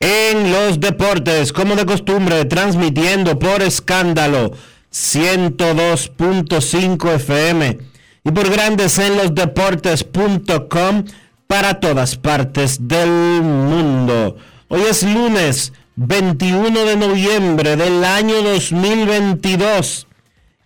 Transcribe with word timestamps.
en 0.00 0.50
los 0.52 0.80
deportes, 0.80 1.52
como 1.52 1.76
de 1.76 1.86
costumbre, 1.86 2.44
transmitiendo 2.44 3.38
por 3.38 3.62
escándalo 3.62 4.50
102.5 4.92 7.14
FM 7.14 7.78
y 8.24 8.30
por 8.30 8.50
grandes 8.50 8.98
en 8.98 9.16
los 9.16 9.34
deportes.com 9.34 11.04
para 11.46 11.80
todas 11.80 12.16
partes 12.16 12.88
del 12.88 13.42
mundo. 13.42 14.36
Hoy 14.68 14.82
es 14.88 15.02
lunes 15.02 15.72
21 15.96 16.84
de 16.84 16.96
noviembre 16.96 17.76
del 17.76 18.04
año 18.04 18.42
2022 18.42 20.06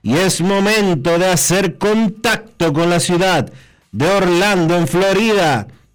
y 0.02 0.16
es 0.16 0.40
momento 0.40 1.18
de 1.18 1.26
hacer 1.26 1.76
contacto 1.76 2.72
con 2.72 2.88
la 2.88 2.98
ciudad 2.98 3.52
de 3.92 4.06
Orlando, 4.06 4.76
en 4.76 4.88
Florida 4.88 5.66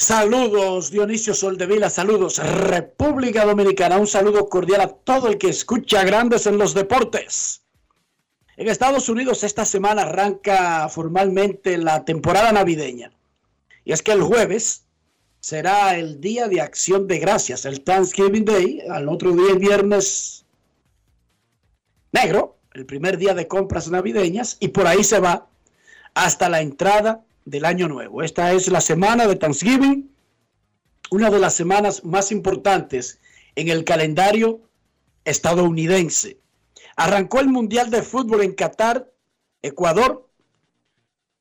Saludos 0.00 0.92
Dionisio 0.92 1.34
Soldevila, 1.34 1.90
saludos 1.90 2.38
República 2.38 3.44
Dominicana, 3.44 3.98
un 3.98 4.06
saludo 4.06 4.48
cordial 4.48 4.80
a 4.80 4.86
todo 4.86 5.26
el 5.26 5.38
que 5.38 5.48
escucha 5.48 6.04
Grandes 6.04 6.46
en 6.46 6.56
los 6.56 6.72
Deportes. 6.72 7.64
En 8.56 8.68
Estados 8.68 9.08
Unidos 9.08 9.42
esta 9.42 9.64
semana 9.64 10.02
arranca 10.02 10.88
formalmente 10.88 11.76
la 11.78 12.04
temporada 12.04 12.52
navideña. 12.52 13.10
Y 13.84 13.90
es 13.90 14.00
que 14.00 14.12
el 14.12 14.22
jueves 14.22 14.84
será 15.40 15.96
el 15.98 16.20
Día 16.20 16.46
de 16.46 16.60
Acción 16.60 17.08
de 17.08 17.18
Gracias, 17.18 17.64
el 17.64 17.80
Thanksgiving 17.80 18.44
Day, 18.44 18.82
al 18.88 19.08
otro 19.08 19.32
día 19.32 19.50
el 19.50 19.58
viernes 19.58 20.46
negro, 22.12 22.56
el 22.72 22.86
primer 22.86 23.18
día 23.18 23.34
de 23.34 23.48
compras 23.48 23.90
navideñas, 23.90 24.58
y 24.60 24.68
por 24.68 24.86
ahí 24.86 25.02
se 25.02 25.18
va 25.18 25.48
hasta 26.14 26.48
la 26.48 26.60
entrada 26.60 27.24
del 27.48 27.64
año 27.64 27.88
nuevo. 27.88 28.22
Esta 28.22 28.52
es 28.52 28.68
la 28.68 28.80
semana 28.80 29.26
de 29.26 29.36
Thanksgiving, 29.36 30.14
una 31.10 31.30
de 31.30 31.38
las 31.38 31.54
semanas 31.54 32.04
más 32.04 32.30
importantes 32.30 33.20
en 33.54 33.68
el 33.68 33.84
calendario 33.84 34.60
estadounidense. 35.24 36.38
Arrancó 36.96 37.40
el 37.40 37.48
Mundial 37.48 37.90
de 37.90 38.02
Fútbol 38.02 38.42
en 38.42 38.54
Qatar, 38.54 39.10
Ecuador. 39.62 40.28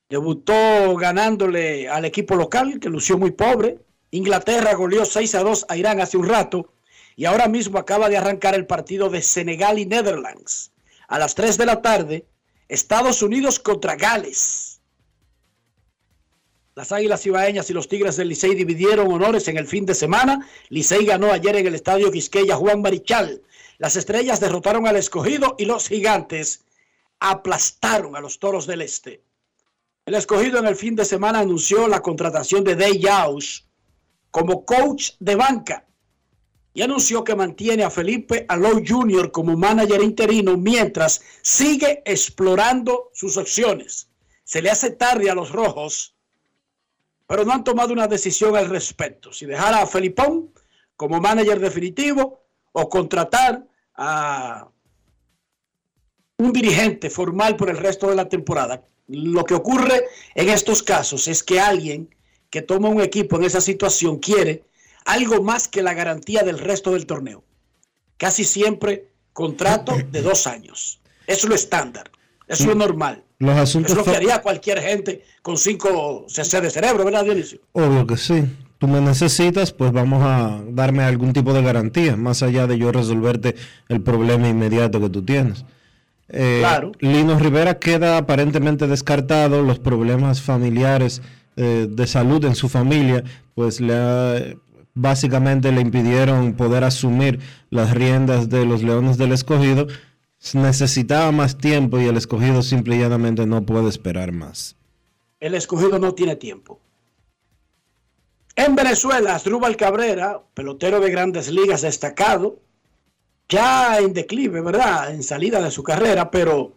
Debutó 0.09 0.95
ganándole 0.95 1.89
al 1.89 2.05
equipo 2.05 2.35
local, 2.35 2.79
que 2.79 2.89
lució 2.89 3.17
muy 3.17 3.31
pobre. 3.31 3.79
Inglaterra 4.11 4.73
goleó 4.75 5.03
6 5.03 5.35
a 5.35 5.43
2 5.43 5.65
a 5.67 5.75
Irán 5.75 5.99
hace 5.99 6.15
un 6.17 6.27
rato. 6.27 6.71
Y 7.17 7.25
ahora 7.25 7.47
mismo 7.47 7.79
acaba 7.79 8.07
de 8.07 8.17
arrancar 8.17 8.55
el 8.55 8.65
partido 8.65 9.09
de 9.09 9.21
Senegal 9.21 9.79
y 9.79 9.85
Netherlands. 9.85 10.71
A 11.09 11.19
las 11.19 11.35
3 11.35 11.57
de 11.57 11.65
la 11.65 11.81
tarde, 11.81 12.25
Estados 12.69 13.21
Unidos 13.21 13.59
contra 13.59 13.95
Gales. 13.95 14.76
Las 16.77 16.91
Águilas 16.91 17.25
Ibaeñas 17.25 17.71
y 17.71 17.73
los 17.73 17.87
Tigres 17.87 18.17
del 18.17 18.29
Licey 18.29 18.53
dividieron 18.53 19.11
honores 19.11 19.47
en 19.47 19.57
el 19.57 19.65
fin 19.65 19.87
de 19.87 19.95
semana. 19.95 20.47
Licey 20.69 21.07
ganó 21.07 21.31
ayer 21.31 21.55
en 21.55 21.65
el 21.65 21.73
Estadio 21.73 22.11
Quisqueya 22.11 22.55
Juan 22.55 22.83
Marichal. 22.83 23.41
Las 23.79 23.95
Estrellas 23.95 24.39
derrotaron 24.39 24.85
al 24.85 24.95
Escogido 24.95 25.55
y 25.57 25.65
los 25.65 25.87
Gigantes 25.87 26.65
aplastaron 27.19 28.15
a 28.15 28.19
los 28.19 28.37
Toros 28.37 28.67
del 28.67 28.83
Este. 28.83 29.23
El 30.05 30.13
Escogido 30.13 30.59
en 30.59 30.67
el 30.67 30.75
fin 30.75 30.95
de 30.95 31.03
semana 31.03 31.39
anunció 31.39 31.87
la 31.87 32.03
contratación 32.03 32.63
de 32.63 32.75
Day 32.75 32.99
Yaus 32.99 33.65
como 34.29 34.63
coach 34.63 35.13
de 35.19 35.35
banca 35.35 35.83
y 36.75 36.83
anunció 36.83 37.23
que 37.23 37.35
mantiene 37.35 37.85
a 37.85 37.89
Felipe 37.89 38.45
Alou 38.47 38.83
Jr. 38.87 39.31
como 39.31 39.57
manager 39.57 40.03
interino 40.03 40.55
mientras 40.57 41.23
sigue 41.41 42.03
explorando 42.05 43.09
sus 43.15 43.35
opciones. 43.35 44.09
Se 44.43 44.61
le 44.61 44.69
hace 44.69 44.91
tarde 44.91 45.31
a 45.31 45.33
los 45.33 45.51
rojos 45.51 46.13
pero 47.27 47.43
no 47.43 47.53
han 47.53 47.63
tomado 47.63 47.93
una 47.93 48.07
decisión 48.07 48.55
al 48.55 48.69
respecto. 48.69 49.33
Si 49.33 49.45
dejar 49.45 49.73
a 49.73 49.85
Felipón 49.85 50.51
como 50.95 51.19
manager 51.19 51.59
definitivo 51.59 52.41
o 52.71 52.89
contratar 52.89 53.65
a 53.95 54.69
un 56.37 56.53
dirigente 56.53 57.09
formal 57.09 57.55
por 57.55 57.69
el 57.69 57.77
resto 57.77 58.09
de 58.09 58.15
la 58.15 58.29
temporada. 58.29 58.83
Lo 59.07 59.43
que 59.43 59.55
ocurre 59.55 60.05
en 60.35 60.49
estos 60.49 60.83
casos 60.83 61.27
es 61.27 61.43
que 61.43 61.59
alguien 61.59 62.15
que 62.49 62.61
toma 62.61 62.89
un 62.89 63.01
equipo 63.01 63.37
en 63.37 63.43
esa 63.43 63.61
situación 63.61 64.19
quiere 64.19 64.63
algo 65.05 65.41
más 65.41 65.67
que 65.67 65.81
la 65.81 65.93
garantía 65.93 66.43
del 66.43 66.59
resto 66.59 66.91
del 66.91 67.05
torneo. 67.05 67.43
Casi 68.17 68.43
siempre 68.43 69.09
contrato 69.33 69.95
de 70.11 70.21
dos 70.21 70.47
años. 70.47 70.99
Eso 71.25 71.45
es 71.45 71.49
lo 71.49 71.55
estándar. 71.55 72.11
Eso 72.47 72.63
es 72.63 72.69
lo 72.69 72.75
normal. 72.75 73.23
Los 73.39 73.55
asuntos 73.57 73.91
es 73.91 73.97
lo 73.97 74.03
que 74.03 74.15
haría 74.15 74.41
cualquier 74.41 74.81
gente 74.81 75.23
con 75.41 75.57
5 75.57 76.25
cc 76.27 76.61
de 76.61 76.69
cerebro, 76.69 77.05
¿verdad, 77.05 77.23
Dionisio? 77.23 77.59
Obvio 77.73 78.07
que 78.07 78.17
sí. 78.17 78.43
Tú 78.79 78.87
me 78.87 79.01
necesitas, 79.01 79.73
pues 79.73 79.91
vamos 79.91 80.23
a 80.23 80.61
darme 80.69 81.03
algún 81.03 81.33
tipo 81.33 81.53
de 81.53 81.63
garantía, 81.63 82.15
más 82.15 82.43
allá 82.43 82.67
de 82.67 82.77
yo 82.77 82.91
resolverte 82.91 83.55
el 83.89 84.01
problema 84.01 84.47
inmediato 84.47 84.99
que 84.99 85.09
tú 85.09 85.23
tienes. 85.23 85.65
Eh, 86.29 86.57
claro. 86.59 86.91
Lino 86.99 87.39
Rivera 87.39 87.79
queda 87.79 88.17
aparentemente 88.17 88.85
descartado, 88.87 89.63
los 89.63 89.79
problemas 89.79 90.41
familiares 90.41 91.21
eh, 91.55 91.87
de 91.89 92.07
salud 92.07 92.43
en 92.45 92.53
su 92.53 92.69
familia, 92.69 93.23
pues 93.55 93.81
le 93.81 94.57
básicamente 94.93 95.71
le 95.71 95.81
impidieron 95.81 96.53
poder 96.53 96.83
asumir 96.83 97.39
las 97.69 97.93
riendas 97.93 98.49
de 98.49 98.65
los 98.65 98.81
Leones 98.81 99.17
del 99.17 99.31
Escogido 99.31 99.87
necesitaba 100.53 101.31
más 101.31 101.57
tiempo 101.57 101.99
y 101.99 102.05
el 102.05 102.17
escogido 102.17 102.61
simple 102.61 102.95
y 102.95 102.99
llanamente 102.99 103.45
no 103.45 103.65
puede 103.65 103.89
esperar 103.89 104.31
más. 104.31 104.75
El 105.39 105.55
escogido 105.55 105.99
no 105.99 106.13
tiene 106.13 106.35
tiempo. 106.35 106.79
En 108.55 108.75
Venezuela, 108.75 109.35
Asdrúbal 109.35 109.77
Cabrera, 109.77 110.41
pelotero 110.53 110.99
de 110.99 111.11
grandes 111.11 111.49
ligas 111.49 111.81
destacado, 111.81 112.59
ya 113.49 113.99
en 113.99 114.13
declive, 114.13 114.61
¿verdad? 114.61 115.13
En 115.13 115.21
salida 115.21 115.61
de 115.61 115.69
su 115.69 115.83
carrera, 115.83 116.31
pero 116.31 116.73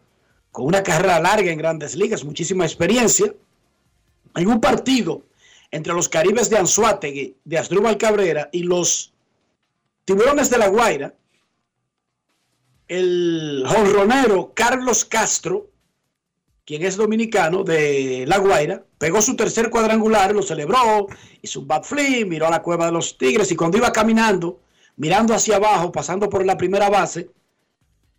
con 0.53 0.67
una 0.67 0.83
carrera 0.83 1.21
larga 1.21 1.51
en 1.51 1.59
grandes 1.59 1.97
ligas, 1.97 2.25
muchísima 2.25 2.65
experiencia. 2.65 3.35
En 4.37 4.49
un 4.49 4.61
partido 4.61 5.23
entre 5.71 5.95
los 5.95 6.09
Caribes 6.09 6.51
de 6.51 6.59
Anzuategui, 6.59 7.37
de 7.45 7.59
Asdrúbal 7.59 7.97
Cabrera 7.97 8.49
y 8.53 8.65
los 8.65 9.13
Tiburones 10.05 10.51
de 10.51 10.59
la 10.59 10.69
Guaira, 10.69 11.15
el 12.91 13.65
jonronero 13.67 14.53
Carlos 14.55 15.05
Castro 15.05 15.71
quien 16.71 16.85
es 16.85 16.97
dominicano 16.97 17.65
de 17.65 18.25
La 18.29 18.39
Guaira, 18.39 18.85
pegó 18.97 19.21
su 19.21 19.35
tercer 19.35 19.71
cuadrangular, 19.71 20.33
lo 20.33 20.41
celebró, 20.41 21.09
hizo 21.43 21.59
un 21.59 21.67
bat 21.67 21.85
flip, 21.85 22.29
miró 22.29 22.47
a 22.47 22.51
la 22.51 22.63
cueva 22.63 22.87
de 22.87 22.93
los 22.93 23.19
Tigres 23.19 23.51
y 23.51 23.57
cuando 23.57 23.77
iba 23.77 23.91
caminando, 23.91 24.61
mirando 24.95 25.35
hacia 25.35 25.57
abajo, 25.57 25.91
pasando 25.91 26.31
por 26.31 26.47
la 26.47 26.57
primera 26.57 26.89
base, 26.89 27.29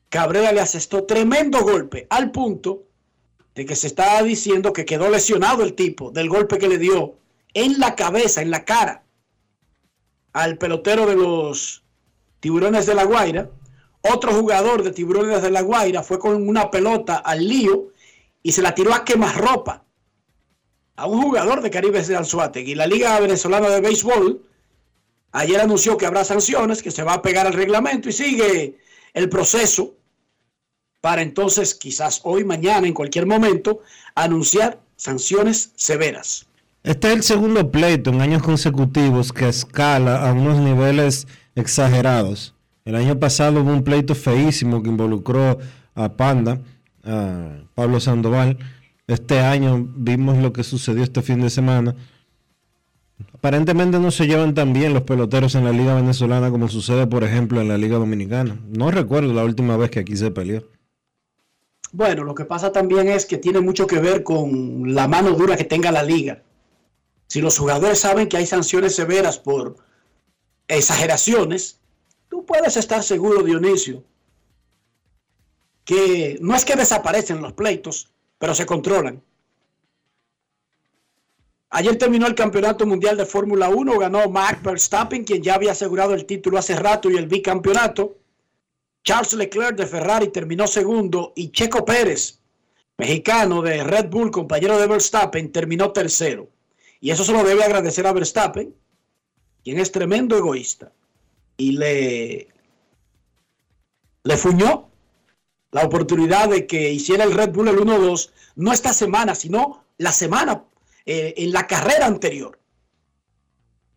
Cabrera 0.09 0.51
le 0.51 0.59
asestó 0.59 1.05
tremendo 1.05 1.61
golpe, 1.61 2.07
al 2.09 2.31
punto 2.31 2.83
de 3.55 3.65
que 3.65 3.77
se 3.77 3.87
estaba 3.87 4.21
diciendo 4.21 4.73
que 4.73 4.83
quedó 4.83 5.09
lesionado 5.09 5.63
el 5.63 5.73
tipo 5.73 6.11
del 6.11 6.27
golpe 6.27 6.57
que 6.57 6.67
le 6.67 6.77
dio 6.77 7.15
en 7.53 7.79
la 7.79 7.95
cabeza, 7.95 8.41
en 8.41 8.51
la 8.51 8.65
cara, 8.65 9.03
al 10.33 10.57
pelotero 10.57 11.05
de 11.05 11.15
los 11.15 11.85
Tiburones 12.41 12.85
de 12.85 12.95
La 12.95 13.05
Guaira. 13.05 13.49
Otro 14.01 14.33
jugador 14.33 14.83
de 14.83 14.91
Tiburones 14.91 15.41
de 15.41 15.51
La 15.51 15.61
Guaira 15.61 16.03
fue 16.03 16.19
con 16.19 16.47
una 16.47 16.71
pelota 16.71 17.17
al 17.17 17.47
lío 17.47 17.89
y 18.41 18.51
se 18.51 18.61
la 18.61 18.73
tiró 18.73 18.93
a 18.93 19.05
quemarropa 19.05 19.83
a 20.95 21.05
un 21.05 21.21
jugador 21.21 21.61
de 21.61 21.69
Caribe 21.69 22.01
de 22.01 22.61
Y 22.61 22.75
La 22.75 22.87
Liga 22.87 23.19
Venezolana 23.19 23.69
de 23.69 23.81
Béisbol 23.81 24.41
ayer 25.31 25.59
anunció 25.61 25.97
que 25.97 26.05
habrá 26.05 26.23
sanciones, 26.23 26.83
que 26.83 26.91
se 26.91 27.03
va 27.03 27.13
a 27.13 27.21
pegar 27.21 27.47
al 27.47 27.53
reglamento 27.53 28.09
y 28.09 28.13
sigue 28.13 28.77
el 29.13 29.29
proceso 29.29 29.95
para 31.01 31.23
entonces, 31.23 31.73
quizás 31.73 32.21
hoy, 32.23 32.45
mañana, 32.45 32.87
en 32.87 32.93
cualquier 32.93 33.25
momento, 33.25 33.79
anunciar 34.13 34.79
sanciones 34.95 35.71
severas. 35.75 36.45
Este 36.83 37.07
es 37.09 37.13
el 37.15 37.23
segundo 37.23 37.71
pleito 37.71 38.11
en 38.11 38.21
años 38.21 38.43
consecutivos 38.43 39.33
que 39.33 39.49
escala 39.49 40.27
a 40.27 40.31
unos 40.31 40.59
niveles 40.59 41.27
exagerados. 41.55 42.53
El 42.85 42.95
año 42.95 43.19
pasado 43.19 43.61
hubo 43.61 43.71
un 43.71 43.83
pleito 43.83 44.15
feísimo 44.15 44.81
que 44.81 44.89
involucró 44.89 45.59
a 45.93 46.09
Panda 46.13 46.59
a 47.03 47.63
Pablo 47.75 47.99
Sandoval. 47.99 48.57
Este 49.07 49.39
año 49.39 49.87
vimos 49.95 50.37
lo 50.37 50.53
que 50.53 50.63
sucedió 50.63 51.03
este 51.03 51.21
fin 51.21 51.41
de 51.41 51.49
semana. 51.49 51.95
Aparentemente 53.33 53.99
no 53.99 54.11
se 54.11 54.25
llevan 54.25 54.53
tan 54.53 54.73
bien 54.73 54.93
los 54.93 55.03
peloteros 55.03 55.55
en 55.55 55.65
la 55.65 55.71
Liga 55.71 55.95
Venezolana 55.95 56.49
como 56.49 56.69
sucede, 56.69 57.07
por 57.07 57.23
ejemplo, 57.23 57.61
en 57.61 57.67
la 57.67 57.77
Liga 57.77 57.97
Dominicana. 57.97 58.59
No 58.67 58.89
recuerdo 58.89 59.33
la 59.33 59.43
última 59.43 59.77
vez 59.77 59.91
que 59.91 59.99
aquí 59.99 60.15
se 60.15 60.31
peleó. 60.31 60.63
Bueno, 61.91 62.23
lo 62.23 62.33
que 62.33 62.45
pasa 62.45 62.71
también 62.71 63.09
es 63.09 63.25
que 63.25 63.37
tiene 63.37 63.59
mucho 63.59 63.85
que 63.85 63.99
ver 63.99 64.23
con 64.23 64.95
la 64.95 65.07
mano 65.07 65.31
dura 65.31 65.57
que 65.57 65.65
tenga 65.65 65.91
la 65.91 66.03
liga. 66.03 66.43
Si 67.27 67.41
los 67.41 67.57
jugadores 67.57 67.99
saben 67.99 68.27
que 68.27 68.37
hay 68.37 68.45
sanciones 68.45 68.95
severas 68.95 69.37
por 69.37 69.75
exageraciones, 70.67 71.80
puedes 72.45 72.77
estar 72.77 73.03
seguro, 73.03 73.43
Dionisio, 73.43 74.03
que 75.85 76.37
no 76.41 76.55
es 76.55 76.65
que 76.65 76.75
desaparecen 76.75 77.41
los 77.41 77.53
pleitos, 77.53 78.09
pero 78.37 78.53
se 78.55 78.65
controlan. 78.65 79.21
Ayer 81.69 81.97
terminó 81.97 82.27
el 82.27 82.35
Campeonato 82.35 82.85
Mundial 82.85 83.15
de 83.15 83.25
Fórmula 83.25 83.69
1, 83.69 83.97
ganó 83.97 84.29
Max 84.29 84.61
Verstappen, 84.61 85.23
quien 85.23 85.41
ya 85.41 85.55
había 85.55 85.71
asegurado 85.71 86.13
el 86.13 86.25
título 86.25 86.57
hace 86.57 86.75
rato 86.75 87.09
y 87.09 87.15
el 87.15 87.27
bicampeonato. 87.27 88.17
Charles 89.03 89.33
Leclerc 89.33 89.77
de 89.77 89.87
Ferrari 89.87 90.27
terminó 90.27 90.67
segundo 90.67 91.31
y 91.35 91.51
Checo 91.51 91.85
Pérez, 91.85 92.39
mexicano 92.97 93.61
de 93.61 93.83
Red 93.83 94.09
Bull, 94.09 94.31
compañero 94.31 94.77
de 94.77 94.87
Verstappen, 94.87 95.51
terminó 95.51 95.91
tercero. 95.91 96.49
Y 96.99 97.09
eso 97.09 97.23
se 97.23 97.31
lo 97.31 97.43
debe 97.43 97.63
agradecer 97.63 98.05
a 98.05 98.13
Verstappen, 98.13 98.75
quien 99.63 99.79
es 99.79 99.91
tremendo 99.91 100.37
egoísta. 100.37 100.91
Y 101.57 101.73
le, 101.73 102.47
le 104.23 104.37
fuñó 104.37 104.89
la 105.71 105.83
oportunidad 105.83 106.49
de 106.49 106.67
que 106.67 106.91
hiciera 106.91 107.23
el 107.23 107.33
Red 107.33 107.51
Bull 107.51 107.69
el 107.69 107.77
1-2, 107.77 108.31
no 108.55 108.73
esta 108.73 108.93
semana, 108.93 109.35
sino 109.35 109.83
la 109.97 110.11
semana 110.11 110.63
eh, 111.05 111.33
en 111.37 111.51
la 111.51 111.67
carrera 111.67 112.05
anterior. 112.05 112.59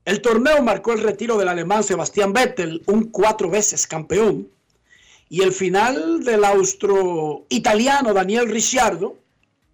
El 0.05 0.21
torneo 0.21 0.63
marcó 0.63 0.93
el 0.93 1.03
retiro 1.03 1.37
del 1.37 1.49
alemán 1.49 1.83
Sebastián 1.83 2.33
Vettel, 2.33 2.83
un 2.87 3.05
cuatro 3.11 3.49
veces 3.49 3.87
campeón, 3.87 4.49
y 5.29 5.43
el 5.43 5.53
final 5.53 6.23
del 6.23 6.45
austro-italiano 6.45 8.13
Daniel 8.13 8.49
Ricciardo, 8.49 9.17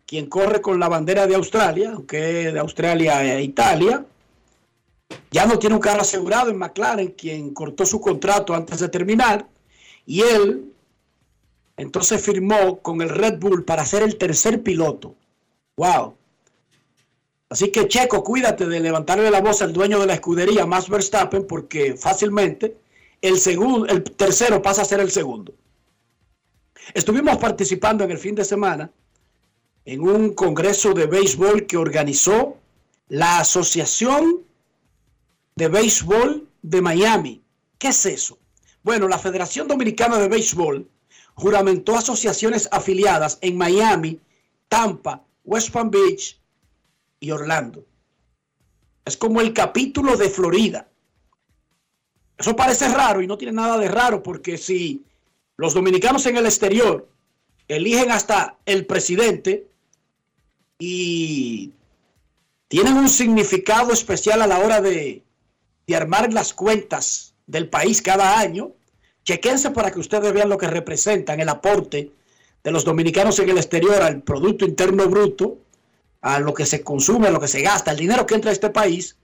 quien 0.06 0.26
corre 0.26 0.60
con 0.60 0.80
la 0.80 0.88
bandera 0.88 1.26
de 1.26 1.34
Australia, 1.34 1.92
aunque 1.94 2.52
de 2.52 2.58
Australia 2.58 3.18
a 3.18 3.40
Italia, 3.40 4.04
ya 5.30 5.46
no 5.46 5.58
tiene 5.58 5.76
un 5.76 5.80
carro 5.80 6.02
asegurado 6.02 6.50
en 6.50 6.58
McLaren, 6.58 7.12
quien 7.12 7.54
cortó 7.54 7.86
su 7.86 8.00
contrato 8.00 8.54
antes 8.54 8.80
de 8.80 8.88
terminar, 8.88 9.48
y 10.06 10.22
él 10.22 10.72
entonces 11.76 12.20
firmó 12.22 12.80
con 12.80 13.00
el 13.00 13.08
Red 13.08 13.38
Bull 13.38 13.64
para 13.64 13.86
ser 13.86 14.02
el 14.02 14.16
tercer 14.16 14.62
piloto. 14.62 15.14
¡Wow! 15.76 16.14
Así 17.48 17.72
que 17.72 17.88
Checo, 17.88 18.22
cuídate 18.22 18.66
de 18.66 18.80
levantarle 18.80 19.30
la 19.30 19.40
voz 19.40 19.62
al 19.62 19.72
dueño 19.72 19.98
de 19.98 20.06
la 20.06 20.14
escudería, 20.14 20.66
Max 20.66 20.88
Verstappen, 20.88 21.46
porque 21.46 21.96
fácilmente 21.96 22.76
el, 23.20 23.38
segundo, 23.38 23.86
el 23.86 24.04
tercero 24.04 24.62
pasa 24.62 24.82
a 24.82 24.84
ser 24.84 25.00
el 25.00 25.10
segundo. 25.10 25.54
Estuvimos 26.94 27.38
participando 27.38 28.04
en 28.04 28.10
el 28.10 28.18
fin 28.18 28.34
de 28.34 28.44
semana 28.44 28.90
en 29.84 30.00
un 30.02 30.34
congreso 30.34 30.92
de 30.92 31.06
béisbol 31.06 31.66
que 31.66 31.76
organizó 31.76 32.56
la 33.08 33.40
Asociación 33.40 34.44
de 35.60 35.68
Béisbol 35.68 36.48
de 36.62 36.80
Miami. 36.80 37.42
¿Qué 37.76 37.88
es 37.88 38.06
eso? 38.06 38.38
Bueno, 38.82 39.06
la 39.08 39.18
Federación 39.18 39.68
Dominicana 39.68 40.16
de 40.16 40.26
Béisbol 40.26 40.88
juramentó 41.34 41.98
asociaciones 41.98 42.66
afiliadas 42.72 43.36
en 43.42 43.58
Miami, 43.58 44.18
Tampa, 44.70 45.22
West 45.44 45.70
Palm 45.70 45.90
Beach 45.90 46.40
y 47.20 47.30
Orlando. 47.30 47.84
Es 49.04 49.18
como 49.18 49.42
el 49.42 49.52
capítulo 49.52 50.16
de 50.16 50.30
Florida. 50.30 50.88
Eso 52.38 52.56
parece 52.56 52.88
raro 52.88 53.20
y 53.20 53.26
no 53.26 53.36
tiene 53.36 53.52
nada 53.52 53.76
de 53.76 53.88
raro 53.88 54.22
porque 54.22 54.56
si 54.56 55.04
los 55.58 55.74
dominicanos 55.74 56.24
en 56.24 56.38
el 56.38 56.46
exterior 56.46 57.06
eligen 57.68 58.10
hasta 58.12 58.56
el 58.64 58.86
presidente 58.86 59.68
y 60.78 61.74
tienen 62.68 62.96
un 62.96 63.10
significado 63.10 63.92
especial 63.92 64.40
a 64.40 64.46
la 64.46 64.60
hora 64.60 64.80
de, 64.80 65.22
de 65.90 65.96
armar 65.96 66.32
las 66.32 66.54
cuentas 66.54 67.34
del 67.46 67.68
país 67.68 68.00
cada 68.00 68.38
año, 68.38 68.72
Chequense 69.24 69.70
para 69.70 69.90
que 69.90 70.00
ustedes 70.00 70.32
vean 70.32 70.48
lo 70.48 70.56
que 70.56 70.66
representan 70.66 71.40
el 71.40 71.48
aporte 71.48 72.10
de 72.64 72.70
los 72.70 72.84
dominicanos 72.84 73.38
en 73.38 73.50
el 73.50 73.58
exterior 73.58 74.00
al 74.02 74.22
Producto 74.22 74.64
Interno 74.64 75.08
Bruto, 75.08 75.58
a 76.22 76.38
lo 76.38 76.54
que 76.54 76.66
se 76.66 76.82
consume, 76.82 77.28
a 77.28 77.30
lo 77.30 77.40
que 77.40 77.48
se 77.48 77.62
gasta, 77.62 77.90
el 77.90 77.98
dinero 77.98 78.26
que 78.26 78.34
entra 78.34 78.50
a 78.50 78.52
este 78.52 78.70
país. 78.70 79.16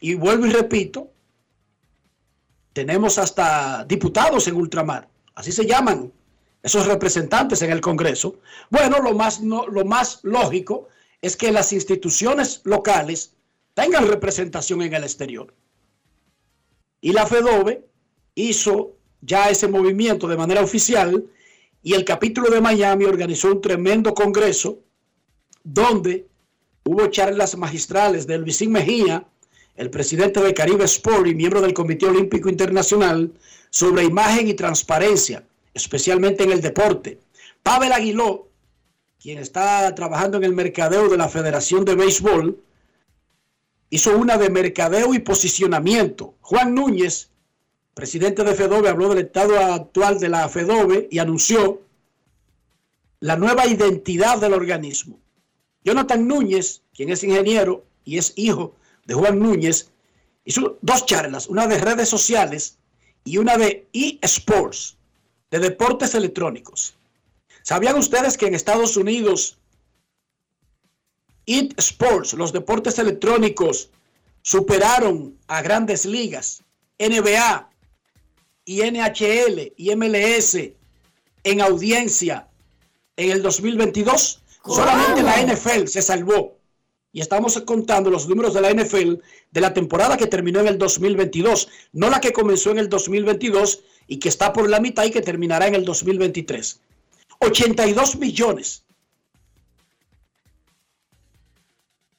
Y 0.00 0.14
vuelvo 0.14 0.46
y 0.46 0.50
repito, 0.50 1.10
tenemos 2.72 3.18
hasta 3.18 3.84
diputados 3.84 4.48
en 4.48 4.56
ultramar, 4.56 5.08
así 5.34 5.52
se 5.52 5.66
llaman 5.66 6.12
esos 6.62 6.86
representantes 6.86 7.62
en 7.62 7.70
el 7.70 7.80
Congreso. 7.80 8.40
Bueno, 8.70 8.98
lo 9.00 9.14
más, 9.14 9.40
lo 9.40 9.84
más 9.84 10.20
lógico 10.22 10.88
es 11.20 11.36
que 11.36 11.52
las 11.52 11.72
instituciones 11.72 12.60
locales 12.64 13.34
tengan 13.74 14.08
representación 14.08 14.82
en 14.82 14.94
el 14.94 15.04
exterior. 15.04 15.52
Y 17.02 17.12
la 17.12 17.26
FEDOBE 17.26 17.84
hizo 18.36 18.92
ya 19.20 19.50
ese 19.50 19.68
movimiento 19.68 20.28
de 20.28 20.36
manera 20.36 20.62
oficial 20.62 21.26
y 21.82 21.94
el 21.94 22.04
capítulo 22.04 22.48
de 22.48 22.60
Miami 22.60 23.04
organizó 23.04 23.48
un 23.48 23.60
tremendo 23.60 24.14
congreso 24.14 24.78
donde 25.64 26.28
hubo 26.84 27.08
charlas 27.08 27.56
magistrales 27.56 28.26
de 28.26 28.38
Luisín 28.38 28.70
Mejía, 28.70 29.26
el 29.74 29.90
presidente 29.90 30.40
de 30.40 30.54
Caribe 30.54 30.84
Sport 30.84 31.26
y 31.26 31.34
miembro 31.34 31.60
del 31.60 31.74
Comité 31.74 32.06
Olímpico 32.06 32.48
Internacional, 32.48 33.32
sobre 33.68 34.04
imagen 34.04 34.46
y 34.46 34.54
transparencia, 34.54 35.44
especialmente 35.74 36.44
en 36.44 36.52
el 36.52 36.60
deporte. 36.60 37.18
Pavel 37.64 37.92
Aguiló, 37.92 38.48
quien 39.20 39.38
está 39.38 39.92
trabajando 39.96 40.36
en 40.36 40.44
el 40.44 40.54
mercadeo 40.54 41.08
de 41.08 41.16
la 41.16 41.28
Federación 41.28 41.84
de 41.84 41.96
Béisbol, 41.96 42.62
hizo 43.92 44.16
una 44.16 44.38
de 44.38 44.48
mercadeo 44.48 45.12
y 45.12 45.18
posicionamiento. 45.18 46.34
Juan 46.40 46.74
Núñez, 46.74 47.28
presidente 47.92 48.42
de 48.42 48.54
FEDOBE, 48.54 48.88
habló 48.88 49.10
del 49.10 49.26
estado 49.26 49.58
actual 49.60 50.18
de 50.18 50.30
la 50.30 50.48
FEDOBE 50.48 51.08
y 51.10 51.18
anunció 51.18 51.82
la 53.20 53.36
nueva 53.36 53.66
identidad 53.66 54.38
del 54.38 54.54
organismo. 54.54 55.20
Jonathan 55.84 56.26
Núñez, 56.26 56.80
quien 56.94 57.10
es 57.10 57.22
ingeniero 57.22 57.84
y 58.02 58.16
es 58.16 58.32
hijo 58.36 58.74
de 59.04 59.12
Juan 59.12 59.38
Núñez, 59.38 59.90
hizo 60.46 60.78
dos 60.80 61.04
charlas, 61.04 61.46
una 61.48 61.66
de 61.66 61.76
redes 61.76 62.08
sociales 62.08 62.78
y 63.24 63.36
una 63.36 63.58
de 63.58 63.88
eSports, 63.92 64.96
de 65.50 65.58
deportes 65.58 66.14
electrónicos. 66.14 66.94
¿Sabían 67.62 67.96
ustedes 67.96 68.38
que 68.38 68.46
en 68.46 68.54
Estados 68.54 68.96
Unidos 68.96 69.58
eSports, 71.46 72.34
los 72.34 72.52
deportes 72.52 72.98
electrónicos, 72.98 73.90
superaron 74.42 75.36
a 75.46 75.62
grandes 75.62 76.04
ligas, 76.04 76.62
NBA 76.98 77.70
y 78.64 78.82
NHL 78.82 79.72
y 79.76 79.96
MLS 79.96 80.56
en 81.44 81.60
audiencia 81.60 82.48
en 83.16 83.30
el 83.30 83.42
2022? 83.42 84.42
Solamente 84.64 85.22
la 85.22 85.42
NFL 85.42 85.86
se 85.86 86.02
salvó. 86.02 86.56
Y 87.14 87.20
estamos 87.20 87.60
contando 87.62 88.08
los 88.08 88.26
números 88.26 88.54
de 88.54 88.62
la 88.62 88.72
NFL 88.72 89.14
de 89.50 89.60
la 89.60 89.74
temporada 89.74 90.16
que 90.16 90.26
terminó 90.26 90.60
en 90.60 90.68
el 90.68 90.78
2022, 90.78 91.68
no 91.92 92.08
la 92.08 92.20
que 92.20 92.32
comenzó 92.32 92.70
en 92.70 92.78
el 92.78 92.88
2022 92.88 93.82
y 94.06 94.18
que 94.18 94.30
está 94.30 94.52
por 94.52 94.70
la 94.70 94.80
mitad 94.80 95.04
y 95.04 95.10
que 95.10 95.20
terminará 95.20 95.66
en 95.66 95.74
el 95.74 95.84
2023. 95.84 96.80
82 97.40 98.16
millones 98.16 98.81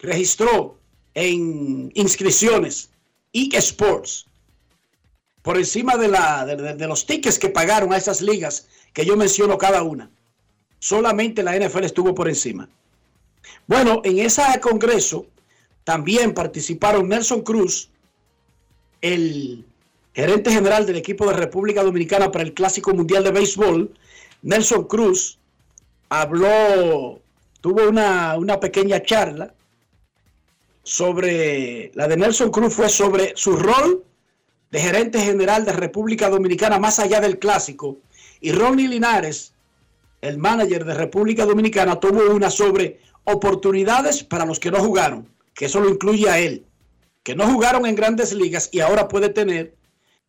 registró 0.03 0.77
en 1.15 1.91
inscripciones 1.95 2.89
y 3.31 3.55
Sports 3.55 4.27
por 5.41 5.57
encima 5.57 5.95
de, 5.97 6.07
la, 6.09 6.45
de, 6.45 6.87
los 6.87 7.05
tickets 7.05 7.39
que 7.39 7.49
pagaron 7.49 7.91
a 7.93 7.97
esas 7.97 8.21
ligas 8.21 8.67
que 8.93 9.05
yo 9.05 9.17
menciono 9.17 9.57
cada 9.57 9.81
una. 9.83 10.09
Solamente 10.79 11.41
la 11.41 11.57
NFL 11.57 11.83
estuvo 11.83 12.13
por 12.13 12.29
encima. 12.29 12.69
Bueno, 13.67 14.01
en 14.03 14.19
ese 14.19 14.43
congreso 14.61 15.25
también 15.83 16.33
participaron 16.33 17.09
Nelson 17.09 17.41
Cruz, 17.41 17.89
el 19.01 19.65
gerente 20.13 20.51
general 20.51 20.85
del 20.85 20.97
equipo 20.97 21.27
de 21.27 21.33
República 21.33 21.83
Dominicana 21.83 22.31
para 22.31 22.43
el 22.43 22.53
Clásico 22.53 22.93
Mundial 22.93 23.23
de 23.23 23.31
Béisbol. 23.31 23.93
Nelson 24.43 24.85
Cruz 24.85 25.39
habló, 26.07 27.21
tuvo 27.59 27.89
una, 27.89 28.37
una 28.37 28.59
pequeña 28.59 29.01
charla 29.01 29.53
sobre, 30.83 31.91
la 31.95 32.07
de 32.07 32.17
Nelson 32.17 32.51
Cruz 32.51 32.73
fue 32.73 32.89
sobre 32.89 33.33
su 33.35 33.55
rol 33.55 34.03
de 34.69 34.79
gerente 34.79 35.19
general 35.19 35.65
de 35.65 35.71
República 35.71 36.29
Dominicana 36.29 36.79
más 36.79 36.99
allá 36.99 37.21
del 37.21 37.39
clásico. 37.39 37.97
Y 38.41 38.51
Ronnie 38.51 38.87
Linares, 38.87 39.53
el 40.21 40.37
manager 40.37 40.83
de 40.83 40.93
República 40.93 41.45
Dominicana, 41.45 41.99
tuvo 41.99 42.33
una 42.33 42.49
sobre 42.49 42.99
oportunidades 43.23 44.23
para 44.23 44.45
los 44.45 44.59
que 44.59 44.71
no 44.71 44.79
jugaron, 44.79 45.29
que 45.53 45.65
eso 45.65 45.79
lo 45.79 45.89
incluye 45.89 46.29
a 46.29 46.39
él, 46.39 46.65
que 47.23 47.35
no 47.35 47.47
jugaron 47.47 47.85
en 47.85 47.95
grandes 47.95 48.33
ligas 48.33 48.69
y 48.71 48.81
ahora 48.81 49.07
puede 49.07 49.29
tener 49.29 49.75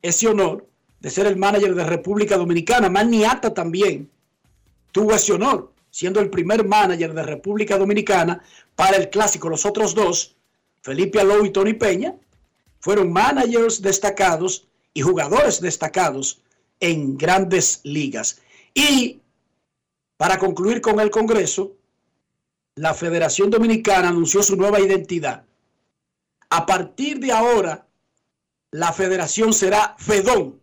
ese 0.02 0.28
honor 0.28 0.68
de 1.00 1.10
ser 1.10 1.26
el 1.26 1.36
manager 1.36 1.74
de 1.74 1.84
República 1.84 2.36
Dominicana. 2.36 2.88
Maniata 2.88 3.52
también 3.52 4.10
tuvo 4.92 5.14
ese 5.14 5.32
honor, 5.32 5.72
siendo 5.90 6.20
el 6.20 6.30
primer 6.30 6.64
manager 6.64 7.14
de 7.14 7.22
República 7.22 7.76
Dominicana 7.76 8.42
para 8.76 8.96
el 8.96 9.10
clásico. 9.10 9.48
Los 9.48 9.66
otros 9.66 9.94
dos, 9.94 10.33
Felipe 10.84 11.18
Alou 11.18 11.46
y 11.46 11.50
Tony 11.50 11.72
Peña, 11.72 12.14
fueron 12.78 13.10
managers 13.10 13.80
destacados 13.80 14.68
y 14.92 15.00
jugadores 15.00 15.58
destacados 15.62 16.42
en 16.78 17.16
grandes 17.16 17.80
ligas. 17.84 18.42
Y 18.74 19.22
para 20.18 20.38
concluir 20.38 20.82
con 20.82 21.00
el 21.00 21.10
Congreso, 21.10 21.72
la 22.74 22.92
Federación 22.92 23.48
Dominicana 23.48 24.08
anunció 24.08 24.42
su 24.42 24.56
nueva 24.56 24.78
identidad. 24.78 25.46
A 26.50 26.66
partir 26.66 27.18
de 27.18 27.32
ahora, 27.32 27.86
la 28.70 28.92
federación 28.92 29.54
será 29.54 29.96
FEDON. 29.98 30.60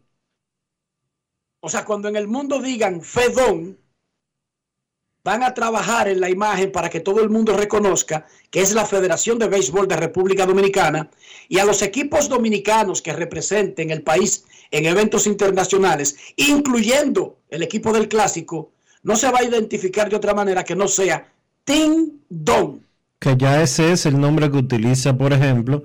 O 1.61 1.69
sea, 1.69 1.83
cuando 1.83 2.09
en 2.09 2.15
el 2.15 2.27
mundo 2.27 2.61
digan 2.61 3.01
FEDON, 3.01 3.75
van 5.23 5.43
a 5.43 5.53
trabajar 5.53 6.07
en 6.07 6.19
la 6.19 6.29
imagen 6.29 6.71
para 6.71 6.89
que 6.89 6.99
todo 6.99 7.21
el 7.21 7.29
mundo 7.29 7.55
reconozca 7.55 8.25
que 8.49 8.61
es 8.61 8.73
la 8.73 8.85
Federación 8.85 9.37
de 9.37 9.47
Béisbol 9.47 9.87
de 9.87 9.95
República 9.95 10.45
Dominicana 10.45 11.09
y 11.47 11.59
a 11.59 11.65
los 11.65 11.81
equipos 11.81 12.27
dominicanos 12.27 13.01
que 13.01 13.13
representen 13.13 13.91
el 13.91 14.01
país 14.01 14.45
en 14.71 14.85
eventos 14.85 15.27
internacionales, 15.27 16.17
incluyendo 16.37 17.37
el 17.49 17.61
equipo 17.61 17.93
del 17.93 18.07
clásico, 18.07 18.71
no 19.03 19.15
se 19.15 19.31
va 19.31 19.39
a 19.39 19.43
identificar 19.43 20.09
de 20.09 20.15
otra 20.15 20.33
manera 20.33 20.63
que 20.63 20.75
no 20.75 20.87
sea 20.87 21.31
Ting 21.63 22.09
Dong. 22.29 22.79
Que 23.19 23.35
ya 23.37 23.61
ese 23.61 23.91
es 23.91 24.05
el 24.05 24.19
nombre 24.19 24.49
que 24.49 24.57
utiliza, 24.57 25.17
por 25.17 25.33
ejemplo, 25.33 25.83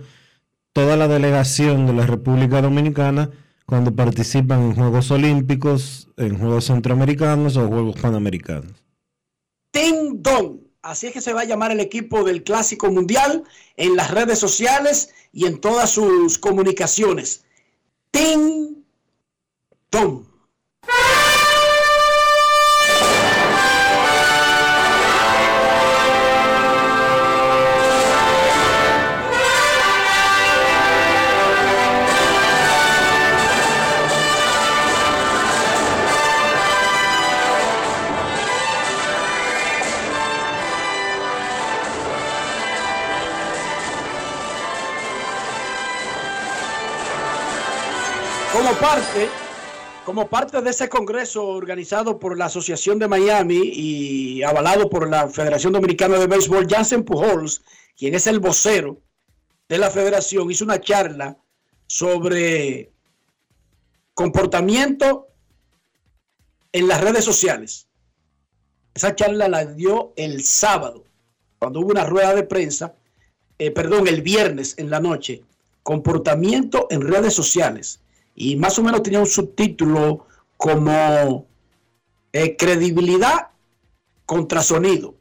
toda 0.73 0.97
la 0.97 1.09
delegación 1.09 1.87
de 1.87 1.93
la 1.93 2.07
República 2.07 2.63
Dominicana 2.63 3.31
cuando 3.67 3.95
participan 3.95 4.63
en 4.63 4.75
Juegos 4.75 5.11
Olímpicos, 5.11 6.09
en 6.17 6.39
Juegos 6.39 6.67
Centroamericanos 6.67 7.57
o 7.57 7.67
Juegos 7.67 8.01
Panamericanos. 8.01 8.86
Ting 9.77 10.23
Dong. 10.23 10.61
Así 10.81 11.09
es 11.09 11.13
que 11.13 11.21
se 11.21 11.35
va 11.35 11.43
a 11.43 11.45
llamar 11.45 11.71
el 11.71 11.81
equipo 11.81 12.25
del 12.25 12.43
Clásico 12.43 12.91
Mundial 12.91 13.45
en 13.77 13.95
las 13.95 14.11
redes 14.11 14.39
sociales 14.39 15.13
y 15.33 15.45
en 15.45 15.61
todas 15.61 15.91
sus 15.91 16.39
comunicaciones. 16.39 17.45
Ting 18.11 18.77
parte, 48.81 49.29
como 50.05 50.29
parte 50.29 50.61
de 50.61 50.71
ese 50.71 50.89
congreso 50.89 51.47
organizado 51.47 52.19
por 52.19 52.37
la 52.37 52.47
Asociación 52.47 52.99
de 52.99 53.09
Miami 53.09 53.71
y 53.73 54.43
avalado 54.43 54.89
por 54.91 55.09
la 55.09 55.29
Federación 55.29 55.73
Dominicana 55.73 56.19
de 56.19 56.27
Béisbol, 56.27 56.67
Jansen 56.69 57.05
Pujols, 57.05 57.63
quien 57.97 58.15
es 58.15 58.27
el 58.27 58.41
vocero 58.41 59.01
de 59.69 59.79
la 59.79 59.91
federación, 59.91 60.51
hizo 60.51 60.65
una 60.65 60.81
charla 60.81 61.39
sobre 61.87 62.93
comportamiento 64.15 65.29
en 66.73 66.89
las 66.89 67.01
redes 67.01 67.25
sociales. 67.25 67.89
Esa 68.95 69.15
charla 69.15 69.49
la 69.49 69.65
dio 69.65 70.13
el 70.17 70.43
sábado, 70.45 71.05
cuando 71.59 71.81
hubo 71.81 71.91
una 71.91 72.05
rueda 72.05 72.35
de 72.35 72.43
prensa, 72.43 72.95
eh, 73.59 73.71
perdón, 73.71 74.09
el 74.09 74.23
viernes 74.23 74.75
en 74.79 74.91
la 74.91 75.01
noche, 75.01 75.43
comportamiento 75.83 76.87
en 76.91 77.03
redes 77.03 77.35
sociales 77.35 78.01
y 78.37 78.55
más 78.57 78.79
o 78.79 78.83
menos 78.83 79.03
tenía 79.03 79.19
un 79.19 79.27
subtítulo 79.27 80.27
como 80.57 81.49
eh, 82.33 82.57
credibilidad 82.57 83.49
contra 84.27 84.63
sonido. 84.63 85.17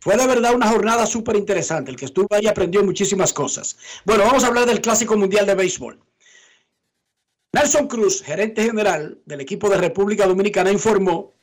Fue 0.00 0.16
de 0.16 0.26
verdad 0.26 0.54
una 0.54 0.68
jornada 0.68 1.04
súper 1.04 1.36
interesante. 1.36 1.90
El 1.90 1.96
que 1.96 2.06
estuvo 2.06 2.28
ahí 2.30 2.46
aprendió 2.46 2.82
muchísimas 2.82 3.32
cosas. 3.32 3.76
Bueno, 4.04 4.24
vamos 4.24 4.44
a 4.44 4.46
hablar 4.46 4.66
del 4.66 4.80
Clásico 4.80 5.16
Mundial 5.16 5.46
de 5.46 5.54
Béisbol. 5.54 6.00
Nelson 7.52 7.86
Cruz, 7.86 8.22
gerente 8.22 8.64
general 8.64 9.20
del 9.26 9.40
equipo 9.40 9.68
de 9.68 9.78
República 9.78 10.26
Dominicana, 10.26 10.72
informó 10.72 11.34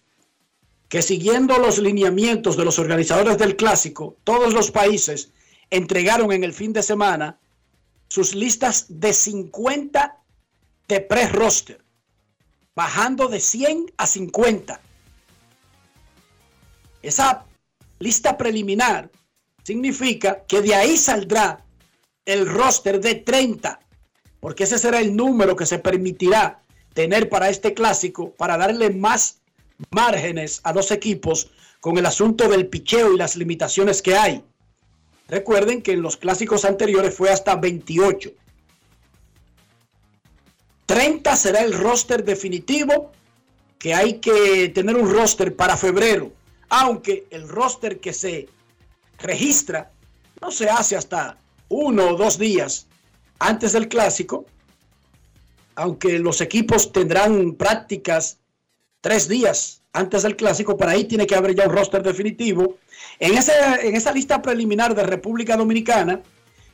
que 0.90 1.02
siguiendo 1.02 1.58
los 1.60 1.78
lineamientos 1.78 2.58
de 2.58 2.66
los 2.66 2.80
organizadores 2.80 3.38
del 3.38 3.56
Clásico, 3.56 4.18
todos 4.24 4.54
los 4.54 4.72
países 4.72 5.34
entregaron 5.70 6.32
en 6.32 6.44
el 6.44 6.54
fin 6.54 6.72
de 6.72 6.84
semana 6.84 7.40
sus 8.14 8.36
listas 8.36 8.86
de 8.90 9.12
50 9.12 10.22
de 10.88 11.02
pre-roster, 11.02 11.84
bajando 12.76 13.28
de 13.28 13.40
100 13.40 13.92
a 13.98 14.06
50. 14.06 14.80
Esa 17.02 17.44
lista 17.98 18.38
preliminar 18.38 19.10
significa 19.64 20.44
que 20.48 20.62
de 20.62 20.76
ahí 20.76 20.96
saldrá 20.96 21.66
el 22.24 22.48
roster 22.48 23.02
de 23.02 23.16
30, 23.16 23.80
porque 24.40 24.66
ese 24.66 24.78
será 24.78 25.00
el 25.00 25.16
número 25.16 25.56
que 25.56 25.66
se 25.66 25.80
permitirá 25.80 26.62
tener 26.94 27.30
para 27.30 27.50
este 27.50 27.74
clásico, 27.74 28.36
para 28.36 28.58
darle 28.58 28.92
más 28.92 29.42
márgenes 29.90 30.62
a 30.64 30.72
los 30.72 30.92
equipos 30.92 31.50
con 31.82 31.98
el 31.98 32.06
asunto 32.06 32.48
del 32.48 32.68
picheo 32.68 33.12
y 33.12 33.18
las 33.18 33.36
limitaciones 33.36 34.04
que 34.04 34.16
hay. 34.16 34.44
Recuerden 35.34 35.82
que 35.82 35.94
en 35.94 36.04
los 36.04 36.16
clásicos 36.16 36.64
anteriores 36.64 37.16
fue 37.16 37.32
hasta 37.32 37.56
28. 37.56 38.34
30 40.86 41.36
será 41.36 41.62
el 41.62 41.74
roster 41.74 42.24
definitivo, 42.24 43.12
que 43.80 43.96
hay 43.96 44.20
que 44.20 44.70
tener 44.70 44.96
un 44.96 45.12
roster 45.12 45.56
para 45.56 45.76
febrero, 45.76 46.32
aunque 46.70 47.26
el 47.32 47.50
roster 47.50 48.00
que 48.00 48.14
se 48.14 48.48
registra 49.18 49.92
no 50.40 50.52
se 50.52 50.70
hace 50.70 50.96
hasta 50.96 51.40
uno 51.68 52.12
o 52.12 52.16
dos 52.16 52.38
días 52.38 52.86
antes 53.40 53.74
del 53.74 53.88
clásico, 53.88 54.46
aunque 55.74 56.20
los 56.20 56.42
equipos 56.42 56.92
tendrán 56.92 57.56
prácticas 57.56 58.38
tres 59.02 59.28
días 59.28 59.82
antes 59.94 60.22
del 60.22 60.36
clásico, 60.36 60.78
para 60.78 60.92
ahí 60.92 61.06
tiene 61.06 61.26
que 61.26 61.34
haber 61.34 61.56
ya 61.56 61.66
un 61.66 61.74
roster 61.74 62.04
definitivo. 62.04 62.78
En, 63.24 63.36
en 63.36 63.96
esa 63.96 64.12
lista 64.12 64.42
preliminar 64.42 64.94
de 64.94 65.04
República 65.04 65.56
Dominicana 65.56 66.20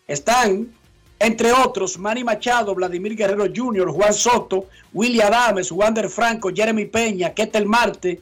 están, 0.07 0.73
entre 1.19 1.51
otros, 1.53 1.99
Manny 1.99 2.23
Machado, 2.23 2.73
Vladimir 2.73 3.15
Guerrero 3.15 3.45
Jr., 3.55 3.91
Juan 3.91 4.13
Soto, 4.15 4.65
William 4.91 5.27
Adames, 5.27 5.71
Wander 5.71 6.09
Franco, 6.09 6.49
Jeremy 6.51 6.85
Peña, 6.85 7.35
Ketel 7.35 7.67
Marte, 7.67 8.19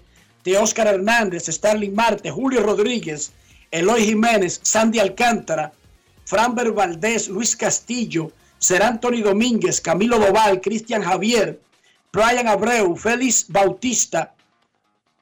Oscar 0.60 0.88
Hernández, 0.88 1.48
Starling 1.48 1.96
Marte, 1.96 2.30
Julio 2.30 2.62
Rodríguez, 2.64 3.32
Eloy 3.72 4.04
Jiménez, 4.04 4.60
Sandy 4.62 5.00
Alcántara, 5.00 5.72
Franber 6.26 6.74
Valdés, 6.74 7.30
Luis 7.30 7.56
Castillo, 7.56 8.34
Ser 8.58 8.84
Anthony 8.84 9.22
Domínguez, 9.24 9.80
Camilo 9.80 10.20
Doval, 10.20 10.60
Cristian 10.60 11.02
Javier, 11.02 11.62
Brian 12.12 12.50
Abreu, 12.50 12.94
Félix 12.98 13.46
Bautista, 13.48 14.36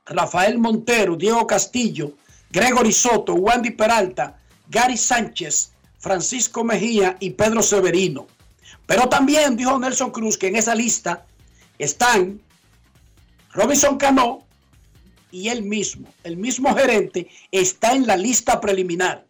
Rafael 0.07 0.57
Montero, 0.57 1.15
Diego 1.15 1.45
Castillo, 1.45 2.13
Gregory 2.55 2.93
Soto, 2.93 3.33
Wandy 3.33 3.71
Peralta, 3.71 4.39
Gary 4.69 4.95
Sánchez, 4.95 5.73
Francisco 5.99 6.63
Mejía 6.63 7.17
y 7.19 7.31
Pedro 7.31 7.61
Severino. 7.61 8.27
Pero 8.85 9.09
también 9.09 9.57
dijo 9.57 9.77
Nelson 9.77 10.09
Cruz 10.11 10.37
que 10.37 10.47
en 10.47 10.55
esa 10.55 10.73
lista 10.73 11.25
están 11.77 12.39
Robinson 13.51 13.97
Cano 13.97 14.45
y 15.31 15.49
él 15.49 15.63
mismo, 15.63 16.07
el 16.23 16.37
mismo 16.37 16.73
gerente, 16.73 17.27
está 17.51 17.91
en 17.91 18.07
la 18.07 18.15
lista 18.15 18.61
preliminar. 18.61 19.25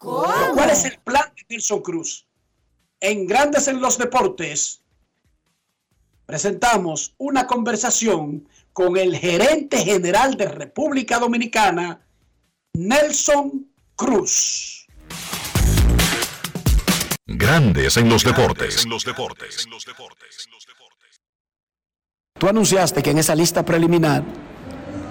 ¿Cuál 0.00 0.70
es 0.70 0.84
el 0.86 0.98
plan 0.98 1.32
de 1.36 1.54
Nelson 1.54 1.82
Cruz? 1.82 2.26
En 2.98 3.28
Grandes 3.28 3.68
en 3.68 3.80
los 3.80 3.96
Deportes 3.96 4.82
presentamos 6.26 7.14
una 7.16 7.46
conversación 7.46 8.48
con 8.72 8.96
el 8.96 9.16
gerente 9.16 9.78
general 9.78 10.36
de 10.36 10.48
República 10.48 11.20
Dominicana, 11.20 12.00
Nelson 12.74 13.66
Cruz. 13.96 14.86
Grandes 17.26 17.96
en 17.96 18.08
los 18.08 18.24
deportes. 18.24 18.86
Tú 22.38 22.48
anunciaste 22.48 23.02
que 23.02 23.10
en 23.10 23.18
esa 23.18 23.34
lista 23.34 23.64
preliminar 23.64 24.22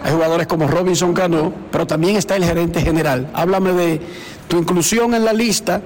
hay 0.03 0.13
jugadores 0.13 0.47
como 0.47 0.67
Robinson 0.67 1.13
Cano, 1.13 1.53
pero 1.71 1.85
también 1.85 2.15
está 2.15 2.35
el 2.35 2.45
gerente 2.45 2.81
general. 2.81 3.29
Háblame 3.33 3.73
de 3.73 4.01
tu 4.47 4.57
inclusión 4.57 5.13
en 5.13 5.25
la 5.25 5.33
lista 5.33 5.81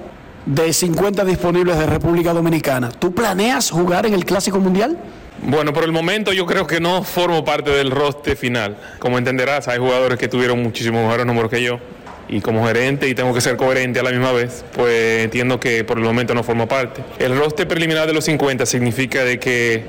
de 0.46 0.72
50 0.72 1.24
disponibles 1.24 1.78
de 1.78 1.86
República 1.86 2.32
Dominicana. 2.32 2.90
¿Tú 2.90 3.14
planeas 3.14 3.70
jugar 3.70 4.06
en 4.06 4.14
el 4.14 4.24
Clásico 4.24 4.58
Mundial? 4.58 4.98
Bueno, 5.42 5.72
por 5.72 5.84
el 5.84 5.92
momento 5.92 6.32
yo 6.32 6.46
creo 6.46 6.66
que 6.66 6.80
no 6.80 7.02
formo 7.02 7.44
parte 7.44 7.70
del 7.70 7.90
roster 7.90 8.36
final. 8.36 8.76
Como 8.98 9.18
entenderás, 9.18 9.68
hay 9.68 9.78
jugadores 9.78 10.18
que 10.18 10.28
tuvieron 10.28 10.62
muchísimos 10.62 11.02
mejores 11.02 11.26
números 11.26 11.50
que 11.50 11.62
yo. 11.62 11.80
Y 12.28 12.40
como 12.40 12.66
gerente, 12.66 13.08
y 13.08 13.14
tengo 13.14 13.34
que 13.34 13.40
ser 13.40 13.56
coherente 13.56 14.00
a 14.00 14.02
la 14.02 14.10
misma 14.10 14.32
vez, 14.32 14.64
pues 14.72 15.24
entiendo 15.24 15.60
que 15.60 15.84
por 15.84 15.98
el 15.98 16.04
momento 16.04 16.34
no 16.34 16.42
formo 16.42 16.66
parte. 16.66 17.02
El 17.18 17.36
roster 17.36 17.68
preliminar 17.68 18.06
de 18.06 18.14
los 18.14 18.24
50 18.24 18.64
significa 18.64 19.24
de 19.24 19.38
que 19.38 19.84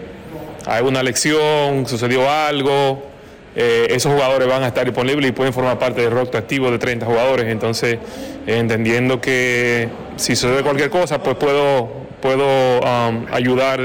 hay 0.65 0.83
una 0.83 1.01
lección, 1.01 1.87
sucedió 1.87 2.29
algo, 2.29 3.09
eh, 3.55 3.87
esos 3.89 4.11
jugadores 4.11 4.49
van 4.49 4.63
a 4.63 4.67
estar 4.67 4.83
disponibles 4.83 5.29
y 5.29 5.31
pueden 5.31 5.53
formar 5.53 5.79
parte 5.79 6.01
del 6.01 6.11
roster 6.11 6.41
activo 6.41 6.69
de 6.71 6.77
30 6.77 7.05
jugadores. 7.05 7.45
Entonces, 7.45 7.99
entendiendo 8.47 9.21
que 9.21 9.87
si 10.17 10.35
sucede 10.35 10.61
cualquier 10.61 10.89
cosa, 10.89 11.23
pues 11.23 11.37
puedo, 11.37 11.89
puedo 12.21 12.79
um, 12.81 13.25
ayudar 13.31 13.79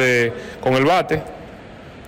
con 0.60 0.74
el 0.74 0.84
bate 0.84 1.22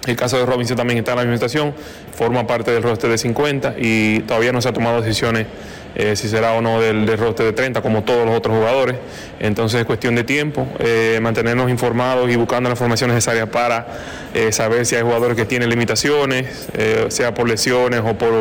el 0.06 0.16
caso 0.16 0.36
de 0.36 0.44
Robinson 0.46 0.76
también 0.76 0.98
está 0.98 1.12
en 1.12 1.16
la 1.16 1.22
administración, 1.22 1.74
forma 2.16 2.46
parte 2.46 2.72
del 2.72 2.82
roster 2.82 3.08
de 3.08 3.18
50 3.18 3.76
y 3.78 4.20
todavía 4.20 4.52
no 4.52 4.60
se 4.60 4.68
ha 4.68 4.72
tomado 4.72 5.00
decisiones 5.00 5.46
eh, 5.94 6.16
si 6.16 6.28
será 6.28 6.54
o 6.54 6.62
no 6.62 6.80
del, 6.80 7.04
del, 7.04 7.18
roster 7.18 7.44
de 7.46 7.52
30 7.52 7.82
como 7.82 8.02
todos 8.02 8.26
los 8.26 8.36
otros 8.36 8.56
jugadores. 8.56 8.96
Entonces 9.38 9.80
es 9.80 9.86
cuestión 9.86 10.14
de 10.16 10.24
tiempo, 10.24 10.66
eh, 10.78 11.18
mantenernos 11.22 11.70
informados 11.70 12.30
y 12.30 12.36
buscando 12.36 12.68
la 12.68 12.72
información 12.72 13.10
necesaria 13.10 13.46
para 13.46 13.86
eh, 14.34 14.50
saber 14.50 14.86
si 14.86 14.96
hay 14.96 15.02
jugadores 15.02 15.36
que 15.36 15.44
tienen 15.44 15.68
limitaciones, 15.68 16.68
sea 17.08 17.34
por 17.34 17.48
lesiones 17.48 18.00
o 18.04 18.14
por 18.14 18.32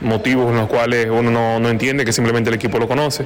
motivos 0.00 0.50
en 0.50 0.56
los 0.56 0.68
cuales 0.68 1.08
uno 1.10 1.30
no, 1.30 1.60
no 1.60 1.70
entiende, 1.70 2.04
que 2.04 2.12
simplemente 2.12 2.50
el 2.50 2.56
equipo 2.56 2.78
lo 2.78 2.88
conoce. 2.88 3.24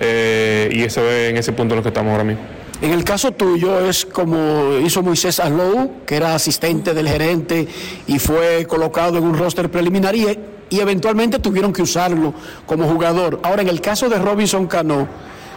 Y 0.00 0.82
eso 0.82 1.08
es 1.10 1.30
en 1.30 1.36
ese 1.36 1.52
punto 1.52 1.74
en 1.74 1.78
el 1.78 1.82
que 1.82 1.88
estamos 1.88 2.12
ahora 2.12 2.24
mismo. 2.24 2.63
En 2.84 2.92
el 2.92 3.02
caso 3.02 3.32
tuyo 3.32 3.88
es 3.88 4.04
como 4.04 4.76
hizo 4.84 5.02
Moisés 5.02 5.40
Aslou, 5.40 6.04
que 6.04 6.16
era 6.16 6.34
asistente 6.34 6.92
del 6.92 7.08
gerente 7.08 7.66
y 8.06 8.18
fue 8.18 8.66
colocado 8.66 9.16
en 9.16 9.24
un 9.24 9.38
roster 9.38 9.70
preliminar 9.70 10.14
y, 10.14 10.38
y, 10.68 10.80
eventualmente 10.80 11.38
tuvieron 11.38 11.72
que 11.72 11.80
usarlo 11.80 12.34
como 12.66 12.86
jugador. 12.86 13.40
Ahora, 13.42 13.62
en 13.62 13.68
el 13.68 13.80
caso 13.80 14.10
de 14.10 14.18
Robinson 14.18 14.66
Cano, 14.66 15.08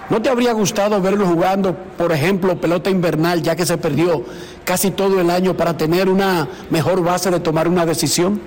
¿no 0.09 0.21
te 0.21 0.29
habría 0.29 0.53
gustado 0.53 1.01
verlo 1.01 1.25
jugando, 1.25 1.75
por 1.97 2.13
ejemplo, 2.13 2.61
pelota 2.61 2.89
invernal, 2.89 3.41
ya 3.41 3.57
que 3.57 3.65
se 3.65 3.77
perdió 3.77 4.23
casi 4.63 4.91
todo 4.91 5.19
el 5.19 5.29
año 5.29 5.53
para 5.57 5.75
tener 5.75 6.07
una 6.07 6.47
mejor 6.69 7.03
base 7.03 7.29
de 7.29 7.41
tomar 7.41 7.67
una 7.67 7.85
decisión? 7.85 8.39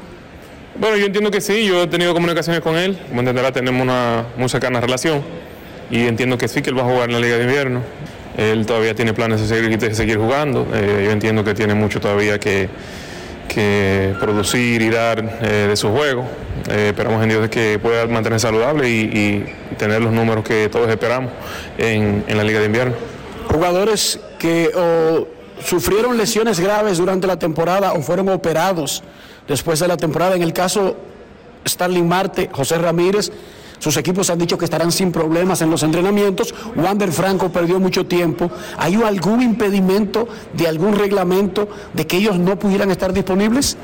Bueno, 0.76 0.96
yo 0.96 1.04
entiendo 1.04 1.30
que 1.30 1.42
sí, 1.42 1.66
yo 1.66 1.82
he 1.82 1.86
tenido 1.86 2.14
comunicaciones 2.14 2.62
con 2.62 2.76
él, 2.76 2.98
como 3.10 3.20
entenderá 3.20 3.52
tenemos 3.52 3.82
una 3.82 4.24
muy 4.38 4.48
cercana 4.48 4.80
relación 4.80 5.22
y 5.90 6.06
entiendo 6.06 6.38
que 6.38 6.48
sí 6.48 6.62
que 6.62 6.70
él 6.70 6.78
va 6.78 6.82
a 6.82 6.86
jugar 6.86 7.10
en 7.10 7.12
la 7.12 7.20
Liga 7.20 7.36
de 7.36 7.42
Invierno. 7.42 7.82
Él 8.36 8.64
todavía 8.66 8.94
tiene 8.94 9.12
planes 9.12 9.40
de 9.40 9.46
seguir, 9.48 9.94
seguir 9.94 10.18
jugando. 10.18 10.66
Eh, 10.72 11.02
yo 11.04 11.10
entiendo 11.10 11.44
que 11.44 11.54
tiene 11.54 11.74
mucho 11.74 12.00
todavía 12.00 12.38
que, 12.38 12.68
que 13.48 14.14
producir 14.20 14.82
y 14.82 14.90
dar 14.90 15.38
eh, 15.42 15.66
de 15.68 15.76
su 15.76 15.90
juego. 15.90 16.24
Eh, 16.68 16.88
esperamos 16.88 17.22
en 17.22 17.28
Dios 17.28 17.48
que 17.48 17.78
pueda 17.78 18.06
mantenerse 18.06 18.46
saludable 18.46 18.88
y, 18.88 18.92
y, 18.92 19.54
y, 19.72 19.74
tener 19.76 20.00
los 20.00 20.12
números 20.12 20.44
que 20.44 20.68
todos 20.68 20.88
esperamos 20.88 21.32
en, 21.78 22.24
en 22.26 22.36
la 22.36 22.44
Liga 22.44 22.60
de 22.60 22.66
Invierno. 22.66 22.94
Jugadores 23.48 24.20
que 24.38 24.70
o 24.76 25.26
sufrieron 25.64 26.16
lesiones 26.16 26.60
graves 26.60 26.98
durante 26.98 27.26
la 27.26 27.38
temporada 27.38 27.92
o 27.92 28.02
fueron 28.02 28.28
operados 28.28 29.02
después 29.48 29.80
de 29.80 29.88
la 29.88 29.96
temporada. 29.96 30.36
En 30.36 30.42
el 30.42 30.52
caso 30.52 30.96
Starling 31.66 32.08
Marte, 32.08 32.48
José 32.52 32.78
Ramírez, 32.78 33.30
sus 33.80 33.96
equipos 33.96 34.30
han 34.30 34.38
dicho 34.38 34.56
que 34.56 34.66
estarán 34.66 34.92
sin 34.92 35.10
problemas 35.10 35.60
en 35.62 35.70
los 35.70 35.82
entrenamientos. 35.82 36.54
Wander 36.76 37.10
Franco 37.10 37.50
perdió 37.50 37.80
mucho 37.80 38.06
tiempo. 38.06 38.48
¿Hay 38.78 38.94
algún 38.94 39.42
impedimento 39.42 40.28
de 40.52 40.68
algún 40.68 40.96
reglamento 40.96 41.68
de 41.92 42.06
que 42.06 42.18
ellos 42.18 42.38
no 42.38 42.56
pudieran 42.58 42.92
estar 42.92 43.12
disponibles? 43.12 43.76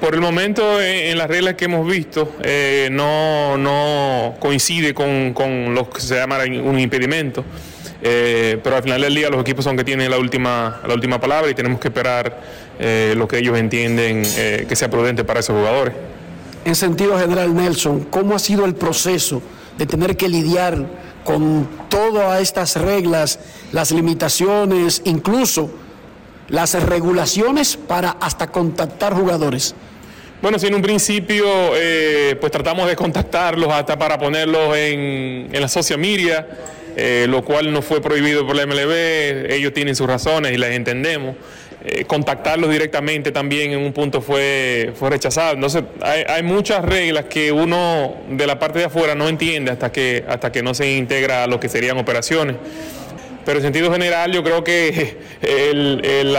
Por 0.00 0.14
el 0.14 0.22
momento, 0.22 0.80
en, 0.80 1.10
en 1.10 1.18
las 1.18 1.28
reglas 1.28 1.56
que 1.56 1.66
hemos 1.66 1.86
visto, 1.86 2.32
eh, 2.42 2.88
no, 2.90 3.58
no, 3.58 4.36
coincide 4.40 4.94
con, 4.94 5.34
con, 5.34 5.74
lo 5.74 5.90
que 5.90 6.00
se 6.00 6.14
llama 6.14 6.38
un 6.64 6.78
impedimento. 6.78 7.44
Eh, 8.02 8.58
pero 8.62 8.76
al 8.76 8.82
final 8.82 9.00
del 9.00 9.14
día 9.14 9.28
los 9.28 9.40
equipos 9.42 9.64
son 9.64 9.76
que 9.76 9.84
tienen 9.84 10.10
la 10.10 10.18
última, 10.18 10.80
la 10.86 10.94
última 10.94 11.20
palabra 11.20 11.50
y 11.50 11.54
tenemos 11.54 11.80
que 11.80 11.88
esperar 11.88 12.40
eh, 12.78 13.14
lo 13.16 13.28
que 13.28 13.38
ellos 13.38 13.58
entienden 13.58 14.22
eh, 14.36 14.64
que 14.68 14.74
sea 14.76 14.88
prudente 14.88 15.24
para 15.24 15.40
esos 15.40 15.56
jugadores. 15.56 15.94
En 16.64 16.74
sentido 16.74 17.18
general, 17.18 17.54
Nelson, 17.54 18.04
¿cómo 18.10 18.34
ha 18.34 18.38
sido 18.38 18.64
el 18.66 18.74
proceso 18.74 19.42
de 19.78 19.86
tener 19.86 20.16
que 20.16 20.28
lidiar 20.28 20.86
con 21.24 21.66
todas 21.88 22.40
estas 22.40 22.76
reglas, 22.76 23.38
las 23.72 23.92
limitaciones, 23.92 25.00
incluso 25.04 25.70
las 26.48 26.74
regulaciones 26.82 27.76
para 27.76 28.10
hasta 28.10 28.48
contactar 28.48 29.14
jugadores? 29.14 29.74
Bueno, 30.42 30.58
si 30.58 30.66
en 30.66 30.74
un 30.74 30.82
principio 30.82 31.46
eh, 31.76 32.36
pues 32.40 32.50
tratamos 32.52 32.88
de 32.88 32.96
contactarlos 32.96 33.70
hasta 33.72 33.98
para 33.98 34.18
ponerlos 34.18 34.74
en, 34.76 35.48
la 35.52 35.68
social 35.68 35.98
media, 35.98 36.46
eh, 36.96 37.26
lo 37.28 37.44
cual 37.44 37.72
no 37.72 37.82
fue 37.82 38.00
prohibido 38.00 38.46
por 38.46 38.56
la 38.56 38.66
MLB, 38.66 39.50
ellos 39.50 39.72
tienen 39.72 39.94
sus 39.94 40.06
razones 40.06 40.52
y 40.52 40.56
las 40.56 40.70
entendemos. 40.70 41.36
Eh, 41.82 42.04
contactarlos 42.04 42.70
directamente 42.70 43.32
también 43.32 43.72
en 43.72 43.78
un 43.80 43.94
punto 43.94 44.20
fue, 44.20 44.92
fue 44.94 45.08
rechazado. 45.08 45.54
Entonces, 45.54 45.82
hay, 46.02 46.24
hay, 46.28 46.42
muchas 46.42 46.84
reglas 46.84 47.24
que 47.24 47.52
uno 47.52 48.16
de 48.28 48.46
la 48.46 48.58
parte 48.58 48.80
de 48.80 48.84
afuera 48.84 49.14
no 49.14 49.28
entiende 49.28 49.70
hasta 49.70 49.90
que, 49.90 50.22
hasta 50.28 50.52
que 50.52 50.62
no 50.62 50.74
se 50.74 50.92
integra 50.92 51.44
a 51.44 51.46
lo 51.46 51.58
que 51.58 51.70
serían 51.70 51.96
operaciones. 51.96 52.56
Pero 53.44 53.58
en 53.58 53.62
sentido 53.64 53.90
general 53.90 54.32
yo 54.32 54.44
creo 54.44 54.62
que 54.62 55.16
el, 55.40 56.04
el 56.04 56.36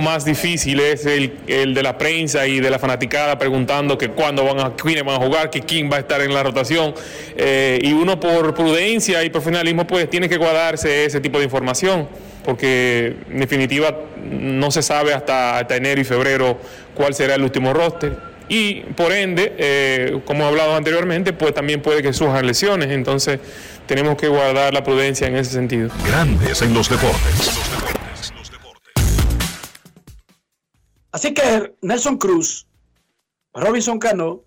más 0.00 0.24
difícil 0.24 0.78
es 0.80 1.04
el, 1.04 1.32
el, 1.48 1.74
de 1.74 1.82
la 1.82 1.98
prensa 1.98 2.46
y 2.46 2.60
de 2.60 2.70
la 2.70 2.78
fanaticada 2.78 3.38
preguntando 3.38 3.98
que 3.98 4.10
cuándo 4.10 4.44
van 4.44 4.60
a, 4.60 4.76
quiénes 4.76 5.04
van 5.04 5.20
a 5.20 5.24
jugar, 5.24 5.50
que 5.50 5.60
quién 5.60 5.90
va 5.90 5.96
a 5.96 6.00
estar 6.00 6.20
en 6.20 6.32
la 6.32 6.42
rotación. 6.42 6.94
Eh, 7.36 7.80
y 7.82 7.92
uno 7.92 8.20
por 8.20 8.54
prudencia 8.54 9.24
y 9.24 9.30
profesionalismo 9.30 9.86
pues 9.86 10.08
tiene 10.08 10.28
que 10.28 10.36
guardarse 10.36 11.04
ese 11.04 11.20
tipo 11.20 11.38
de 11.38 11.44
información. 11.44 12.08
Porque 12.46 13.16
en 13.28 13.40
definitiva 13.40 13.94
no 14.30 14.70
se 14.70 14.80
sabe 14.80 15.12
hasta, 15.12 15.58
hasta 15.58 15.76
enero 15.76 16.00
y 16.00 16.04
febrero 16.04 16.58
cuál 16.94 17.12
será 17.12 17.34
el 17.34 17.42
último 17.42 17.74
roster. 17.74 18.16
Y 18.48 18.82
por 18.94 19.12
ende, 19.12 19.54
eh, 19.58 20.20
como 20.24 20.44
he 20.44 20.46
hablado 20.46 20.76
anteriormente, 20.76 21.32
pues 21.32 21.52
también 21.52 21.82
puede 21.82 22.02
que 22.02 22.12
surjan 22.12 22.46
lesiones, 22.46 22.90
entonces 22.90 23.40
tenemos 23.86 24.16
que 24.16 24.28
guardar 24.28 24.72
la 24.72 24.84
prudencia 24.84 25.26
en 25.26 25.36
ese 25.36 25.50
sentido. 25.50 25.90
Grandes 26.06 26.62
en 26.62 26.72
los 26.72 26.88
deportes. 26.88 27.60
Así 31.10 31.34
que 31.34 31.74
Nelson 31.82 32.18
Cruz, 32.18 32.68
Robinson 33.54 33.98
Cano 33.98 34.44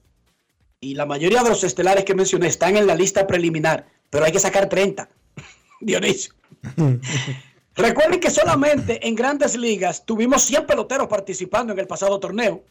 y 0.80 0.96
la 0.96 1.06
mayoría 1.06 1.44
de 1.44 1.50
los 1.50 1.66
estelares 1.66 2.06
que 2.06 2.16
mencioné 2.16 2.48
están 2.48 2.78
en 2.78 2.88
la 2.88 2.96
lista 2.96 3.28
preliminar, 3.28 3.88
pero 4.10 4.24
hay 4.24 4.32
que 4.32 4.40
sacar 4.40 4.70
30. 4.70 5.10
Dionisio. 5.82 6.34
Recuerden 7.80 8.20
que 8.20 8.30
solamente 8.30 9.08
en 9.08 9.16
grandes 9.16 9.56
ligas 9.56 10.06
tuvimos 10.06 10.42
100 10.44 10.66
peloteros 10.66 11.08
participando 11.08 11.72
en 11.72 11.80
el 11.80 11.88
pasado 11.88 12.20
torneo. 12.20 12.66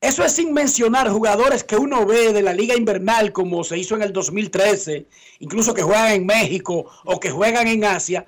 Eso 0.00 0.24
es 0.24 0.32
sin 0.32 0.52
mencionar 0.52 1.08
jugadores 1.08 1.62
que 1.62 1.76
uno 1.76 2.04
ve 2.04 2.32
de 2.32 2.42
la 2.42 2.52
liga 2.52 2.74
invernal 2.74 3.32
como 3.32 3.62
se 3.62 3.78
hizo 3.78 3.94
en 3.94 4.02
el 4.02 4.12
2013, 4.12 5.06
incluso 5.38 5.72
que 5.72 5.82
juegan 5.82 6.10
en 6.10 6.26
México 6.26 6.90
o 7.04 7.20
que 7.20 7.30
juegan 7.30 7.68
en 7.68 7.84
Asia. 7.84 8.26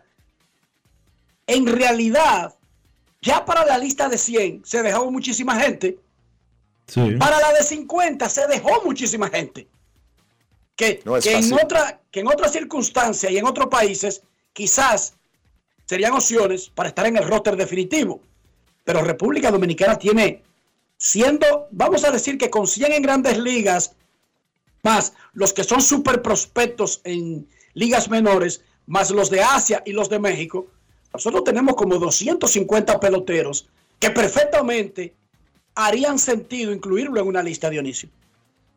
En 1.49 1.67
realidad, 1.67 2.55
ya 3.21 3.45
para 3.45 3.67
la 3.67 3.77
lista 3.77 4.09
de 4.09 4.17
100 4.17 4.65
se 4.65 4.81
dejó 4.81 5.11
muchísima 5.11 5.57
gente. 5.57 5.99
Para 7.19 7.41
la 7.41 7.53
de 7.53 7.65
50 7.65 8.29
se 8.29 8.47
dejó 8.47 8.81
muchísima 8.85 9.29
gente. 9.29 9.67
Que, 10.77 11.03
en 11.05 11.53
otra, 11.53 12.01
que 12.13 12.21
en 12.21 12.29
otras 12.29 12.53
circunstancias 12.53 13.33
y 13.33 13.39
en 13.39 13.45
otros 13.45 13.67
países 13.67 14.23
quizás 14.53 15.15
serían 15.85 16.13
opciones 16.13 16.71
para 16.75 16.89
estar 16.89 17.07
en 17.07 17.17
el 17.17 17.29
roster 17.29 17.57
definitivo. 17.57 18.21
Pero 18.85 19.03
República 19.03 19.51
Dominicana 19.51 19.99
tiene, 19.99 20.43
siendo, 20.97 21.69
vamos 21.71 22.05
a 22.05 22.11
decir 22.11 22.39
que 22.39 22.51
con 22.51 22.67
100 22.67 22.93
en 22.93 23.03
grandes 23.03 23.39
ligas, 23.39 23.95
más 24.83 25.15
los 25.33 25.53
que 25.53 25.65
son 25.65 25.81
super 25.81 26.23
prospectos 26.23 27.01
en 27.05 27.49
ligas 27.73 28.09
menores, 28.09 28.63
más 28.87 29.11
los 29.11 29.31
de 29.31 29.43
Asia 29.43 29.83
y 29.87 29.93
los 29.93 30.09
de 30.09 30.19
México, 30.19 30.67
nosotros 31.13 31.45
tenemos 31.45 31.75
como 31.77 31.99
250 31.99 33.01
peloteros 33.01 33.69
que 33.99 34.11
perfectamente 34.11 35.15
harían 35.75 36.19
sentido 36.19 36.73
incluirlo 36.73 37.21
en 37.21 37.29
una 37.29 37.43
lista, 37.43 37.71
Dionisio. 37.71 38.09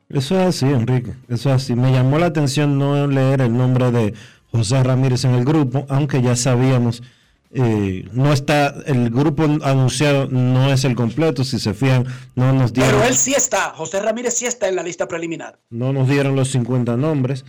Eso 0.09 0.39
es 0.39 0.47
así, 0.47 0.65
Enrique. 0.65 1.13
Eso 1.27 1.49
es 1.49 1.63
así. 1.63 1.75
Me 1.75 1.91
llamó 1.91 2.17
la 2.17 2.27
atención 2.27 2.77
no 2.77 3.07
leer 3.07 3.41
el 3.41 3.55
nombre 3.55 3.91
de 3.91 4.13
José 4.57 4.83
Ramírez 4.83 5.23
en 5.25 5.35
el 5.35 5.45
grupo, 5.45 5.85
aunque 5.89 6.21
ya 6.21 6.35
sabíamos, 6.35 7.03
eh, 7.51 8.07
no 8.11 8.33
está, 8.33 8.75
el 8.85 9.09
grupo 9.09 9.43
anunciado 9.63 10.27
no 10.27 10.71
es 10.71 10.83
el 10.83 10.95
completo, 10.95 11.43
si 11.43 11.59
se 11.59 11.73
fijan, 11.73 12.05
no 12.35 12.51
nos 12.51 12.73
dieron. 12.73 12.95
Pero 12.95 13.05
él 13.05 13.15
sí 13.15 13.33
está, 13.33 13.71
José 13.75 14.01
Ramírez 14.01 14.33
sí 14.33 14.45
está 14.45 14.67
en 14.67 14.75
la 14.75 14.83
lista 14.83 15.07
preliminar. 15.07 15.59
No 15.69 15.93
nos 15.93 16.09
dieron 16.09 16.35
los 16.35 16.49
50 16.51 16.97
nombres. 16.97 17.45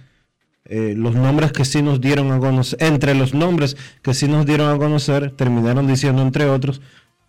Eh, 0.70 0.94
los 0.96 1.14
nombres 1.14 1.52
que 1.52 1.64
sí 1.64 1.82
nos 1.82 2.00
dieron 2.00 2.30
a 2.30 2.38
conocer, 2.38 2.82
entre 2.82 3.14
los 3.14 3.32
nombres 3.32 3.76
que 4.02 4.12
sí 4.12 4.28
nos 4.28 4.44
dieron 4.44 4.70
a 4.70 4.78
conocer, 4.78 5.30
terminaron 5.30 5.86
diciendo 5.86 6.20
entre 6.20 6.48
otros, 6.48 6.82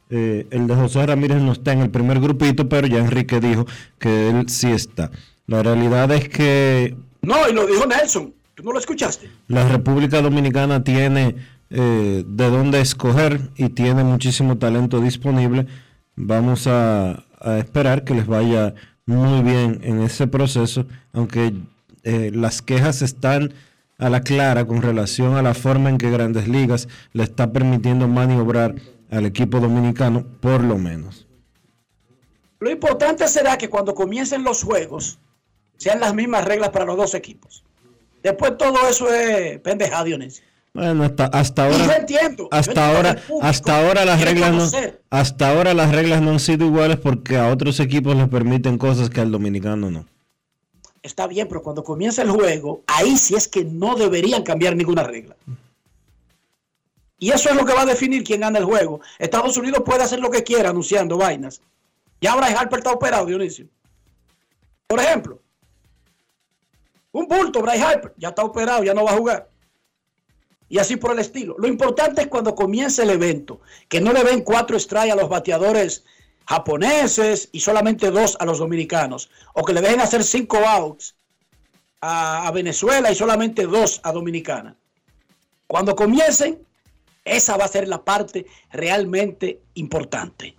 eh, 0.10 0.46
el 0.52 0.68
de 0.68 0.76
José 0.76 1.06
Ramírez 1.06 1.42
no 1.42 1.54
está 1.54 1.72
en 1.72 1.80
el 1.80 1.90
primer 1.90 2.20
grupito, 2.20 2.68
pero 2.68 2.86
ya 2.88 2.98
Enrique 2.98 3.40
dijo 3.40 3.66
que 3.98 4.30
él 4.30 4.50
sí 4.50 4.72
está. 4.72 5.10
La 5.48 5.64
realidad 5.64 6.12
es 6.12 6.28
que... 6.28 6.98
No, 7.22 7.48
y 7.48 7.54
lo 7.54 7.66
dijo 7.66 7.86
Nelson, 7.86 8.34
¿tú 8.60 8.66
no 8.66 8.74
lo 8.74 8.80
escuchaste? 8.80 9.32
La 9.48 9.68
República 9.70 10.22
Dominicana 10.22 10.84
tiene 10.84 11.38
eh, 11.70 12.26
de 12.28 12.50
dónde 12.50 12.82
escoger 12.82 13.40
y 13.56 13.70
tiene 13.70 14.04
muchísimo 14.04 14.58
talento 14.58 15.00
disponible. 15.00 15.66
Vamos 16.16 16.68
a, 16.68 17.24
esperar 17.58 18.04
que 18.04 18.14
les 18.14 18.28
vaya 18.28 18.74
muy 19.06 19.42
bien 19.44 19.80
en 19.84 20.02
ese 20.02 20.28
proceso, 20.28 20.86
aunque 21.14 21.54
eh, 22.04 22.32
las 22.34 22.62
quejas 22.62 23.02
están 23.02 23.54
a 23.98 24.10
la 24.10 24.24
clara 24.24 24.66
con 24.68 24.82
relación 24.82 25.38
a 25.38 25.42
la 25.42 25.54
forma 25.54 25.90
en 25.90 25.98
que 25.98 26.12
Grandes 26.12 26.50
Ligas 26.50 26.90
le 27.14 27.24
está 27.24 27.54
permitiendo 27.54 28.10
maniobrar 28.10 28.76
al 29.10 29.26
equipo 29.26 29.62
dominicano, 29.62 30.26
por 30.42 30.62
lo 30.62 30.78
menos. 30.78 31.28
Lo 32.60 32.70
importante 32.70 33.26
será 33.30 33.58
que 33.58 33.70
cuando 33.70 33.96
comiencen 33.96 34.44
los 34.44 34.64
juegos 34.64 35.18
sean 35.78 36.02
las 36.02 36.14
mismas 36.14 36.44
reglas 36.44 36.72
para 36.72 36.84
los 36.84 36.98
dos 36.98 37.14
equipos. 37.16 37.64
Después 38.24 38.58
todo 38.58 38.88
eso 38.90 39.14
es 39.14 39.60
pendejada, 39.60 40.04
Dionisio. 40.04 40.44
Bueno, 40.74 41.04
hasta, 41.04 41.26
hasta 41.26 41.66
ahora. 41.66 41.86
yo 41.86 41.92
entiendo. 41.94 42.48
Hasta 42.52 42.90
ahora, 42.90 43.18
hasta 43.42 43.80
ahora 43.80 44.06
las 44.06 44.22
reglas 44.22 44.54
no, 44.54 44.92
hasta 45.10 45.50
ahora 45.50 45.74
las 45.74 45.92
reglas 45.92 46.22
no 46.22 46.32
han 46.32 46.40
sido 46.40 46.66
iguales 46.66 46.98
porque 46.98 47.38
a 47.38 47.50
otros 47.50 47.80
equipos 47.80 48.16
les 48.16 48.30
permiten 48.30 48.78
cosas 48.78 49.10
que 49.10 49.20
al 49.20 49.32
dominicano 49.32 49.90
no. 49.90 50.06
Está 51.02 51.28
bien, 51.28 51.48
pero 51.48 51.64
cuando 51.64 51.84
comienza 51.84 52.22
el 52.22 52.30
juego, 52.30 52.84
ahí 52.86 53.18
sí 53.18 53.36
es 53.36 53.48
que 53.48 53.64
no 53.64 53.96
deberían 53.96 54.44
cambiar 54.44 54.76
ninguna 54.76 55.04
regla. 55.04 55.36
Y 57.18 57.32
eso 57.32 57.50
es 57.50 57.56
lo 57.56 57.66
que 57.66 57.74
va 57.74 57.82
a 57.82 57.86
definir 57.86 58.24
quién 58.24 58.42
gana 58.42 58.60
el 58.60 58.66
juego. 58.66 59.02
Estados 59.18 59.58
Unidos 59.58 59.82
puede 59.86 60.04
hacer 60.04 60.20
lo 60.20 60.30
que 60.30 60.44
quiera 60.44 60.70
anunciando 60.70 61.18
vainas. 61.18 61.62
Y 62.22 62.28
ahora 62.28 62.48
Harper 62.48 62.80
está 62.80 62.92
operado, 62.92 63.26
Dionisio. 63.26 63.68
Por 64.88 65.00
ejemplo, 65.00 65.40
un 67.12 67.28
bulto, 67.28 67.62
Bryce 67.62 67.84
Harper, 67.84 68.14
ya 68.18 68.30
está 68.30 68.44
operado, 68.44 68.84
ya 68.84 68.94
no 68.94 69.04
va 69.04 69.12
a 69.12 69.18
jugar. 69.18 69.50
Y 70.68 70.78
así 70.78 70.98
por 70.98 71.12
el 71.12 71.20
estilo. 71.20 71.56
Lo 71.58 71.68
importante 71.68 72.22
es 72.22 72.28
cuando 72.28 72.54
comience 72.54 73.02
el 73.02 73.10
evento, 73.10 73.62
que 73.88 74.00
no 74.00 74.14
le 74.14 74.24
ven 74.24 74.42
cuatro 74.42 74.80
strikes 74.80 75.12
a 75.12 75.16
los 75.16 75.28
bateadores 75.28 76.04
japoneses 76.46 77.50
y 77.52 77.60
solamente 77.60 78.12
dos 78.12 78.38
a 78.40 78.46
los 78.46 78.60
dominicanos. 78.60 79.30
O 79.54 79.64
que 79.64 79.74
le 79.74 79.82
dejen 79.82 80.02
hacer 80.02 80.24
cinco 80.24 80.58
outs 80.58 81.16
a, 82.02 82.48
a 82.48 82.52
Venezuela 82.52 83.12
y 83.12 83.16
solamente 83.16 83.66
dos 83.66 84.00
a 84.04 84.12
Dominicana. 84.12 84.76
Cuando 85.66 85.96
comiencen, 85.96 86.66
esa 87.26 87.58
va 87.58 87.66
a 87.66 87.70
ser 87.70 87.88
la 87.88 88.04
parte 88.04 88.46
realmente 88.72 89.62
importante. 89.76 90.56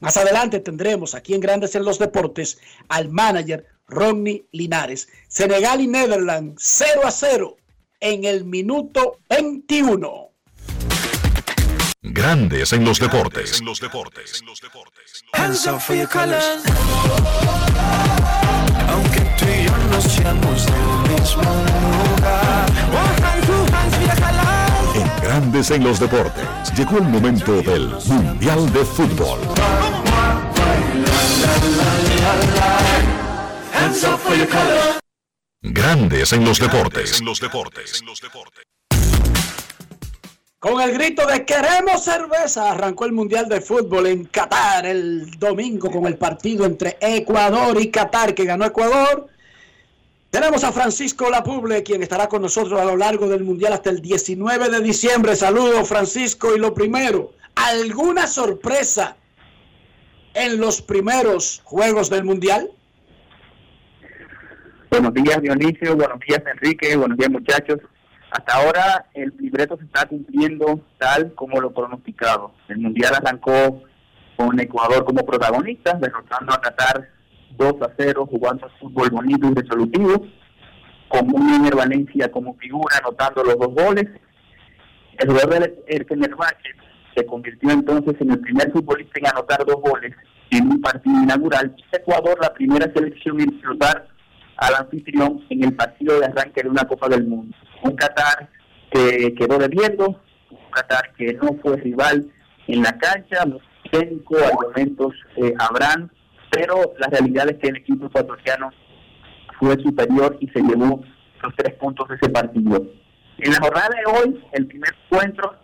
Más 0.00 0.16
adelante 0.16 0.60
tendremos 0.60 1.14
aquí 1.14 1.34
en 1.34 1.40
Grandes 1.40 1.74
en 1.74 1.84
los 1.84 1.98
Deportes 1.98 2.58
al 2.88 3.08
manager 3.08 3.66
Rodney 3.86 4.46
Linares. 4.52 5.08
Senegal 5.28 5.80
y 5.80 5.86
Netherlands 5.86 6.62
0 6.64 7.02
a 7.04 7.10
0 7.10 7.56
en 8.00 8.24
el 8.24 8.44
minuto 8.44 9.18
21. 9.28 10.30
Grandes 12.02 12.72
en 12.72 12.84
los 12.84 12.98
deportes. 12.98 13.58
En 13.58 13.66
los 13.66 13.80
deportes. 13.80 14.42
Hands 15.32 15.66
up 15.66 15.80
for 15.80 15.96
your 15.96 16.08
colors. 16.08 16.62
Aunque 18.88 19.20
tú 19.38 19.44
y 19.44 19.64
yo 19.66 19.76
no 19.90 20.00
seamos 20.00 20.66
del 20.66 21.20
mismo 21.20 21.42
lugar. 21.42 22.66
En 24.94 25.22
Grandes 25.22 25.70
en 25.70 25.84
los 25.84 26.00
Deportes, 26.00 26.46
llegó 26.76 26.98
el 26.98 27.04
momento 27.04 27.60
del 27.60 27.88
Mundial 28.06 28.72
de 28.72 28.84
Fútbol. 28.84 29.40
Grandes 35.62 36.32
en 36.32 36.44
los 36.44 36.58
Deportes. 36.58 37.20
Con 40.58 40.80
el 40.80 40.92
grito 40.92 41.26
de 41.26 41.44
queremos 41.44 42.02
cerveza, 42.02 42.72
arrancó 42.72 43.04
el 43.04 43.12
Mundial 43.12 43.48
de 43.48 43.60
Fútbol 43.60 44.06
en 44.06 44.24
Qatar 44.24 44.86
el 44.86 45.30
domingo 45.38 45.90
con 45.90 46.06
el 46.06 46.16
partido 46.16 46.64
entre 46.64 46.96
Ecuador 47.00 47.80
y 47.80 47.90
Qatar 47.90 48.34
que 48.34 48.44
ganó 48.44 48.64
Ecuador 48.64 49.28
tenemos 50.30 50.64
a 50.64 50.72
Francisco 50.72 51.30
Lapuble, 51.30 51.82
quien 51.82 52.02
estará 52.02 52.28
con 52.28 52.42
nosotros 52.42 52.78
a 52.78 52.84
lo 52.84 52.94
largo 52.94 53.26
del 53.26 53.42
Mundial 53.42 53.72
hasta 53.72 53.88
el 53.88 54.02
19 54.02 54.68
de 54.68 54.80
diciembre. 54.80 55.34
Saludos, 55.34 55.88
Francisco. 55.88 56.54
Y 56.54 56.58
lo 56.58 56.74
primero, 56.74 57.32
¿alguna 57.54 58.26
sorpresa 58.26 59.16
en 60.34 60.58
los 60.58 60.82
primeros 60.82 61.62
Juegos 61.64 62.10
del 62.10 62.24
Mundial? 62.24 62.70
Buenos 64.90 65.14
días, 65.14 65.42
Dionisio. 65.42 65.96
Buenos 65.96 66.20
días, 66.20 66.42
Enrique. 66.46 66.96
Buenos 66.96 67.18
días, 67.18 67.30
muchachos. 67.30 67.80
Hasta 68.30 68.54
ahora 68.54 69.06
el 69.14 69.34
libreto 69.38 69.76
se 69.76 69.84
está 69.84 70.06
cumpliendo 70.06 70.80
tal 70.98 71.34
como 71.34 71.60
lo 71.60 71.72
pronosticado. 71.72 72.52
El 72.68 72.78
Mundial 72.78 73.12
arrancó 73.14 73.82
con 74.36 74.58
Ecuador 74.60 75.04
como 75.04 75.26
protagonista, 75.26 75.98
derrotando 76.00 76.52
a 76.52 76.60
Qatar 76.60 77.08
2 77.56 77.82
a 77.82 77.92
0, 77.96 78.28
jugando 78.30 78.70
fútbol 78.78 79.10
bonito 79.10 79.48
y 79.48 79.54
resolutivo, 79.54 80.26
con 81.08 81.34
un 81.34 81.68
Valencia 81.70 82.30
como 82.30 82.54
figura, 82.54 82.96
anotando 82.98 83.42
los 83.42 83.58
dos 83.58 83.74
goles. 83.74 84.06
El 85.18 85.28
jugador 85.28 85.60
del 85.88 86.06
Fenerbahce 86.06 86.70
se 87.14 87.26
convirtió 87.26 87.70
entonces 87.70 88.14
en 88.20 88.30
el 88.30 88.40
primer 88.40 88.70
futbolista 88.70 89.18
en 89.18 89.26
anotar 89.26 89.64
dos 89.66 89.80
goles 89.80 90.14
en 90.50 90.68
un 90.68 90.80
partido 90.80 91.22
inaugural. 91.22 91.74
Ecuador, 91.90 92.38
la 92.40 92.52
primera 92.54 92.92
selección 92.92 93.40
en 93.40 93.50
disfrutar 93.50 94.15
al 94.56 94.74
anfitrión 94.74 95.44
en 95.50 95.64
el 95.64 95.74
partido 95.74 96.18
de 96.18 96.26
arranque 96.26 96.62
de 96.62 96.68
una 96.68 96.84
Copa 96.84 97.08
del 97.08 97.26
Mundo. 97.26 97.56
Un 97.82 97.96
Qatar 97.96 98.48
que 98.90 99.34
quedó 99.34 99.58
debiendo, 99.58 100.20
un 100.50 100.70
Qatar, 100.70 101.12
que 101.14 101.34
no 101.34 101.56
fue 101.62 101.76
rival 101.76 102.30
en 102.66 102.82
la 102.82 102.96
cancha, 102.98 103.44
técnico, 103.90 104.36
argumentos 104.36 105.14
eh, 105.36 105.54
habrán, 105.58 106.10
pero 106.50 106.94
la 106.98 107.08
realidad 107.08 107.48
es 107.50 107.58
que 107.58 107.68
el 107.68 107.76
equipo 107.76 108.06
ecuatoriano 108.06 108.70
fue 109.58 109.76
superior 109.82 110.36
y 110.40 110.48
se 110.48 110.60
llevó 110.60 111.02
los 111.42 111.54
tres 111.56 111.74
puntos 111.74 112.08
de 112.08 112.16
ese 112.16 112.28
partido. 112.28 112.86
En 113.38 113.52
la 113.52 113.58
jornada 113.60 113.88
de 113.88 114.18
hoy, 114.18 114.44
el 114.52 114.66
primer 114.66 114.90
encuentro 115.04 115.54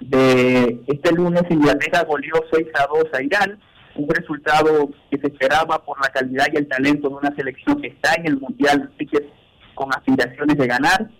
de 0.00 0.80
este 0.86 1.12
lunes, 1.12 1.42
Inglaterra 1.48 2.04
goleó 2.04 2.34
6 2.52 2.66
a 2.74 2.86
2 2.86 3.04
a 3.14 3.22
Irán, 3.22 3.60
un 3.94 4.08
resultado 4.08 4.90
que 5.10 5.18
se 5.18 5.26
esperaba 5.28 5.84
por 5.84 6.00
la 6.00 6.08
calidad 6.08 6.46
y 6.52 6.56
el 6.56 6.68
talento 6.68 7.08
de 7.08 7.14
una 7.14 7.34
selección 7.34 7.80
que 7.80 7.88
está 7.88 8.14
en 8.14 8.26
el 8.26 8.40
Mundial, 8.40 8.90
así 8.94 9.06
que 9.06 9.30
con 9.74 9.90
aspiraciones 9.94 10.56
de 10.56 10.66
ganar. 10.66 11.10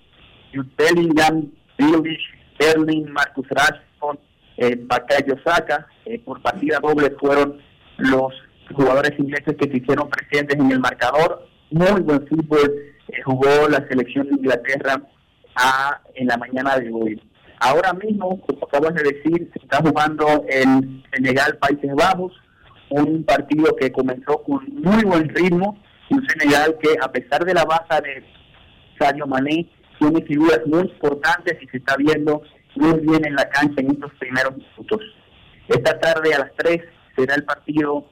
Jude 0.55 0.71
Bellingham, 0.77 1.51
Billich, 1.79 2.21
Marcus 3.11 3.49
Rashford, 3.49 4.19
eh, 4.57 4.77
Bakayo 4.81 5.37
eh, 6.05 6.19
por 6.21 6.41
partida 6.43 6.79
doble 6.81 7.11
fueron 7.19 7.59
los 7.99 8.33
jugadores 8.75 9.19
ingleses 9.19 9.57
que 9.57 9.71
se 9.71 9.79
hicieron 9.79 10.09
presentes 10.09 10.59
en 10.59 10.71
el 10.71 10.81
marcador. 10.81 11.49
Muy 11.71 12.01
buen 12.03 12.27
fútbol 12.27 12.71
eh, 13.09 13.23
jugó 13.25 13.69
la 13.69 13.87
selección 13.89 14.29
de 14.29 14.35
Inglaterra 14.35 15.03
a, 15.57 16.01
en 16.15 16.27
la 16.27 16.37
mañana 16.37 16.77
de 16.79 16.91
hoy. 16.93 17.21
Ahora 17.61 17.93
mismo, 17.93 18.41
como 18.41 18.67
acabas 18.67 18.95
de 18.95 19.05
decir, 19.05 19.51
se 19.53 19.59
está 19.63 19.79
jugando 19.79 20.45
el 20.49 21.03
Senegal 21.13 21.57
Países 21.59 21.95
Bajos, 21.95 22.33
un 22.93 23.25
partido 23.25 23.75
que 23.77 23.91
comenzó 23.91 24.43
con 24.43 24.65
muy 24.73 25.03
buen 25.05 25.29
ritmo, 25.31 25.79
un 26.11 26.27
Senegal 26.29 26.77
que 26.81 26.95
a 27.01 27.11
pesar 27.11 27.45
de 27.45 27.55
la 27.55 27.65
baja 27.65 28.01
de 28.01 28.25
Sadio 28.99 29.27
Mané, 29.27 29.69
tiene 29.99 30.23
figuras 30.23 30.61
muy 30.67 30.83
importantes 30.83 31.59
y 31.63 31.67
se 31.69 31.79
está 31.79 31.97
viendo 31.97 32.43
muy 32.77 33.01
bien 33.01 33.25
en 33.25 33.35
la 33.35 33.49
cancha 33.49 33.81
en 33.81 33.93
estos 33.93 34.13
primeros 34.15 34.57
minutos. 34.57 35.01
Esta 35.69 35.99
tarde 36.01 36.35
a 36.35 36.41
las 36.41 36.53
3 36.57 36.81
será 37.17 37.35
el 37.35 37.45
partido 37.45 38.05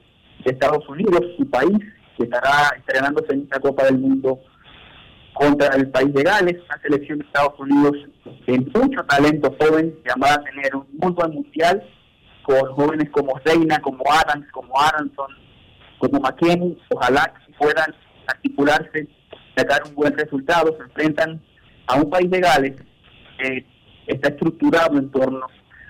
de 0.43 0.51
Estados 0.51 0.87
Unidos, 0.87 1.21
su 1.37 1.49
país, 1.49 1.77
que 2.17 2.23
estará 2.23 2.75
estrenándose 2.77 3.33
en 3.33 3.41
esta 3.41 3.59
Copa 3.59 3.85
del 3.85 3.99
Mundo 3.99 4.39
contra 5.33 5.75
el 5.75 5.89
país 5.89 6.13
de 6.13 6.23
Gales, 6.23 6.57
una 6.65 6.81
selección 6.81 7.19
de 7.19 7.25
Estados 7.25 7.59
Unidos 7.59 7.93
de 8.47 8.59
mucho 8.59 9.03
talento 9.05 9.55
joven, 9.59 9.95
llamada 10.05 10.35
a 10.35 10.43
tener 10.43 10.75
un 10.75 10.87
muy 10.93 11.11
buen 11.11 11.33
mundial, 11.33 11.83
con 12.51 12.75
jóvenes 12.75 13.09
como 13.11 13.39
Reina, 13.45 13.79
como 13.79 14.03
Adams, 14.11 14.45
como 14.51 14.79
Aronson, 14.79 15.31
como 15.99 16.19
McKenny, 16.19 16.77
ojalá 16.93 17.33
que 17.33 17.53
puedan 17.53 17.95
articularse, 18.27 19.07
sacar 19.55 19.83
un 19.87 19.95
buen 19.95 20.17
resultado, 20.17 20.75
se 20.77 20.83
enfrentan 20.83 21.41
a 21.87 21.95
un 21.95 22.09
país 22.09 22.29
de 22.29 22.39
Gales 22.39 22.75
que 23.37 23.65
está 24.07 24.29
estructurado 24.29 24.97
en 24.97 25.09
torno 25.11 25.45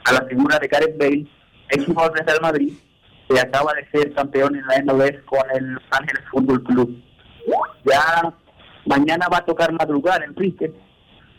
a 0.06 0.14
la 0.14 0.22
figura 0.28 0.60
de 0.60 0.68
Gareth 0.68 0.98
Bale, 0.98 1.28
ex 1.70 1.86
jugador 1.86 2.18
de 2.18 2.24
Real 2.24 2.42
Madrid, 2.42 2.74
que 3.30 3.40
acaba 3.40 3.74
de 3.74 3.88
ser 3.90 4.14
campeón 4.14 4.56
en 4.56 4.66
la 4.68 4.94
MLS 4.94 5.22
con 5.26 5.44
el 5.56 5.74
Los 5.74 5.84
Ángeles 5.92 6.24
Fútbol 6.32 6.64
Club. 6.64 7.04
Ya 7.86 8.34
mañana 8.86 9.28
va 9.32 9.38
a 9.38 9.46
tocar 9.46 9.72
madrugar, 9.72 10.24
Enrique, 10.24 10.72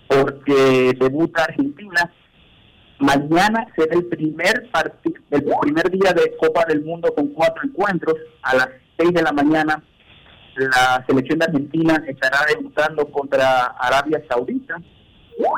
porque 0.08 0.92
debuta 0.98 1.44
Argentina. 1.44 2.10
Mañana 3.02 3.66
será 3.74 3.96
el 3.96 4.04
primer 4.04 4.70
el 5.32 5.44
primer 5.60 5.90
día 5.90 6.12
de 6.12 6.36
Copa 6.36 6.64
del 6.68 6.84
Mundo 6.84 7.12
con 7.12 7.26
cuatro 7.32 7.60
encuentros. 7.64 8.14
A 8.42 8.54
las 8.54 8.68
seis 8.96 9.12
de 9.12 9.22
la 9.22 9.32
mañana 9.32 9.82
la 10.54 11.04
selección 11.08 11.40
de 11.40 11.46
Argentina 11.46 12.00
estará 12.06 12.38
debutando 12.46 13.04
contra 13.10 13.74
Arabia 13.80 14.22
Saudita 14.30 14.80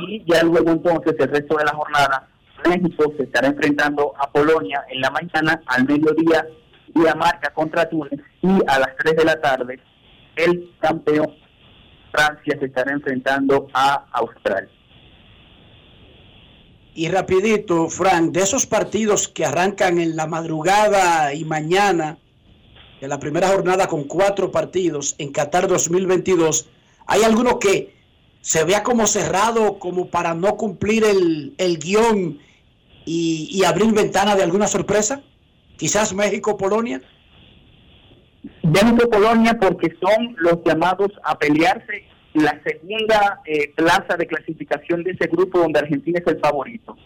y 0.08 0.24
ya 0.24 0.42
luego 0.42 0.70
entonces 0.70 1.14
el 1.18 1.28
resto 1.28 1.58
de 1.58 1.64
la 1.64 1.74
jornada 1.74 2.28
México 2.66 3.12
se 3.18 3.24
estará 3.24 3.48
enfrentando 3.48 4.14
a 4.18 4.30
Polonia 4.30 4.82
en 4.88 5.02
la 5.02 5.10
mañana 5.10 5.60
al 5.66 5.84
mediodía 5.84 6.46
Dinamarca 6.94 7.52
contra 7.52 7.86
Túnez 7.90 8.20
y 8.40 8.58
a 8.66 8.78
las 8.78 8.96
3 8.96 9.16
de 9.16 9.24
la 9.24 9.38
tarde 9.38 9.80
el 10.36 10.70
campeón 10.80 11.34
Francia 12.10 12.56
se 12.58 12.64
estará 12.64 12.92
enfrentando 12.92 13.68
a 13.74 14.06
Australia. 14.12 14.70
Y 16.96 17.08
rapidito, 17.08 17.88
Frank, 17.88 18.30
de 18.30 18.42
esos 18.42 18.66
partidos 18.66 19.26
que 19.26 19.44
arrancan 19.44 19.98
en 19.98 20.14
la 20.14 20.28
madrugada 20.28 21.34
y 21.34 21.44
mañana, 21.44 22.18
en 23.00 23.08
la 23.08 23.18
primera 23.18 23.48
jornada 23.48 23.88
con 23.88 24.04
cuatro 24.04 24.52
partidos 24.52 25.16
en 25.18 25.32
Qatar 25.32 25.66
2022, 25.66 26.68
¿hay 27.06 27.24
alguno 27.24 27.58
que 27.58 27.96
se 28.42 28.62
vea 28.62 28.84
como 28.84 29.08
cerrado, 29.08 29.80
como 29.80 30.06
para 30.06 30.34
no 30.34 30.56
cumplir 30.56 31.02
el, 31.02 31.54
el 31.58 31.78
guion 31.78 32.38
y, 33.04 33.48
y 33.50 33.64
abrir 33.64 33.92
ventana 33.92 34.36
de 34.36 34.44
alguna 34.44 34.68
sorpresa? 34.68 35.20
Quizás 35.76 36.14
México-Polonia. 36.14 37.02
México-Polonia 38.62 39.58
porque 39.60 39.96
son 40.00 40.36
los 40.38 40.62
llamados 40.64 41.10
a 41.24 41.36
pelearse 41.36 42.13
la 42.40 42.60
segunda 42.64 43.40
eh, 43.46 43.72
plaza 43.74 44.16
de 44.16 44.26
clasificación 44.26 45.04
de 45.04 45.12
ese 45.12 45.28
grupo 45.28 45.60
donde 45.60 45.78
Argentina 45.78 46.18
es 46.18 46.32
el 46.32 46.40
favorito. 46.40 46.96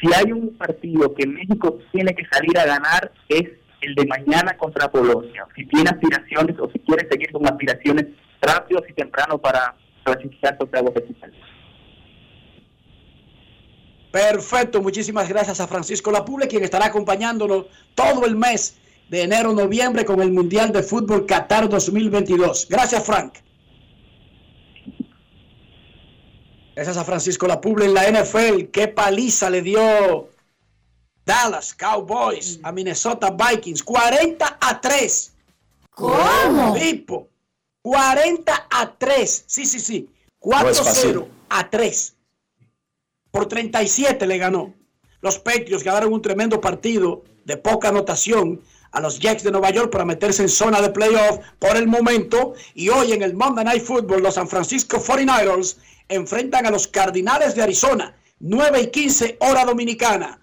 Si 0.00 0.08
hay 0.14 0.32
un 0.32 0.56
partido 0.56 1.14
que 1.14 1.26
México 1.26 1.78
tiene 1.92 2.14
que 2.14 2.24
salir 2.26 2.56
a 2.58 2.64
ganar 2.64 3.12
es 3.28 3.50
el 3.80 3.94
de 3.94 4.06
mañana 4.06 4.56
contra 4.56 4.90
Polonia. 4.90 5.46
Si 5.56 5.66
tiene 5.66 5.90
aspiraciones 5.90 6.58
o 6.58 6.70
si 6.70 6.78
quiere 6.80 7.08
seguir 7.08 7.32
con 7.32 7.46
aspiraciones 7.46 8.06
rápidos 8.40 8.84
y 8.88 8.92
temprano 8.92 9.38
para 9.38 9.74
clasificar 10.04 10.56
contra 10.56 10.82
los 10.82 10.92
finales. 10.94 11.36
Perfecto, 14.10 14.82
muchísimas 14.82 15.28
gracias 15.28 15.60
a 15.60 15.68
Francisco 15.68 16.10
Lapuble, 16.10 16.48
quien 16.48 16.64
estará 16.64 16.86
acompañándonos 16.86 17.66
todo 17.94 18.26
el 18.26 18.36
mes 18.36 18.76
de 19.08 19.22
enero-noviembre 19.22 20.04
con 20.04 20.20
el 20.20 20.32
Mundial 20.32 20.72
de 20.72 20.82
Fútbol 20.82 21.26
Qatar 21.26 21.68
2022. 21.68 22.66
Gracias, 22.68 23.04
Frank. 23.04 23.34
Gracias 26.80 26.96
a 26.96 27.04
Francisco 27.04 27.46
Lapuble 27.46 27.84
en 27.84 27.92
la 27.92 28.10
NFL. 28.10 28.70
Qué 28.72 28.88
paliza 28.88 29.50
le 29.50 29.60
dio 29.60 30.30
Dallas 31.26 31.74
Cowboys 31.74 32.58
a 32.62 32.72
Minnesota 32.72 33.30
Vikings. 33.30 33.82
40 33.82 34.56
a 34.58 34.80
3. 34.80 35.32
¿Cómo? 35.90 36.72
Pipo. 36.72 37.28
40 37.82 38.68
a 38.70 38.94
3. 38.96 39.44
Sí, 39.46 39.66
sí, 39.66 39.78
sí. 39.78 40.08
4-0 40.40 41.26
a 41.50 41.68
3. 41.68 42.14
Por 43.30 43.46
37 43.46 44.26
le 44.26 44.38
ganó. 44.38 44.72
Los 45.20 45.38
Patriots 45.38 45.84
ganaron 45.84 46.14
un 46.14 46.22
tremendo 46.22 46.62
partido 46.62 47.24
de 47.44 47.58
poca 47.58 47.90
anotación 47.90 48.58
a 48.92 49.00
los 49.00 49.18
Jets 49.18 49.42
de 49.42 49.50
Nueva 49.50 49.68
York 49.70 49.90
para 49.90 50.06
meterse 50.06 50.40
en 50.40 50.48
zona 50.48 50.80
de 50.80 50.88
playoff 50.88 51.40
por 51.58 51.76
el 51.76 51.86
momento. 51.86 52.54
Y 52.74 52.88
hoy 52.88 53.12
en 53.12 53.20
el 53.20 53.34
Monday 53.34 53.66
Night 53.66 53.84
Football, 53.84 54.22
los 54.22 54.36
San 54.36 54.48
Francisco 54.48 54.96
49ers 54.96 55.76
enfrentan 56.10 56.66
a 56.66 56.70
los 56.70 56.86
Cardinales 56.86 57.54
de 57.54 57.62
Arizona, 57.62 58.14
9 58.40 58.82
y 58.82 58.86
15 58.88 59.38
hora 59.40 59.64
dominicana. 59.64 60.38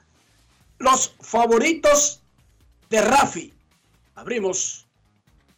Los 0.79 1.13
favoritos 1.19 2.21
de 2.89 3.01
Rafi. 3.01 3.53
Abrimos 4.15 4.87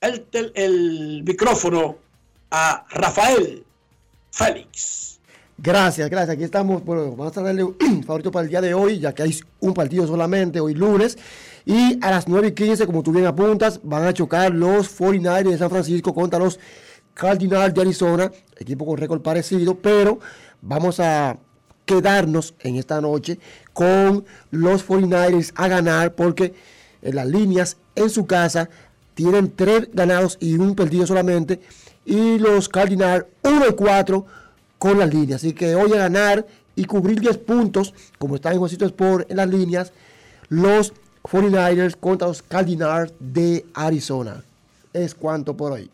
el, 0.02 0.26
el, 0.56 1.24
micrófono 1.24 1.98
a 2.52 2.86
Rafael 2.90 3.64
Félix. 4.32 5.20
Gracias, 5.58 6.10
gracias. 6.10 6.36
Aquí 6.36 6.44
estamos. 6.44 6.84
Bueno, 6.84 7.16
vamos 7.16 7.38
a 7.38 7.42
darle 7.42 7.64
un 7.64 8.04
favorito 8.06 8.32
para 8.32 8.44
el 8.44 8.50
día 8.50 8.62
de 8.62 8.74
hoy, 8.74 9.00
ya 9.00 9.14
que 9.14 9.24
hay 9.24 9.40
un 9.60 9.74
partido 9.74 10.08
solamente 10.08 10.60
hoy 10.60 10.74
lunes. 10.74 11.18
Y 11.66 12.04
a 12.04 12.12
las 12.12 12.28
9 12.28 12.48
y 12.48 12.52
15, 12.54 12.86
como 12.86 13.04
tú 13.04 13.12
bien 13.12 13.26
apuntas, 13.26 13.80
van 13.84 14.06
a 14.06 14.14
chocar 14.14 14.54
los 14.54 14.90
49 14.90 15.52
de 15.52 15.58
San 15.58 15.70
Francisco 15.70 16.14
contra 16.14 16.40
los 16.40 16.60
Cardinals 17.14 17.74
de 17.74 17.82
Arizona, 17.82 18.32
equipo 18.60 18.86
con 18.86 18.98
récord 18.98 19.22
parecido, 19.22 19.76
pero 19.76 20.20
vamos 20.62 21.00
a 21.00 21.38
quedarnos 21.86 22.54
en 22.60 22.76
esta 22.76 23.02
noche 23.02 23.40
con 23.74 24.26
los 24.52 24.88
49ers 24.88 25.54
a 25.56 25.68
ganar 25.68 26.14
porque 26.14 26.54
en 27.02 27.16
las 27.16 27.28
líneas 27.28 27.78
en 27.96 28.10
su 28.10 28.28
casa 28.28 28.70
tienen 29.16 29.52
tres 29.56 29.90
ganados 29.92 30.38
y 30.40 30.56
un 30.56 30.76
perdido 30.76 31.08
solamente 31.08 31.60
y 32.06 32.38
los 32.38 32.70
Cardinals 32.70 33.26
1 33.44 33.68
y 33.70 33.74
4 33.74 34.26
con 34.78 35.00
las 35.00 35.14
líneas. 35.14 35.42
Así 35.42 35.54
que 35.54 35.76
hoy 35.76 35.94
a 35.94 35.98
ganar 35.98 36.46
y 36.76 36.86
cubrir 36.86 37.20
10 37.20 37.38
puntos, 37.40 37.94
como 38.18 38.36
está 38.36 38.52
en 38.52 38.60
Juancito 38.60 38.86
Sport 38.86 39.30
en 39.30 39.38
las 39.38 39.50
líneas, 39.50 39.92
los 40.48 40.94
49ers 41.24 41.96
contra 42.00 42.28
los 42.28 42.42
Cardinals 42.42 43.14
de 43.20 43.66
Arizona. 43.74 44.44
Es 44.94 45.14
cuanto 45.14 45.56
por 45.56 45.74
hoy. 45.74 45.92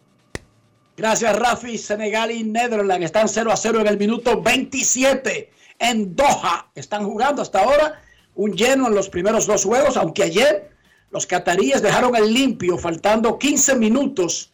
Gracias, 0.98 1.36
Rafi. 1.36 1.78
Senegal 1.78 2.32
y 2.32 2.44
Netherlands 2.44 3.06
están 3.06 3.28
0 3.28 3.52
a 3.52 3.58
0 3.58 3.82
en 3.82 3.88
el 3.88 3.98
minuto 3.98 4.42
27 4.42 5.52
en 5.80 6.16
Doha. 6.16 6.72
Están 6.74 7.06
jugando 7.06 7.42
hasta 7.42 7.60
ahora 7.60 8.02
un 8.36 8.54
lleno 8.54 8.88
en 8.88 8.96
los 8.96 9.10
primeros 9.10 9.46
dos 9.46 9.66
juegos, 9.66 9.98
aunque 9.98 10.24
ayer 10.24 10.72
los 11.12 11.26
cataríes 11.26 11.82
dejaron 11.82 12.16
el 12.16 12.34
limpio, 12.34 12.78
faltando 12.78 13.38
15 13.38 13.76
minutos 13.76 14.52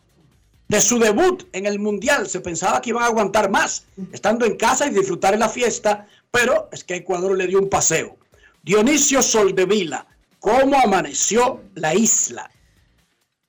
de 0.68 0.82
su 0.82 1.00
debut 1.00 1.44
en 1.54 1.66
el 1.66 1.80
Mundial. 1.80 2.28
Se 2.28 2.40
pensaba 2.40 2.82
que 2.82 2.90
iban 2.90 3.04
a 3.04 3.08
aguantar 3.08 3.50
más, 3.50 3.86
estando 4.12 4.46
en 4.46 4.58
casa 4.58 4.88
y 4.88 4.92
disfrutar 4.92 5.34
en 5.34 5.42
la 5.42 5.50
fiesta, 5.50 6.08
Pero 6.32 6.70
es 6.72 6.86
que 6.86 6.96
Ecuador 6.96 7.38
le 7.38 7.46
dio 7.46 7.60
un 7.60 7.68
paseo. 7.70 8.18
Dionisio 8.64 9.22
Soldevila, 9.22 10.08
¿cómo 10.40 10.78
amaneció 10.80 11.62
la 11.76 11.94
isla? 11.94 12.50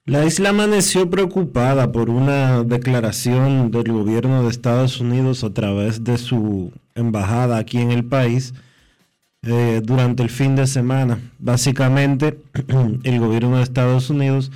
La 0.04 0.26
isla 0.26 0.48
amaneció 0.48 1.08
preocupada 1.10 1.92
por 1.92 2.10
una 2.10 2.64
declaración 2.64 3.70
del 3.70 3.92
gobierno 3.92 4.42
de 4.42 4.50
Estados 4.50 5.00
Unidos 5.00 5.44
a 5.44 5.54
través 5.54 6.02
de 6.02 6.18
su 6.18 6.72
embajada 6.96 7.56
aquí 7.56 7.78
en 7.78 7.92
el 7.92 8.04
país 8.04 8.52
eh, 9.42 9.80
durante 9.84 10.24
el 10.24 10.28
fin 10.28 10.56
de 10.56 10.66
semana. 10.66 11.20
Básicamente, 11.38 12.40
el 13.04 13.20
gobierno 13.20 13.58
de 13.58 13.62
Estados 13.62 14.10
Unidos 14.10 14.50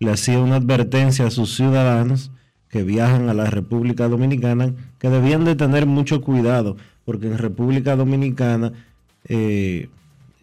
le 0.00 0.10
hacía 0.10 0.38
una 0.38 0.56
advertencia 0.56 1.26
a 1.26 1.30
sus 1.30 1.56
ciudadanos 1.56 2.30
que 2.68 2.82
viajan 2.82 3.30
a 3.30 3.34
la 3.34 3.46
República 3.46 4.06
Dominicana 4.06 4.74
que 4.98 5.08
debían 5.08 5.46
de 5.46 5.56
tener 5.56 5.86
mucho 5.86 6.20
cuidado 6.20 6.76
porque 7.06 7.26
en 7.26 7.38
República 7.38 7.96
Dominicana 7.96 8.74
eh, 9.24 9.88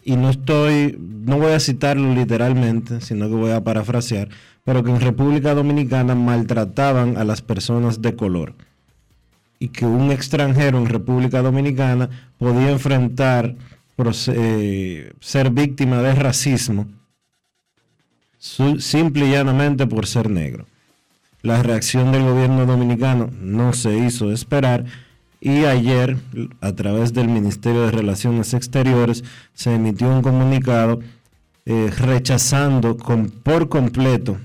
y 0.08 0.16
no 0.16 0.30
estoy, 0.30 0.98
no 0.98 1.38
voy 1.38 1.52
a 1.52 1.60
citarlo 1.60 2.16
literalmente, 2.16 3.02
sino 3.02 3.28
que 3.28 3.36
voy 3.36 3.52
a 3.52 3.62
parafrasear, 3.62 4.30
pero 4.64 4.82
que 4.82 4.90
en 4.90 5.02
República 5.02 5.54
Dominicana 5.54 6.16
maltrataban 6.16 7.18
a 7.18 7.26
las 7.26 7.42
personas 7.42 8.02
de 8.02 8.16
color 8.16 8.54
y 9.60 9.68
que 9.68 9.86
un 9.86 10.10
extranjero 10.12 10.78
en 10.78 10.86
República 10.86 11.42
Dominicana 11.42 12.10
podía 12.38 12.72
enfrentar 12.72 13.56
eh, 14.28 15.12
ser 15.20 15.50
víctima 15.50 16.02
de 16.02 16.16
racismo 16.16 16.88
simple 18.40 19.28
y 19.28 19.32
llanamente 19.32 19.88
por 19.88 20.08
ser 20.08 20.30
negro. 20.30 20.68
La 21.42 21.62
reacción 21.62 22.14
del 22.14 22.24
gobierno 22.24 22.66
dominicano 22.66 23.30
no 23.42 23.74
se 23.74 23.98
hizo 23.98 24.32
esperar 24.32 24.86
y 25.40 25.66
ayer, 25.66 26.18
a 26.62 26.74
través 26.74 27.14
del 27.14 27.28
Ministerio 27.28 27.84
de 27.84 27.92
Relaciones 27.92 28.54
Exteriores, 28.54 29.24
se 29.54 29.74
emitió 29.74 30.10
un 30.10 30.22
comunicado 30.22 31.00
eh, 31.66 31.92
rechazando 31.96 32.98
con, 32.98 33.30
por 33.30 33.70
completo 33.70 34.38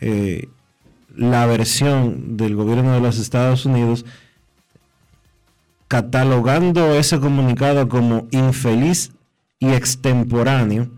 eh, 0.00 0.48
la 1.14 1.44
versión 1.46 2.36
del 2.36 2.56
gobierno 2.56 2.94
de 2.94 3.00
los 3.00 3.18
Estados 3.18 3.66
Unidos, 3.66 4.06
catalogando 5.86 6.94
ese 6.94 7.20
comunicado 7.20 7.88
como 7.88 8.26
infeliz 8.30 9.12
y 9.58 9.68
extemporáneo 9.72 10.88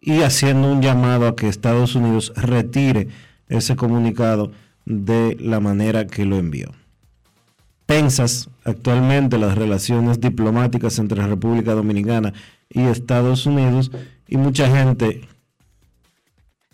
y 0.00 0.20
haciendo 0.20 0.70
un 0.70 0.82
llamado 0.82 1.26
a 1.26 1.34
que 1.34 1.48
Estados 1.48 1.94
Unidos 1.94 2.32
retire 2.36 3.08
ese 3.48 3.76
comunicado 3.76 4.52
de 4.84 5.36
la 5.40 5.60
manera 5.60 6.06
que 6.06 6.26
lo 6.26 6.36
envió 6.36 6.72
tensas 7.88 8.50
actualmente 8.64 9.38
las 9.38 9.56
relaciones 9.56 10.20
diplomáticas 10.20 10.98
entre 10.98 11.26
República 11.26 11.72
Dominicana 11.72 12.34
y 12.68 12.82
Estados 12.82 13.46
Unidos 13.46 13.90
y 14.28 14.36
mucha 14.36 14.68
gente, 14.68 15.26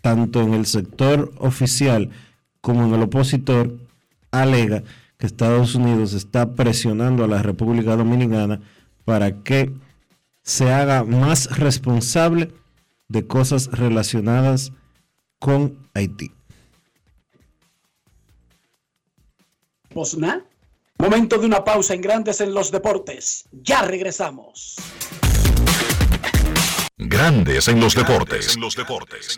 tanto 0.01 0.41
en 0.41 0.53
el 0.53 0.65
sector 0.65 1.31
oficial 1.37 2.09
como 2.59 2.83
en 2.83 2.95
el 2.95 3.03
opositor, 3.03 3.77
alega 4.29 4.83
que 5.17 5.25
Estados 5.25 5.73
Unidos 5.75 6.11
está 6.11 6.53
presionando 6.53 7.23
a 7.23 7.29
la 7.29 7.41
República 7.41 7.95
Dominicana 7.95 8.59
para 9.05 9.41
que 9.41 9.71
se 10.43 10.73
haga 10.73 11.05
más 11.05 11.57
responsable 11.57 12.51
de 13.07 13.25
cosas 13.25 13.67
relacionadas 13.71 14.73
con 15.39 15.77
Haití. 15.93 16.33
Momento 20.97 21.37
de 21.37 21.45
una 21.45 21.63
pausa 21.63 21.93
en 21.93 22.01
Grandes 22.01 22.39
en 22.39 22.53
los 22.53 22.71
Deportes. 22.71 23.49
Ya 23.51 23.81
regresamos. 23.81 24.77
Grandes 26.97 27.67
en 27.67 27.81
los 27.81 27.93
Deportes. 27.95 28.55
En 28.55 28.61
los 28.61 28.75
Deportes. 28.77 29.37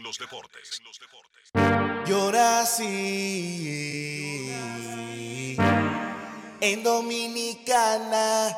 Yo 2.06 2.32
nací 2.32 2.88
en 6.62 6.84
Dominicana. 6.84 8.56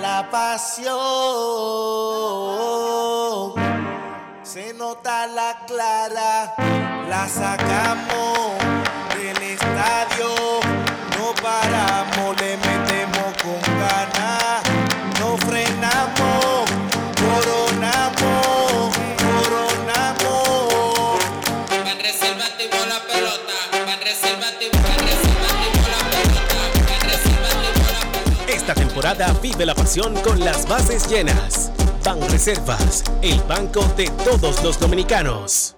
La 0.00 0.28
pasión 0.30 0.92
se 4.42 4.74
nota 4.74 5.26
la 5.26 5.64
clara. 5.66 6.54
La 7.08 7.26
sacamos 7.26 8.58
del 9.16 9.42
estadio 9.42 10.67
paramos, 11.48 12.40
le 12.40 12.56
metemos 12.56 13.30
con 13.42 13.60
ganas, 13.80 14.62
no 15.18 15.36
frenamos, 15.38 16.64
coronamos, 17.22 18.96
coronamos. 19.24 21.18
Van 21.84 21.98
reservativo 22.00 22.78
la 22.86 23.00
pelota, 23.10 23.56
van 23.72 23.86
van 23.86 24.00
reservativo 24.00 24.76
la 24.76 26.02
pelota, 26.12 26.50
van 26.90 27.02
reservativo 27.08 27.86
la 27.96 28.02
pelota. 28.12 28.52
Esta 28.52 28.74
temporada 28.74 29.32
vive 29.42 29.64
la 29.64 29.74
pasión 29.74 30.14
con 30.22 30.40
las 30.40 30.68
bases 30.68 31.08
llenas. 31.08 31.70
Ban 32.04 32.20
Reservas, 32.30 33.04
el 33.22 33.40
banco 33.42 33.82
de 33.96 34.08
todos 34.24 34.62
los 34.62 34.78
dominicanos. 34.78 35.77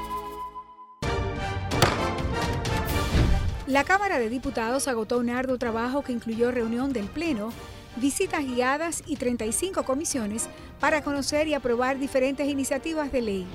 La 3.71 3.85
Cámara 3.85 4.19
de 4.19 4.27
Diputados 4.27 4.89
agotó 4.89 5.17
un 5.17 5.29
arduo 5.29 5.57
trabajo 5.57 6.01
que 6.01 6.11
incluyó 6.11 6.51
reunión 6.51 6.91
del 6.91 7.05
Pleno 7.05 7.53
visitas 7.95 8.43
guiadas 8.43 9.01
y 9.07 9.15
35 9.15 9.83
comisiones 9.83 10.49
para 10.81 11.01
conocer 11.01 11.47
y 11.47 11.53
aprobar 11.53 11.97
diferentes 11.97 12.49
iniciativas 12.49 13.13
de 13.13 13.21
ley. 13.21 13.47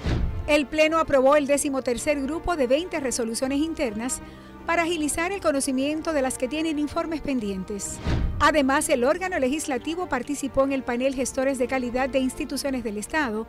El 0.46 0.64
Pleno 0.64 1.00
aprobó 1.00 1.36
el 1.36 1.46
decimotercer 1.46 2.22
grupo 2.22 2.56
de 2.56 2.66
20 2.66 2.98
resoluciones 2.98 3.58
internas 3.58 4.22
para 4.64 4.84
agilizar 4.84 5.32
el 5.32 5.42
conocimiento 5.42 6.14
de 6.14 6.22
las 6.22 6.38
que 6.38 6.48
tienen 6.48 6.78
informes 6.78 7.20
pendientes. 7.20 7.98
Además, 8.40 8.88
el 8.88 9.04
órgano 9.04 9.38
legislativo 9.38 10.08
participó 10.08 10.64
en 10.64 10.72
el 10.72 10.82
panel 10.82 11.14
Gestores 11.14 11.58
de 11.58 11.68
Calidad 11.68 12.08
de 12.08 12.20
Instituciones 12.20 12.84
del 12.84 12.96
Estado 12.96 13.46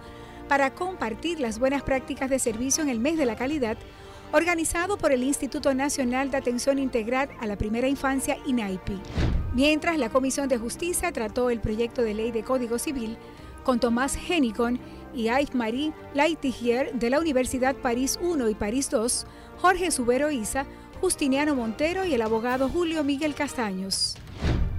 para 0.49 0.73
compartir 0.73 1.39
las 1.39 1.59
buenas 1.59 1.83
prácticas 1.83 2.29
de 2.29 2.39
servicio 2.39 2.83
en 2.83 2.89
el 2.89 2.99
mes 2.99 3.17
de 3.17 3.25
la 3.25 3.37
calidad, 3.37 3.77
organizado 4.31 4.97
por 4.97 5.11
el 5.11 5.23
Instituto 5.23 5.73
Nacional 5.73 6.31
de 6.31 6.37
Atención 6.37 6.79
Integral 6.79 7.29
a 7.39 7.47
la 7.47 7.55
Primera 7.55 7.87
Infancia, 7.87 8.37
INAIPI. 8.45 8.99
Mientras 9.53 9.97
la 9.97 10.09
Comisión 10.09 10.49
de 10.49 10.57
Justicia 10.57 11.11
trató 11.11 11.49
el 11.49 11.59
proyecto 11.59 12.01
de 12.01 12.13
ley 12.13 12.31
de 12.31 12.43
Código 12.43 12.77
Civil 12.77 13.17
con 13.63 13.79
Tomás 13.79 14.15
Henicon 14.15 14.79
y 15.13 15.25
Yves-Marie 15.25 15.93
Laitigier 16.13 16.93
de 16.93 17.09
la 17.09 17.19
Universidad 17.19 17.75
París 17.75 18.19
I 18.21 18.51
y 18.51 18.55
París 18.55 18.89
II, 18.91 19.27
Jorge 19.59 19.91
Subero 19.91 20.29
Isa, 20.31 20.65
Justiniano 21.01 21.55
Montero 21.55 22.05
y 22.05 22.13
el 22.13 22.21
abogado 22.21 22.69
Julio 22.69 23.03
Miguel 23.03 23.35
Castaños. 23.35 24.15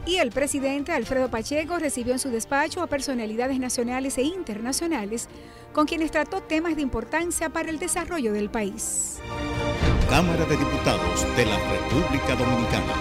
Y 0.09 0.17
el 0.17 0.31
presidente 0.31 0.93
Alfredo 0.93 1.29
Pacheco 1.29 1.79
recibió 1.79 2.15
en 2.15 2.19
su 2.19 2.31
despacho 2.31 2.81
a 2.81 2.87
personalidades 2.87 3.61
nacionales 3.61 4.17
e 4.17 4.23
internacionales 4.23 5.29
con 5.75 5.85
quienes 5.85 6.11
trató 6.11 6.41
temas 6.41 6.77
de 6.77 6.81
importancia 6.81 7.51
para 7.51 7.69
el 7.69 7.79
desarrollo 7.79 8.33
del 8.33 8.49
país. 8.49 9.19
Cámara 10.09 10.47
de 10.47 10.57
Diputados 10.57 11.27
de 11.37 11.45
la 11.45 11.59
República 11.59 12.35
Dominicana. 12.37 12.95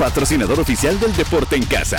patrocinador 0.00 0.58
oficial 0.58 0.98
del 0.98 1.14
deporte 1.14 1.56
en 1.56 1.64
casa. 1.66 1.98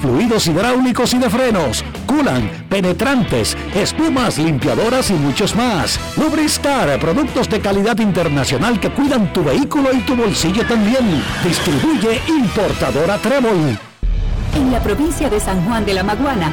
fluidos 0.00 0.46
hidráulicos 0.46 1.14
y 1.14 1.18
de 1.18 1.30
frenos, 1.30 1.84
culan, 2.06 2.50
penetrantes, 2.68 3.56
espumas, 3.74 4.38
limpiadoras 4.38 5.10
y 5.10 5.14
muchos 5.14 5.54
más. 5.54 5.98
Lubristar, 6.16 6.98
productos 6.98 7.48
de 7.48 7.60
calidad 7.60 7.98
internacional 7.98 8.80
que 8.80 8.90
cuidan 8.90 9.32
tu 9.32 9.44
vehículo 9.44 9.92
y 9.92 10.00
tu 10.00 10.14
bolsillo 10.16 10.66
también. 10.66 11.22
Distribuye 11.42 12.20
importadora 12.28 13.18
Trébol. 13.18 13.78
En 14.54 14.70
la 14.70 14.80
provincia 14.80 15.28
de 15.28 15.40
San 15.40 15.64
Juan 15.64 15.84
de 15.84 15.94
la 15.94 16.02
Maguana 16.02 16.52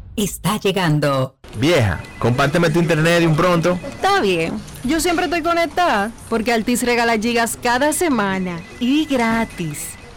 está 0.15 0.59
llegando. 0.59 1.35
Vieja, 1.57 1.99
compárteme 2.19 2.69
tu 2.69 2.79
internet 2.79 3.19
de 3.19 3.27
un 3.27 3.35
pronto. 3.35 3.77
Está 3.89 4.21
bien. 4.21 4.53
Yo 4.83 4.99
siempre 4.99 5.25
estoy 5.25 5.41
conectada 5.41 6.11
porque 6.29 6.53
Altis 6.53 6.83
regala 6.83 7.17
gigas 7.17 7.57
cada 7.61 7.93
semana 7.93 8.59
y 8.79 9.05
gratis. 9.05 10.00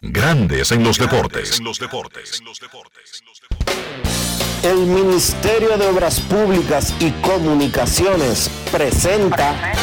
Grandes 0.00 0.70
en 0.70 0.84
los 0.84 0.96
deportes. 0.96 1.60
El 4.62 4.76
Ministerio 4.86 5.76
de 5.76 5.86
Obras 5.88 6.20
Públicas 6.20 6.94
y 7.00 7.10
Comunicaciones 7.20 8.48
presenta. 8.70 9.74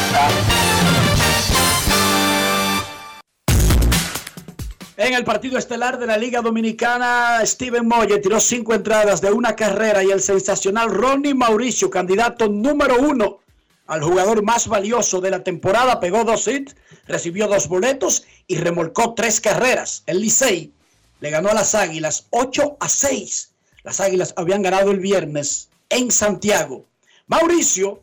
En 4.96 5.12
el 5.12 5.24
partido 5.24 5.58
estelar 5.58 5.98
de 5.98 6.06
la 6.06 6.16
Liga 6.16 6.40
Dominicana, 6.40 7.44
Steven 7.44 7.86
Moye 7.86 8.18
tiró 8.18 8.40
cinco 8.40 8.72
entradas 8.72 9.20
de 9.20 9.30
una 9.30 9.54
carrera 9.54 10.02
y 10.02 10.10
el 10.10 10.22
sensacional 10.22 10.94
Ronnie 10.94 11.34
Mauricio, 11.34 11.90
candidato 11.90 12.48
número 12.48 12.98
uno 13.00 13.40
al 13.86 14.02
jugador 14.02 14.42
más 14.42 14.66
valioso 14.66 15.20
de 15.20 15.30
la 15.30 15.44
temporada, 15.44 16.00
pegó 16.00 16.24
dos 16.24 16.48
hits, 16.48 16.74
recibió 17.06 17.46
dos 17.46 17.68
boletos 17.68 18.24
y 18.46 18.56
remolcó 18.56 19.14
tres 19.14 19.40
carreras. 19.40 20.02
El 20.06 20.20
Licey 20.20 20.72
le 21.20 21.30
ganó 21.30 21.50
a 21.50 21.54
las 21.54 21.74
Águilas 21.74 22.26
8 22.30 22.76
a 22.80 22.88
6. 22.88 23.52
Las 23.84 24.00
Águilas 24.00 24.34
habían 24.36 24.62
ganado 24.62 24.90
el 24.90 24.98
viernes 24.98 25.68
en 25.88 26.10
Santiago. 26.10 26.84
Mauricio 27.26 28.02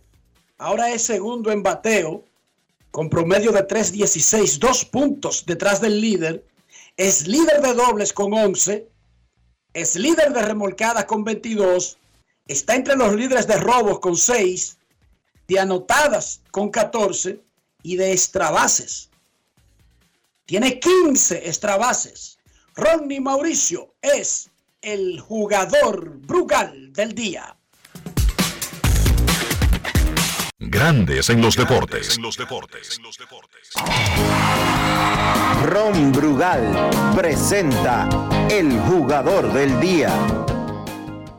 ahora 0.57 0.91
es 0.91 1.03
segundo 1.03 1.51
en 1.51 1.63
bateo 1.63 2.23
con 2.91 3.09
promedio 3.09 3.51
de 3.51 3.67
3.16, 3.67 4.59
dos 4.59 4.85
puntos 4.85 5.45
detrás 5.45 5.81
del 5.81 5.99
líder. 5.99 6.45
Es 6.95 7.27
líder 7.27 7.61
de 7.61 7.73
dobles 7.73 8.13
con 8.13 8.33
11. 8.33 8.87
Es 9.73 9.95
líder 9.95 10.31
de 10.31 10.41
remolcadas 10.43 11.05
con 11.05 11.23
22. 11.23 11.97
Está 12.47 12.75
entre 12.75 12.95
los 12.95 13.15
líderes 13.15 13.47
de 13.47 13.57
robos 13.57 13.99
con 13.99 14.15
6 14.15 14.77
de 15.47 15.59
anotadas 15.59 16.41
con 16.51 16.69
14 16.69 17.41
y 17.83 17.95
de 17.95 18.11
extrabases. 18.11 19.09
Tiene 20.45 20.79
15 20.79 21.47
extrabases. 21.47 22.37
Ronnie 22.75 23.21
Mauricio 23.21 23.93
es 24.01 24.49
el 24.81 25.19
jugador 25.19 26.17
Brugal 26.19 26.91
del 26.91 27.13
día. 27.13 27.55
Grandes 30.59 31.29
en 31.29 31.41
los 31.41 31.55
deportes. 31.55 32.19
Ron 35.63 36.11
Brugal 36.11 37.15
presenta 37.15 38.09
el 38.49 38.79
jugador 38.81 39.51
del 39.53 39.79
día. 39.79 40.11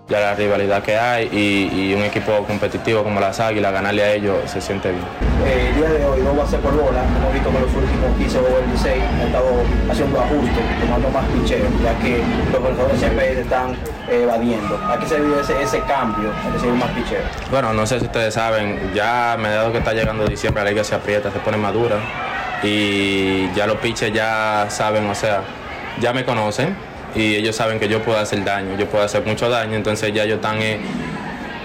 Ya 0.06 0.20
la 0.20 0.34
rivalidad 0.34 0.82
que 0.82 0.98
hay 0.98 1.30
y, 1.32 1.80
y 1.80 1.94
un 1.94 2.02
equipo 2.02 2.44
competitivo 2.46 3.02
como 3.02 3.20
las 3.20 3.40
Águilas, 3.40 3.72
ganarle 3.72 4.02
a 4.02 4.12
ellos 4.12 4.36
se 4.44 4.60
siente 4.60 4.90
bien. 4.90 5.02
Eh, 5.46 5.68
el 5.70 5.76
día 5.76 5.88
de 5.88 6.04
hoy 6.04 6.20
no 6.20 6.36
va 6.36 6.44
a 6.44 6.46
ser 6.46 6.60
por 6.60 6.72
bola, 6.72 7.02
hemos 7.02 7.32
visto 7.32 7.48
que 7.50 7.58
los 7.58 7.74
últimos 7.74 8.18
15 8.18 8.38
o 8.38 8.58
el 8.58 8.66
16 8.66 9.02
han 9.02 9.20
estado 9.22 9.46
haciendo 9.90 10.20
ajustes, 10.20 10.80
tomando 10.80 11.08
más 11.08 11.24
picheo, 11.28 11.64
ya 11.82 11.98
que 12.00 12.22
los 12.52 12.60
jugadores 12.60 12.98
siempre 12.98 13.40
están 13.40 13.72
eh, 14.10 14.20
evadiendo. 14.24 14.78
¿A 14.86 15.00
qué 15.00 15.06
se 15.06 15.18
debe 15.18 15.40
ese, 15.40 15.62
ese 15.62 15.80
cambio, 15.80 16.30
a 16.30 16.52
recibir 16.52 16.74
más 16.74 16.90
picheo? 16.90 17.20
Bueno, 17.50 17.72
no 17.72 17.86
sé 17.86 17.98
si 17.98 18.04
ustedes 18.04 18.34
saben, 18.34 18.92
ya 18.94 19.32
a 19.32 19.36
mediados 19.38 19.72
que 19.72 19.78
está 19.78 19.94
llegando 19.94 20.26
diciembre 20.26 20.64
la 20.64 20.70
liga 20.70 20.84
se 20.84 20.94
aprieta, 20.94 21.30
se 21.30 21.38
pone 21.38 21.56
madura 21.56 21.96
y 22.62 23.50
ya 23.54 23.66
los 23.66 23.78
pitchers 23.78 24.12
ya 24.12 24.66
saben, 24.68 25.08
o 25.08 25.14
sea, 25.14 25.40
ya 25.98 26.12
me 26.12 26.26
conocen 26.26 26.76
y 27.14 27.36
ellos 27.36 27.54
saben 27.56 27.78
que 27.78 27.88
yo 27.88 28.02
puedo 28.02 28.18
hacer 28.18 28.44
daño, 28.44 28.76
yo 28.78 28.86
puedo 28.86 29.04
hacer 29.04 29.24
mucho 29.24 29.48
daño, 29.48 29.76
entonces 29.76 30.12
ya 30.12 30.24
ellos 30.24 30.36
están 30.36 30.60
eh, 30.60 30.80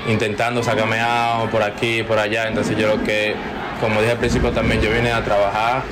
intentando 0.08 0.62
sacarme 0.64 1.00
out 1.00 1.50
por 1.50 1.64
aquí, 1.64 2.04
por 2.04 2.20
allá, 2.20 2.48
entonces 2.48 2.78
yo 2.78 2.88
lo 2.88 3.04
que, 3.04 3.36
como 3.82 4.00
dije 4.00 4.12
al 4.12 4.18
principio 4.18 4.52
también, 4.52 4.82
yo 4.82 4.92
vine 4.92 5.12
a 5.12 5.24
trabajar 5.24 5.84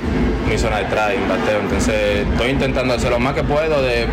mi 0.48 0.56
zona 0.56 0.78
de 0.78 0.84
try, 0.84 1.18
bateo, 1.28 1.60
entonces 1.60 2.26
estoy 2.30 2.50
intentando 2.50 2.94
hacer 2.94 3.10
lo 3.10 3.18
más 3.18 3.34
que 3.34 3.42
puedo 3.42 3.82
de, 3.82 4.06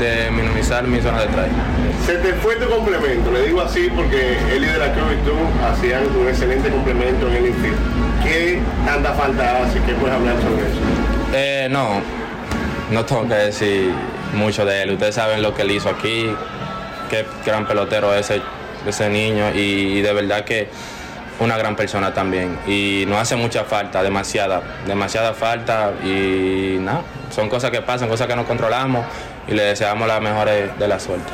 de 0.00 0.30
minimizar 0.30 0.84
mi 0.84 1.00
zona 1.00 1.22
de 1.22 1.26
try. 1.26 1.50
Se 2.06 2.14
te 2.16 2.32
fue 2.34 2.56
tu 2.56 2.68
complemento, 2.68 3.30
le 3.30 3.46
digo 3.46 3.60
así 3.60 3.88
porque 3.94 4.36
él 4.52 4.64
y 4.64 4.66
de 4.66 4.78
la 4.78 4.92
Cruz 4.92 5.12
y 5.12 5.26
tú 5.26 5.34
hacían 5.64 6.02
un 6.16 6.28
excelente 6.28 6.68
complemento 6.68 7.28
en 7.28 7.34
el 7.34 7.46
infield. 7.46 7.76
¿Qué 8.24 8.60
tanta 8.84 9.12
falta 9.12 9.62
hace? 9.62 9.80
¿Qué 9.82 9.94
puedes 9.94 10.14
hablar 10.14 10.34
sobre 10.36 10.62
eso? 10.62 10.80
Eh, 11.34 11.68
no, 11.70 12.00
no 12.90 13.04
tengo 13.04 13.28
que 13.28 13.34
decir 13.34 13.92
mucho 14.32 14.64
de 14.64 14.82
él. 14.82 14.92
Ustedes 14.92 15.14
saben 15.14 15.42
lo 15.42 15.54
que 15.54 15.62
él 15.62 15.70
hizo 15.70 15.88
aquí, 15.88 16.34
qué 17.10 17.26
gran 17.44 17.66
pelotero 17.66 18.14
ese, 18.14 18.42
ese 18.86 19.08
niño 19.08 19.50
y, 19.54 20.00
de 20.00 20.12
verdad 20.12 20.44
que 20.44 20.68
una 21.40 21.56
gran 21.56 21.76
persona 21.76 22.12
también. 22.14 22.58
Y 22.66 23.04
nos 23.06 23.18
hace 23.18 23.36
mucha 23.36 23.64
falta, 23.64 24.02
demasiada, 24.02 24.62
demasiada 24.86 25.34
falta 25.34 25.92
y 26.04 26.76
nada, 26.80 27.02
son 27.30 27.48
cosas 27.48 27.70
que 27.70 27.82
pasan, 27.82 28.08
cosas 28.08 28.26
que 28.26 28.36
no 28.36 28.44
controlamos 28.44 29.04
y 29.48 29.52
le 29.52 29.62
deseamos 29.62 30.06
la 30.06 30.20
mejor 30.20 30.48
de 30.48 30.88
la 30.88 31.00
suerte. 31.00 31.32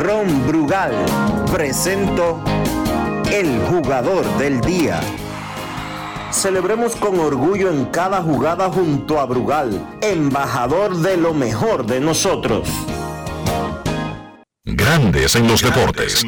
Ron 0.00 0.46
Brugal 0.46 0.92
presento 1.52 2.42
el 3.30 3.60
jugador 3.60 4.24
del 4.38 4.60
día. 4.60 5.00
Celebremos 6.32 6.96
con 6.96 7.20
orgullo 7.20 7.70
en 7.70 7.84
cada 7.86 8.22
jugada 8.22 8.70
junto 8.70 9.20
a 9.20 9.26
Brugal, 9.26 9.98
embajador 10.00 10.96
de 10.96 11.16
lo 11.18 11.34
mejor 11.34 11.86
de 11.86 12.00
nosotros. 12.00 12.68
Grandes 14.64 15.36
en 15.36 15.46
los 15.46 15.62
deportes. 15.62 16.24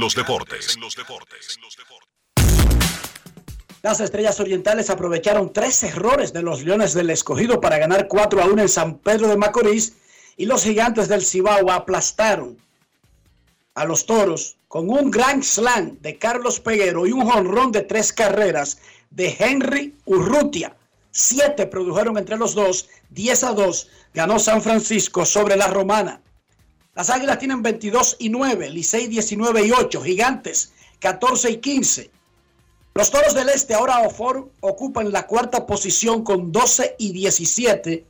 Las 3.82 4.00
Estrellas 4.00 4.38
Orientales 4.40 4.90
aprovecharon 4.90 5.52
tres 5.52 5.82
errores 5.82 6.32
de 6.32 6.42
los 6.42 6.62
Leones 6.62 6.92
del 6.94 7.10
Escogido 7.10 7.60
para 7.60 7.78
ganar 7.78 8.06
4 8.06 8.42
a 8.42 8.46
1 8.46 8.62
en 8.62 8.68
San 8.68 8.98
Pedro 8.98 9.28
de 9.28 9.36
Macorís 9.36 9.94
y 10.36 10.44
los 10.44 10.64
Gigantes 10.64 11.08
del 11.08 11.24
Cibao 11.24 11.70
aplastaron 11.70 12.58
a 13.74 13.84
los 13.84 14.06
Toros 14.06 14.58
con 14.68 14.88
un 14.90 15.10
gran 15.10 15.42
slam 15.42 15.98
de 16.00 16.18
Carlos 16.18 16.60
Peguero 16.60 17.06
y 17.06 17.12
un 17.12 17.28
jonrón 17.28 17.72
de 17.72 17.82
tres 17.82 18.12
carreras 18.12 18.78
de 19.14 19.36
Henry 19.38 19.96
Urrutia. 20.04 20.76
Siete 21.10 21.66
produjeron 21.66 22.18
entre 22.18 22.36
los 22.36 22.54
dos, 22.54 22.88
10 23.10 23.44
a 23.44 23.52
2 23.52 23.88
ganó 24.12 24.38
San 24.38 24.60
Francisco 24.60 25.24
sobre 25.24 25.56
la 25.56 25.68
Romana. 25.68 26.20
Las 26.94 27.10
Águilas 27.10 27.38
tienen 27.38 27.62
22 27.62 28.16
y 28.18 28.28
9, 28.28 28.70
Licey 28.70 29.08
19 29.08 29.66
y 29.66 29.72
8, 29.72 30.02
Gigantes 30.02 30.72
14 31.00 31.50
y 31.50 31.56
15. 31.58 32.10
Los 32.94 33.10
Toros 33.10 33.34
del 33.34 33.48
Este 33.48 33.74
ahora 33.74 34.08
ocupan 34.60 35.12
la 35.12 35.26
cuarta 35.26 35.66
posición 35.66 36.22
con 36.22 36.52
12 36.52 36.96
y 36.98 37.12
17, 37.12 38.06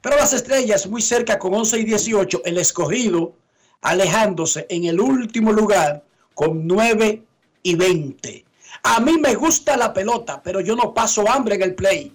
pero 0.00 0.16
las 0.16 0.32
Estrellas 0.32 0.86
muy 0.86 1.02
cerca 1.02 1.38
con 1.38 1.54
11 1.54 1.80
y 1.80 1.84
18, 1.84 2.42
el 2.44 2.58
escogido 2.58 3.34
alejándose 3.80 4.66
en 4.70 4.84
el 4.84 5.00
último 5.00 5.52
lugar 5.52 6.04
con 6.34 6.66
9 6.66 7.22
y 7.64 7.74
20. 7.74 8.44
A 8.82 9.00
mí 9.00 9.18
me 9.18 9.34
gusta 9.34 9.76
la 9.76 9.92
pelota, 9.92 10.42
pero 10.42 10.60
yo 10.60 10.74
no 10.74 10.92
paso 10.92 11.30
hambre 11.30 11.54
en 11.54 11.62
el 11.62 11.74
play. 11.74 12.12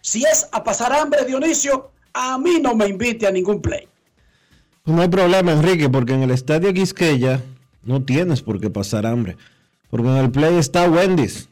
Si 0.00 0.22
es 0.24 0.48
a 0.52 0.62
pasar 0.62 0.92
hambre, 0.92 1.24
Dionisio, 1.24 1.90
a 2.12 2.38
mí 2.38 2.60
no 2.60 2.74
me 2.74 2.86
invite 2.86 3.26
a 3.26 3.30
ningún 3.30 3.60
play. 3.60 3.88
No 4.84 5.00
hay 5.00 5.08
problema, 5.08 5.52
Enrique, 5.52 5.88
porque 5.88 6.12
en 6.12 6.22
el 6.22 6.30
estadio 6.30 6.72
Quisqueya 6.72 7.42
no 7.82 8.02
tienes 8.02 8.42
por 8.42 8.60
qué 8.60 8.70
pasar 8.70 9.06
hambre. 9.06 9.36
Porque 9.90 10.08
en 10.08 10.16
el 10.16 10.30
play 10.30 10.56
está 10.56 10.88
Wendy's. 10.88 11.48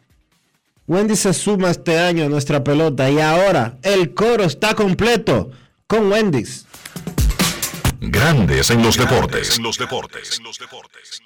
Wendy's 0.87 1.21
se 1.21 1.33
suma 1.33 1.71
este 1.71 1.99
año 1.99 2.27
a 2.27 2.29
nuestra 2.29 2.63
pelota 2.63 3.11
y 3.11 3.21
ahora 3.21 3.79
el 3.83 4.15
coro 4.15 4.45
está 4.45 4.75
completo 4.75 5.51
con 5.87 6.11
Wendy's. 6.11 6.67
Grandes 8.01 8.71
en 8.71 8.83
los 8.83 8.99
deportes. 8.99 9.57
En 9.57 9.63
los 9.63 9.79
deportes. 9.79 10.39
En 10.39 10.45
los 10.45 10.59
deportes. 10.59 11.22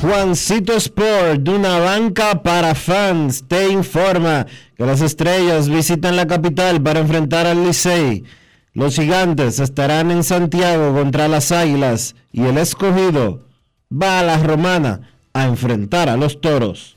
Juancito 0.00 0.72
Sport, 0.72 1.42
de 1.42 1.50
una 1.50 1.78
banca 1.78 2.42
para 2.42 2.74
fans, 2.74 3.44
te 3.46 3.68
informa 3.68 4.46
que 4.74 4.86
las 4.86 5.02
estrellas 5.02 5.68
visitan 5.68 6.16
la 6.16 6.26
capital 6.26 6.80
para 6.80 7.00
enfrentar 7.00 7.46
al 7.46 7.66
Licey. 7.66 8.24
Los 8.72 8.94
gigantes 8.96 9.58
estarán 9.58 10.10
en 10.10 10.24
Santiago 10.24 10.94
contra 10.94 11.28
las 11.28 11.52
Águilas 11.52 12.16
y 12.32 12.44
el 12.44 12.56
escogido 12.56 13.40
va 13.92 14.20
a 14.20 14.22
la 14.22 14.38
Romana 14.38 15.10
a 15.34 15.44
enfrentar 15.44 16.08
a 16.08 16.16
los 16.16 16.40
Toros. 16.40 16.96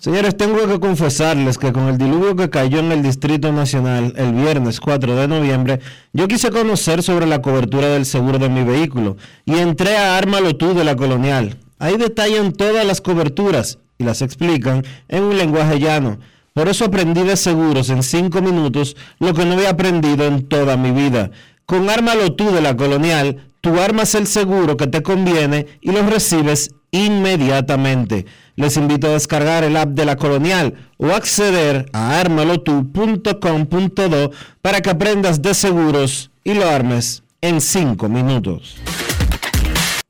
Señores, 0.00 0.36
tengo 0.36 0.64
que 0.68 0.78
confesarles 0.78 1.58
que 1.58 1.72
con 1.72 1.88
el 1.88 1.98
diluvio 1.98 2.36
que 2.36 2.48
cayó 2.48 2.78
en 2.78 2.92
el 2.92 3.02
Distrito 3.02 3.50
Nacional 3.50 4.12
el 4.16 4.32
viernes 4.32 4.78
4 4.78 5.16
de 5.16 5.26
noviembre, 5.26 5.80
yo 6.12 6.28
quise 6.28 6.52
conocer 6.52 7.02
sobre 7.02 7.26
la 7.26 7.42
cobertura 7.42 7.88
del 7.88 8.06
seguro 8.06 8.38
de 8.38 8.48
mi 8.48 8.62
vehículo 8.62 9.16
y 9.44 9.56
entré 9.56 9.96
a 9.96 10.16
Ármalo 10.16 10.54
tú 10.54 10.72
de 10.72 10.84
la 10.84 10.94
Colonial. 10.94 11.56
Ahí 11.80 11.96
detallan 11.96 12.52
todas 12.52 12.86
las 12.86 13.00
coberturas 13.00 13.80
y 13.98 14.04
las 14.04 14.22
explican 14.22 14.84
en 15.08 15.24
un 15.24 15.36
lenguaje 15.36 15.80
llano. 15.80 16.20
Por 16.52 16.68
eso 16.68 16.84
aprendí 16.84 17.24
de 17.24 17.36
seguros 17.36 17.90
en 17.90 18.04
5 18.04 18.40
minutos 18.40 18.96
lo 19.18 19.34
que 19.34 19.44
no 19.44 19.54
había 19.54 19.70
aprendido 19.70 20.26
en 20.26 20.46
toda 20.46 20.76
mi 20.76 20.92
vida. 20.92 21.32
Con 21.66 21.90
Ármalo 21.90 22.34
tú 22.34 22.52
de 22.52 22.60
la 22.60 22.76
Colonial, 22.76 23.48
tú 23.60 23.80
armas 23.80 24.14
el 24.14 24.28
seguro 24.28 24.76
que 24.76 24.86
te 24.86 25.02
conviene 25.02 25.66
y 25.80 25.90
lo 25.90 26.08
recibes 26.08 26.70
inmediatamente. 26.92 28.26
Les 28.58 28.76
invito 28.76 29.06
a 29.06 29.12
descargar 29.12 29.62
el 29.62 29.76
app 29.76 29.90
de 29.90 30.04
la 30.04 30.16
Colonial 30.16 30.74
o 30.96 31.12
acceder 31.12 31.88
a 31.92 32.18
armalotu.com.do 32.18 34.32
para 34.60 34.80
que 34.80 34.90
aprendas 34.90 35.40
de 35.40 35.54
seguros 35.54 36.32
y 36.42 36.54
lo 36.54 36.68
armes 36.68 37.22
en 37.40 37.60
5 37.60 38.08
minutos. 38.08 38.74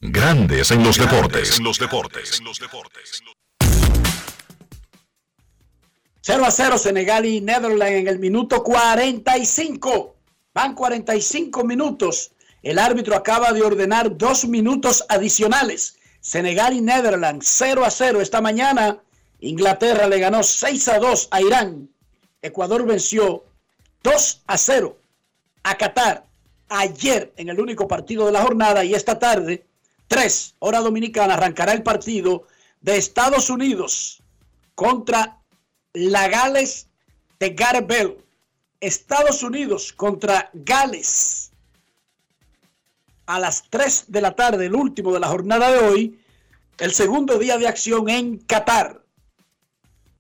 Grandes 0.00 0.70
en 0.70 0.82
los 0.82 0.96
deportes. 0.96 1.58
En 1.58 1.64
los 1.64 1.78
deportes. 1.78 2.40
0 6.22 6.44
a 6.46 6.50
0 6.50 6.78
Senegal 6.78 7.26
y 7.26 7.42
Netherlands 7.42 7.96
en 7.96 8.08
el 8.08 8.18
minuto 8.18 8.62
45. 8.62 10.16
Van 10.54 10.74
45 10.74 11.64
minutos. 11.64 12.30
El 12.62 12.78
árbitro 12.78 13.14
acaba 13.14 13.52
de 13.52 13.60
ordenar 13.60 14.16
dos 14.16 14.46
minutos 14.46 15.04
adicionales. 15.10 15.97
Senegal 16.28 16.74
y 16.74 16.82
Netherlands 16.82 17.46
0 17.56 17.86
a 17.86 17.90
0 17.90 18.20
esta 18.20 18.42
mañana. 18.42 19.00
Inglaterra 19.40 20.06
le 20.06 20.18
ganó 20.18 20.42
6 20.42 20.88
a 20.88 20.98
2 20.98 21.28
a 21.30 21.40
Irán. 21.40 21.88
Ecuador 22.42 22.84
venció 22.84 23.46
2 24.02 24.42
a 24.46 24.58
0 24.58 24.98
a 25.62 25.78
Qatar 25.78 26.26
ayer 26.68 27.32
en 27.38 27.48
el 27.48 27.58
único 27.58 27.88
partido 27.88 28.26
de 28.26 28.32
la 28.32 28.42
jornada 28.42 28.84
y 28.84 28.92
esta 28.92 29.18
tarde, 29.18 29.64
3 30.08 30.56
hora 30.58 30.80
dominicana, 30.80 31.32
arrancará 31.32 31.72
el 31.72 31.82
partido 31.82 32.46
de 32.82 32.98
Estados 32.98 33.48
Unidos 33.48 34.22
contra 34.74 35.38
la 35.94 36.28
Gales 36.28 36.88
de 37.40 37.50
Gareth. 37.54 38.22
Estados 38.80 39.42
Unidos 39.42 39.94
contra 39.94 40.50
Gales 40.52 41.47
a 43.28 43.38
las 43.38 43.64
3 43.68 44.06
de 44.08 44.22
la 44.22 44.34
tarde, 44.34 44.66
el 44.66 44.74
último 44.74 45.12
de 45.12 45.20
la 45.20 45.28
jornada 45.28 45.70
de 45.70 45.78
hoy, 45.80 46.18
el 46.78 46.94
segundo 46.94 47.38
día 47.38 47.58
de 47.58 47.68
acción 47.68 48.08
en 48.08 48.38
Qatar. 48.38 49.04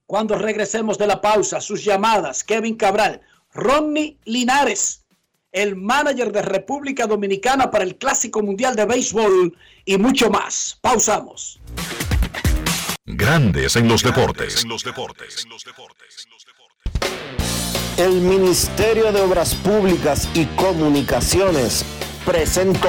Cuando 0.04 0.36
regresemos 0.36 0.98
de 0.98 1.06
la 1.06 1.22
pausa, 1.22 1.62
sus 1.62 1.82
llamadas, 1.82 2.44
Kevin 2.44 2.76
Cabral, 2.76 3.22
Ronnie 3.54 4.18
Linares, 4.24 5.06
el 5.52 5.74
manager 5.74 6.32
de 6.32 6.42
República 6.42 7.06
Dominicana 7.06 7.70
para 7.70 7.84
el 7.84 7.96
Clásico 7.96 8.42
Mundial 8.42 8.76
de 8.76 8.84
Béisbol 8.84 9.56
y 9.86 9.96
mucho 9.96 10.28
más. 10.28 10.78
Pausamos. 10.82 11.58
Grandes 13.06 13.74
en 13.76 13.88
los 13.88 14.02
deportes. 14.02 14.66
El 17.96 18.20
Ministerio 18.20 19.10
de 19.12 19.20
Obras 19.22 19.54
Públicas 19.54 20.28
y 20.34 20.44
Comunicaciones 20.44 21.86
presentó. 22.24 22.88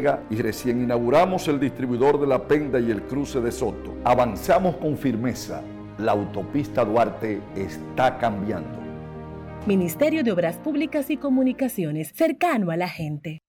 y 0.29 0.41
recién 0.41 0.83
inauguramos 0.83 1.47
el 1.47 1.59
distribuidor 1.59 2.19
de 2.19 2.27
La 2.27 2.47
Penda 2.47 2.79
y 2.79 2.89
el 2.89 3.03
cruce 3.03 3.39
de 3.39 3.51
Soto. 3.51 3.95
Avanzamos 4.03 4.77
con 4.77 4.97
firmeza 4.97 5.61
la 6.01 6.13
autopista 6.13 6.83
Duarte 6.83 7.41
está 7.55 8.17
cambiando. 8.17 8.79
Ministerio 9.65 10.23
de 10.23 10.31
Obras 10.31 10.57
Públicas 10.57 11.09
y 11.09 11.17
Comunicaciones, 11.17 12.11
cercano 12.15 12.71
a 12.71 12.77
la 12.77 12.89
gente. 12.89 13.39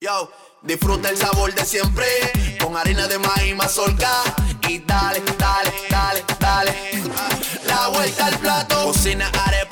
Yo, 0.00 0.30
disfruta 0.62 1.10
el 1.10 1.16
sabor 1.16 1.54
de 1.54 1.64
siempre, 1.64 2.06
con 2.62 2.76
harina 2.76 3.06
de 3.06 3.18
maíz 3.18 3.54
mazorca 3.56 4.10
y 4.68 4.80
dale, 4.80 5.20
dale, 5.38 5.70
dale, 5.88 6.20
dale. 6.40 6.72
La 7.68 7.88
vuelta 7.88 8.26
al 8.26 8.38
plato, 8.38 8.86
cocina 8.86 9.30
arepa 9.46 9.71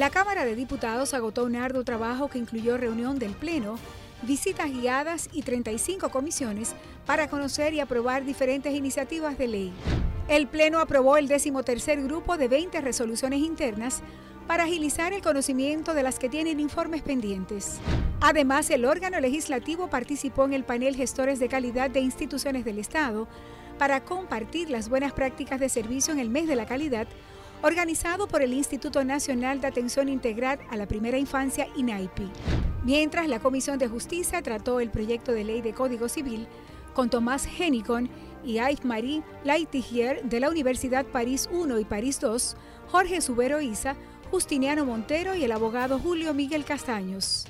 La 0.00 0.08
Cámara 0.08 0.46
de 0.46 0.56
Diputados 0.56 1.12
agotó 1.12 1.44
un 1.44 1.56
arduo 1.56 1.84
trabajo 1.84 2.28
que 2.28 2.38
incluyó 2.38 2.78
reunión 2.78 3.18
del 3.18 3.32
Pleno, 3.32 3.78
visitas 4.22 4.70
guiadas 4.70 5.28
y 5.30 5.42
35 5.42 6.08
comisiones 6.08 6.72
para 7.04 7.28
conocer 7.28 7.74
y 7.74 7.80
aprobar 7.80 8.24
diferentes 8.24 8.74
iniciativas 8.74 9.36
de 9.36 9.48
ley. 9.48 9.72
El 10.26 10.46
Pleno 10.46 10.78
aprobó 10.78 11.18
el 11.18 11.28
decimotercer 11.28 12.02
grupo 12.02 12.38
de 12.38 12.48
20 12.48 12.80
resoluciones 12.80 13.40
internas 13.40 14.00
para 14.46 14.64
agilizar 14.64 15.12
el 15.12 15.20
conocimiento 15.20 15.92
de 15.92 16.02
las 16.02 16.18
que 16.18 16.30
tienen 16.30 16.60
informes 16.60 17.02
pendientes. 17.02 17.78
Además, 18.22 18.70
el 18.70 18.86
órgano 18.86 19.20
legislativo 19.20 19.90
participó 19.90 20.46
en 20.46 20.54
el 20.54 20.64
panel 20.64 20.96
Gestores 20.96 21.38
de 21.38 21.48
Calidad 21.48 21.90
de 21.90 22.00
Instituciones 22.00 22.64
del 22.64 22.78
Estado 22.78 23.28
para 23.76 24.02
compartir 24.02 24.70
las 24.70 24.88
buenas 24.88 25.12
prácticas 25.12 25.60
de 25.60 25.68
servicio 25.68 26.14
en 26.14 26.20
el 26.20 26.30
mes 26.30 26.48
de 26.48 26.56
la 26.56 26.64
calidad 26.64 27.06
organizado 27.62 28.26
por 28.26 28.42
el 28.42 28.52
Instituto 28.52 29.04
Nacional 29.04 29.60
de 29.60 29.66
Atención 29.66 30.08
Integral 30.08 30.60
a 30.70 30.76
la 30.76 30.86
Primera 30.86 31.18
Infancia, 31.18 31.68
INAIPI. 31.76 32.30
Mientras 32.84 33.28
la 33.28 33.40
Comisión 33.40 33.78
de 33.78 33.88
Justicia 33.88 34.42
trató 34.42 34.80
el 34.80 34.90
proyecto 34.90 35.32
de 35.32 35.44
ley 35.44 35.60
de 35.60 35.74
Código 35.74 36.08
Civil 36.08 36.46
con 36.94 37.10
Tomás 37.10 37.46
Henicon 37.46 38.08
y 38.44 38.54
Yves-Marie 38.54 39.22
Laitigier 39.44 40.22
de 40.24 40.40
la 40.40 40.48
Universidad 40.48 41.04
París 41.04 41.48
I 41.52 41.80
y 41.80 41.84
París 41.84 42.18
II, 42.22 42.58
Jorge 42.88 43.20
Subero 43.20 43.60
Isa, 43.60 43.96
Justiniano 44.30 44.86
Montero 44.86 45.34
y 45.34 45.44
el 45.44 45.52
abogado 45.52 45.98
Julio 45.98 46.32
Miguel 46.32 46.64
Castaños. 46.64 47.46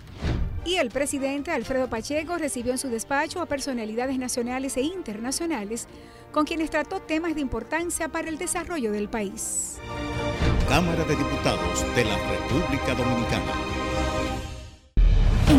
Y 0.64 0.76
el 0.76 0.90
presidente 0.90 1.50
Alfredo 1.50 1.88
Pacheco 1.88 2.36
recibió 2.36 2.72
en 2.72 2.78
su 2.78 2.88
despacho 2.88 3.40
a 3.40 3.46
personalidades 3.46 4.18
nacionales 4.18 4.76
e 4.76 4.82
internacionales 4.82 5.86
con 6.32 6.44
quienes 6.44 6.70
trató 6.70 7.00
temas 7.00 7.34
de 7.34 7.40
importancia 7.40 8.08
para 8.08 8.28
el 8.28 8.38
desarrollo 8.38 8.92
del 8.92 9.08
país. 9.08 9.78
Cámara 10.68 11.04
de 11.04 11.16
Diputados 11.16 11.96
de 11.96 12.04
la 12.04 12.16
República 12.16 12.94
Dominicana. 12.94 13.79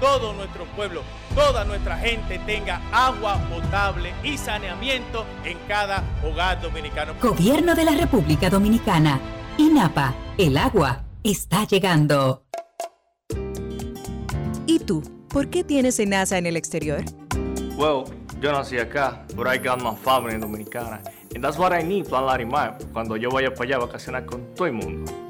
todo 0.00 0.32
nuestro 0.32 0.64
pueblo, 0.76 1.02
toda 1.34 1.64
nuestra 1.64 1.96
gente 1.98 2.38
tenga 2.40 2.80
agua 2.90 3.38
potable 3.48 4.12
y 4.24 4.36
saneamiento 4.38 5.24
en 5.44 5.58
cada 5.68 6.02
hogar 6.24 6.60
dominicano. 6.60 7.14
Gobierno 7.20 7.74
de 7.74 7.84
la 7.84 7.92
República 7.92 8.50
Dominicana. 8.50 9.20
INAPA, 9.58 10.14
el 10.38 10.56
agua 10.56 11.04
está 11.22 11.64
llegando. 11.64 12.44
¿Y 14.66 14.78
tú? 14.78 15.02
¿Por 15.28 15.48
qué 15.48 15.62
tienes 15.62 16.00
enaza 16.00 16.38
en 16.38 16.46
el 16.46 16.56
exterior? 16.56 17.04
Well, 17.76 18.04
yo 18.40 18.52
nací 18.52 18.78
acá, 18.78 19.24
but 19.36 19.46
I 19.46 19.58
got 19.58 19.82
my 19.82 19.94
family 19.94 20.38
dominicana. 20.38 21.02
And 21.34 21.44
that's 21.44 21.58
what 21.58 21.72
I 21.72 21.82
need, 21.82 22.06
Plan 22.08 22.26
Larimar, 22.26 22.78
cuando 22.92 23.16
yo 23.16 23.30
vaya 23.30 23.52
para 23.54 23.64
allá 23.64 23.76
a 23.76 23.86
vacacionar 23.86 24.26
con 24.26 24.54
todo 24.54 24.66
el 24.66 24.72
mundo. 24.72 25.29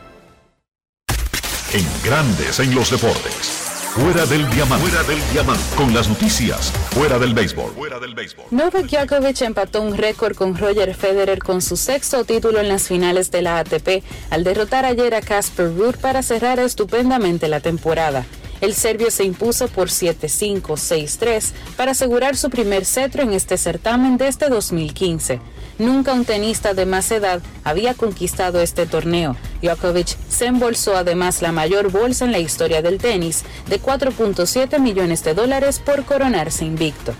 En 1.73 1.85
Grandes 2.03 2.59
en 2.59 2.75
los 2.75 2.91
Deportes. 2.91 3.47
Fuera 3.95 4.25
del 4.25 4.49
diamante. 4.49 4.89
Fuera 4.89 5.03
del 5.07 5.19
diamante. 5.31 5.63
Con 5.77 5.93
las 5.93 6.09
noticias. 6.09 6.69
Fuera 6.89 7.17
del 7.17 7.33
béisbol. 7.33 7.71
Fuera 7.71 7.97
del 7.97 8.13
béisbol. 8.13 8.47
Novak 8.51 8.87
Djokovic 8.87 9.41
empató 9.41 9.81
un 9.81 9.95
récord 9.95 10.35
con 10.35 10.57
Roger 10.57 10.93
Federer 10.93 11.39
con 11.39 11.61
su 11.61 11.77
sexto 11.77 12.25
título 12.25 12.59
en 12.59 12.67
las 12.67 12.89
finales 12.89 13.31
de 13.31 13.41
la 13.41 13.59
ATP 13.59 14.03
al 14.31 14.43
derrotar 14.43 14.83
ayer 14.83 15.15
a 15.15 15.21
Casper 15.21 15.73
Ruud 15.73 15.95
para 15.95 16.23
cerrar 16.23 16.59
estupendamente 16.59 17.47
la 17.47 17.61
temporada. 17.61 18.25
El 18.59 18.75
serbio 18.75 19.09
se 19.09 19.23
impuso 19.23 19.69
por 19.69 19.87
7-5, 19.87 20.61
6-3 20.61 21.51
para 21.77 21.91
asegurar 21.91 22.35
su 22.35 22.49
primer 22.49 22.83
cetro 22.83 23.23
en 23.23 23.31
este 23.31 23.57
certamen 23.57 24.17
desde 24.17 24.49
2015. 24.49 25.39
Nunca 25.81 26.13
un 26.13 26.25
tenista 26.25 26.75
de 26.75 26.85
más 26.85 27.09
edad 27.09 27.41
había 27.63 27.95
conquistado 27.95 28.61
este 28.61 28.85
torneo. 28.85 29.35
Djokovic 29.63 30.15
se 30.29 30.45
embolsó 30.45 30.95
además 30.95 31.41
la 31.41 31.51
mayor 31.51 31.91
bolsa 31.91 32.23
en 32.23 32.31
la 32.31 32.37
historia 32.37 32.83
del 32.83 32.99
tenis, 32.99 33.43
de 33.67 33.81
4.7 33.81 34.77
millones 34.79 35.23
de 35.23 35.33
dólares 35.33 35.79
por 35.79 36.05
coronarse 36.05 36.65
invicto. 36.65 37.15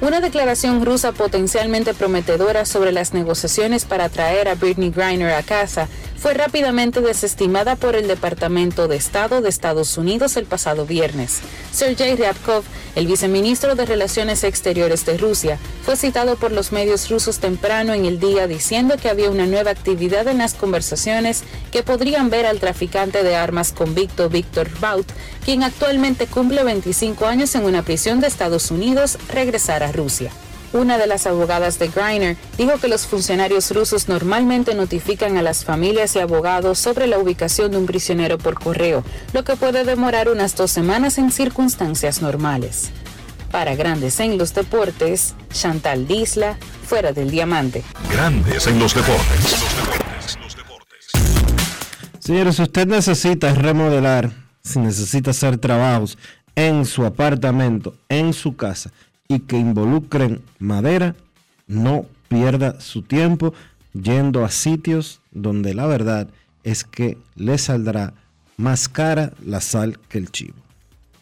Una 0.00 0.20
declaración 0.20 0.84
rusa 0.84 1.12
potencialmente 1.12 1.94
prometedora 1.94 2.64
sobre 2.64 2.90
las 2.90 3.14
negociaciones 3.14 3.84
para 3.84 4.08
traer 4.08 4.48
a 4.48 4.56
Britney 4.56 4.90
Griner 4.90 5.34
a 5.34 5.44
casa 5.44 5.86
fue 6.20 6.34
rápidamente 6.34 7.00
desestimada 7.00 7.76
por 7.76 7.96
el 7.96 8.06
Departamento 8.06 8.88
de 8.88 8.96
Estado 8.96 9.40
de 9.40 9.48
Estados 9.48 9.96
Unidos 9.96 10.36
el 10.36 10.44
pasado 10.44 10.84
viernes. 10.84 11.40
Sergei 11.72 12.14
Ryabkov, 12.14 12.62
el 12.94 13.06
viceministro 13.06 13.74
de 13.74 13.86
Relaciones 13.86 14.44
Exteriores 14.44 15.06
de 15.06 15.16
Rusia, 15.16 15.58
fue 15.82 15.96
citado 15.96 16.36
por 16.36 16.52
los 16.52 16.72
medios 16.72 17.08
rusos 17.08 17.38
temprano 17.38 17.94
en 17.94 18.04
el 18.04 18.20
día 18.20 18.46
diciendo 18.46 18.96
que 19.00 19.08
había 19.08 19.30
una 19.30 19.46
nueva 19.46 19.70
actividad 19.70 20.28
en 20.28 20.38
las 20.38 20.52
conversaciones 20.52 21.42
que 21.72 21.82
podrían 21.82 22.28
ver 22.28 22.44
al 22.44 22.60
traficante 22.60 23.22
de 23.22 23.36
armas 23.36 23.72
convicto 23.72 24.28
Víctor 24.28 24.68
Baut, 24.78 25.10
quien 25.42 25.62
actualmente 25.62 26.26
cumple 26.26 26.64
25 26.64 27.24
años 27.24 27.54
en 27.54 27.64
una 27.64 27.82
prisión 27.82 28.20
de 28.20 28.26
Estados 28.26 28.70
Unidos, 28.70 29.16
regresar 29.32 29.82
a 29.82 29.90
Rusia. 29.90 30.30
Una 30.72 30.98
de 30.98 31.08
las 31.08 31.26
abogadas 31.26 31.80
de 31.80 31.88
Griner 31.88 32.36
dijo 32.56 32.78
que 32.78 32.86
los 32.86 33.06
funcionarios 33.06 33.72
rusos 33.72 34.08
normalmente 34.08 34.74
notifican 34.74 35.36
a 35.36 35.42
las 35.42 35.64
familias 35.64 36.14
y 36.14 36.20
abogados 36.20 36.78
sobre 36.78 37.08
la 37.08 37.18
ubicación 37.18 37.72
de 37.72 37.78
un 37.78 37.86
prisionero 37.86 38.38
por 38.38 38.54
correo, 38.54 39.02
lo 39.32 39.42
que 39.42 39.56
puede 39.56 39.84
demorar 39.84 40.28
unas 40.28 40.54
dos 40.54 40.70
semanas 40.70 41.18
en 41.18 41.32
circunstancias 41.32 42.22
normales. 42.22 42.90
Para 43.50 43.74
Grandes 43.74 44.20
en 44.20 44.38
los 44.38 44.54
Deportes, 44.54 45.34
Chantal 45.52 46.06
Disla, 46.06 46.56
fuera 46.86 47.12
del 47.12 47.32
diamante. 47.32 47.82
Grandes 48.12 48.68
en 48.68 48.78
los 48.78 48.94
deportes. 48.94 49.56
Señores, 52.20 52.56
si 52.56 52.62
usted 52.62 52.86
necesita 52.86 53.52
remodelar, 53.54 54.30
si 54.62 54.78
necesita 54.78 55.32
hacer 55.32 55.58
trabajos 55.58 56.16
en 56.54 56.84
su 56.84 57.04
apartamento, 57.04 57.96
en 58.08 58.32
su 58.32 58.54
casa, 58.54 58.92
y 59.30 59.38
que 59.38 59.56
involucren 59.56 60.42
madera, 60.58 61.14
no 61.68 62.04
pierda 62.26 62.80
su 62.80 63.02
tiempo 63.02 63.54
yendo 63.92 64.44
a 64.44 64.50
sitios 64.50 65.20
donde 65.30 65.72
la 65.72 65.86
verdad 65.86 66.26
es 66.64 66.82
que 66.82 67.16
le 67.36 67.56
saldrá 67.56 68.12
más 68.56 68.88
cara 68.88 69.32
la 69.46 69.60
sal 69.60 70.00
que 70.08 70.18
el 70.18 70.32
chivo. 70.32 70.56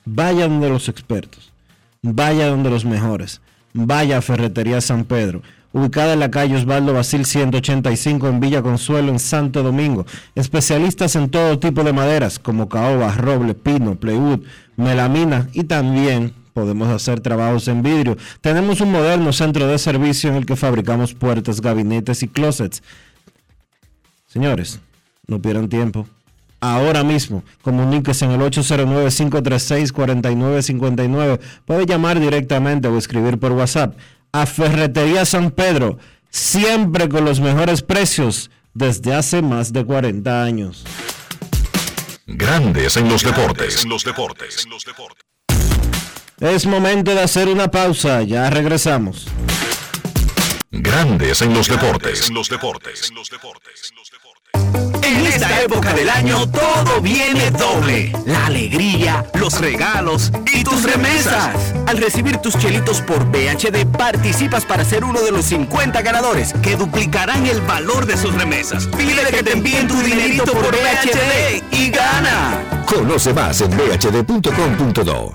Vaya 0.06 0.48
donde 0.48 0.70
los 0.70 0.88
expertos, 0.88 1.52
vaya 2.00 2.48
donde 2.48 2.70
los 2.70 2.86
mejores, 2.86 3.42
vaya 3.74 4.16
a 4.16 4.22
Ferretería 4.22 4.80
San 4.80 5.04
Pedro, 5.04 5.42
ubicada 5.74 6.14
en 6.14 6.20
la 6.20 6.30
calle 6.30 6.56
Osvaldo 6.56 6.94
Basil 6.94 7.26
185 7.26 8.26
en 8.26 8.40
Villa 8.40 8.62
Consuelo 8.62 9.12
en 9.12 9.18
Santo 9.18 9.62
Domingo. 9.62 10.06
Especialistas 10.34 11.14
en 11.14 11.28
todo 11.28 11.58
tipo 11.58 11.84
de 11.84 11.92
maderas 11.92 12.38
como 12.38 12.70
caoba, 12.70 13.12
roble, 13.12 13.52
pino, 13.52 13.96
plywood, 13.96 14.40
melamina 14.76 15.48
y 15.52 15.64
también 15.64 16.32
podemos 16.58 16.88
hacer 16.88 17.20
trabajos 17.20 17.68
en 17.68 17.84
vidrio. 17.84 18.16
Tenemos 18.40 18.80
un 18.80 18.90
moderno 18.90 19.32
centro 19.32 19.68
de 19.68 19.78
servicio 19.78 20.28
en 20.28 20.34
el 20.34 20.44
que 20.44 20.56
fabricamos 20.56 21.14
puertas, 21.14 21.60
gabinetes 21.60 22.24
y 22.24 22.28
closets. 22.28 22.82
Señores, 24.26 24.80
no 25.28 25.40
pierdan 25.40 25.68
tiempo. 25.68 26.08
Ahora 26.58 27.04
mismo, 27.04 27.44
comuníquese 27.62 28.24
en 28.24 28.32
el 28.32 28.40
809-536-4959. 28.40 31.38
Puede 31.64 31.86
llamar 31.86 32.18
directamente 32.18 32.88
o 32.88 32.98
escribir 32.98 33.38
por 33.38 33.52
WhatsApp 33.52 33.96
a 34.32 34.44
Ferretería 34.44 35.24
San 35.24 35.52
Pedro, 35.52 35.98
siempre 36.30 37.08
con 37.08 37.24
los 37.24 37.38
mejores 37.38 37.82
precios 37.82 38.50
desde 38.74 39.14
hace 39.14 39.42
más 39.42 39.72
de 39.72 39.84
40 39.84 40.42
años. 40.42 40.84
Grandes 42.26 42.96
en 42.96 43.08
los 43.08 43.22
deportes. 43.22 43.84
En 43.84 43.90
los 43.90 44.02
deportes. 44.02 44.66
Es 46.40 46.66
momento 46.66 47.14
de 47.14 47.22
hacer 47.22 47.48
una 47.48 47.68
pausa, 47.68 48.22
ya 48.22 48.48
regresamos. 48.48 49.26
Grandes 50.70 51.42
en 51.42 51.52
los 51.52 51.66
deportes. 51.68 52.30
los 52.30 52.48
deportes. 52.48 53.12
En 55.02 55.26
esta 55.26 55.62
época 55.62 55.92
del 55.94 56.08
año 56.08 56.48
todo 56.48 57.00
viene 57.00 57.50
doble. 57.50 58.12
La 58.24 58.46
alegría, 58.46 59.26
los 59.34 59.60
regalos 59.60 60.30
y 60.54 60.62
tus 60.62 60.84
remesas. 60.84 61.74
Al 61.88 61.98
recibir 61.98 62.36
tus 62.36 62.56
chelitos 62.56 63.00
por 63.00 63.24
BHD 63.24 63.84
participas 63.86 64.64
para 64.64 64.84
ser 64.84 65.02
uno 65.02 65.20
de 65.20 65.32
los 65.32 65.46
50 65.46 66.02
ganadores 66.02 66.52
que 66.62 66.76
duplicarán 66.76 67.46
el 67.46 67.60
valor 67.62 68.06
de 68.06 68.16
sus 68.16 68.32
remesas. 68.34 68.86
Pide 68.96 69.26
que 69.30 69.42
te 69.42 69.52
envíen 69.54 69.88
tu 69.88 70.00
dinerito 70.02 70.52
por 70.52 70.70
BHD 70.70 71.64
y 71.72 71.90
gana. 71.90 72.84
Conoce 72.86 73.34
más 73.34 73.60
en 73.60 73.70
bhd.com.do. 73.76 75.34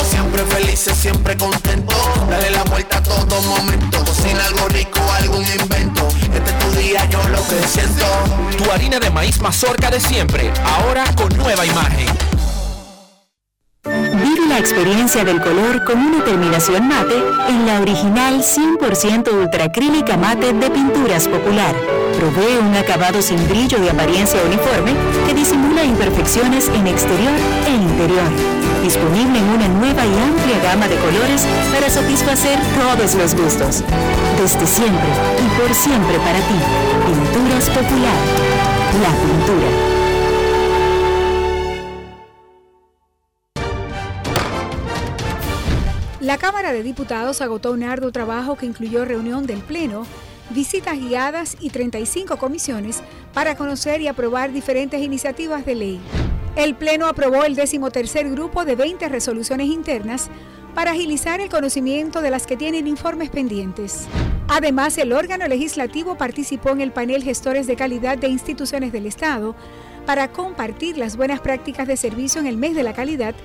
siempre 0.31 0.55
felices, 0.55 0.97
siempre 0.97 1.37
contento. 1.37 1.95
Dale 2.29 2.51
la 2.51 2.63
vuelta 2.63 2.97
a 2.97 3.03
todo 3.03 3.41
momento. 3.41 4.03
Cocina 4.05 4.45
algo 4.45 4.67
rico, 4.69 4.99
algún 5.19 5.43
invento. 5.43 6.07
Este 6.33 6.51
es 6.51 6.59
tu 6.59 6.71
día, 6.79 7.05
yo 7.09 7.19
lo 7.29 7.37
que 7.47 7.67
siento. 7.67 8.05
Tu 8.57 8.71
harina 8.71 8.99
de 8.99 9.09
maíz 9.09 9.41
mazorca 9.41 9.89
de 9.89 9.99
siempre, 9.99 10.51
ahora 10.63 11.03
con 11.15 11.35
nueva 11.37 11.65
imagen. 11.65 12.07
Vive 13.83 14.47
la 14.47 14.59
experiencia 14.59 15.25
del 15.25 15.41
color 15.41 15.83
con 15.83 15.97
una 15.97 16.23
terminación 16.23 16.87
mate 16.87 17.15
en 17.49 17.65
la 17.65 17.81
original 17.81 18.41
100% 18.41 19.33
ultracrílica 19.33 20.15
mate 20.17 20.53
de 20.53 20.69
Pinturas 20.69 21.27
Popular. 21.27 21.75
Provee 22.17 22.57
un 22.59 22.75
acabado 22.75 23.21
sin 23.21 23.45
brillo 23.49 23.79
de 23.79 23.89
apariencia 23.89 24.39
uniforme 24.45 24.93
que 25.27 25.33
disimula 25.33 25.83
imperfecciones 25.83 26.69
en 26.69 26.87
exterior 26.87 27.33
e 27.67 27.71
interior. 27.71 28.60
Disponible 28.83 29.39
en 29.39 29.49
una 29.49 29.67
nueva 29.67 30.05
y 30.05 30.17
amplia 30.17 30.59
gama 30.63 30.87
de 30.87 30.95
colores 30.97 31.45
para 31.71 31.89
satisfacer 31.89 32.59
todos 32.79 33.15
los 33.15 33.35
gustos. 33.35 33.83
Desde 34.37 34.65
siempre 34.65 35.09
y 35.37 35.59
por 35.59 35.73
siempre 35.75 36.17
para 36.17 36.39
ti. 36.39 36.55
Pinturas 37.05 37.69
Popular. 37.69 38.17
La 39.01 39.09
pintura. 39.21 39.91
La 46.21 46.37
Cámara 46.37 46.71
de 46.71 46.81
Diputados 46.81 47.41
agotó 47.41 47.71
un 47.71 47.83
arduo 47.83 48.11
trabajo 48.11 48.55
que 48.55 48.65
incluyó 48.65 49.05
reunión 49.05 49.45
del 49.45 49.59
Pleno, 49.59 50.05
visitas 50.53 50.97
guiadas 50.99 51.57
y 51.59 51.69
35 51.69 52.37
comisiones 52.37 53.01
para 53.33 53.55
conocer 53.55 54.01
y 54.01 54.07
aprobar 54.07 54.51
diferentes 54.51 55.01
iniciativas 55.01 55.65
de 55.65 55.75
ley. 55.75 56.01
El 56.55 56.75
Pleno 56.75 57.07
aprobó 57.07 57.43
el 57.43 57.55
decimotercer 57.55 58.29
grupo 58.29 58.65
de 58.65 58.75
20 58.75 59.07
resoluciones 59.09 59.67
internas 59.67 60.29
para 60.75 60.91
agilizar 60.91 61.41
el 61.41 61.49
conocimiento 61.49 62.21
de 62.21 62.29
las 62.29 62.45
que 62.45 62.57
tienen 62.57 62.87
informes 62.87 63.29
pendientes. 63.29 64.07
Además, 64.47 64.97
el 64.97 65.13
órgano 65.13 65.47
legislativo 65.47 66.17
participó 66.17 66.69
en 66.69 66.81
el 66.81 66.91
panel 66.91 67.23
Gestores 67.23 67.67
de 67.67 67.75
Calidad 67.75 68.17
de 68.17 68.27
Instituciones 68.27 68.91
del 68.91 69.05
Estado 69.05 69.55
para 70.05 70.31
compartir 70.31 70.97
las 70.97 71.15
buenas 71.15 71.39
prácticas 71.39 71.87
de 71.87 71.95
servicio 71.95 72.41
en 72.41 72.47
el 72.47 72.57
mes 72.57 72.75
de 72.75 72.83
la 72.83 72.93
calidad 72.93 73.35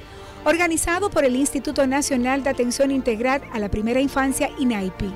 organizado 0.46 1.10
por 1.10 1.24
el 1.24 1.34
Instituto 1.34 1.88
Nacional 1.88 2.44
de 2.44 2.50
Atención 2.50 2.92
Integral 2.92 3.42
a 3.52 3.58
la 3.58 3.68
Primera 3.68 4.00
Infancia, 4.00 4.48
INAIPI. 4.60 5.12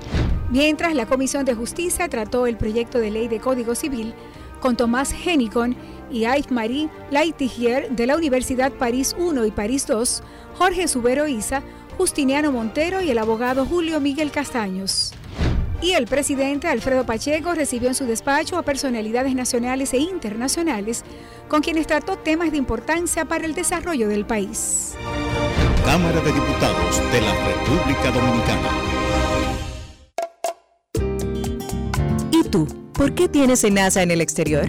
Mientras 0.50 0.92
la 0.92 1.06
Comisión 1.06 1.44
de 1.44 1.54
Justicia 1.54 2.08
trató 2.08 2.48
el 2.48 2.56
proyecto 2.56 2.98
de 2.98 3.12
ley 3.12 3.28
de 3.28 3.38
Código 3.38 3.76
Civil 3.76 4.12
con 4.60 4.76
Tomás 4.76 5.12
Henicon 5.12 5.76
y 6.10 6.22
Yves-Marie 6.22 6.90
Laitigier 7.12 7.90
de 7.90 8.06
la 8.08 8.16
Universidad 8.16 8.72
París 8.72 9.14
I 9.16 9.46
y 9.46 9.50
París 9.52 9.86
II, 9.88 10.24
Jorge 10.58 10.88
Subero 10.88 11.28
Isa, 11.28 11.62
Justiniano 11.96 12.50
Montero 12.50 13.00
y 13.00 13.10
el 13.10 13.18
abogado 13.18 13.64
Julio 13.64 14.00
Miguel 14.00 14.32
Castaños. 14.32 15.12
Y 15.82 15.92
el 15.92 16.06
presidente 16.06 16.68
Alfredo 16.68 17.06
Pacheco 17.06 17.54
recibió 17.54 17.88
en 17.88 17.94
su 17.94 18.04
despacho 18.04 18.58
a 18.58 18.62
personalidades 18.62 19.34
nacionales 19.34 19.94
e 19.94 19.98
internacionales 19.98 21.04
con 21.48 21.62
quienes 21.62 21.86
trató 21.86 22.16
temas 22.16 22.50
de 22.50 22.58
importancia 22.58 23.24
para 23.24 23.46
el 23.46 23.54
desarrollo 23.54 24.08
del 24.08 24.26
país. 24.26 24.94
Cámara 25.84 26.20
de 26.20 26.32
Diputados 26.32 27.12
de 27.12 27.20
la 27.20 27.34
República 27.46 28.10
Dominicana. 28.10 28.90
tú, 32.50 32.66
¿por 32.92 33.14
qué 33.14 33.28
tienes 33.28 33.64
NASA 33.70 34.02
en 34.02 34.10
el 34.10 34.20
exterior? 34.20 34.68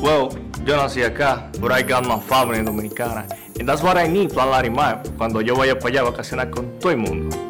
Well, 0.00 0.28
yo 0.64 0.76
nací 0.76 1.02
acá, 1.02 1.50
but 1.60 1.72
I 1.72 1.82
got 1.82 2.06
my 2.06 2.20
family 2.20 2.62
dominicana. 2.62 3.26
And 3.58 3.68
that's 3.68 3.82
what 3.82 3.96
I 3.96 4.08
need, 4.08 4.32
Plan 4.32 4.50
Larimar, 4.50 5.02
cuando 5.18 5.40
yo 5.40 5.54
vaya 5.56 5.78
para 5.78 5.90
allá 5.90 6.00
a 6.00 6.10
vacacionar 6.10 6.50
con 6.50 6.78
todo 6.78 6.92
el 6.92 6.98
mundo. 6.98 7.49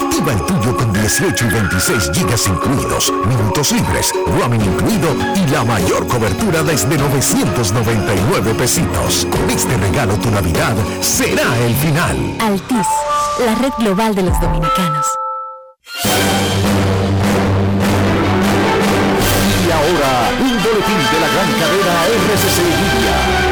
Activa 0.21 0.37
el 0.37 0.45
tuyo 0.45 0.77
con 0.77 0.93
18 0.93 1.45
y 1.45 1.49
26 1.49 2.11
gigas 2.13 2.47
incluidos, 2.47 3.11
minutos 3.25 3.71
libres, 3.71 4.13
roaming 4.37 4.61
incluido 4.61 5.15
y 5.35 5.47
la 5.49 5.63
mayor 5.63 6.07
cobertura 6.07 6.61
desde 6.61 6.95
999 6.95 8.53
pesitos. 8.53 9.25
Con 9.31 9.49
este 9.49 9.75
regalo 9.77 10.13
tu 10.17 10.29
Navidad 10.29 10.75
será 11.01 11.57
el 11.65 11.73
final. 11.73 12.37
Altis, 12.39 12.87
la 13.43 13.55
red 13.55 13.71
global 13.79 14.13
de 14.13 14.21
los 14.21 14.39
dominicanos. 14.39 15.07
Y 19.65 19.71
ahora, 19.71 20.29
un 20.39 20.53
boletín 20.61 21.01
de 21.13 21.19
la 21.19 21.29
gran 21.33 21.51
cadena 21.59 22.05
RCC 22.05 22.57
Media. 22.61 23.50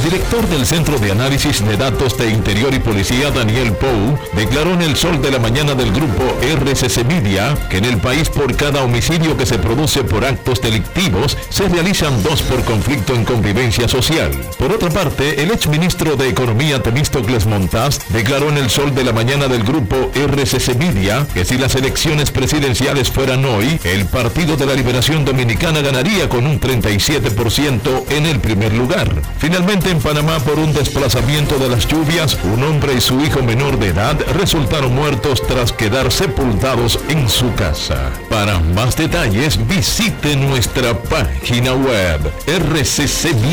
El 0.00 0.04
director 0.12 0.48
del 0.48 0.64
Centro 0.64 0.98
de 0.98 1.12
Análisis 1.12 1.62
de 1.62 1.76
Datos 1.76 2.16
de 2.16 2.30
Interior 2.30 2.72
y 2.72 2.78
Policía, 2.78 3.30
Daniel 3.30 3.74
Pou, 3.74 4.18
declaró 4.32 4.72
en 4.72 4.80
el 4.80 4.96
sol 4.96 5.20
de 5.20 5.30
la 5.30 5.38
mañana 5.38 5.74
del 5.74 5.92
grupo 5.92 6.24
RCC 6.40 7.04
Media 7.04 7.54
que 7.68 7.76
en 7.76 7.84
el 7.84 7.98
país 7.98 8.30
por 8.30 8.56
cada 8.56 8.82
homicidio 8.82 9.36
que 9.36 9.44
se 9.44 9.58
produce 9.58 10.02
por 10.02 10.24
actos 10.24 10.62
delictivos 10.62 11.36
se 11.50 11.68
realizan 11.68 12.22
dos 12.22 12.40
por 12.40 12.64
conflicto 12.64 13.14
en 13.14 13.26
convivencia 13.26 13.88
social. 13.88 14.30
Por 14.58 14.72
otra 14.72 14.88
parte, 14.88 15.42
el 15.42 15.50
exministro 15.50 16.16
de 16.16 16.30
Economía 16.30 16.82
Temístocles 16.82 17.44
Montaz 17.44 17.98
declaró 18.08 18.48
en 18.48 18.56
el 18.56 18.70
sol 18.70 18.94
de 18.94 19.04
la 19.04 19.12
mañana 19.12 19.48
del 19.48 19.64
grupo 19.64 20.10
RCC 20.14 20.76
Media 20.78 21.26
que 21.34 21.44
si 21.44 21.58
las 21.58 21.74
elecciones 21.74 22.30
presidenciales 22.30 23.10
fueran 23.10 23.44
hoy, 23.44 23.78
el 23.84 24.06
Partido 24.06 24.56
de 24.56 24.64
la 24.64 24.74
Liberación 24.74 25.26
Dominicana 25.26 25.82
ganaría 25.82 26.26
con 26.30 26.46
un 26.46 26.58
37% 26.58 28.04
en 28.08 28.24
el 28.24 28.40
primer 28.40 28.72
lugar. 28.72 29.10
Finalmente, 29.38 29.89
en 29.90 30.00
Panamá, 30.00 30.38
por 30.38 30.58
un 30.58 30.72
desplazamiento 30.72 31.58
de 31.58 31.68
las 31.68 31.86
lluvias, 31.86 32.38
un 32.44 32.62
hombre 32.62 32.94
y 32.94 33.00
su 33.00 33.20
hijo 33.20 33.42
menor 33.42 33.78
de 33.78 33.88
edad 33.88 34.16
resultaron 34.38 34.94
muertos 34.94 35.42
tras 35.46 35.72
quedar 35.72 36.12
sepultados 36.12 37.00
en 37.08 37.28
su 37.28 37.52
casa. 37.54 38.10
Para 38.28 38.60
más 38.60 38.96
detalles, 38.96 39.58
visite 39.66 40.36
nuestra 40.36 40.94
página 40.94 41.72
web 41.72 42.20
rccmedia.com.do. 42.46 43.50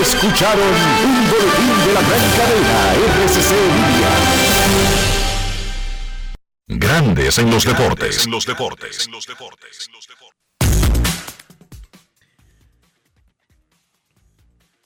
Escucharon 0.00 0.74
un 1.04 1.30
boletín 1.30 1.86
de 1.86 1.92
la 1.92 2.00
gran 2.00 2.30
cadena 2.36 2.94
RCC 3.26 3.50
Media. 3.50 4.10
Grandes 6.68 7.38
en 7.38 7.50
los 7.50 7.64
deportes. 7.64 8.26
los 8.28 8.46
deportes. 8.46 9.08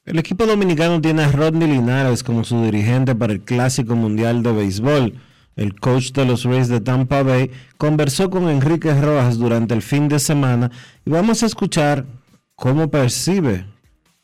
El 0.08 0.18
equipo 0.18 0.46
dominicano 0.46 1.02
tiene 1.02 1.24
a 1.24 1.30
Rodney 1.30 1.68
Linares 1.68 2.22
como 2.22 2.42
su 2.42 2.62
dirigente 2.62 3.14
para 3.14 3.34
el 3.34 3.42
Clásico 3.42 3.94
Mundial 3.94 4.42
de 4.42 4.52
Béisbol. 4.52 5.12
El 5.54 5.78
coach 5.78 6.12
de 6.12 6.24
los 6.24 6.44
Rays 6.44 6.68
de 6.68 6.80
Tampa 6.80 7.22
Bay 7.22 7.50
conversó 7.76 8.30
con 8.30 8.48
Enrique 8.48 8.98
Rojas 8.98 9.36
durante 9.36 9.74
el 9.74 9.82
fin 9.82 10.08
de 10.08 10.18
semana 10.18 10.70
y 11.04 11.10
vamos 11.10 11.42
a 11.42 11.46
escuchar 11.46 12.06
cómo 12.54 12.90
percibe 12.90 13.66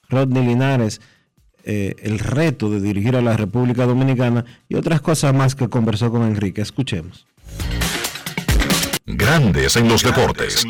Rodney 0.08 0.46
Linares 0.46 1.02
eh, 1.64 1.96
el 1.98 2.18
reto 2.18 2.70
de 2.70 2.80
dirigir 2.80 3.14
a 3.14 3.20
la 3.20 3.36
República 3.36 3.84
Dominicana 3.84 4.46
y 4.70 4.76
otras 4.76 5.02
cosas 5.02 5.34
más 5.34 5.54
que 5.54 5.68
conversó 5.68 6.10
con 6.10 6.22
Enrique. 6.22 6.62
Escuchemos. 6.62 7.26
Grandes 9.06 9.76
en 9.76 9.86
los 9.86 10.02
deportes. 10.02 10.64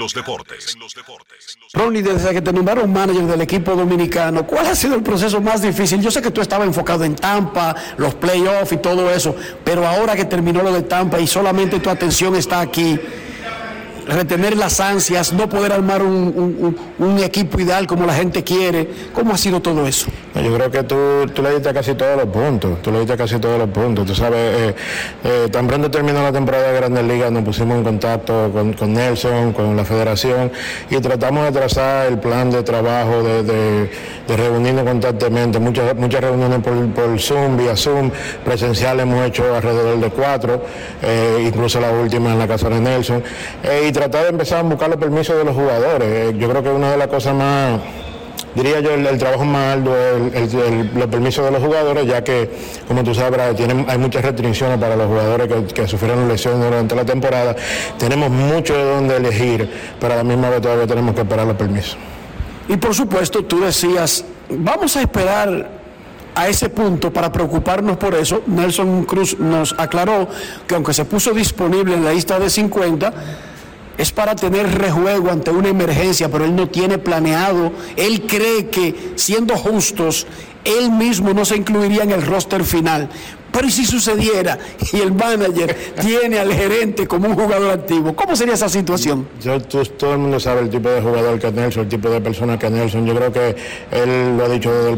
Ronnie, 1.72 2.02
desde 2.02 2.32
que 2.32 2.42
te 2.42 2.52
nombraron 2.52 2.92
manager 2.92 3.26
del 3.26 3.40
equipo 3.42 3.76
dominicano, 3.76 4.44
¿cuál 4.44 4.66
ha 4.66 4.74
sido 4.74 4.96
el 4.96 5.04
proceso 5.04 5.40
más 5.40 5.62
difícil? 5.62 6.00
Yo 6.00 6.10
sé 6.10 6.20
que 6.20 6.32
tú 6.32 6.40
estabas 6.40 6.66
enfocado 6.66 7.04
en 7.04 7.14
Tampa, 7.14 7.76
los 7.96 8.16
playoffs 8.16 8.72
y 8.72 8.78
todo 8.78 9.08
eso, 9.08 9.36
pero 9.62 9.86
ahora 9.86 10.16
que 10.16 10.24
terminó 10.24 10.64
lo 10.64 10.72
de 10.72 10.82
Tampa 10.82 11.20
y 11.20 11.28
solamente 11.28 11.78
tu 11.78 11.88
atención 11.88 12.34
está 12.34 12.60
aquí, 12.60 12.98
retener 14.06 14.56
las 14.56 14.80
ansias, 14.80 15.32
no 15.32 15.48
poder 15.48 15.72
armar 15.72 16.02
un, 16.02 16.76
equipo 17.24 17.58
ideal 17.60 17.86
como 17.86 18.04
la 18.06 18.14
gente 18.14 18.42
quiere, 18.44 18.88
¿cómo 19.14 19.32
ha 19.32 19.38
sido 19.38 19.60
todo 19.60 19.86
eso? 19.86 20.08
Yo 20.34 20.54
creo 20.54 20.70
que 20.70 20.82
tú, 20.82 20.96
tú 21.32 21.42
le 21.42 21.52
diste 21.54 21.72
casi 21.72 21.94
todos 21.94 22.16
los 22.16 22.26
puntos, 22.26 22.82
tú 22.82 22.90
le 22.90 23.00
diste 23.00 23.16
casi 23.16 23.38
todos 23.38 23.58
los 23.58 23.68
puntos. 23.70 24.04
Tú 24.04 24.14
sabes, 24.14 24.38
eh, 24.38 24.74
eh, 25.24 25.48
tan 25.50 25.66
pronto 25.66 25.90
terminó 25.90 26.22
la 26.22 26.32
temporada 26.32 26.70
de 26.72 26.76
Grandes 26.76 27.04
Ligas, 27.04 27.30
nos 27.30 27.44
pusimos 27.44 27.78
en 27.78 27.84
contacto 27.84 28.50
con, 28.52 28.72
con 28.72 28.92
Nelson, 28.92 29.52
con 29.52 29.76
la 29.76 29.84
federación 29.84 30.50
y 30.90 30.96
tratamos 31.00 31.44
de 31.44 31.52
trazar 31.52 32.06
el 32.08 32.18
plan 32.18 32.50
de 32.50 32.62
trabajo, 32.62 33.22
de, 33.22 33.42
de- 33.44 33.90
reunirnos 34.36 34.84
constantemente. 34.84 35.58
Muchas, 35.60 35.94
muchas 35.94 36.20
reuniones 36.20 36.58
por, 36.60 36.74
por 36.88 37.20
Zoom, 37.20 37.56
vía 37.56 37.76
Zoom, 37.76 38.10
presencial 38.44 38.98
hemos 39.00 39.24
hecho 39.26 39.54
alrededor 39.54 40.00
de 40.00 40.10
cuatro, 40.10 40.64
eh, 41.02 41.44
incluso 41.46 41.80
la 41.80 41.90
última 41.92 42.32
en 42.32 42.38
la 42.40 42.48
casa 42.48 42.68
de 42.68 42.80
Nelson, 42.80 43.22
eh, 43.62 43.92
tratar 43.94 44.24
de 44.24 44.28
empezar 44.30 44.58
a 44.58 44.62
buscar 44.62 44.90
los 44.90 44.98
permisos 44.98 45.36
de 45.38 45.44
los 45.44 45.54
jugadores. 45.54 46.06
Eh, 46.08 46.34
yo 46.38 46.50
creo 46.50 46.62
que 46.62 46.68
una 46.68 46.90
de 46.90 46.98
las 46.98 47.06
cosas 47.08 47.34
más 47.34 47.80
diría 48.54 48.80
yo, 48.80 48.90
el, 48.90 49.18
trabajo 49.18 49.44
más 49.44 49.74
arduo 49.76 49.94
el- 49.96 50.90
los 50.94 51.06
permisos 51.06 51.44
de 51.44 51.50
los 51.50 51.62
jugadores, 51.62 52.06
ya 52.06 52.22
que, 52.22 52.50
como 52.86 53.02
tú 53.02 53.12
tienen, 53.56 53.86
hay 53.88 53.98
muchas 53.98 54.22
restricciones 54.24 54.78
para 54.78 54.94
los 54.96 55.06
jugadores 55.06 55.48
que, 55.48 55.64
que 55.74 55.88
sufrieron 55.88 56.28
lesiones 56.28 56.62
durante 56.62 56.94
la 56.94 57.04
temporada. 57.04 57.56
Tenemos 57.98 58.30
mucho 58.30 58.76
de 58.76 58.84
dónde 58.84 59.16
elegir, 59.16 59.68
pero 59.98 60.14
a 60.14 60.16
la 60.18 60.24
misma 60.24 60.50
vez 60.50 60.60
todavía 60.60 60.86
tenemos 60.86 61.14
que 61.14 61.22
esperar 61.22 61.46
los 61.46 61.56
permisos. 61.56 61.96
Y 62.68 62.76
por 62.76 62.94
supuesto, 62.94 63.44
tú 63.44 63.60
decías, 63.60 64.24
vamos 64.50 64.96
a 64.96 65.00
esperar 65.00 65.68
a 66.36 66.48
ese 66.48 66.68
punto 66.68 67.12
para 67.12 67.30
preocuparnos 67.30 67.96
por 67.96 68.14
eso. 68.14 68.42
Nelson 68.46 69.04
Cruz 69.04 69.38
nos 69.38 69.74
aclaró 69.78 70.28
que 70.66 70.74
aunque 70.74 70.92
se 70.92 71.04
puso 71.04 71.32
disponible 71.32 71.94
en 71.94 72.04
la 72.04 72.12
lista 72.12 72.38
de 72.38 72.48
50, 72.50 73.12
es 73.98 74.12
para 74.12 74.34
tener 74.34 74.78
rejuego 74.78 75.30
ante 75.30 75.50
una 75.50 75.68
emergencia, 75.68 76.28
pero 76.30 76.44
él 76.44 76.54
no 76.56 76.68
tiene 76.68 76.98
planeado, 76.98 77.72
él 77.96 78.26
cree 78.26 78.68
que 78.68 79.12
siendo 79.16 79.56
justos, 79.56 80.26
él 80.64 80.90
mismo 80.90 81.32
no 81.32 81.44
se 81.44 81.56
incluiría 81.56 82.02
en 82.02 82.10
el 82.12 82.24
roster 82.24 82.64
final. 82.64 83.08
Pero 83.54 83.68
¿y 83.68 83.70
si 83.70 83.84
sucediera 83.86 84.58
y 84.92 84.96
el 85.00 85.12
manager 85.12 85.76
tiene 86.00 86.40
al 86.40 86.52
gerente 86.52 87.06
como 87.06 87.28
un 87.28 87.36
jugador 87.36 87.70
activo? 87.70 88.12
¿Cómo 88.16 88.34
sería 88.34 88.54
esa 88.54 88.68
situación? 88.68 89.28
Yo, 89.40 89.60
tú- 89.62 89.84
todo 89.84 90.12
el 90.14 90.18
mundo 90.18 90.40
sabe 90.40 90.62
el 90.62 90.70
tipo 90.70 90.88
de 90.90 91.00
jugador 91.00 91.38
que 91.38 91.46
es 91.46 91.52
Nelson, 91.52 91.84
el 91.84 91.88
tipo 91.88 92.10
de 92.10 92.20
persona 92.20 92.58
que 92.58 92.66
es 92.66 92.72
Nelson. 92.72 93.06
Yo 93.06 93.14
creo 93.14 93.32
que 93.32 93.54
él 93.92 94.36
lo 94.36 94.44
ha 94.46 94.48
dicho 94.48 94.72
desde 94.72 94.90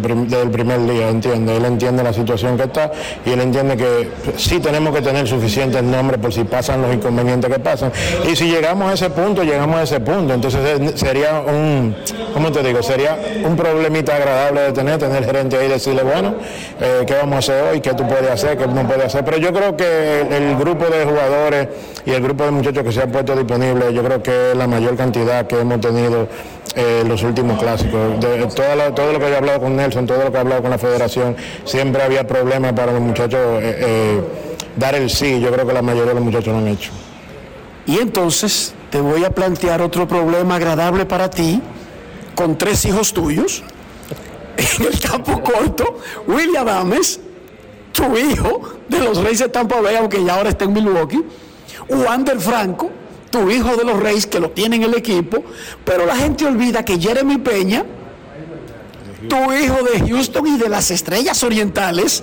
el, 0.42 0.50
primer 0.50 0.86
día, 0.86 1.10
entiende. 1.10 1.54
Él 1.54 1.64
entiende 1.66 2.02
la 2.02 2.14
situación 2.14 2.56
que 2.56 2.62
está 2.62 2.90
y 3.26 3.30
él 3.30 3.40
entiende 3.42 3.76
que 3.76 4.08
sí 4.38 4.58
tenemos 4.58 4.94
que 4.94 5.02
tener 5.02 5.28
suficientes 5.28 5.82
nombres 5.82 6.18
por 6.18 6.32
si 6.32 6.44
pasan 6.44 6.80
los 6.80 6.94
inconvenientes 6.94 7.52
que 7.52 7.58
pasan. 7.58 7.92
Y 8.26 8.34
si 8.36 8.46
llegamos 8.48 8.90
a 8.90 8.94
ese 8.94 9.10
punto, 9.10 9.42
llegamos 9.44 9.76
a 9.76 9.82
ese 9.82 10.00
punto. 10.00 10.32
Entonces 10.32 10.60
eh, 10.64 10.92
sería 10.94 11.40
un, 11.40 11.94
¿cómo 12.32 12.50
te 12.50 12.62
digo? 12.62 12.82
Sería 12.82 13.18
un 13.44 13.54
problemita 13.54 14.16
agradable 14.16 14.62
de 14.62 14.72
tener, 14.72 14.98
tener 14.98 15.18
el 15.18 15.24
gerente 15.26 15.58
ahí 15.58 15.66
y 15.66 15.70
decirle, 15.70 16.02
bueno, 16.04 16.36
eh, 16.80 17.04
¿qué 17.06 17.14
vamos 17.14 17.34
a 17.34 17.38
hacer 17.40 17.64
hoy? 17.70 17.80
¿Qué 17.82 17.90
tú 17.92 18.06
puedes 18.08 18.30
hacer? 18.30 18.45
¿Qué 18.56 18.66
no 18.66 18.86
puedes 18.86 19.06
hacer? 19.06 19.24
Pero 19.24 19.38
yo 19.38 19.52
creo 19.52 19.76
que 19.76 20.20
el, 20.20 20.56
grupo 20.56 20.84
de 20.86 21.04
jugadores 21.04 21.68
y 22.04 22.10
el 22.12 22.22
grupo 22.22 22.44
de 22.44 22.50
muchachos 22.52 22.84
que 22.84 22.92
se 22.92 23.02
han 23.02 23.10
puesto 23.10 23.34
disponibles, 23.34 23.92
yo 23.92 24.04
creo 24.04 24.22
que 24.22 24.52
es 24.52 24.56
la 24.56 24.66
mayor 24.66 24.96
cantidad 24.96 25.46
que 25.46 25.58
hemos 25.60 25.80
tenido 25.80 26.28
eh, 26.76 27.02
los 27.06 27.22
últimos 27.24 27.58
clásicos. 27.58 28.20
De, 28.20 28.46
toda 28.54 28.76
la- 28.76 28.94
todo 28.94 29.12
lo 29.12 29.18
que 29.18 29.26
he 29.26 29.36
hablado 29.36 29.60
con 29.60 29.74
Nelson, 29.76 30.06
todo 30.06 30.22
lo 30.24 30.30
que 30.30 30.36
he 30.36 30.40
hablado 30.40 30.62
con 30.62 30.70
la 30.70 30.78
federación, 30.78 31.34
siempre 31.64 32.02
había 32.02 32.26
problemas 32.26 32.72
para 32.74 32.92
los 32.92 33.00
muchachos 33.00 33.40
eh, 33.62 33.76
eh, 33.80 34.20
dar 34.76 34.94
el 34.94 35.10
sí. 35.10 35.40
Yo 35.40 35.50
creo 35.50 35.66
que 35.66 35.72
la 35.72 35.82
mayoría 35.82 36.10
de 36.10 36.14
los 36.14 36.24
muchachos 36.24 36.48
lo 36.48 36.58
han 36.58 36.68
hecho. 36.68 36.90
Y 37.86 37.98
entonces 37.98 38.74
te 38.90 39.00
voy 39.00 39.24
a 39.24 39.30
plantear 39.30 39.80
otro 39.82 40.06
problema 40.06 40.56
agradable 40.56 41.04
para 41.06 41.30
ti. 41.30 41.60
con 42.34 42.58
tres 42.58 42.84
hijos 42.84 43.12
tuyos, 43.14 43.62
en 44.78 44.86
el 44.86 45.00
campo 45.00 45.40
corto, 45.42 45.98
William 46.26 46.68
Adames, 46.68 47.18
tu 47.96 48.16
hijo 48.18 48.60
de 48.88 49.00
los 49.00 49.18
Reyes 49.18 49.38
de 49.38 49.48
Tampa 49.48 49.80
Bay, 49.80 49.96
aunque 49.96 50.22
ya 50.22 50.34
ahora 50.34 50.50
está 50.50 50.64
en 50.66 50.74
Milwaukee, 50.74 51.24
Wander 51.88 52.38
Franco, 52.38 52.90
tu 53.30 53.50
hijo 53.50 53.74
de 53.76 53.84
los 53.84 53.98
Reyes, 53.98 54.26
que 54.26 54.38
lo 54.38 54.50
tiene 54.50 54.76
en 54.76 54.82
el 54.82 54.94
equipo, 54.94 55.42
pero 55.84 56.04
la 56.04 56.14
gente 56.14 56.44
olvida 56.44 56.84
que 56.84 56.98
Jeremy 56.98 57.38
Peña, 57.38 57.84
tu 59.28 59.52
hijo 59.52 59.78
de 59.82 60.08
Houston 60.08 60.46
y 60.46 60.58
de 60.58 60.68
las 60.68 60.90
Estrellas 60.90 61.42
Orientales, 61.42 62.22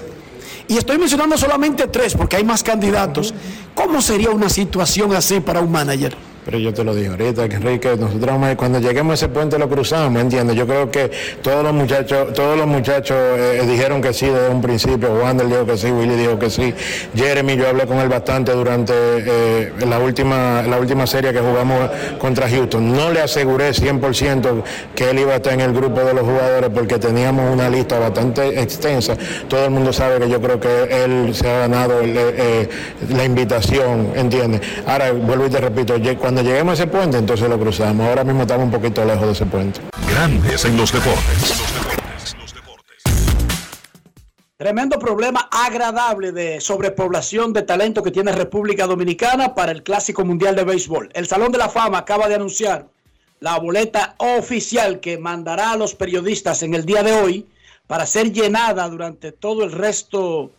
y 0.68 0.78
estoy 0.78 0.98
mencionando 0.98 1.38
solamente 1.38 1.88
tres 1.88 2.14
porque 2.14 2.38
hay 2.38 2.44
más 2.44 2.64
candidatos, 2.64 3.34
¿cómo 3.74 4.02
sería 4.02 4.32
una 4.32 4.50
situación 4.50 5.14
así 5.14 5.40
para 5.40 5.62
un 5.62 5.72
manager? 5.72 6.16
Pero 6.46 6.58
yo 6.60 6.74
te 6.74 6.84
lo 6.84 6.94
dije 6.94 7.10
ahorita, 7.10 7.48
que 7.48 7.56
Enrique, 7.56 7.96
nosotros 7.98 8.38
cuando 8.58 8.80
lleguemos 8.80 9.12
a 9.12 9.14
ese 9.16 9.30
puente 9.30 9.58
lo 9.58 9.70
cruzamos, 9.70 10.22
¿entiendes? 10.22 10.56
Yo 10.56 10.68
creo 10.68 10.92
que 10.92 11.10
todos 11.42 11.64
los 11.64 11.74
muchachos, 11.74 12.34
todos 12.34 12.58
los 12.58 12.68
muchachos 12.68 13.18
eh, 13.18 13.64
dijeron 13.66 14.02
que 14.02 14.14
sí 14.14 14.26
desde 14.26 14.50
un 14.50 14.62
principio. 14.62 15.14
Wander 15.14 15.48
dijo 15.48 15.66
que 15.66 15.78
sí, 15.78 15.92
Willy 15.92 16.16
dijo 16.16 16.38
que 16.38 16.50
sí. 16.50 16.74
Jeremy, 17.16 17.56
yo 17.56 17.70
hablé 17.70 17.86
con 17.86 18.00
él 18.00 18.10
bastante 18.10 18.52
durante 18.52 18.94
eh, 18.96 19.72
la 19.88 20.00
última, 20.00 20.64
la 20.64 20.80
última 20.80 21.08
serie 21.08 21.32
que 21.32 21.40
jugamos 21.40 21.90
contra 22.20 22.50
Houston. 22.50 22.92
No 22.92 23.12
le 23.12 23.22
aseguré 23.22 23.72
100% 23.72 24.64
que 24.96 25.10
él 25.12 25.20
iba 25.20 25.34
a 25.34 25.36
estar 25.38 25.54
en 25.54 25.62
el 25.62 25.74
grupo 25.74 26.02
de 26.02 26.14
los 26.14 26.24
jugadores 26.24 26.70
porque 26.74 27.00
teníamos 27.00 27.52
una 27.54 27.70
lista 27.70 28.00
bastante 28.00 28.62
extensa. 28.62 29.16
Todo 29.48 29.66
el 29.66 29.72
mundo 29.72 29.94
sabe 29.94 30.20
que 30.20 30.30
yo 30.30 30.42
creo 30.42 30.60
que 30.60 31.04
él 31.06 31.34
se 31.34 31.50
ha 31.50 31.60
ganado 31.60 32.02
eh, 32.04 32.68
la 33.10 33.24
invitación, 33.24 33.63
¿entiendes? 33.72 34.62
Ahora, 34.86 35.12
vuelvo 35.12 35.46
y 35.48 35.50
te 35.50 35.60
repito, 35.60 35.96
cuando 36.20 36.42
lleguemos 36.42 36.80
a 36.80 36.84
ese 36.84 36.88
puente, 36.88 37.18
entonces 37.18 37.50
lo 37.50 37.60
cruzamos. 37.60 38.08
Ahora 38.08 38.24
mismo 38.24 38.42
estamos 38.44 38.66
un 38.66 38.72
poquito 38.72 39.04
lejos 39.06 39.26
de 39.26 39.32
ese 39.32 39.46
puente. 39.46 39.82
Grandes 40.10 40.66
en 40.66 40.78
los 40.78 40.92
deportes. 40.92 41.64
Tremendo 44.58 44.98
problema 44.98 45.50
agradable 45.52 46.32
de 46.32 46.62
sobrepoblación 46.62 47.52
de 47.52 47.64
talento 47.64 48.02
que 48.02 48.12
tiene 48.12 48.32
República 48.32 48.88
Dominicana 48.88 49.56
para 49.56 49.72
el 49.74 49.84
Clásico 49.84 50.24
Mundial 50.24 50.56
de 50.56 50.64
Béisbol. 50.64 51.10
El 51.14 51.28
Salón 51.28 51.52
de 51.52 51.58
la 51.58 51.68
Fama 51.68 51.98
acaba 51.98 52.30
de 52.30 52.36
anunciar 52.36 52.88
la 53.42 53.60
boleta 53.60 54.16
oficial 54.20 55.02
que 55.02 55.18
mandará 55.18 55.72
a 55.72 55.76
los 55.76 55.96
periodistas 55.96 56.64
en 56.64 56.76
el 56.76 56.86
día 56.86 57.04
de 57.04 57.12
hoy 57.12 57.46
para 57.88 58.06
ser 58.06 58.32
llenada 58.32 58.88
durante 58.88 59.34
todo 59.34 59.66
el 59.66 59.74
resto 59.74 60.52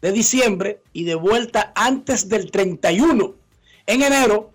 de 0.00 0.12
diciembre 0.12 0.80
y 0.92 1.04
de 1.04 1.14
vuelta 1.14 1.72
antes 1.74 2.28
del 2.28 2.50
31. 2.50 3.34
En 3.86 4.02
enero, 4.02 4.50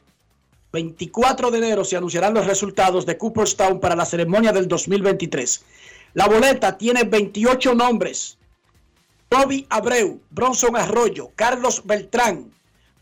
24 0.72 1.52
de 1.52 1.58
enero, 1.58 1.84
se 1.84 1.98
anunciarán 1.98 2.34
los 2.34 2.46
resultados 2.46 3.06
de 3.06 3.18
Cooperstown 3.18 3.80
para 3.80 3.96
la 3.96 4.06
ceremonia 4.06 4.52
del 4.52 4.68
2023. 4.68 5.66
La 6.14 6.28
boleta 6.28 6.78
tiene 6.78 7.04
28 7.04 7.74
nombres. 7.76 8.38
Bobby 9.30 9.66
Abreu, 9.70 10.20
Bronson 10.32 10.76
Arroyo, 10.76 11.32
Carlos 11.36 11.84
Beltrán, 11.86 12.52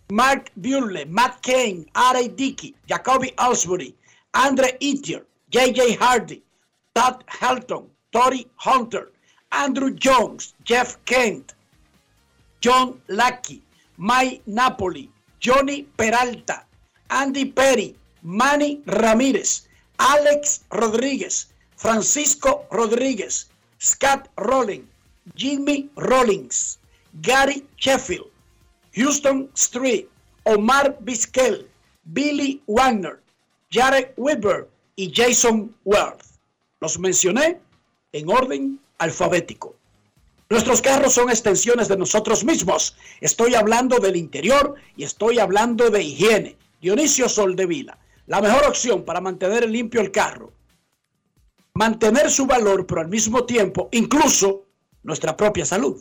Mark 0.09 0.51
Buehle, 0.55 1.05
Matt 1.05 1.41
Kane, 1.41 1.85
Ari 1.93 2.29
Dickey, 2.29 2.75
Jacoby 2.87 3.33
Ellsbury, 3.37 3.95
Andre 4.33 4.77
Etier, 4.79 5.25
J.J. 5.51 5.97
Hardy, 5.99 6.43
Todd 6.93 7.23
Helton, 7.27 7.89
Tori 8.11 8.47
Hunter, 8.65 9.11
Andrew 9.51 9.95
Jones, 9.95 10.53
Jeff 10.65 10.97
Kent, 11.05 11.53
John 12.67 12.99
Lackey, 13.07 13.63
Mike 13.95 14.41
Napoli, 14.45 15.09
Johnny 15.39 15.83
Peralta, 15.95 16.65
Andy 17.09 17.45
Perry, 17.45 17.95
Manny 18.23 18.83
Ramírez, 18.85 19.69
Alex 19.99 20.65
Rodríguez, 20.69 21.47
Francisco 21.77 22.67
Rodríguez, 22.69 23.47
Scott 23.79 24.27
Rowling, 24.35 24.85
Jimmy 25.37 25.89
Rollins, 25.95 26.79
Gary 27.21 27.65
Sheffield, 27.77 28.27
Houston 28.95 29.47
Street, 29.55 30.09
Omar 30.43 30.97
Vizquel, 31.05 31.69
Billy 32.11 32.61
Wagner, 32.67 33.21
Jared 33.71 34.11
Weber 34.17 34.67
y 34.97 35.09
Jason 35.15 35.73
Worth. 35.85 36.37
Los 36.81 36.99
mencioné 36.99 37.61
en 38.11 38.29
orden 38.29 38.77
alfabético. 38.97 39.73
Nuestros 40.49 40.81
carros 40.81 41.13
son 41.13 41.29
extensiones 41.29 41.87
de 41.87 41.97
nosotros 41.97 42.45
mismos. 42.45 42.95
Estoy 43.19 43.55
hablando 43.55 43.99
del 43.99 44.15
interior 44.15 44.75
y 44.95 45.03
estoy 45.03 45.39
hablando 45.39 45.89
de 45.89 46.03
higiene. 46.03 46.55
Dionisio 46.81 47.27
Soldevila, 47.27 47.97
la 48.27 48.39
mejor 48.39 48.65
opción 48.65 49.03
para 49.03 49.19
mantener 49.19 49.69
limpio 49.69 49.99
el 49.99 50.11
carro. 50.11 50.53
Mantener 51.73 52.31
su 52.31 52.45
valor, 52.45 52.85
pero 52.87 53.01
al 53.01 53.09
mismo 53.09 53.43
tiempo, 53.43 53.89
incluso 53.91 54.63
nuestra 55.03 55.35
propia 55.35 55.65
salud. 55.65 55.97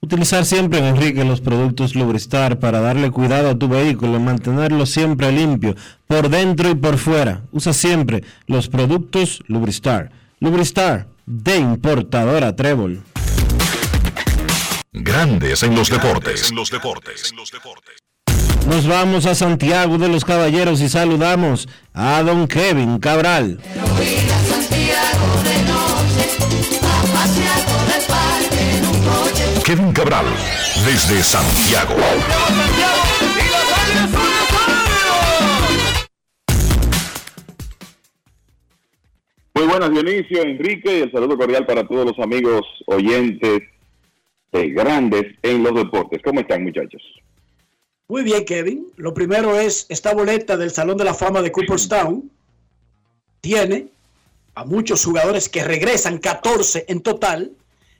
Utilizar 0.00 0.44
siempre, 0.44 0.86
Enrique, 0.86 1.24
los 1.24 1.40
productos 1.40 1.96
Lubristar 1.96 2.60
para 2.60 2.80
darle 2.80 3.10
cuidado 3.10 3.50
a 3.50 3.58
tu 3.58 3.66
vehículo, 3.68 4.20
mantenerlo 4.20 4.86
siempre 4.86 5.32
limpio, 5.32 5.74
por 6.06 6.28
dentro 6.28 6.70
y 6.70 6.76
por 6.76 6.98
fuera. 6.98 7.42
Usa 7.50 7.72
siempre 7.72 8.22
los 8.46 8.68
productos 8.68 9.42
Lubristar. 9.48 10.12
Lubristar, 10.38 11.08
de 11.26 11.56
importadora 11.56 12.54
Trébol. 12.54 13.02
Grandes 14.92 15.62
en 15.62 15.74
los 15.74 15.90
deportes. 15.90 16.50
En 16.50 16.56
los 16.56 16.70
deportes. 16.70 17.34
Nos 18.66 18.86
vamos 18.86 19.26
a 19.26 19.34
Santiago 19.34 19.98
de 19.98 20.08
los 20.08 20.24
Caballeros 20.24 20.80
y 20.80 20.88
saludamos 20.88 21.68
a 21.92 22.22
don 22.22 22.48
Kevin 22.48 22.98
Cabral. 22.98 23.60
Kevin 29.62 29.92
Cabral, 29.92 30.24
desde 30.86 31.22
Santiago. 31.22 31.94
Muy 39.54 39.66
buenas, 39.66 39.90
Dionisio, 39.90 40.42
Enrique, 40.42 40.98
y 40.98 41.02
el 41.02 41.12
saludo 41.12 41.36
cordial 41.36 41.66
para 41.66 41.86
todos 41.86 42.06
los 42.06 42.18
amigos 42.18 42.62
oyentes 42.86 43.62
de 44.52 44.70
grandes 44.70 45.34
en 45.42 45.62
los 45.62 45.74
deportes. 45.74 46.20
¿Cómo 46.24 46.40
están, 46.40 46.64
muchachos? 46.64 47.02
Muy 48.08 48.22
bien, 48.22 48.44
Kevin. 48.44 48.86
Lo 48.96 49.12
primero 49.12 49.58
es 49.58 49.86
esta 49.88 50.14
boleta 50.14 50.56
del 50.56 50.70
Salón 50.70 50.96
de 50.96 51.04
la 51.04 51.14
Fama 51.14 51.42
de 51.42 51.52
Cooperstown. 51.52 52.30
Tiene 53.40 53.88
a 54.54 54.64
muchos 54.64 55.04
jugadores 55.04 55.48
que 55.48 55.62
regresan, 55.62 56.18
14 56.18 56.86
en 56.88 57.02
total, 57.02 57.52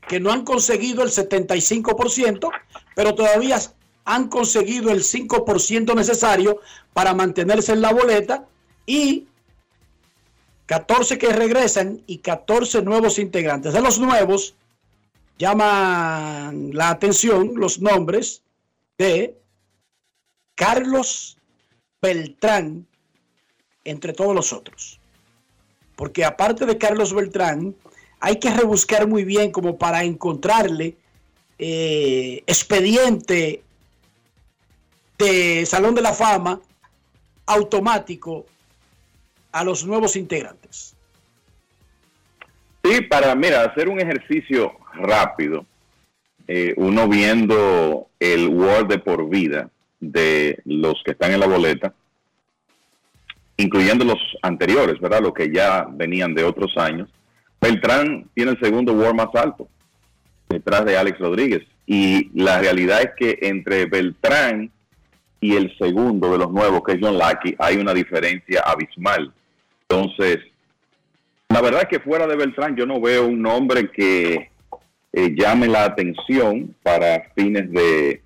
que 0.09 0.19
no 0.19 0.33
han 0.33 0.45
conseguido 0.45 1.03
el 1.03 1.11
75%, 1.11 2.51
pero 2.97 3.15
todavía 3.15 3.59
han 4.05 4.29
conseguido 4.29 4.91
el 4.91 5.03
5% 5.03 5.95
necesario 5.95 6.61
para 6.95 7.13
mantenerse 7.13 7.73
en 7.73 7.83
la 7.83 7.93
boleta 7.93 8.47
y 8.87 9.29
14 10.65 11.19
que 11.19 11.33
regresan 11.33 12.03
y 12.07 12.19
14 12.19 12.83
nuevos 12.83 13.19
integrantes. 13.19 13.75
De 13.75 13.81
los 13.83 13.99
nuevos, 13.99 14.55
llaman 15.39 16.71
la 16.75 16.91
atención 16.91 17.53
los 17.55 17.81
nombres 17.81 18.43
de 18.99 19.39
Carlos 20.55 21.39
Beltrán 22.03 22.87
entre 23.85 24.13
todos 24.13 24.35
los 24.35 24.53
otros. 24.53 25.01
Porque 25.97 26.25
aparte 26.25 26.67
de 26.67 26.77
Carlos 26.77 27.15
Beltrán, 27.15 27.75
hay 28.21 28.39
que 28.39 28.51
rebuscar 28.51 29.07
muy 29.07 29.25
bien 29.25 29.51
como 29.51 29.79
para 29.79 30.05
encontrarle 30.05 30.97
eh, 31.59 32.43
expediente 32.47 33.63
de 35.19 35.67
Salón 35.67 35.95
de 35.95 36.03
la 36.03 36.13
Fama 36.13 36.61
automático 37.47 38.47
a 39.53 39.65
los 39.65 39.85
nuevos 39.85 40.17
integrantes. 40.17 40.95
Sí, 42.89 43.03
para, 43.03 43.35
mira, 43.35 43.65
hacer 43.65 43.87
un 43.91 44.01
ejercicio 44.01 44.73
rápido, 44.95 45.67
eh, 46.47 46.73
uno 46.79 47.07
viendo 47.07 48.07
el 48.19 48.49
Word 48.49 48.87
de 48.87 48.99
por 48.99 49.29
vida 49.29 49.69
de 50.01 50.59
los 50.65 50.95
que 51.05 51.11
están 51.11 51.33
en 51.33 51.41
la 51.41 51.47
boleta, 51.47 51.93
incluyendo 53.59 54.07
los 54.07 54.19
anteriores, 54.41 54.99
¿verdad? 55.01 55.21
Los 55.21 55.35
que 55.35 55.53
ya 55.53 55.87
venían 55.91 56.35
de 56.35 56.45
otros 56.45 56.79
años. 56.79 57.11
Beltrán 57.61 58.31
tiene 58.33 58.53
el 58.53 58.61
segundo 58.61 58.95
Word 58.95 59.17
más 59.17 59.35
alto, 59.35 59.69
detrás 60.49 60.87
de 60.87 60.97
Alex 60.97 61.19
Rodríguez. 61.19 61.65
Y 61.85 62.31
la 62.41 62.59
realidad 62.59 63.03
es 63.03 63.11
que 63.19 63.39
entre 63.43 63.85
Beltrán 63.85 64.71
y 65.43 65.57
el 65.57 65.77
segundo 65.77 66.33
de 66.33 66.39
los 66.39 66.51
nuevos, 66.51 66.83
que 66.87 66.93
es 66.93 66.99
John 67.03 67.19
Lackey, 67.19 67.55
hay 67.59 67.77
una 67.77 67.93
diferencia 67.93 68.63
abismal. 68.63 69.31
Entonces, 69.87 70.39
la 71.49 71.63
verdad 71.63 71.83
es 71.83 71.89
que 71.89 72.05
fuera 72.05 72.27
de 72.27 72.37
Beltrán 72.37 72.77
yo 72.77 72.87
no 72.87 73.01
veo 73.01 73.27
un 73.27 73.41
nombre 73.41 73.91
que 73.91 74.51
eh, 75.13 75.35
llame 75.35 75.67
la 75.67 75.85
atención 75.85 76.75
para 76.83 77.31
fines 77.35 77.71
de 77.73 78.23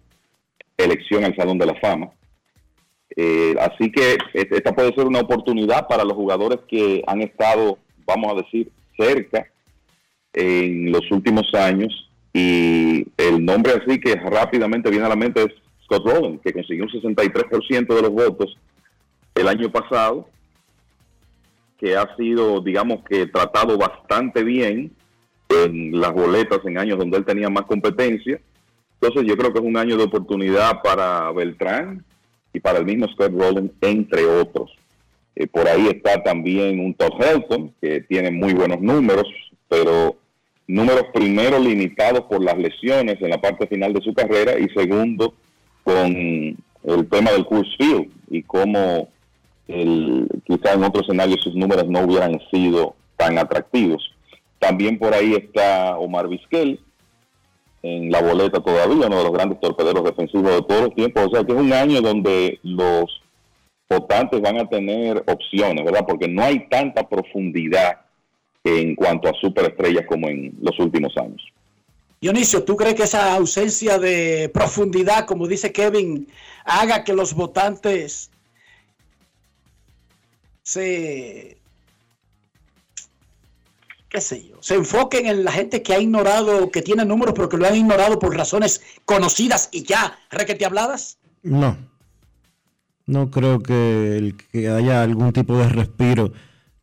elección 0.77 1.25
al 1.25 1.37
Salón 1.37 1.59
de 1.59 1.67
la 1.67 1.75
Fama. 1.77 2.11
Eh, 3.17 3.55
así 3.61 3.93
que 3.93 4.19
esta 4.33 4.75
puede 4.75 4.95
ser 4.95 5.07
una 5.07 5.21
oportunidad 5.21 5.87
para 5.87 6.05
los 6.05 6.15
jugadores 6.15 6.61
que 6.69 7.03
han 7.07 7.21
estado, 7.21 7.79
vamos 8.07 8.33
a 8.33 8.43
decir, 8.43 8.71
cerca 8.99 9.47
en 10.33 10.91
los 10.91 11.11
últimos 11.11 11.53
años. 11.55 12.11
Y 12.33 13.07
el 13.19 13.45
nombre 13.45 13.73
así 13.73 14.01
que 14.01 14.15
rápidamente 14.15 14.91
viene 14.91 15.07
a 15.07 15.11
la 15.11 15.17
mente 15.17 15.43
es 15.43 15.53
Scott 15.85 16.07
Rowland, 16.07 16.41
que 16.41 16.53
consiguió 16.53 16.85
un 16.85 16.91
63% 16.91 17.95
de 17.95 18.03
los 18.03 18.11
votos 18.11 18.57
el 19.35 19.49
año 19.49 19.71
pasado, 19.71 20.29
que 21.83 21.97
ha 21.97 22.15
sido, 22.17 22.61
digamos 22.61 23.01
que, 23.09 23.27
tratado 23.27 23.77
bastante 23.77 24.45
bien 24.45 24.93
en 25.49 26.01
las 26.01 26.13
boletas 26.13 26.61
en 26.65 26.79
años 26.79 26.97
donde 26.97 27.19
él 27.19 27.25
tenía 27.25 27.51
más 27.51 27.65
competencia. 27.65 28.41
Entonces 29.01 29.29
yo 29.29 29.37
creo 29.37 29.53
que 29.53 29.59
es 29.59 29.65
un 29.65 29.77
año 29.77 29.97
de 29.97 30.05
oportunidad 30.05 30.81
para 30.81 31.33
Beltrán 31.33 32.05
y 32.53 32.61
para 32.61 32.79
el 32.79 32.85
mismo 32.85 33.09
Scott 33.09 33.33
Rowland, 33.33 33.73
entre 33.81 34.25
otros. 34.25 34.71
Eh, 35.35 35.49
por 35.49 35.67
ahí 35.67 35.89
está 35.89 36.23
también 36.23 36.79
un 36.79 36.95
Todd 36.95 37.21
Helton, 37.21 37.75
que 37.81 38.03
tiene 38.03 38.31
muy 38.31 38.55
buenos 38.55 38.81
números, 38.81 39.27
pero 39.69 40.15
números 40.69 41.07
primero 41.13 41.59
limitados 41.59 42.27
por 42.31 42.45
las 42.45 42.57
lesiones 42.57 43.21
en 43.21 43.31
la 43.31 43.41
parte 43.41 43.67
final 43.67 43.93
de 43.93 44.03
su 44.03 44.15
carrera 44.15 44.57
y 44.57 44.69
segundo 44.69 45.35
con 45.83 46.15
el 46.15 47.09
tema 47.11 47.33
del 47.33 47.45
Coors 47.45 47.77
Field 47.77 48.09
y 48.31 48.45
cómo 48.45 49.09
el, 49.73 50.29
quizá 50.45 50.75
en 50.75 50.85
otro 50.85 51.03
escenario 51.03 51.37
sus 51.39 51.55
números 51.55 51.87
no 51.89 52.01
hubieran 52.01 52.41
sido 52.51 52.95
tan 53.17 53.39
atractivos. 53.39 54.03
También 54.59 54.99
por 54.99 55.15
ahí 55.15 55.35
está 55.35 55.97
Omar 55.99 56.29
Vizquel 56.29 56.81
en 57.83 58.11
la 58.11 58.23
boleta 58.23 58.61
todavía, 58.61 59.07
uno 59.07 59.19
de 59.19 59.25
los 59.25 59.33
grandes 59.33 59.61
torpederos 59.61 60.05
defensivos 60.05 60.55
de 60.55 60.63
todos 60.63 60.83
los 60.83 60.95
tiempos. 60.95 61.27
O 61.27 61.31
sea 61.31 61.45
que 61.45 61.53
es 61.53 61.59
un 61.59 61.73
año 61.73 62.01
donde 62.01 62.61
los 62.63 63.23
votantes 63.89 64.41
van 64.41 64.59
a 64.59 64.69
tener 64.69 65.23
opciones, 65.27 65.85
¿verdad? 65.85 66.05
Porque 66.07 66.29
no 66.29 66.43
hay 66.43 66.69
tanta 66.69 67.09
profundidad 67.09 68.01
en 68.65 68.95
cuanto 68.95 69.29
a 69.29 69.35
superestrellas 69.41 70.07
como 70.07 70.29
en 70.29 70.57
los 70.61 70.79
últimos 70.79 71.17
años. 71.17 71.43
Dionisio, 72.21 72.63
¿tú 72.63 72.77
crees 72.77 72.95
que 72.95 73.03
esa 73.03 73.35
ausencia 73.35 73.99
de 73.99 74.49
profundidad, 74.55 75.27
como 75.27 75.49
dice 75.49 75.73
Kevin, 75.73 76.29
haga 76.65 77.03
que 77.03 77.13
los 77.13 77.35
votantes 77.35 78.31
se, 80.63 81.57
qué 84.09 84.21
sé 84.21 84.47
yo, 84.49 84.57
se 84.61 84.75
enfoquen 84.75 85.27
en 85.27 85.45
la 85.45 85.53
gente 85.53 85.83
que 85.83 85.95
ha 85.95 86.01
ignorado, 86.01 86.71
que 86.71 86.83
tiene 86.83 87.05
números, 87.05 87.35
pero 87.35 87.49
que 87.49 87.57
lo 87.57 87.67
han 87.67 87.77
ignorado 87.77 88.19
por 88.19 88.37
razones 88.37 88.83
conocidas 89.05 89.69
y 89.73 89.83
ya 89.85 90.19
requete 90.31 90.65
habladas? 90.65 91.19
No. 91.43 91.77
No 93.07 93.31
creo 93.31 93.61
que, 93.61 94.17
el- 94.17 94.37
que 94.37 94.69
haya 94.69 95.03
algún 95.03 95.33
tipo 95.33 95.57
de 95.59 95.69
respiro 95.69 96.33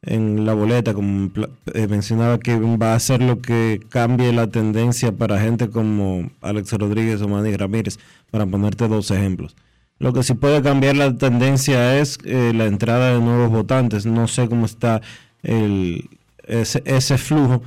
en 0.01 0.45
la 0.45 0.53
boleta, 0.53 0.93
como 0.93 1.29
eh, 1.73 1.87
mencionaba 1.87 2.39
que 2.39 2.55
va 2.57 2.93
a 2.93 2.99
ser 2.99 3.21
lo 3.21 3.41
que 3.41 3.81
cambie 3.89 4.31
la 4.33 4.47
tendencia 4.47 5.11
para 5.11 5.39
gente 5.39 5.69
como 5.69 6.29
Alex 6.41 6.71
Rodríguez 6.73 7.21
o 7.21 7.27
Manny 7.27 7.55
Ramírez, 7.55 7.99
para 8.31 8.45
ponerte 8.45 8.87
dos 8.87 9.11
ejemplos. 9.11 9.55
Lo 9.99 10.13
que 10.13 10.23
sí 10.23 10.33
puede 10.33 10.61
cambiar 10.61 10.95
la 10.95 11.15
tendencia 11.17 11.99
es 11.99 12.17
eh, 12.23 12.53
la 12.55 12.65
entrada 12.65 13.13
de 13.13 13.19
nuevos 13.19 13.49
votantes. 13.49 14.05
No 14.05 14.27
sé 14.27 14.47
cómo 14.47 14.65
está 14.65 15.01
el, 15.43 16.09
ese, 16.47 16.81
ese 16.85 17.17
flujo, 17.17 17.61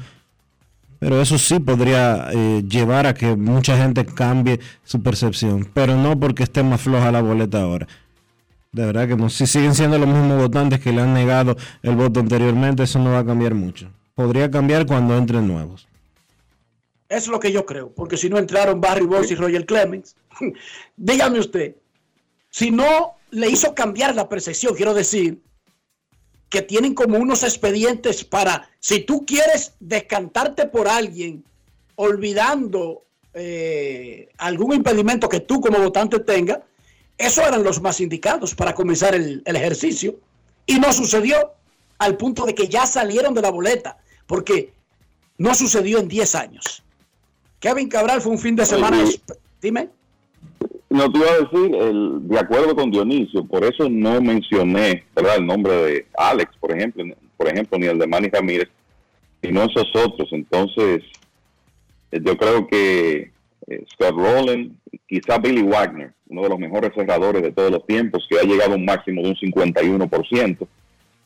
pero 0.99 1.21
eso 1.21 1.37
sí 1.37 1.59
podría 1.59 2.29
eh, 2.33 2.63
llevar 2.67 3.07
a 3.07 3.15
que 3.15 3.37
mucha 3.37 3.77
gente 3.77 4.07
cambie 4.07 4.61
su 4.85 5.03
percepción, 5.03 5.69
pero 5.75 5.97
no 5.97 6.19
porque 6.19 6.43
esté 6.43 6.63
más 6.63 6.81
floja 6.81 7.13
la 7.13 7.21
boleta 7.21 7.61
ahora. 7.61 7.87
De 8.73 8.87
verdad 8.87 9.07
que 9.07 9.17
no. 9.17 9.29
Si 9.29 9.47
siguen 9.47 9.75
siendo 9.75 9.99
los 9.99 10.09
mismos 10.09 10.41
votantes 10.41 10.81
que 10.81 10.93
le 10.93 11.03
han 11.03 11.13
negado 11.13 11.57
el 11.83 11.97
voto 11.97 12.21
anteriormente, 12.21 12.85
eso 12.85 12.99
no 12.99 13.11
va 13.11 13.19
a 13.19 13.27
cambiar 13.27 13.55
mucho. 13.55 13.91
Podría 14.15 14.51
cambiar 14.51 14.87
cuando 14.87 15.17
entren 15.17 15.47
nuevos. 15.47 15.87
Eso 17.09 17.25
es 17.25 17.29
lo 17.29 17.41
que 17.41 17.53
yo 17.53 17.67
creo, 17.67 17.93
porque 17.93 18.17
si 18.17 18.31
no 18.31 18.39
entraron 18.39 18.81
Barry 18.81 19.05
Bonds 19.05 19.31
y 19.31 19.35
Roger 19.35 19.67
Clemens, 19.67 20.17
dígame 20.97 21.41
usted, 21.41 21.77
si 22.53 22.71
no 22.71 23.15
le 23.31 23.49
hizo 23.49 23.75
cambiar 23.75 24.15
la 24.15 24.29
percepción, 24.29 24.75
quiero 24.75 24.93
decir 24.93 25.43
que 26.51 26.61
tienen 26.61 26.95
como 26.95 27.17
unos 27.17 27.43
expedientes 27.43 28.25
para, 28.25 28.69
si 28.79 29.01
tú 29.01 29.25
quieres 29.25 29.73
descantarte 29.81 30.67
por 30.67 30.87
alguien, 30.87 31.43
olvidando 31.95 33.05
eh, 33.33 34.29
algún 34.37 34.75
impedimento 34.75 35.31
que 35.31 35.41
tú 35.41 35.63
como 35.63 35.79
votante 35.79 36.21
tengas, 36.21 36.59
esos 37.17 37.47
eran 37.47 37.65
los 37.65 37.81
más 37.81 38.01
indicados 38.01 38.55
para 38.55 38.75
comenzar 38.75 39.15
el, 39.15 39.43
el 39.47 39.57
ejercicio. 39.57 40.21
Y 40.67 40.79
no 40.79 40.93
sucedió 40.93 41.55
al 41.97 42.19
punto 42.19 42.45
de 42.45 42.55
que 42.55 42.69
ya 42.69 42.85
salieron 42.85 43.33
de 43.33 43.41
la 43.41 43.51
boleta, 43.51 43.97
porque 44.27 44.75
no 45.39 45.55
sucedió 45.55 46.01
en 46.01 46.09
10 46.09 46.35
años. 46.35 46.83
Kevin 47.61 47.89
Cabral 47.89 48.21
fue 48.21 48.33
un 48.33 48.39
fin 48.39 48.57
de 48.57 48.67
semana. 48.67 49.03
Dime. 49.63 49.89
No 50.93 51.11
te 51.11 51.19
iba 51.19 51.31
a 51.31 51.39
decir, 51.39 51.75
el, 51.75 52.29
de 52.29 52.39
acuerdo 52.39 52.77
con 52.77 52.91
Dionisio, 52.91 53.47
por 53.47 53.65
eso 53.65 53.89
no 53.89 54.21
mencioné 54.21 55.05
el 55.17 55.47
nombre 55.47 55.73
de 55.73 56.07
Alex, 56.15 56.55
por 56.61 56.71
ejemplo, 56.71 57.03
por 57.39 57.49
ejemplo, 57.49 57.79
ni 57.79 57.87
el 57.87 57.99
de 57.99 58.07
Manny 58.07 58.29
Ramírez, 58.29 58.69
sino 59.43 59.63
esos 59.63 59.91
otros. 59.97 60.29
Entonces, 60.33 61.03
eh, 62.11 62.21
yo 62.23 62.37
creo 62.37 62.67
que 62.67 63.31
eh, 63.69 63.85
Scott 63.95 64.19
Rowland, 64.19 64.77
quizá 65.09 65.39
Billy 65.39 65.63
Wagner, 65.63 66.13
uno 66.29 66.43
de 66.43 66.49
los 66.51 66.59
mejores 66.59 66.93
cerradores 66.95 67.43
de 67.43 67.53
todos 67.53 67.71
los 67.71 67.87
tiempos, 67.87 68.27
que 68.29 68.39
ha 68.39 68.43
llegado 68.43 68.75
a 68.75 68.77
un 68.77 68.85
máximo 68.85 69.23
de 69.23 69.31
un 69.31 69.37
51%. 69.37 70.69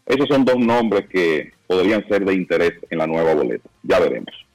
Esos 0.07 0.29
son 0.29 0.45
dos 0.45 0.59
nombres 0.59 1.09
que 1.09 1.51
podrían 1.67 2.07
ser 2.07 2.25
de 2.25 2.35
interés 2.35 2.75
en 2.89 2.99
la 2.99 3.09
nueva 3.09 3.35
boleta. 3.35 3.69
Ya 3.83 3.99
veremos. 3.99 4.46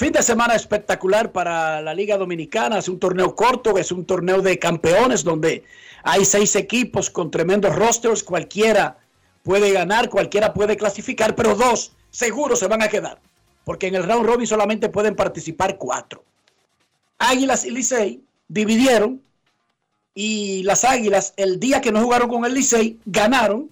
Fin 0.00 0.12
de 0.12 0.22
semana 0.22 0.54
espectacular 0.54 1.30
para 1.30 1.82
la 1.82 1.92
Liga 1.92 2.16
Dominicana. 2.16 2.78
Es 2.78 2.88
un 2.88 2.98
torneo 2.98 3.36
corto, 3.36 3.76
es 3.76 3.92
un 3.92 4.06
torneo 4.06 4.40
de 4.40 4.58
campeones 4.58 5.22
donde 5.22 5.62
hay 6.02 6.24
seis 6.24 6.56
equipos 6.56 7.10
con 7.10 7.30
tremendos 7.30 7.76
rosters. 7.76 8.24
Cualquiera 8.24 8.96
puede 9.42 9.72
ganar, 9.72 10.08
cualquiera 10.08 10.54
puede 10.54 10.78
clasificar, 10.78 11.34
pero 11.34 11.54
dos 11.54 11.92
seguro 12.10 12.56
se 12.56 12.66
van 12.66 12.80
a 12.80 12.88
quedar. 12.88 13.18
Porque 13.62 13.88
en 13.88 13.94
el 13.94 14.04
round 14.04 14.24
robin 14.24 14.46
solamente 14.46 14.88
pueden 14.88 15.14
participar 15.14 15.76
cuatro. 15.76 16.24
Águilas 17.18 17.66
y 17.66 17.70
Licey 17.70 18.24
dividieron 18.48 19.20
y 20.14 20.62
las 20.62 20.84
Águilas 20.84 21.34
el 21.36 21.60
día 21.60 21.82
que 21.82 21.92
no 21.92 22.02
jugaron 22.02 22.30
con 22.30 22.46
el 22.46 22.54
Licey 22.54 22.98
ganaron, 23.04 23.68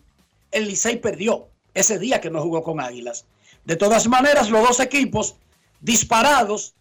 el 0.50 0.68
Licey 0.68 0.98
perdió 0.98 1.48
ese 1.72 1.98
día 1.98 2.20
que 2.20 2.28
no 2.28 2.42
jugó 2.42 2.62
con 2.62 2.82
Águilas. 2.82 3.24
De 3.64 3.76
todas 3.76 4.06
maneras, 4.08 4.50
los 4.50 4.68
dos 4.68 4.80
equipos 4.80 5.36
disparados, 5.80 6.74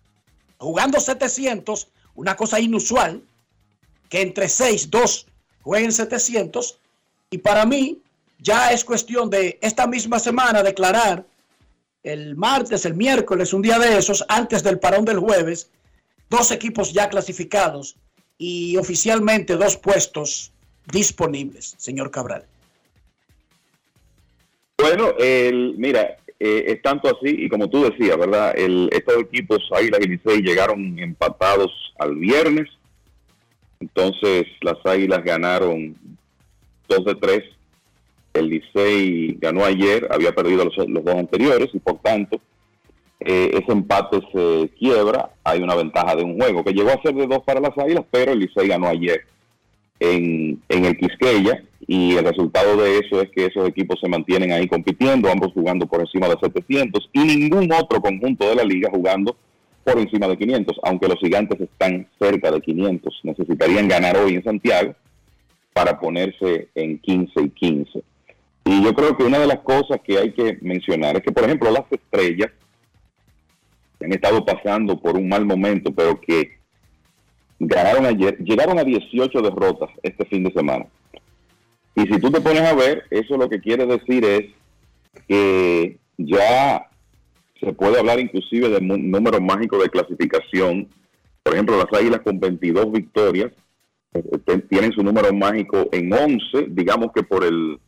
jugando 0.58 1.00
700, 1.00 1.88
una 2.16 2.36
cosa 2.36 2.60
inusual, 2.60 3.22
que 4.10 4.22
entre 4.22 4.48
6, 4.48 4.90
2 4.90 5.28
jueguen 5.62 5.92
700, 5.92 6.80
y 7.30 7.38
para 7.40 7.66
mí 7.66 8.02
ya 8.40 8.72
es 8.72 8.84
cuestión 8.84 9.30
de 9.30 9.58
esta 9.62 9.88
misma 9.88 10.20
semana 10.20 10.64
declarar 10.64 11.26
el 12.04 12.36
martes, 12.36 12.86
el 12.86 12.94
miércoles, 12.94 13.54
un 13.54 13.62
día 13.62 13.80
de 13.80 13.98
esos, 13.98 14.24
antes 14.30 14.64
del 14.64 14.80
parón 14.80 15.04
del 15.04 15.20
jueves, 15.20 15.70
dos 16.30 16.52
equipos 16.52 16.94
ya 16.94 17.10
clasificados 17.10 17.96
y 18.38 18.78
oficialmente 18.78 19.56
dos 19.58 19.78
puestos 19.78 20.52
disponibles, 20.86 21.76
señor 21.78 22.12
Cabral. 22.12 22.46
Bueno, 24.78 25.14
el, 25.18 25.76
mira, 25.78 26.18
eh, 26.40 26.66
es 26.68 26.82
tanto 26.82 27.08
así, 27.08 27.36
y 27.46 27.50
como 27.50 27.70
tú 27.70 27.84
decías, 27.84 28.18
¿verdad? 28.18 28.54
El, 28.56 28.90
estos 28.92 29.18
equipos, 29.18 29.60
Águilas 29.76 30.02
y 30.04 30.10
Licey, 30.10 30.42
llegaron 30.42 31.00
empatados 31.00 31.72
al 31.98 32.16
viernes. 32.16 32.70
Entonces, 33.80 34.46
las 34.62 34.78
Águilas 34.86 35.24
ganaron 35.24 35.96
2 36.88 37.06
de 37.06 37.16
3. 37.16 37.44
El 38.34 38.50
Licey 38.50 39.38
ganó 39.40 39.66
ayer, 39.66 40.08
había 40.12 40.34
perdido 40.34 40.66
los, 40.66 40.76
dos 40.76 41.16
anteriores, 41.16 41.70
y 41.74 41.80
por 41.80 42.00
tanto, 42.02 42.40
eh, 43.20 43.50
ese 43.54 43.72
empate 43.72 44.20
se 44.32 44.70
quiebra. 44.78 45.32
Hay 45.44 45.62
una 45.64 45.74
ventaja 45.74 46.16
de 46.16 46.24
un 46.24 46.38
juego 46.38 46.64
que 46.64 46.74
llegó 46.74 46.92
a 46.92 47.02
ser 47.02 47.16
de 47.16 47.26
dos 47.26 47.40
para 47.44 47.60
las 47.60 47.76
Águilas, 47.78 48.06
pero 48.12 48.34
el 48.34 48.40
Licey 48.40 48.68
ganó 48.68 48.88
ayer 48.88 49.26
en, 50.00 50.62
el 50.70 50.98
Quisqueya 50.98 51.64
y 51.88 52.16
el 52.16 52.26
resultado 52.26 52.78
de 52.78 53.00
eso 53.00 53.22
es 53.22 53.30
que 53.32 53.46
esos 53.46 53.68
equipos 53.68 54.00
se 54.02 54.10
mantienen 54.10 54.52
ahí 54.52 54.68
compitiendo, 54.68 55.30
ambos 55.30 55.54
jugando 55.54 55.88
por 55.88 56.02
encima 56.02 56.28
de 56.28 56.36
700 56.42 57.10
y 57.14 57.20
ningún 57.20 57.72
otro 57.72 58.02
conjunto 58.02 58.48
de 58.50 58.56
la 58.56 58.64
liga 58.64 58.90
jugando 58.92 59.36
por 59.84 59.98
encima 60.00 60.28
de 60.28 60.38
500, 60.38 60.80
aunque 60.84 61.08
los 61.08 61.20
gigantes 61.20 61.62
están 61.62 62.08
cerca 62.20 62.52
de 62.52 62.60
500. 62.60 63.22
Necesitarían 63.24 63.88
ganar 63.88 64.18
hoy 64.18 64.36
en 64.36 64.44
Santiago 64.44 64.94
para 65.72 65.98
ponerse 66.00 66.68
en 66.76 67.00
15 67.00 67.42
y 67.42 67.50
15. 67.50 68.04
Y 68.66 68.84
yo 68.84 68.94
creo 68.94 69.16
que 69.16 69.24
una 69.24 69.40
de 69.40 69.48
las 69.48 69.60
cosas 69.60 70.02
que 70.04 70.18
hay 70.18 70.32
que 70.32 70.58
mencionar 70.62 71.16
es 71.16 71.24
que, 71.24 71.32
por 71.32 71.46
ejemplo, 71.46 71.72
las 71.72 71.86
estrellas 71.90 72.52
han 74.02 74.12
estado 74.12 74.44
pasando 74.44 75.00
por 75.00 75.16
un 75.16 75.30
mal 75.30 75.46
momento, 75.46 75.92
pero 75.94 76.20
que 76.20 76.57
ganaron 77.60 78.06
ayer, 78.06 78.38
llegaron 78.40 78.80
a 78.80 78.84
18 78.84 79.42
derrotas 79.42 79.90
este 80.04 80.26
fin 80.26 80.44
de 80.44 80.54
semana. 80.54 80.86
Y 81.96 82.02
si 82.02 82.20
tú 82.20 82.30
te 82.30 82.42
pones 82.42 82.62
a 82.62 82.76
ver, 82.76 83.04
eso 83.10 83.38
lo 83.38 83.50
que 83.50 83.60
quiere 83.60 83.86
decir 83.86 84.24
es 84.24 84.46
que 85.28 85.98
ya 86.18 86.88
se 87.60 87.74
puede 87.74 88.00
hablar 88.00 88.20
inclusive 88.20 88.70
de 88.70 88.82
números 88.82 89.42
mágicos 89.42 89.82
de 89.82 89.90
clasificación. 89.90 90.88
Por 91.42 91.54
ejemplo, 91.54 91.78
las 91.78 92.00
Águilas 92.00 92.22
con 92.22 92.40
22 92.40 92.92
victorias 92.92 93.52
eh, 94.14 94.24
eh, 94.46 94.58
tienen 94.70 94.92
su 94.92 95.02
número 95.02 95.34
mágico 95.34 95.90
en 95.92 96.14
11, 96.14 96.68
digamos 96.70 97.12
que 97.14 97.24
por 97.24 97.44
el 97.44 97.80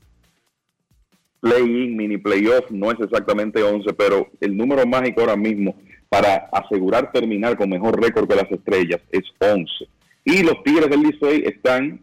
play-in, 1.39 1.95
mini 1.95 2.17
playoff, 2.17 2.69
no 2.71 2.91
es 2.91 2.99
exactamente 2.99 3.61
11, 3.61 3.93
pero 3.93 4.27
el 4.41 4.57
número 4.57 4.85
mágico 4.85 5.21
ahora 5.21 5.35
mismo 5.35 5.75
para 6.10 6.49
asegurar 6.52 7.11
terminar 7.11 7.56
con 7.56 7.69
mejor 7.69 8.02
récord 8.02 8.27
que 8.27 8.36
las 8.36 8.52
estrellas 8.52 8.99
es 9.11 9.23
11. 9.40 9.88
Y 10.26 10.44
los 10.44 10.61
Tigres 10.64 10.90
del 10.90 11.02
Licey 11.02 11.44
están 11.45 12.02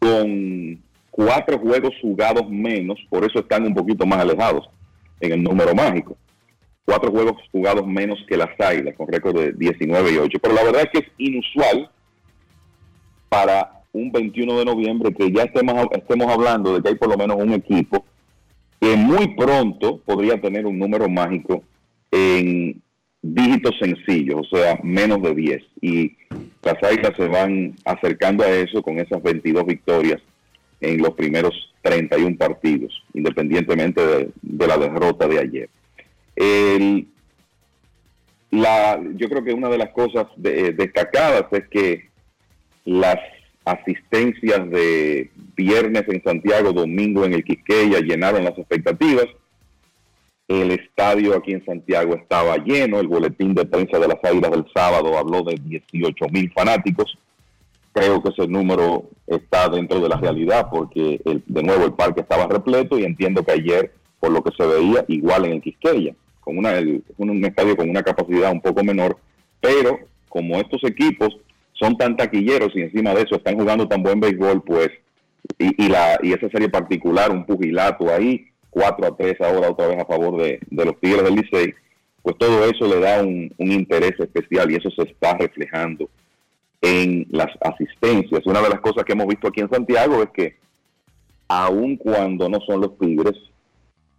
con 0.00 0.82
cuatro 1.10 1.58
juegos 1.58 1.94
jugados 2.00 2.48
menos, 2.48 2.98
por 3.08 3.24
eso 3.24 3.40
están 3.40 3.64
un 3.64 3.74
poquito 3.74 4.04
más 4.06 4.20
alejados 4.20 4.68
en 5.20 5.32
el 5.32 5.42
número 5.42 5.74
mágico. 5.74 6.16
Cuatro 6.84 7.10
juegos 7.10 7.36
jugados 7.52 7.86
menos 7.86 8.18
que 8.28 8.36
las 8.36 8.48
Águilas, 8.58 8.94
con 8.96 9.08
récord 9.08 9.36
de 9.36 9.52
19 9.52 10.12
y 10.12 10.16
8. 10.16 10.38
Pero 10.40 10.54
la 10.54 10.64
verdad 10.64 10.82
es 10.82 10.90
que 10.90 10.98
es 10.98 11.12
inusual 11.18 11.90
para 13.28 13.82
un 13.92 14.10
21 14.10 14.58
de 14.58 14.64
noviembre 14.64 15.12
que 15.12 15.30
ya 15.30 15.44
estemos, 15.44 15.86
estemos 15.92 16.26
hablando 16.28 16.74
de 16.74 16.82
que 16.82 16.88
hay 16.88 16.94
por 16.94 17.08
lo 17.08 17.16
menos 17.16 17.36
un 17.36 17.52
equipo 17.52 18.04
que 18.80 18.96
muy 18.96 19.34
pronto 19.34 19.98
podría 19.98 20.40
tener 20.40 20.66
un 20.66 20.78
número 20.78 21.08
mágico 21.08 21.62
en 22.10 22.80
dígitos 23.22 23.74
sencillos, 23.80 24.46
o 24.50 24.56
sea, 24.56 24.78
menos 24.82 25.22
de 25.22 25.34
10. 25.34 25.62
Y 25.80 26.16
las 26.62 26.82
Águilas 26.82 27.12
se 27.16 27.26
van 27.28 27.74
acercando 27.84 28.44
a 28.44 28.48
eso 28.50 28.82
con 28.82 28.98
esas 28.98 29.22
22 29.22 29.66
victorias 29.66 30.20
en 30.80 30.98
los 31.02 31.14
primeros 31.14 31.52
31 31.82 32.36
partidos, 32.36 32.92
independientemente 33.14 34.00
de, 34.40 34.66
la 34.66 34.78
derrota 34.78 35.26
de 35.26 35.38
ayer. 35.40 35.68
El- 36.36 37.08
la, 38.50 38.98
yo 39.16 39.28
creo 39.28 39.44
que 39.44 39.52
una 39.52 39.68
de 39.68 39.78
las 39.78 39.90
cosas 39.90 40.26
de- 40.36 40.68
eh, 40.68 40.72
destacadas 40.72 41.44
es 41.52 41.68
que 41.68 42.08
las 42.84 43.18
asistencias 43.64 44.70
de 44.70 45.30
viernes 45.56 46.04
en 46.08 46.22
Santiago, 46.22 46.72
domingo 46.72 47.24
en 47.26 47.34
el 47.34 47.44
Quisqueya 47.44 48.00
llenaron 48.00 48.44
las 48.44 48.56
expectativas. 48.56 49.26
El 50.48 50.70
estadio 50.70 51.36
aquí 51.36 51.52
en 51.52 51.64
Santiago 51.64 52.14
estaba 52.14 52.56
lleno. 52.56 52.98
El 53.00 53.06
boletín 53.08 53.54
de 53.54 53.66
prensa 53.66 53.98
de 53.98 54.08
las 54.08 54.24
Águilas 54.24 54.50
del 54.50 54.64
sábado 54.74 55.16
habló 55.18 55.42
de 55.42 55.56
18 55.62 56.26
mil 56.32 56.50
fanáticos. 56.52 57.16
Creo 57.92 58.22
que 58.22 58.30
ese 58.30 58.46
número 58.48 59.04
está 59.26 59.68
dentro 59.68 60.00
de 60.00 60.08
la 60.08 60.16
realidad 60.16 60.68
porque 60.70 61.20
el- 61.24 61.42
de 61.46 61.62
nuevo 61.62 61.84
el 61.84 61.92
parque 61.92 62.20
estaba 62.22 62.46
repleto 62.46 62.98
y 62.98 63.04
entiendo 63.04 63.42
que 63.44 63.52
ayer, 63.52 63.92
por 64.20 64.30
lo 64.30 64.42
que 64.42 64.50
se 64.56 64.66
veía, 64.66 65.04
igual 65.08 65.44
en 65.46 65.52
el 65.52 65.60
Quisqueya, 65.62 66.14
con 66.40 66.56
una, 66.58 66.78
el- 66.78 67.02
un, 67.18 67.30
un 67.30 67.44
estadio 67.44 67.76
con 67.76 67.90
una 67.90 68.02
capacidad 68.02 68.50
un 68.52 68.60
poco 68.60 68.82
menor, 68.84 69.18
pero 69.60 69.98
como 70.28 70.56
estos 70.56 70.82
equipos 70.84 71.36
son 71.72 71.96
tan 71.96 72.16
taquilleros 72.16 72.70
y 72.74 72.80
encima 72.82 73.14
de 73.14 73.22
eso 73.22 73.36
están 73.36 73.58
jugando 73.58 73.86
tan 73.88 74.02
buen 74.02 74.18
béisbol, 74.20 74.62
pues, 74.64 74.90
y, 75.58 75.88
la, 75.88 76.18
y 76.22 76.32
esa 76.32 76.48
serie 76.50 76.68
particular, 76.68 77.30
un 77.30 77.44
pugilato 77.44 78.12
ahí, 78.12 78.46
4 78.70 79.06
a 79.06 79.16
3 79.16 79.40
ahora 79.40 79.70
otra 79.70 79.88
vez 79.88 79.98
a 79.98 80.06
favor 80.06 80.40
de, 80.42 80.60
los 80.70 80.98
Tigres 81.00 81.24
del 81.24 81.34
Licey, 81.34 81.74
pues 82.22 82.36
todo 82.38 82.64
eso 82.64 82.86
le 82.86 83.00
da 83.00 83.22
un, 83.22 83.52
un 83.58 83.72
interés 83.72 84.18
especial 84.18 84.70
y 84.70 84.76
eso 84.76 84.90
se 84.90 85.02
está 85.02 85.36
reflejando 85.36 86.08
en 86.80 87.26
las 87.30 87.48
asistencias. 87.60 88.46
Una 88.46 88.62
de 88.62 88.70
las 88.70 88.80
cosas 88.80 89.04
que 89.04 89.12
hemos 89.12 89.26
visto 89.26 89.48
aquí 89.48 89.60
en 89.60 89.70
Santiago 89.70 90.22
es 90.22 90.30
que 90.30 90.56
aun 91.48 91.96
cuando 91.96 92.48
no 92.48 92.58
son 92.66 92.82
los 92.82 92.98
Tigres, 92.98 93.36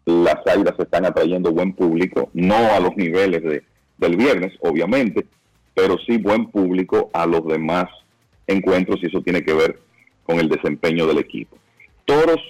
las 0.05 0.45
águilas 0.47 0.73
están 0.79 1.05
atrayendo 1.05 1.51
buen 1.51 1.73
público, 1.73 2.29
no 2.33 2.55
a 2.55 2.79
los 2.79 2.95
niveles 2.97 3.43
de, 3.43 3.63
del 3.97 4.17
viernes, 4.17 4.53
obviamente, 4.61 5.25
pero 5.75 5.97
sí 5.99 6.17
buen 6.17 6.47
público 6.47 7.09
a 7.13 7.25
los 7.25 7.45
demás 7.45 7.85
encuentros 8.47 8.99
y 9.01 9.07
eso 9.07 9.21
tiene 9.21 9.43
que 9.43 9.53
ver 9.53 9.79
con 10.23 10.39
el 10.39 10.49
desempeño 10.49 11.05
del 11.05 11.19
equipo. 11.19 11.57
Toros, 12.05 12.41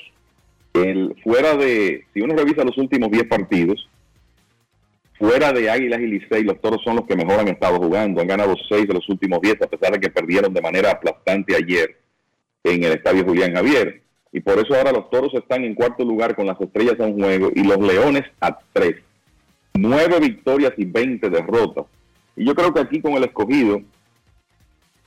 el, 0.74 1.16
fuera 1.24 1.56
de, 1.56 2.06
si 2.14 2.22
uno 2.22 2.36
revisa 2.36 2.64
los 2.64 2.78
últimos 2.78 3.10
10 3.12 3.26
partidos, 3.26 3.90
fuera 5.18 5.52
de 5.52 5.70
Águilas 5.70 6.00
y 6.00 6.08
Licey, 6.08 6.44
los 6.44 6.62
Toros 6.62 6.82
son 6.84 6.96
los 6.96 7.06
que 7.06 7.16
mejor 7.16 7.40
han 7.40 7.50
estado 7.50 7.78
jugando. 7.78 8.22
Han 8.22 8.28
ganado 8.28 8.56
6 8.70 8.88
de 8.88 8.94
los 8.94 9.08
últimos 9.10 9.42
10, 9.42 9.62
a 9.62 9.68
pesar 9.68 9.92
de 9.94 10.00
que 10.00 10.10
perdieron 10.10 10.54
de 10.54 10.62
manera 10.62 10.92
aplastante 10.92 11.56
ayer 11.56 11.98
en 12.64 12.84
el 12.84 12.94
Estadio 12.94 13.26
Julián 13.26 13.54
Javier. 13.54 14.02
Y 14.32 14.40
por 14.40 14.60
eso 14.60 14.76
ahora 14.76 14.92
los 14.92 15.10
Toros 15.10 15.34
están 15.34 15.64
en 15.64 15.76
cuarto 15.76 16.04
lugar 16.06 16.36
con 16.36 16.46
las 16.46 16.60
estrellas 16.62 17.00
a 17.00 17.06
un 17.06 17.20
juego 17.20 17.52
y 17.54 17.64
los 17.64 17.80
Leones 17.80 18.24
a 18.40 18.58
3. 18.74 18.96
9 19.74 20.20
victorias 20.20 20.74
y 20.78 20.86
20 20.86 21.30
derrotas. 21.30 21.86
Y 22.36 22.46
yo 22.46 22.56
creo 22.56 22.74
que 22.74 22.80
aquí 22.80 23.02
con 23.02 23.14
el 23.14 23.24
escogido, 23.24 23.82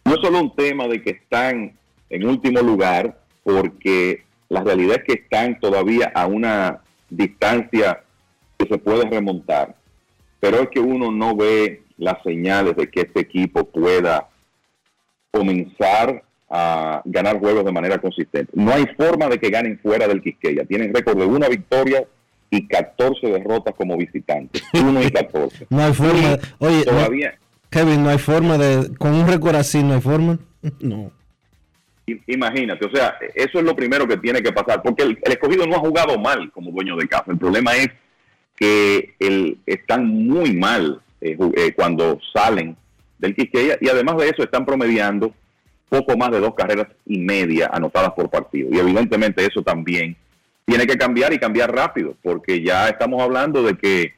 no 0.04 0.14
es 0.14 0.20
solo 0.20 0.40
un 0.40 0.54
tema 0.54 0.88
de 0.88 1.02
que 1.02 1.10
están 1.10 1.72
en 2.10 2.28
último 2.28 2.60
lugar, 2.60 3.18
porque 3.44 4.24
la 4.52 4.62
realidad 4.62 4.96
es 4.98 5.04
que 5.04 5.22
están 5.22 5.58
todavía 5.58 6.12
a 6.14 6.26
una 6.26 6.80
distancia 7.10 8.02
que 8.58 8.66
se 8.66 8.78
puede 8.78 9.08
remontar, 9.08 9.74
pero 10.40 10.60
es 10.62 10.68
que 10.68 10.80
uno 10.80 11.10
no 11.10 11.34
ve 11.36 11.82
las 11.98 12.22
señales 12.22 12.76
de 12.76 12.88
que 12.90 13.00
este 13.02 13.20
equipo 13.20 13.64
pueda 13.64 14.28
comenzar 15.30 16.22
a 16.50 17.00
ganar 17.04 17.38
juegos 17.38 17.64
de 17.64 17.72
manera 17.72 17.98
consistente. 17.98 18.52
No 18.54 18.72
hay 18.72 18.84
forma 18.96 19.28
de 19.28 19.38
que 19.38 19.48
ganen 19.50 19.78
fuera 19.82 20.06
del 20.06 20.20
Quisqueya. 20.22 20.64
Tienen 20.66 20.92
récord 20.94 21.18
de 21.18 21.24
una 21.24 21.48
victoria 21.48 22.04
y 22.50 22.66
14 22.68 23.26
derrotas 23.28 23.74
como 23.74 23.96
visitantes. 23.96 24.62
1 24.74 25.02
y 25.02 25.10
14. 25.10 25.66
No 25.70 25.82
hay 25.82 25.94
forma. 25.94 26.38
Oye, 26.58 26.78
no- 26.78 26.92
Todavía, 26.92 27.34
Kevin, 27.70 28.02
no 28.04 28.10
hay 28.10 28.18
forma 28.18 28.58
de. 28.58 28.94
Con 28.98 29.14
un 29.14 29.26
récord 29.26 29.54
así, 29.56 29.82
no 29.82 29.94
hay 29.94 30.00
forma. 30.02 30.38
No. 30.80 31.10
Imagínate, 32.06 32.84
o 32.84 32.90
sea, 32.90 33.16
eso 33.34 33.58
es 33.58 33.64
lo 33.64 33.76
primero 33.76 34.08
que 34.08 34.16
tiene 34.16 34.42
que 34.42 34.52
pasar, 34.52 34.82
porque 34.82 35.04
el, 35.04 35.18
el 35.22 35.32
escogido 35.32 35.66
no 35.66 35.76
ha 35.76 35.80
jugado 35.80 36.18
mal 36.18 36.50
como 36.50 36.72
dueño 36.72 36.96
de 36.96 37.08
casa. 37.08 37.30
El 37.30 37.38
problema 37.38 37.76
es 37.76 37.90
que 38.56 39.14
el, 39.18 39.58
están 39.66 40.06
muy 40.06 40.52
mal 40.52 41.00
eh, 41.20 41.36
eh, 41.56 41.72
cuando 41.72 42.20
salen 42.32 42.76
del 43.18 43.34
Quisqueya 43.34 43.78
y 43.80 43.88
además 43.88 44.16
de 44.16 44.28
eso 44.28 44.42
están 44.42 44.66
promediando 44.66 45.32
poco 45.88 46.16
más 46.16 46.30
de 46.30 46.40
dos 46.40 46.54
carreras 46.54 46.88
y 47.06 47.18
media 47.18 47.70
anotadas 47.72 48.12
por 48.12 48.30
partido. 48.30 48.68
Y 48.72 48.78
evidentemente 48.78 49.44
eso 49.44 49.62
también 49.62 50.16
tiene 50.64 50.86
que 50.86 50.96
cambiar 50.96 51.32
y 51.32 51.38
cambiar 51.38 51.74
rápido, 51.74 52.16
porque 52.22 52.62
ya 52.62 52.88
estamos 52.88 53.20
hablando 53.22 53.62
de 53.62 53.76
que 53.76 54.14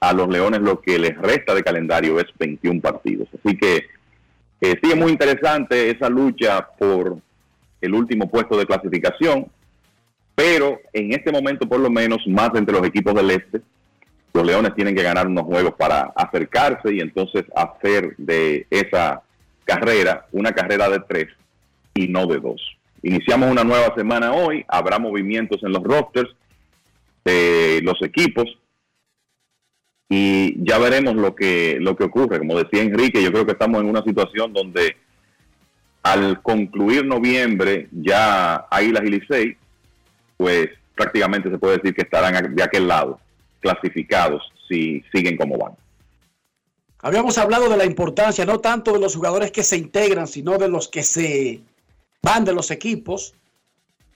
a 0.00 0.12
los 0.12 0.28
Leones 0.28 0.60
lo 0.60 0.80
que 0.80 0.98
les 0.98 1.16
resta 1.16 1.54
de 1.54 1.62
calendario 1.62 2.18
es 2.18 2.26
21 2.38 2.80
partidos. 2.80 3.28
Así 3.32 3.56
que 3.56 3.84
eh, 4.62 4.78
sí 4.80 4.90
es 4.90 4.96
muy 4.96 5.10
interesante 5.10 5.90
esa 5.90 6.08
lucha 6.08 6.68
por 6.78 7.18
el 7.80 7.94
último 7.94 8.30
puesto 8.30 8.56
de 8.56 8.64
clasificación, 8.64 9.48
pero 10.36 10.78
en 10.92 11.12
este 11.12 11.32
momento 11.32 11.68
por 11.68 11.80
lo 11.80 11.90
menos 11.90 12.20
más 12.28 12.50
entre 12.54 12.72
los 12.72 12.86
equipos 12.86 13.12
del 13.12 13.32
este, 13.32 13.60
los 14.32 14.46
Leones 14.46 14.74
tienen 14.76 14.94
que 14.94 15.02
ganar 15.02 15.26
unos 15.26 15.46
juegos 15.46 15.74
para 15.74 16.12
acercarse 16.14 16.94
y 16.94 17.00
entonces 17.00 17.44
hacer 17.56 18.14
de 18.16 18.64
esa 18.70 19.22
carrera 19.64 20.26
una 20.30 20.52
carrera 20.52 20.88
de 20.88 21.00
tres 21.00 21.26
y 21.94 22.06
no 22.06 22.26
de 22.26 22.38
dos. 22.38 22.62
Iniciamos 23.02 23.50
una 23.50 23.64
nueva 23.64 23.92
semana 23.96 24.32
hoy, 24.32 24.64
habrá 24.68 25.00
movimientos 25.00 25.60
en 25.64 25.72
los 25.72 25.82
rosters 25.82 26.30
de 27.24 27.80
los 27.82 28.00
equipos 28.00 28.46
y 30.14 30.62
ya 30.62 30.76
veremos 30.76 31.14
lo 31.14 31.34
que 31.34 31.78
lo 31.80 31.96
que 31.96 32.04
ocurre. 32.04 32.38
Como 32.38 32.58
decía 32.58 32.82
Enrique, 32.82 33.22
yo 33.22 33.32
creo 33.32 33.46
que 33.46 33.52
estamos 33.52 33.80
en 33.80 33.88
una 33.88 34.02
situación 34.02 34.52
donde 34.52 34.94
al 36.02 36.42
concluir 36.42 37.06
noviembre 37.06 37.88
ya 37.92 38.56
Águilas 38.70 39.04
y 39.06 39.08
Licey, 39.08 39.56
pues 40.36 40.68
prácticamente 40.94 41.50
se 41.50 41.56
puede 41.56 41.78
decir 41.78 41.94
que 41.94 42.02
estarán 42.02 42.54
de 42.54 42.62
aquel 42.62 42.88
lado, 42.88 43.20
clasificados 43.60 44.42
si 44.68 45.02
siguen 45.14 45.38
como 45.38 45.56
van. 45.56 45.72
Habíamos 47.00 47.38
hablado 47.38 47.70
de 47.70 47.78
la 47.78 47.86
importancia 47.86 48.44
no 48.44 48.58
tanto 48.60 48.92
de 48.92 49.00
los 49.00 49.16
jugadores 49.16 49.50
que 49.50 49.62
se 49.62 49.78
integran, 49.78 50.26
sino 50.26 50.58
de 50.58 50.68
los 50.68 50.88
que 50.88 51.04
se 51.04 51.62
van 52.22 52.44
de 52.44 52.52
los 52.52 52.70
equipos, 52.70 53.32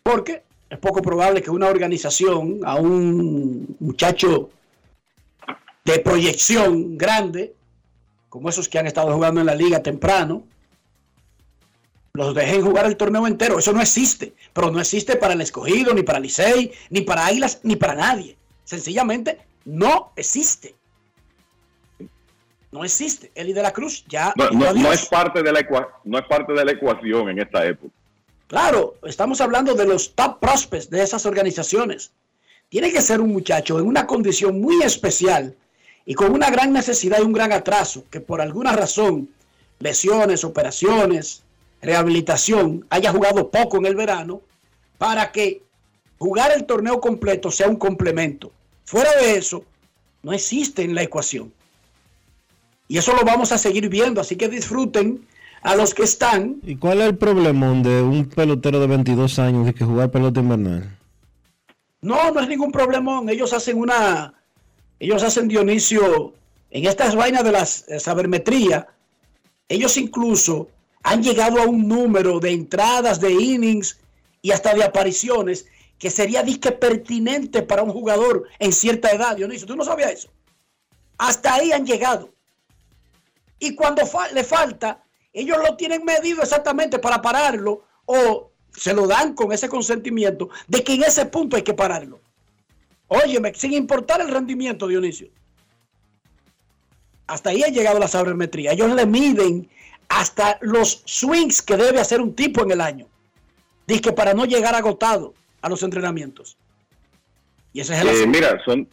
porque 0.03 0.43
es 0.69 0.79
poco 0.79 1.01
probable 1.01 1.41
que 1.41 1.51
una 1.51 1.69
organización 1.69 2.61
a 2.65 2.77
un 2.77 3.77
muchacho 3.81 4.51
de 5.87 6.01
proyección 6.01 6.99
grande, 6.99 7.55
como 8.29 8.49
esos 8.49 8.69
que 8.69 8.79
han 8.79 8.89
estado 8.89 9.15
jugando 9.15 9.41
en 9.41 9.47
la 9.47 9.55
liga 9.55 9.83
temprano, 9.85 10.43
los 12.13 12.35
dejen 12.35 12.63
jugar 12.63 12.87
el 12.87 12.97
torneo 12.97 13.25
entero. 13.27 13.59
Eso 13.59 13.73
no 13.73 13.81
existe, 13.81 14.35
pero 14.53 14.71
no 14.73 14.81
existe 14.81 15.15
para 15.15 15.35
el 15.35 15.41
escogido, 15.41 15.95
ni 15.95 16.03
para 16.03 16.19
Licey, 16.19 16.73
ni 16.91 17.03
para 17.03 17.27
Águilas, 17.27 17.61
ni 17.63 17.77
para 17.77 17.95
nadie. 17.95 18.37
Sencillamente 18.65 19.39
no 19.65 20.11
existe. 20.17 20.75
No 22.73 22.83
existe. 22.85 23.31
Eli 23.37 23.53
de 23.53 23.63
la 23.63 23.73
Cruz 23.73 24.05
ya. 24.09 24.35
No, 24.37 24.93
es 24.93 25.07
parte 25.07 25.41
de 25.43 25.53
la 25.53 25.61
ecua- 25.61 25.89
no 26.05 26.19
es 26.19 26.25
parte 26.27 26.53
de 26.53 26.65
la 26.65 26.73
ecuación 26.73 27.29
en 27.29 27.39
esta 27.39 27.65
época. 27.65 27.95
Claro, 28.49 28.97
estamos 29.05 29.41
hablando 29.41 29.75
de 29.75 29.87
los 29.87 30.15
top 30.15 30.41
prospects 30.41 30.91
de 30.91 31.01
esas 31.03 31.27
organizaciones. 31.27 32.11
Tiene 32.69 32.91
que 32.91 33.01
ser 33.01 33.21
un 33.21 33.33
muchacho 33.33 33.79
en 33.79 33.87
una 33.87 34.07
condición 34.07 34.61
muy 34.61 34.83
especial 34.83 35.55
y 36.07 36.15
con 36.15 36.33
una 36.33 36.51
gran 36.51 36.73
necesidad 36.73 37.19
y 37.19 37.25
un 37.25 37.33
gran 37.33 37.53
atraso, 37.53 38.05
que 38.11 38.21
por 38.21 38.41
alguna 38.41 38.73
razón, 38.73 39.29
lesiones, 39.81 40.45
operaciones, 40.45 41.43
rehabilitación, 41.83 42.87
haya 42.89 43.11
jugado 43.11 43.51
poco 43.51 43.77
en 43.79 43.87
el 43.87 43.97
verano, 43.97 44.41
para 44.99 45.33
que 45.33 45.63
jugar 46.17 46.53
el 46.55 46.65
torneo 46.65 47.01
completo 47.01 47.51
sea 47.51 47.69
un 47.69 47.77
complemento. 47.77 48.53
Fuera 48.85 49.11
de 49.21 49.37
eso, 49.37 49.65
no 50.23 50.33
existe 50.33 50.83
en 50.83 50.95
la 50.95 51.03
ecuación. 51.03 51.53
Y 52.87 52.99
eso 52.99 53.13
lo 53.13 53.25
vamos 53.25 53.51
a 53.51 53.59
seguir 53.59 53.89
viendo, 53.89 54.21
así 54.21 54.37
que 54.37 54.49
disfruten 54.49 55.27
a 55.63 55.75
los 55.75 55.93
que 55.93 56.05
están. 56.05 56.61
¿Y 56.63 56.77
cuál 56.77 57.01
es 57.01 57.09
el 57.09 57.17
problemón 57.17 57.83
de 57.83 58.01
un 58.01 58.27
pelotero 58.27 58.79
de 58.79 58.87
22 58.87 59.41
años 59.41 59.67
de 59.67 59.75
que 59.75 59.85
jugar 59.85 60.13
pelota 60.13 60.39
invernal? 60.39 60.97
No, 62.01 62.31
no 62.31 62.41
es 62.41 62.49
ningún 62.49 62.71
problemón. 62.71 63.29
Ellos 63.29 63.53
hacen 63.53 63.77
una, 63.77 64.33
ellos 64.99 65.23
hacen 65.23 65.49
Dionisio, 65.49 66.35
en 66.71 66.87
estas 66.87 67.15
vainas 67.15 67.45
de 67.45 67.53
la 67.53 67.67
sabermetría, 67.67 68.89
ellos 69.69 69.97
incluso 69.97 70.69
han 71.03 71.23
llegado 71.23 71.61
a 71.61 71.67
un 71.67 71.87
número 71.87 72.41
de 72.41 72.51
entradas, 72.51 73.21
de 73.21 73.33
innings 73.33 73.99
y 74.43 74.51
hasta 74.51 74.75
de 74.75 74.85
apariciones 74.85 75.67
que 75.99 76.11
sería 76.11 76.43
disque 76.43 76.73
pertinente 76.73 77.63
para 77.63 77.83
un 77.83 77.91
jugador 77.91 78.45
en 78.59 78.73
cierta 78.73 79.11
edad, 79.11 79.37
Dionisio. 79.37 79.67
¿Tú 79.67 79.77
no 79.77 79.85
sabías 79.85 80.13
eso? 80.13 80.29
Hasta 81.19 81.55
ahí 81.55 81.73
han 81.73 81.87
llegado. 81.87 82.35
Y 83.59 83.75
cuando 83.75 84.03
le 84.33 84.45
falta, 84.45 85.03
ellos 85.33 85.59
lo 85.59 85.77
tienen 85.77 86.05
medido 86.05 86.43
exactamente 86.43 86.99
para 86.99 87.23
pararlo 87.23 87.85
o 88.05 88.51
se 88.75 88.93
lo 88.93 89.07
dan 89.07 89.35
con 89.35 89.53
ese 89.53 89.69
consentimiento 89.69 90.51
de 90.67 90.85
que 90.85 90.95
en 90.95 91.05
ese 91.05 91.27
punto 91.27 91.57
hay 91.57 91.63
que 91.63 91.75
pararlo. 91.75 92.21
Óyeme, 93.09 93.53
sin 93.55 93.73
importar 93.73 94.21
el 94.21 94.29
rendimiento, 94.29 94.87
Dionisio. 94.87 95.29
Hasta 97.27 97.51
ahí 97.51 97.63
ha 97.63 97.69
llegado 97.69 97.99
la 97.99 98.09
sabermetría. 98.09 98.73
Ellos 98.73 98.93
le 98.95 99.07
miden 99.07 99.69
hasta 100.09 100.59
los 100.61 101.03
swings 101.05 101.63
que 101.63 101.77
debe 101.77 102.01
hacer 102.01 102.21
un 102.21 102.35
tipo 102.35 102.63
en 102.63 102.71
el 102.71 102.81
año. 102.81 103.07
Dice 103.87 104.01
que 104.01 104.13
para 104.13 104.35
no 104.35 104.45
llegar 104.45 104.75
agotado 104.75 105.35
a 105.61 105.69
los 105.69 105.83
entrenamientos. 105.83 106.57
Y 107.73 107.81
ese 107.81 107.95
es 107.95 108.01
el 108.01 108.09
eh, 108.09 108.27
Mira, 108.27 108.61
son, 108.65 108.89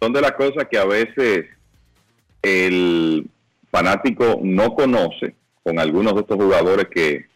son 0.00 0.12
de 0.12 0.20
las 0.20 0.32
cosas 0.32 0.66
que 0.70 0.78
a 0.78 0.84
veces 0.84 1.46
el 2.42 3.28
fanático 3.70 4.38
no 4.42 4.74
conoce 4.74 5.34
con 5.64 5.78
algunos 5.78 6.14
de 6.14 6.20
estos 6.20 6.36
jugadores 6.36 6.86
que, 6.88 7.26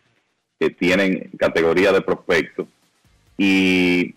tienen 0.76 1.30
categoría 1.38 1.92
de 1.92 2.00
prospecto 2.00 2.66
y 3.36 4.12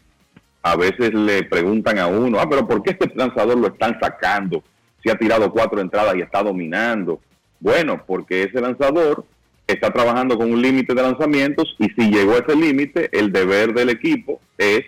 a 0.64 0.76
veces 0.76 1.14
le 1.14 1.44
preguntan 1.44 1.98
a 2.00 2.08
uno, 2.08 2.40
ah, 2.40 2.48
pero 2.50 2.68
¿por 2.68 2.84
qué 2.84 2.92
este 2.92 3.12
lanzador 3.16 3.58
lo 3.58 3.68
están 3.68 4.00
sacando? 4.00 4.64
Si 5.04 5.10
ha 5.10 5.16
tirado 5.16 5.52
cuatro 5.52 5.82
entradas 5.82 6.16
y 6.16 6.22
está 6.22 6.44
dominando. 6.44 7.20
Bueno, 7.60 8.04
porque 8.06 8.44
ese 8.44 8.62
lanzador 8.62 9.26
está 9.66 9.92
trabajando 9.92 10.38
con 10.38 10.52
un 10.52 10.62
límite 10.62 10.94
de 10.94 11.02
lanzamientos 11.02 11.76
y 11.80 11.86
si 11.90 12.10
llegó 12.12 12.34
a 12.34 12.40
ese 12.40 12.56
límite, 12.56 13.10
el 13.18 13.32
deber 13.32 13.74
del 13.74 13.90
equipo 13.90 14.40
es 14.58 14.82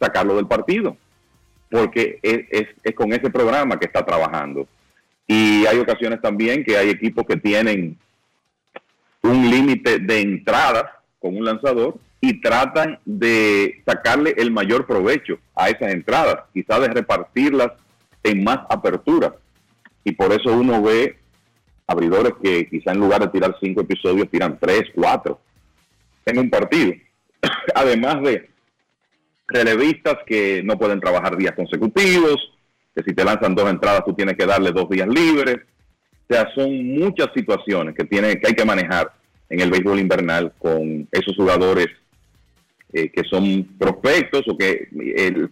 sacarlo 0.00 0.36
del 0.36 0.46
partido, 0.46 0.96
porque 1.70 2.18
es, 2.22 2.66
es 2.82 2.94
con 2.94 3.12
ese 3.12 3.30
programa 3.30 3.78
que 3.78 3.86
está 3.86 4.04
trabajando. 4.04 4.66
Y 5.26 5.64
hay 5.66 5.78
ocasiones 5.78 6.20
también 6.20 6.64
que 6.64 6.76
hay 6.76 6.90
equipos 6.90 7.24
que 7.26 7.36
tienen 7.36 7.96
un 9.22 9.50
límite 9.50 9.98
de 9.98 10.20
entradas 10.20 10.86
con 11.20 11.36
un 11.36 11.44
lanzador 11.44 11.96
y 12.20 12.40
tratan 12.40 12.98
de 13.04 13.82
sacarle 13.86 14.34
el 14.36 14.50
mayor 14.50 14.86
provecho 14.86 15.38
a 15.54 15.70
esas 15.70 15.92
entradas, 15.92 16.44
quizás 16.52 16.80
de 16.80 16.88
repartirlas 16.88 17.72
en 18.22 18.44
más 18.44 18.58
aperturas. 18.68 19.32
Y 20.04 20.12
por 20.12 20.32
eso 20.32 20.52
uno 20.52 20.82
ve 20.82 21.16
abridores 21.86 22.34
que 22.42 22.68
quizá 22.68 22.92
en 22.92 23.00
lugar 23.00 23.22
de 23.22 23.28
tirar 23.28 23.56
cinco 23.60 23.80
episodios 23.80 24.30
tiran 24.30 24.58
tres, 24.60 24.84
cuatro 24.94 25.40
en 26.26 26.38
un 26.38 26.50
partido. 26.50 26.92
Además 27.74 28.22
de 28.22 28.50
relevistas 29.48 30.18
que 30.26 30.62
no 30.62 30.78
pueden 30.78 31.00
trabajar 31.00 31.36
días 31.36 31.54
consecutivos, 31.56 32.52
que 32.94 33.02
si 33.02 33.14
te 33.14 33.24
lanzan 33.24 33.54
dos 33.54 33.68
entradas 33.68 34.04
tú 34.04 34.12
tienes 34.12 34.36
que 34.36 34.46
darle 34.46 34.72
dos 34.72 34.88
días 34.88 35.08
libres, 35.08 35.56
o 36.28 36.34
sea, 36.34 36.48
son 36.54 36.98
muchas 36.98 37.28
situaciones 37.34 37.94
que, 37.96 38.04
tiene, 38.04 38.38
que 38.38 38.48
hay 38.48 38.54
que 38.54 38.64
manejar 38.64 39.12
en 39.48 39.60
el 39.60 39.70
béisbol 39.70 39.98
invernal 39.98 40.52
con 40.58 41.08
esos 41.10 41.34
jugadores 41.34 41.88
eh, 42.92 43.10
que 43.10 43.22
son 43.24 43.76
prospectos 43.78 44.42
o 44.48 44.56
que 44.56 44.88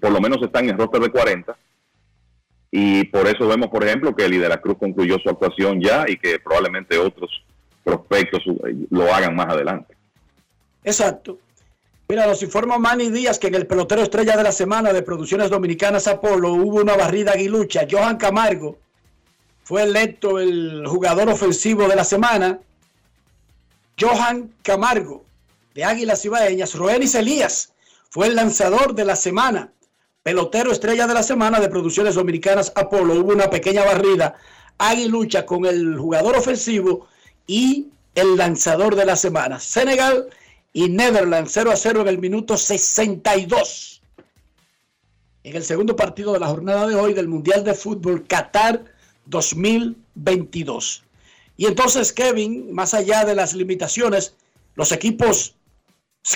por 0.00 0.10
lo 0.10 0.20
menos 0.20 0.38
están 0.42 0.64
en 0.64 0.70
el 0.70 0.78
roster 0.78 1.00
de 1.00 1.10
40. 1.10 1.56
Y 2.70 3.04
por 3.04 3.26
eso 3.26 3.48
vemos, 3.48 3.68
por 3.68 3.84
ejemplo, 3.84 4.14
que 4.14 4.24
el 4.24 4.60
Cruz 4.60 4.76
concluyó 4.78 5.18
su 5.18 5.30
actuación 5.30 5.80
ya 5.80 6.04
y 6.06 6.16
que 6.16 6.38
probablemente 6.38 6.98
otros 6.98 7.30
prospectos 7.82 8.42
lo 8.90 9.12
hagan 9.14 9.34
más 9.34 9.46
adelante. 9.46 9.94
Exacto. 10.84 11.38
Mira, 12.08 12.26
nos 12.26 12.42
informa 12.42 12.78
Manny 12.78 13.10
Díaz 13.10 13.38
que 13.38 13.48
en 13.48 13.54
el 13.54 13.66
pelotero 13.66 14.02
estrella 14.02 14.36
de 14.36 14.42
la 14.42 14.52
semana 14.52 14.92
de 14.92 15.02
Producciones 15.02 15.50
Dominicanas 15.50 16.08
Apolo 16.08 16.52
hubo 16.54 16.80
una 16.80 16.96
barrida 16.96 17.32
aguilucha. 17.32 17.86
Johan 17.90 18.16
Camargo 18.16 18.78
fue 19.62 19.82
electo 19.82 20.38
el 20.38 20.86
jugador 20.86 21.28
ofensivo 21.28 21.86
de 21.86 21.96
la 21.96 22.04
semana. 22.04 22.58
Johan 24.00 24.50
Camargo 24.62 25.24
de 25.78 25.84
Águilas 25.84 26.24
Ibaeñas. 26.24 26.74
Roenis 26.74 27.14
Elías 27.14 27.72
fue 28.10 28.26
el 28.26 28.34
lanzador 28.34 28.96
de 28.96 29.04
la 29.04 29.14
semana. 29.14 29.72
Pelotero 30.24 30.72
estrella 30.72 31.06
de 31.06 31.14
la 31.14 31.22
semana 31.22 31.60
de 31.60 31.68
Producciones 31.68 32.16
Dominicanas 32.16 32.72
Apolo. 32.74 33.14
Hubo 33.14 33.32
una 33.32 33.48
pequeña 33.48 33.84
barrida 33.84 34.34
aguilucha 34.76 35.46
con 35.46 35.66
el 35.66 35.96
jugador 35.96 36.36
ofensivo 36.36 37.06
y 37.46 37.90
el 38.16 38.36
lanzador 38.36 38.96
de 38.96 39.04
la 39.04 39.14
semana. 39.14 39.60
Senegal 39.60 40.28
y 40.72 40.88
Netherlands 40.88 41.52
0 41.54 41.70
a 41.70 41.76
0 41.76 42.00
en 42.00 42.08
el 42.08 42.18
minuto 42.18 42.56
62. 42.56 44.02
En 45.44 45.54
el 45.54 45.62
segundo 45.62 45.94
partido 45.94 46.32
de 46.32 46.40
la 46.40 46.48
jornada 46.48 46.88
de 46.88 46.96
hoy 46.96 47.14
del 47.14 47.28
Mundial 47.28 47.62
de 47.62 47.74
Fútbol 47.74 48.26
Qatar 48.26 48.84
2022. 49.26 51.04
Y 51.56 51.66
entonces, 51.66 52.12
Kevin, 52.12 52.72
más 52.72 52.94
allá 52.94 53.24
de 53.24 53.36
las 53.36 53.54
limitaciones, 53.54 54.34
los 54.74 54.90
equipos, 54.90 55.54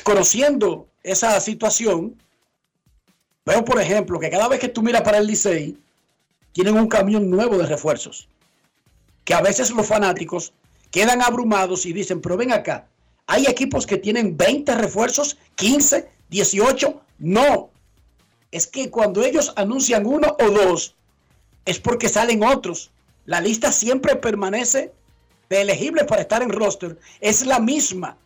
conociendo 0.00 0.88
esa 1.02 1.38
situación, 1.40 2.16
veo, 3.44 3.64
por 3.64 3.80
ejemplo, 3.80 4.18
que 4.18 4.30
cada 4.30 4.48
vez 4.48 4.60
que 4.60 4.68
tú 4.68 4.82
miras 4.82 5.02
para 5.02 5.18
el 5.18 5.26
Licey, 5.26 5.76
tienen 6.52 6.76
un 6.76 6.88
camión 6.88 7.30
nuevo 7.30 7.58
de 7.58 7.66
refuerzos. 7.66 8.28
Que 9.24 9.34
a 9.34 9.40
veces 9.40 9.70
los 9.70 9.86
fanáticos 9.86 10.52
quedan 10.90 11.22
abrumados 11.22 11.86
y 11.86 11.92
dicen, 11.92 12.20
pero 12.20 12.36
ven 12.36 12.52
acá, 12.52 12.86
hay 13.26 13.46
equipos 13.46 13.86
que 13.86 13.98
tienen 13.98 14.36
20 14.36 14.74
refuerzos, 14.74 15.38
15, 15.56 16.08
18. 16.28 17.00
No. 17.18 17.70
Es 18.50 18.66
que 18.66 18.90
cuando 18.90 19.22
ellos 19.24 19.52
anuncian 19.56 20.06
uno 20.06 20.36
o 20.38 20.50
dos, 20.50 20.94
es 21.64 21.78
porque 21.78 22.08
salen 22.08 22.42
otros. 22.42 22.90
La 23.24 23.40
lista 23.40 23.72
siempre 23.72 24.16
permanece 24.16 24.92
elegible 25.60 26.04
para 26.04 26.22
estar 26.22 26.42
en 26.42 26.50
roster 26.50 26.98
es 27.20 27.44
la 27.44 27.60
misma, 27.60 28.16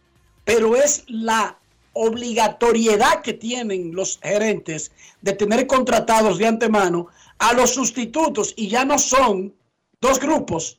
pero 0.47 0.77
es 0.77 1.05
la 1.09 1.59
obligatoriedad 1.93 3.20
que 3.20 3.32
tienen 3.32 3.94
los 3.94 4.20
gerentes 4.23 4.93
de 5.20 5.32
tener 5.32 5.66
contratados 5.66 6.39
de 6.39 6.47
antemano 6.47 7.09
a 7.39 7.52
los 7.52 7.74
sustitutos 7.74 8.55
y 8.56 8.68
ya 8.68 8.85
no 8.85 8.97
son 8.97 9.52
dos 10.01 10.20
grupos, 10.20 10.78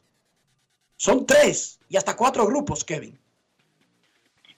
son 0.95 1.25
tres 1.25 1.79
y 1.89 1.97
hasta 1.97 2.15
cuatro 2.15 2.47
grupos, 2.47 2.85
Kevin. 2.85 3.19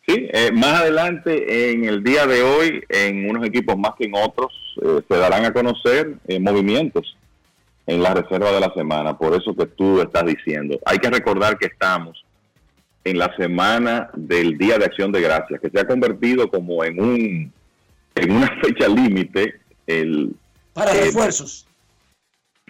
Sí, 0.08 0.28
eh, 0.32 0.52
más 0.52 0.82
adelante 0.82 1.72
en 1.72 1.86
el 1.86 2.04
día 2.04 2.28
de 2.28 2.44
hoy, 2.44 2.84
en 2.90 3.30
unos 3.30 3.48
equipos 3.48 3.78
más 3.78 3.94
que 3.98 4.06
en 4.06 4.14
otros, 4.16 4.54
eh, 4.84 5.02
se 5.08 5.18
darán 5.18 5.46
a 5.46 5.54
conocer 5.54 6.18
eh, 6.28 6.40
movimientos 6.40 7.18
en 7.88 8.04
la 8.04 8.14
reserva 8.14 8.52
de 8.52 8.60
la 8.60 8.72
semana, 8.76 9.18
por 9.18 9.34
eso 9.34 9.56
que 9.56 9.66
tú 9.66 10.02
estás 10.02 10.26
diciendo. 10.26 10.80
Hay 10.86 11.00
que 11.00 11.10
recordar 11.10 11.58
que 11.58 11.66
estamos 11.66 12.24
en 13.04 13.18
la 13.18 13.36
semana 13.38 14.10
del 14.16 14.58
Día 14.58 14.78
de 14.78 14.86
Acción 14.86 15.12
de 15.12 15.22
Gracias, 15.22 15.60
que 15.62 15.70
se 15.70 15.80
ha 15.80 15.88
convertido 15.88 16.50
como 16.50 16.84
en 16.84 17.00
un 17.00 17.54
en 18.16 18.32
una 18.32 18.50
fecha 18.62 18.88
límite 18.88 19.62
el 19.88 20.36
para 20.74 20.94
eh, 20.94 21.06
refuerzos 21.06 21.68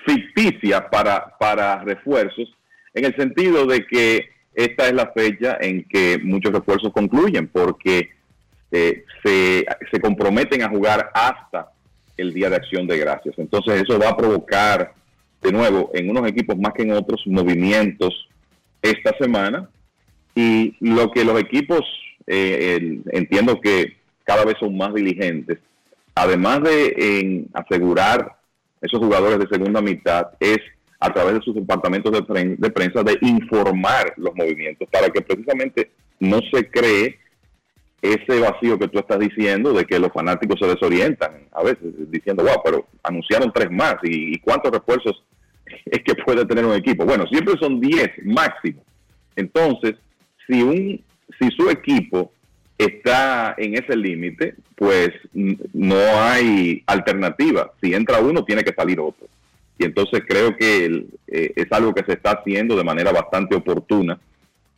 ficticia 0.05 0.89
para 0.89 1.37
para 1.37 1.83
refuerzos 1.83 2.53
en 2.93 3.05
el 3.05 3.15
sentido 3.15 3.65
de 3.65 3.85
que 3.87 4.29
esta 4.53 4.87
es 4.87 4.93
la 4.93 5.11
fecha 5.11 5.57
en 5.61 5.83
que 5.85 6.19
muchos 6.21 6.51
refuerzos 6.51 6.91
concluyen 6.91 7.47
porque 7.47 8.09
eh, 8.71 9.03
se, 9.23 9.65
se 9.91 9.99
comprometen 9.99 10.61
a 10.61 10.69
jugar 10.69 11.09
hasta 11.13 11.71
el 12.17 12.33
Día 12.33 12.49
de 12.49 12.57
Acción 12.57 12.85
de 12.87 12.97
Gracias. 12.97 13.35
Entonces 13.37 13.81
eso 13.81 13.97
va 13.97 14.09
a 14.09 14.17
provocar 14.17 14.93
de 15.41 15.51
nuevo, 15.51 15.91
en 15.93 16.09
unos 16.09 16.27
equipos 16.27 16.57
más 16.57 16.73
que 16.73 16.83
en 16.83 16.91
otros, 16.91 17.21
movimientos 17.25 18.27
esta 18.81 19.15
semana. 19.17 19.69
Y 20.39 20.73
lo 20.79 21.11
que 21.11 21.25
los 21.25 21.37
equipos 21.37 21.81
eh, 22.25 23.01
entiendo 23.11 23.59
que 23.59 23.97
cada 24.23 24.45
vez 24.45 24.55
son 24.57 24.77
más 24.77 24.93
diligentes. 24.93 25.57
Además 26.15 26.63
de 26.63 26.93
en 26.97 27.49
asegurar 27.53 28.37
esos 28.79 28.99
jugadores 28.99 29.37
de 29.39 29.49
segunda 29.49 29.81
mitad, 29.81 30.27
es 30.39 30.59
a 31.01 31.11
través 31.11 31.33
de 31.33 31.41
sus 31.41 31.55
departamentos 31.55 32.13
de, 32.13 32.55
de 32.57 32.69
prensa 32.69 33.03
de 33.03 33.17
informar 33.19 34.13
los 34.15 34.33
movimientos 34.33 34.87
para 34.89 35.09
que 35.09 35.19
precisamente 35.21 35.91
no 36.21 36.39
se 36.53 36.69
cree 36.69 37.19
ese 38.01 38.39
vacío 38.39 38.79
que 38.79 38.87
tú 38.87 38.99
estás 38.99 39.19
diciendo 39.19 39.73
de 39.73 39.83
que 39.83 39.99
los 39.99 40.13
fanáticos 40.13 40.57
se 40.57 40.67
desorientan 40.67 41.49
a 41.51 41.63
veces 41.63 41.79
diciendo, 42.09 42.43
wow, 42.43 42.61
pero 42.63 42.87
anunciaron 43.03 43.51
tres 43.53 43.69
más 43.71 43.95
y, 44.03 44.35
y 44.35 44.39
cuántos 44.39 44.71
refuerzos 44.71 45.21
es 45.85 46.01
que 46.01 46.15
puede 46.15 46.45
tener 46.45 46.65
un 46.65 46.75
equipo. 46.75 47.03
Bueno, 47.03 47.25
siempre 47.27 47.55
son 47.59 47.81
10 47.81 48.09
máximo. 48.23 48.81
Entonces, 49.35 49.95
si 50.49 50.63
un 50.63 51.01
si 51.39 51.49
su 51.51 51.69
equipo 51.69 52.31
está 52.77 53.55
en 53.57 53.75
ese 53.75 53.95
límite, 53.95 54.55
pues 54.75 55.11
no 55.33 55.97
hay 56.21 56.83
alternativa. 56.87 57.71
Si 57.81 57.93
entra 57.93 58.19
uno, 58.19 58.43
tiene 58.43 58.63
que 58.63 58.73
salir 58.73 58.99
otro. 58.99 59.27
Y 59.77 59.85
entonces 59.85 60.23
creo 60.27 60.55
que 60.57 61.05
eh, 61.27 61.53
es 61.55 61.71
algo 61.71 61.93
que 61.93 62.03
se 62.03 62.13
está 62.13 62.31
haciendo 62.31 62.75
de 62.75 62.83
manera 62.83 63.11
bastante 63.11 63.55
oportuna 63.55 64.19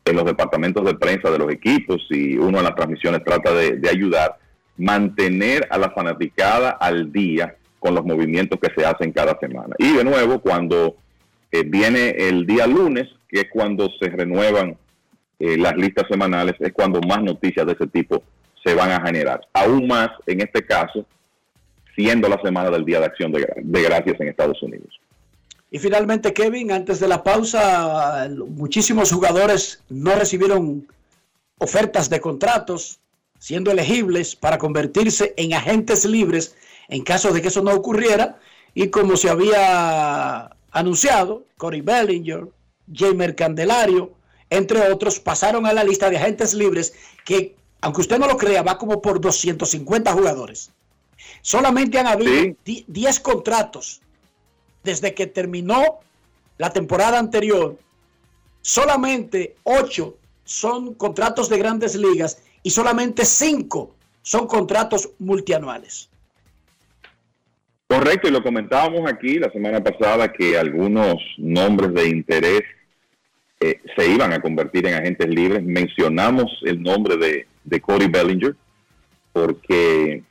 en 0.06 0.16
los 0.16 0.26
departamentos 0.26 0.84
de 0.86 0.96
prensa 0.96 1.32
de 1.32 1.38
los 1.38 1.52
equipos 1.52 2.06
y 2.10 2.38
uno 2.38 2.58
en 2.58 2.64
las 2.64 2.76
transmisiones 2.76 3.24
trata 3.24 3.54
de, 3.54 3.78
de 3.78 3.90
ayudar, 3.90 4.38
mantener 4.78 5.68
a 5.70 5.78
la 5.78 5.92
fanaticada 5.92 6.72
al 6.72 7.12
día 7.12 7.56
con 7.80 7.96
los 7.96 8.06
movimientos 8.06 8.60
que 8.60 8.72
se 8.76 8.86
hacen 8.86 9.12
cada 9.12 9.40
semana. 9.40 9.76
Y 9.78 9.94
de 9.94 10.04
nuevo, 10.04 10.40
cuando 10.40 10.98
eh, 11.52 11.64
viene 11.64 12.10
el 12.12 12.46
día 12.46 12.68
lunes, 12.68 13.10
que 13.28 13.42
es 13.42 13.48
cuando 13.52 13.90
se 14.00 14.10
renuevan 14.10 14.78
eh, 15.44 15.58
las 15.58 15.76
listas 15.76 16.06
semanales, 16.10 16.56
es 16.60 16.72
cuando 16.72 17.02
más 17.02 17.22
noticias 17.22 17.66
de 17.66 17.74
ese 17.74 17.88
tipo 17.88 18.24
se 18.64 18.76
van 18.76 18.92
a 18.92 19.02
generar. 19.06 19.40
Aún 19.54 19.88
más 19.88 20.10
en 20.28 20.42
este 20.42 20.66
caso, 20.66 21.06
siendo 21.96 22.30
la 22.30 22.40
semana 22.42 22.70
del 22.70 22.86
Día 22.86 23.00
de 23.00 23.06
Acción 23.08 23.32
de, 23.32 23.40
Gra- 23.42 23.62
de 23.62 23.82
Gracias 23.82 24.22
en 24.22 24.28
Estados 24.28 24.62
Unidos. 24.62 25.00
Y 25.74 25.80
finalmente, 25.80 26.34
Kevin, 26.34 26.72
antes 26.72 27.00
de 27.00 27.08
la 27.08 27.24
pausa, 27.24 28.30
muchísimos 28.64 29.12
jugadores 29.12 29.82
no 29.90 30.14
recibieron 30.16 30.86
ofertas 31.58 32.10
de 32.10 32.20
contratos, 32.20 33.00
siendo 33.40 33.72
elegibles 33.72 34.36
para 34.36 34.58
convertirse 34.58 35.34
en 35.38 35.54
agentes 35.54 36.06
libres 36.06 36.56
en 36.90 37.04
caso 37.04 37.32
de 37.32 37.42
que 37.42 37.48
eso 37.48 37.64
no 37.64 37.72
ocurriera. 37.72 38.38
Y 38.74 38.90
como 38.90 39.16
se 39.16 39.30
había 39.30 40.52
anunciado, 40.72 41.46
Cory 41.58 41.82
Bellinger, 41.82 42.48
Jamer 42.94 43.34
Candelario, 43.36 44.12
entre 44.52 44.92
otros, 44.92 45.20
pasaron 45.20 45.66
a 45.66 45.74
la 45.74 45.84
lista 45.84 46.10
de 46.10 46.18
agentes 46.18 46.54
libres 46.54 46.94
que, 47.26 47.56
aunque 47.80 48.02
usted 48.02 48.20
no 48.20 48.28
lo 48.28 48.36
crea, 48.38 48.62
va 48.62 48.78
como 48.78 49.02
por 49.02 49.20
250 49.20 50.12
jugadores. 50.12 50.72
Solamente 51.42 51.98
han 51.98 52.08
habido 52.08 52.54
10 52.66 53.20
contratos 53.22 54.02
desde 54.84 55.14
que 55.14 55.26
terminó 55.26 56.00
la 56.58 56.70
temporada 56.70 57.18
anterior. 57.18 57.80
Solamente 58.62 59.56
8 59.64 60.18
son 60.44 60.96
contratos 60.96 61.48
de 61.48 61.58
grandes 61.58 61.96
ligas 61.96 62.44
y 62.62 62.72
solamente 62.72 63.24
5 63.24 63.96
son 64.22 64.48
contratos 64.48 65.12
multianuales. 65.18 66.10
Correcto, 67.88 68.28
y 68.28 68.32
lo 68.32 68.44
comentábamos 68.44 69.10
aquí 69.10 69.40
la 69.40 69.50
semana 69.52 69.82
pasada 69.82 70.32
que 70.32 70.58
algunos 70.58 71.16
nombres 71.38 71.94
de 71.94 72.10
interés 72.10 72.64
eh, 73.62 73.80
se 73.96 74.10
iban 74.10 74.34
a 74.34 74.42
convertir 74.42 74.88
en 74.88 74.96
agentes 74.96 75.30
libres. 75.30 75.64
Mencionamos 75.64 76.62
el 76.64 76.82
nombre 76.82 77.16
de, 77.16 77.48
de 77.64 77.80
Cody 77.80 78.08
Bellinger 78.08 78.56
porque 79.32 80.24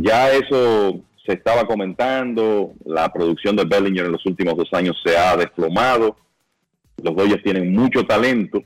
ya 0.00 0.32
eso 0.32 1.00
se 1.24 1.34
estaba 1.34 1.66
comentando, 1.66 2.72
la 2.84 3.12
producción 3.12 3.54
de 3.54 3.64
Bellinger 3.64 4.06
en 4.06 4.12
los 4.12 4.24
últimos 4.26 4.56
dos 4.56 4.72
años 4.72 4.96
se 5.04 5.16
ha 5.16 5.36
desplomado, 5.36 6.16
los 7.02 7.14
Dodgers 7.14 7.42
tienen 7.42 7.72
mucho 7.72 8.04
talento 8.04 8.64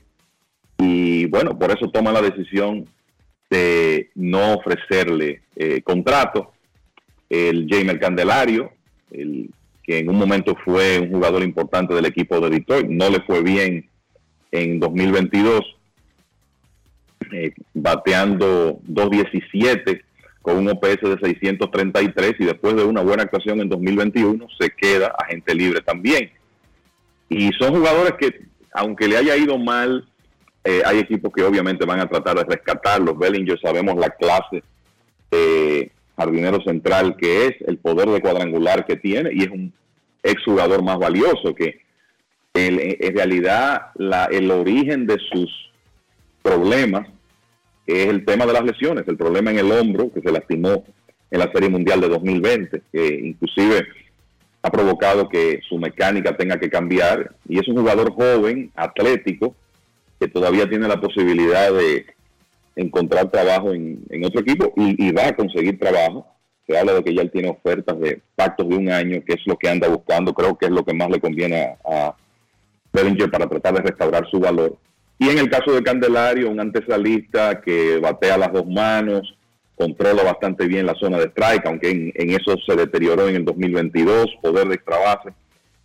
y 0.77 1.25
bueno, 1.27 1.57
por 1.57 1.71
eso 1.71 1.89
toman 1.91 2.13
la 2.13 2.21
decisión 2.21 2.85
de 3.49 4.09
no 4.15 4.55
ofrecerle 4.55 5.41
eh, 5.55 5.81
contrato. 5.81 6.51
El 7.29 7.67
Jamer 7.69 7.99
Candelario, 7.99 8.71
el 9.11 9.49
que 9.85 9.99
en 9.99 10.09
un 10.09 10.17
momento 10.17 10.55
fue 10.63 10.99
un 10.99 11.11
jugador 11.11 11.43
importante 11.43 11.93
del 11.93 12.05
equipo 12.05 12.39
de 12.39 12.49
Detroit, 12.49 12.87
no 12.87 13.09
le 13.09 13.21
fue 13.21 13.41
bien 13.41 13.89
en 14.51 14.79
2022, 14.79 15.61
eh, 17.31 17.53
bateando 17.73 18.79
2.17 18.87 20.01
con 20.41 20.57
un 20.57 20.69
OPS 20.69 21.01
de 21.01 21.17
633 21.21 22.35
y 22.39 22.45
después 22.45 22.75
de 22.75 22.83
una 22.83 23.01
buena 23.01 23.23
actuación 23.23 23.61
en 23.61 23.69
2021 23.69 24.47
se 24.59 24.69
queda 24.69 25.07
agente 25.17 25.53
libre 25.55 25.81
también. 25.81 26.31
Y 27.29 27.51
son 27.53 27.73
jugadores 27.73 28.13
que, 28.19 28.45
aunque 28.73 29.07
le 29.07 29.17
haya 29.17 29.35
ido 29.35 29.57
mal, 29.57 30.07
eh, 30.63 30.81
hay 30.85 30.99
equipos 30.99 31.31
que 31.33 31.43
obviamente 31.43 31.85
van 31.85 31.99
a 31.99 32.07
tratar 32.07 32.37
de 32.37 32.43
rescatarlos. 32.43 33.17
Bellinger 33.17 33.59
sabemos 33.59 33.95
la 33.97 34.09
clase 34.09 34.63
de 35.31 35.91
jardinero 36.17 36.61
central 36.63 37.15
que 37.17 37.47
es, 37.47 37.55
el 37.67 37.77
poder 37.77 38.09
de 38.09 38.21
cuadrangular 38.21 38.85
que 38.85 38.95
tiene 38.95 39.29
y 39.33 39.43
es 39.43 39.49
un 39.49 39.73
exjugador 40.23 40.83
más 40.83 40.97
valioso 40.97 41.53
que 41.53 41.81
en 42.53 43.15
realidad 43.15 43.87
la- 43.95 44.25
el 44.25 44.49
origen 44.49 45.05
de 45.07 45.17
sus 45.31 45.51
problemas 46.41 47.07
es 47.85 48.07
el 48.07 48.23
tema 48.25 48.45
de 48.45 48.53
las 48.53 48.63
lesiones, 48.63 49.07
el 49.07 49.17
problema 49.17 49.51
en 49.51 49.59
el 49.59 49.71
hombro 49.71 50.11
que 50.11 50.21
se 50.21 50.31
lastimó 50.31 50.85
en 51.29 51.39
la 51.39 51.51
Serie 51.51 51.69
Mundial 51.69 51.99
de 52.01 52.07
2020, 52.07 52.81
que 52.91 53.07
inclusive 53.23 53.85
ha 54.61 54.71
provocado 54.71 55.27
que 55.29 55.59
su 55.67 55.77
mecánica 55.77 56.35
tenga 56.37 56.57
que 56.59 56.69
cambiar 56.69 57.35
y 57.47 57.59
es 57.59 57.67
un 57.67 57.75
jugador 57.75 58.11
joven, 58.13 58.71
atlético, 58.75 59.55
que 60.19 60.27
todavía 60.27 60.67
tiene 60.67 60.87
la 60.87 60.99
posibilidad 60.99 61.71
de 61.71 62.05
encontrar 62.75 63.31
trabajo 63.31 63.73
en, 63.73 64.03
en 64.09 64.25
otro 64.25 64.41
equipo 64.41 64.73
y, 64.75 65.07
y 65.07 65.11
va 65.11 65.27
a 65.27 65.35
conseguir 65.35 65.79
trabajo. 65.79 66.27
Se 66.67 66.77
habla 66.77 66.93
de 66.93 67.03
que 67.03 67.13
ya 67.13 67.21
él 67.21 67.31
tiene 67.31 67.49
ofertas 67.49 67.99
de 67.99 68.21
pactos 68.35 68.67
de 68.67 68.75
un 68.75 68.89
año, 68.89 69.21
que 69.25 69.33
es 69.33 69.41
lo 69.45 69.57
que 69.57 69.69
anda 69.69 69.87
buscando, 69.87 70.33
creo 70.33 70.57
que 70.57 70.65
es 70.65 70.71
lo 70.71 70.83
que 70.83 70.93
más 70.93 71.09
le 71.09 71.19
conviene 71.19 71.61
a, 71.61 71.77
a 71.85 72.15
para 73.31 73.47
tratar 73.47 73.73
de 73.73 73.81
restaurar 73.81 74.25
su 74.29 74.39
valor. 74.39 74.77
Y 75.17 75.29
en 75.29 75.37
el 75.37 75.49
caso 75.49 75.73
de 75.73 75.83
Candelario, 75.83 76.49
un 76.49 76.59
antesalista 76.59 77.61
que 77.61 77.99
batea 77.99 78.37
las 78.37 78.51
dos 78.51 78.65
manos, 78.65 79.35
controla 79.75 80.23
bastante 80.23 80.67
bien 80.67 80.85
la 80.85 80.95
zona 80.95 81.17
de 81.17 81.25
strike, 81.25 81.65
aunque 81.65 81.89
en, 81.89 82.29
eso 82.31 82.55
se 82.65 82.75
deterioró 82.75 83.27
en 83.27 83.35
el 83.35 83.45
2022, 83.45 84.27
poder 84.41 84.67
de 84.67 84.75
extra 84.75 84.97
base. 84.97 85.33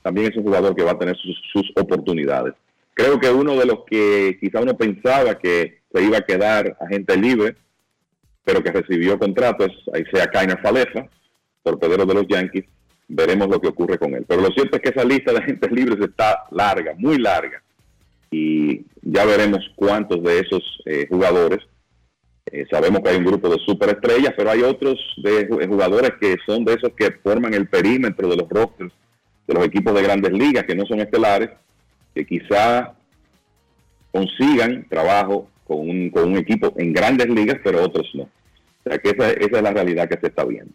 También 0.03 0.31
es 0.31 0.37
un 0.37 0.45
jugador 0.45 0.75
que 0.75 0.83
va 0.83 0.93
a 0.93 0.99
tener 0.99 1.17
sus 1.17 1.73
oportunidades. 1.77 2.55
Creo 3.01 3.19
que 3.19 3.31
uno 3.31 3.57
de 3.57 3.65
los 3.65 3.79
que 3.87 4.37
quizá 4.41 4.61
uno 4.61 4.77
pensaba 4.77 5.39
que 5.39 5.81
se 5.91 6.03
iba 6.03 6.19
a 6.19 6.23
quedar 6.23 6.77
agente 6.81 7.17
libre, 7.17 7.57
pero 8.45 8.63
que 8.63 8.73
recibió 8.73 9.19
contrato, 9.19 9.65
es 9.65 9.73
ahí 9.95 10.05
sea 10.13 10.27
Kainer 10.27 10.61
Falefa, 10.61 11.09
torpedero 11.63 12.05
de 12.05 12.15
los 12.15 12.27
Yankees. 12.29 12.67
Veremos 13.09 13.49
lo 13.49 13.59
que 13.59 13.69
ocurre 13.69 13.97
con 13.97 14.15
él. 14.15 14.27
Pero 14.29 14.43
lo 14.43 14.51
cierto 14.51 14.77
es 14.77 14.83
que 14.83 14.91
esa 14.91 15.05
lista 15.05 15.33
de 15.33 15.39
agentes 15.39 15.71
libres 15.73 15.99
está 16.01 16.45
larga, 16.51 16.93
muy 16.99 17.17
larga. 17.19 17.63
Y 18.31 18.85
ya 19.01 19.25
veremos 19.25 19.61
cuántos 19.77 20.23
de 20.23 20.41
esos 20.41 20.63
eh, 20.85 21.07
jugadores 21.09 21.61
eh, 22.53 22.67
sabemos 22.71 23.01
que 23.01 23.09
hay 23.11 23.17
un 23.17 23.25
grupo 23.25 23.49
de 23.49 23.59
superestrellas, 23.65 24.35
pero 24.37 24.51
hay 24.51 24.63
otros 24.63 24.99
de 25.23 25.49
ju- 25.49 25.67
jugadores 25.69 26.13
que 26.21 26.37
son 26.45 26.65
de 26.67 26.75
esos 26.75 26.93
que 26.97 27.13
forman 27.23 27.55
el 27.55 27.67
perímetro 27.67 28.29
de 28.29 28.37
los 28.37 28.49
rosters 28.49 28.93
de 29.47 29.55
los 29.55 29.65
equipos 29.65 29.95
de 29.95 30.03
grandes 30.03 30.33
ligas, 30.33 30.65
que 30.65 30.75
no 30.77 30.85
son 30.87 31.01
estelares, 31.01 31.51
que 32.15 32.27
quizá 32.27 32.95
consigan 34.13 34.87
trabajo 34.89 35.49
con 35.67 35.89
un, 35.89 36.11
con 36.11 36.33
un 36.33 36.39
equipo 36.39 36.73
en 36.77 36.93
grandes 36.93 37.29
ligas, 37.29 37.59
pero 37.63 37.85
otros 37.85 38.09
no. 38.15 38.25
O 38.25 38.89
sea 38.89 38.99
que 38.99 39.11
esa, 39.11 39.31
esa 39.31 39.57
es 39.57 39.63
la 39.63 39.71
realidad 39.73 40.09
que 40.09 40.19
se 40.19 40.27
está 40.27 40.45
viendo. 40.45 40.73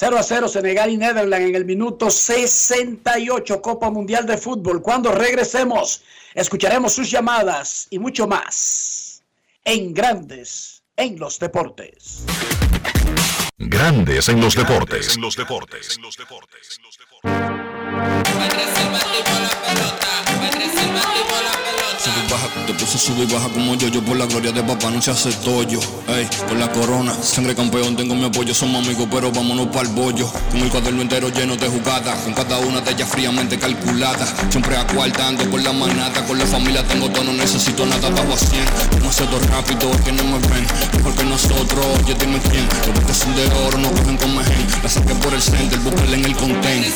0 0.00 0.16
a 0.16 0.22
0 0.22 0.48
Senegal 0.48 0.90
y 0.90 0.96
Netherlands 0.96 1.48
en 1.48 1.54
el 1.56 1.64
minuto 1.64 2.08
68 2.08 3.60
Copa 3.60 3.90
Mundial 3.90 4.26
de 4.26 4.38
Fútbol. 4.38 4.80
Cuando 4.80 5.10
regresemos, 5.12 6.04
escucharemos 6.34 6.92
sus 6.92 7.10
llamadas 7.10 7.88
y 7.90 7.98
mucho 7.98 8.28
más 8.28 9.24
en 9.64 9.92
Grandes 9.92 10.84
en 10.96 11.18
los 11.18 11.38
Deportes. 11.40 12.24
Grandes 13.58 14.28
en 14.28 14.40
los 14.40 14.54
deportes. 14.54 15.16
En 15.16 15.22
los 15.22 15.36
deportes. 15.36 15.98
Va 17.98 18.44
a 18.44 18.48
crecer 18.48 18.90
más 18.92 19.02
tipo 19.02 19.34
la 19.40 19.50
pelota, 19.66 20.08
va 20.40 20.46
a 20.46 20.50
crecer 20.50 20.92
más 20.92 21.06
tipo 21.14 21.34
la 21.42 21.50
pelota. 21.50 21.67
Te 22.66 22.74
puse 22.74 22.98
sube 22.98 23.24
y 23.24 23.26
baja 23.32 23.48
como 23.48 23.74
yo, 23.76 23.88
yo 23.88 24.02
por 24.02 24.16
la 24.16 24.26
gloria 24.26 24.52
de 24.52 24.62
papá 24.62 24.90
no 24.90 25.00
se 25.00 25.10
hace 25.10 25.32
tollo. 25.32 25.80
Ey, 26.06 26.28
con 26.46 26.58
la 26.60 26.70
corona, 26.70 27.14
sangre 27.22 27.54
campeón, 27.54 27.96
tengo 27.96 28.14
mi 28.14 28.24
apoyo, 28.24 28.52
somos 28.54 28.84
amigos, 28.84 29.08
pero 29.10 29.32
vámonos 29.32 29.68
para 29.68 29.88
el 29.88 29.94
bollo. 29.94 30.30
Con 30.50 30.60
el 30.60 30.68
cuaderno 30.68 31.02
entero 31.02 31.30
lleno 31.30 31.56
de 31.56 31.66
jugadas, 31.66 32.18
con 32.24 32.34
cada 32.34 32.58
una 32.58 32.80
de 32.80 32.90
ellas 32.90 33.08
fríamente 33.08 33.58
calculada. 33.58 34.26
Siempre 34.50 34.76
acuartando 34.76 35.48
por 35.50 35.62
la 35.62 35.72
manata, 35.72 36.24
con 36.26 36.38
la 36.38 36.46
familia 36.46 36.86
tengo 36.86 37.08
todo, 37.10 37.24
no 37.24 37.32
necesito 37.32 37.86
nada, 37.86 38.10
bajo 38.10 38.34
a 38.34 38.36
100. 38.36 38.64
Demasiado 38.90 39.38
rápido, 39.40 39.90
que 40.04 40.12
no 40.12 40.24
me 40.24 40.38
ven, 40.38 40.66
mejor 40.96 41.14
que 41.14 41.24
nosotros, 41.24 41.86
oye 42.02 42.14
dime 42.20 42.38
quién. 42.50 42.68
Los 42.94 43.04
que 43.04 43.14
son 43.14 43.34
de 43.34 43.46
oro 43.66 43.78
no 43.78 43.90
cogen 43.92 44.16
con 44.18 44.36
mejen, 44.36 44.66
la 44.82 44.88
saqué 44.88 45.14
por 45.14 45.32
el 45.32 45.42
center, 45.42 45.78
búscala 45.80 46.16
en 46.16 46.24
el 46.24 46.36
content. 46.36 46.86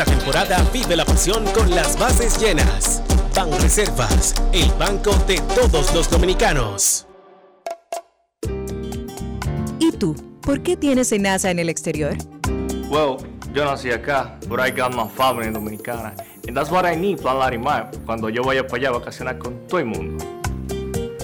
Esta 0.00 0.16
temporada 0.16 0.66
vive 0.72 0.96
la 0.96 1.04
pasión 1.04 1.44
con 1.52 1.68
las 1.74 1.98
bases 1.98 2.40
llenas. 2.40 3.02
Ban 3.36 3.52
Reservas, 3.60 4.34
el 4.50 4.70
banco 4.78 5.14
de 5.26 5.38
todos 5.54 5.92
los 5.92 6.10
dominicanos. 6.10 7.06
¿Y 9.78 9.92
tú? 9.92 10.16
¿Por 10.40 10.62
qué 10.62 10.78
tienes 10.78 11.12
NASA 11.12 11.50
en 11.50 11.58
el 11.58 11.68
exterior? 11.68 12.16
Well, 12.88 13.18
yo 13.52 13.66
nací 13.66 13.90
acá, 13.90 14.38
but 14.48 14.58
I 14.58 14.70
got 14.70 14.94
my 14.94 15.06
family 15.06 15.52
dominicana. 15.52 16.14
And 16.48 16.56
that's 16.56 16.70
what 16.70 16.86
I 16.86 16.96
need, 16.96 17.20
Plan 17.20 17.38
Larimar, 17.38 17.90
cuando 18.06 18.30
yo 18.30 18.42
vaya 18.42 18.66
para 18.66 18.78
allá 18.78 18.88
a 18.88 18.92
vacacionar 18.92 19.36
con 19.36 19.66
todo 19.68 19.80
el 19.80 19.84
mundo. 19.84 20.39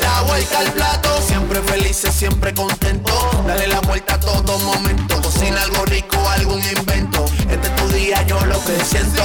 La 0.00 0.22
vuelta 0.22 0.58
al 0.58 0.72
plato, 0.72 1.20
siempre 1.22 1.60
felices, 1.62 2.14
siempre 2.14 2.54
contento. 2.54 3.12
Dale 3.46 3.66
la 3.66 3.80
vuelta 3.80 4.14
a 4.14 4.20
todo 4.20 4.58
momento. 4.60 5.20
Cocina 5.20 5.62
algo 5.62 5.84
rico, 5.84 6.16
algún 6.30 6.60
invento. 6.76 7.24
Este 7.50 7.68
es 7.68 7.76
tu 7.76 7.88
día, 7.88 8.22
yo 8.26 8.40
lo 8.46 8.58
que 8.64 8.84
siento. 8.84 9.22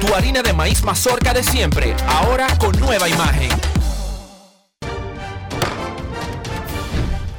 Tu 0.00 0.14
harina 0.14 0.42
de 0.42 0.52
maíz 0.52 0.82
mazorca 0.82 1.32
de 1.32 1.42
siempre, 1.42 1.94
ahora 2.06 2.46
con 2.58 2.78
nueva 2.78 3.08
imagen. 3.08 3.50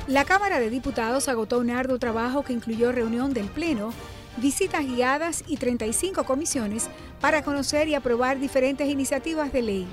La 0.08 0.26
Cámara 0.26 0.60
de 0.60 0.72
Diputados 0.72 1.28
agotó 1.28 1.60
un 1.60 1.70
arduo 1.70 2.00
trabajo 2.00 2.44
que 2.44 2.52
incluyó 2.52 2.92
reunión 2.92 3.32
del 3.32 3.46
Pleno, 3.46 3.94
visitas 4.40 4.86
guiadas 4.86 5.44
y 5.48 5.58
35 5.58 6.24
comisiones 6.24 6.90
para 7.22 7.44
conocer 7.44 7.88
y 7.88 7.96
aprobar 7.96 8.40
diferentes 8.40 8.88
iniciativas 8.90 9.52
de 9.52 9.62
ley. 9.62 9.88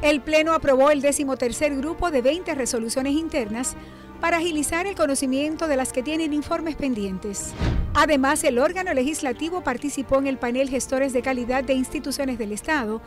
El 0.00 0.20
Pleno 0.20 0.52
aprobó 0.52 0.90
el 0.90 1.00
decimotercer 1.00 1.76
grupo 1.76 2.10
de 2.10 2.22
20 2.22 2.54
resoluciones 2.54 3.14
internas 3.14 3.74
para 4.20 4.38
agilizar 4.38 4.86
el 4.86 4.94
conocimiento 4.94 5.68
de 5.68 5.76
las 5.76 5.92
que 5.92 6.02
tienen 6.02 6.32
informes 6.32 6.76
pendientes. 6.76 7.52
Además, 7.94 8.44
el 8.44 8.58
órgano 8.58 8.94
legislativo 8.94 9.62
participó 9.62 10.18
en 10.18 10.26
el 10.26 10.38
panel 10.38 10.68
Gestores 10.68 11.12
de 11.12 11.22
Calidad 11.22 11.64
de 11.64 11.74
Instituciones 11.74 12.38
del 12.38 12.52
Estado 12.52 13.00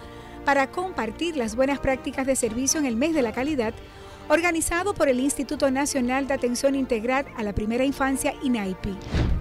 para 0.46 0.72
compartir 0.72 1.38
las 1.38 1.56
buenas 1.56 1.80
prácticas 1.80 2.26
de 2.26 2.36
servicio 2.36 2.80
en 2.80 2.86
el 2.86 2.96
mes 2.96 3.14
de 3.14 3.22
la 3.22 3.32
calidad, 3.32 3.74
organizado 4.30 4.94
por 4.94 5.10
el 5.10 5.20
Instituto 5.20 5.72
Nacional 5.72 6.28
de 6.28 6.34
Atención 6.34 6.76
Integral 6.76 7.26
a 7.36 7.44
la 7.44 7.54
Primera 7.54 7.84
Infancia, 7.84 8.34
INAIPI. 8.44 8.98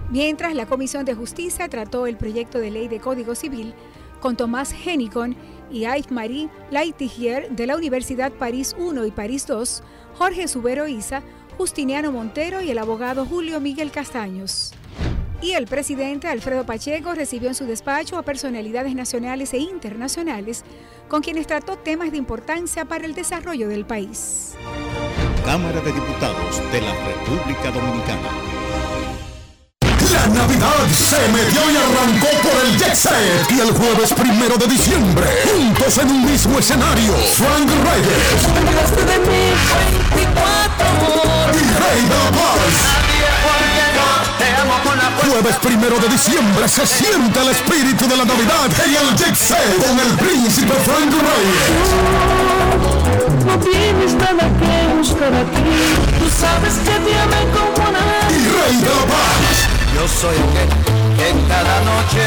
Mientras 0.09 0.53
la 0.55 0.65
Comisión 0.65 1.05
de 1.05 1.13
Justicia 1.13 1.69
trató 1.69 2.07
el 2.07 2.17
proyecto 2.17 2.59
de 2.59 2.71
ley 2.71 2.87
de 2.87 2.99
Código 2.99 3.35
Civil 3.35 3.73
con 4.19 4.37
Tomás 4.37 4.73
Henicon 4.73 5.35
y 5.71 5.81
Yves-Marie 5.81 6.49
Laitigier 6.69 7.49
de 7.49 7.65
la 7.65 7.75
Universidad 7.75 8.31
París 8.31 8.75
I 8.77 9.07
y 9.07 9.11
París 9.11 9.45
II, 9.49 9.83
Jorge 10.15 10.47
Subero 10.47 10.87
Isa, 10.87 11.23
Justiniano 11.57 12.11
Montero 12.11 12.61
y 12.61 12.71
el 12.71 12.77
abogado 12.77 13.25
Julio 13.25 13.59
Miguel 13.59 13.91
Castaños. 13.91 14.73
Y 15.41 15.53
el 15.53 15.65
presidente 15.65 16.27
Alfredo 16.27 16.65
Pacheco 16.65 17.15
recibió 17.15 17.49
en 17.49 17.55
su 17.55 17.65
despacho 17.65 18.17
a 18.17 18.21
personalidades 18.21 18.93
nacionales 18.93 19.53
e 19.53 19.57
internacionales 19.57 20.63
con 21.07 21.21
quienes 21.21 21.47
trató 21.47 21.77
temas 21.77 22.11
de 22.11 22.17
importancia 22.17 22.85
para 22.85 23.05
el 23.05 23.15
desarrollo 23.15 23.67
del 23.67 23.85
país. 23.85 24.53
Cámara 25.43 25.81
de 25.81 25.91
Diputados 25.91 26.61
de 26.71 26.81
la 26.81 26.93
República 27.05 27.71
Dominicana. 27.71 28.29
La 30.13 30.27
Navidad 30.27 30.87
se 30.93 31.17
metió 31.31 31.61
y 31.71 31.77
arrancó 31.77 32.27
por 32.43 32.65
el 32.65 32.77
Jet 32.77 32.93
Set. 32.93 33.49
Y 33.49 33.59
el 33.59 33.71
jueves 33.71 34.13
primero 34.13 34.55
de 34.57 34.67
diciembre, 34.67 35.25
juntos 35.45 35.97
en 35.97 36.09
un 36.11 36.25
mismo 36.25 36.59
escenario, 36.59 37.13
Frank 37.35 37.67
Reyes 37.67 38.50
Jueves 45.41 45.59
primero 45.63 45.97
de 45.97 46.07
diciembre 46.07 46.67
se 46.67 46.85
siente 46.85 47.41
el 47.41 47.47
espíritu 47.47 48.07
de 48.07 48.15
la 48.15 48.25
Navidad 48.25 48.69
en 48.85 48.93
el 48.93 49.15
Jet 49.15 49.35
Set 49.35 49.87
con 49.87 49.99
el 49.99 50.11
príncipe 50.17 50.71
Frank 50.85 51.11
Reyes. 51.11 51.87
No 53.47 53.57
tienes 53.57 54.13
nada 54.13 54.47
que 54.59 54.93
buscar 54.95 55.33
aquí. 55.33 55.63
Tú 56.19 56.29
sabes 56.39 56.75
que 56.83 56.91
te 56.91 57.19
amé 57.19 57.47
como 57.55 57.91
nadie. 57.91 58.37
Y 58.37 58.39
Rey 58.49 58.77
de 58.81 58.89
la 58.89 59.05
Paz. 59.07 59.67
Yo 59.95 60.07
soy 60.07 60.37
aquel 60.37 61.00
que 61.21 61.29
en 61.29 61.39
cada 61.47 61.79
noche 61.81 62.23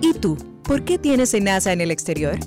¿Y 0.00 0.14
tú? 0.14 0.38
¿Por 0.62 0.84
qué 0.84 0.96
tienes 0.98 1.34
NASA 1.40 1.72
en 1.72 1.80
el 1.80 1.90
exterior? 1.90 2.38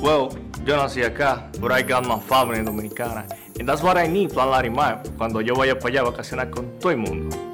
Well, 0.00 0.30
yo 0.64 0.76
nací 0.76 1.02
acá, 1.02 1.50
but 1.60 1.72
I 1.72 1.82
got 1.82 2.06
my 2.06 2.20
family 2.20 2.62
dominicana. 2.62 3.26
And 3.58 3.68
that's 3.68 3.82
what 3.82 3.96
I 3.96 4.06
need, 4.08 4.32
Plan 4.32 4.50
Larimar, 4.50 5.02
cuando 5.16 5.40
yo 5.40 5.54
vaya 5.54 5.78
para 5.78 5.90
allá 5.90 6.00
a 6.00 6.04
vacacionar 6.10 6.50
con 6.50 6.76
todo 6.80 6.90
el 6.90 6.98
mundo. 6.98 7.53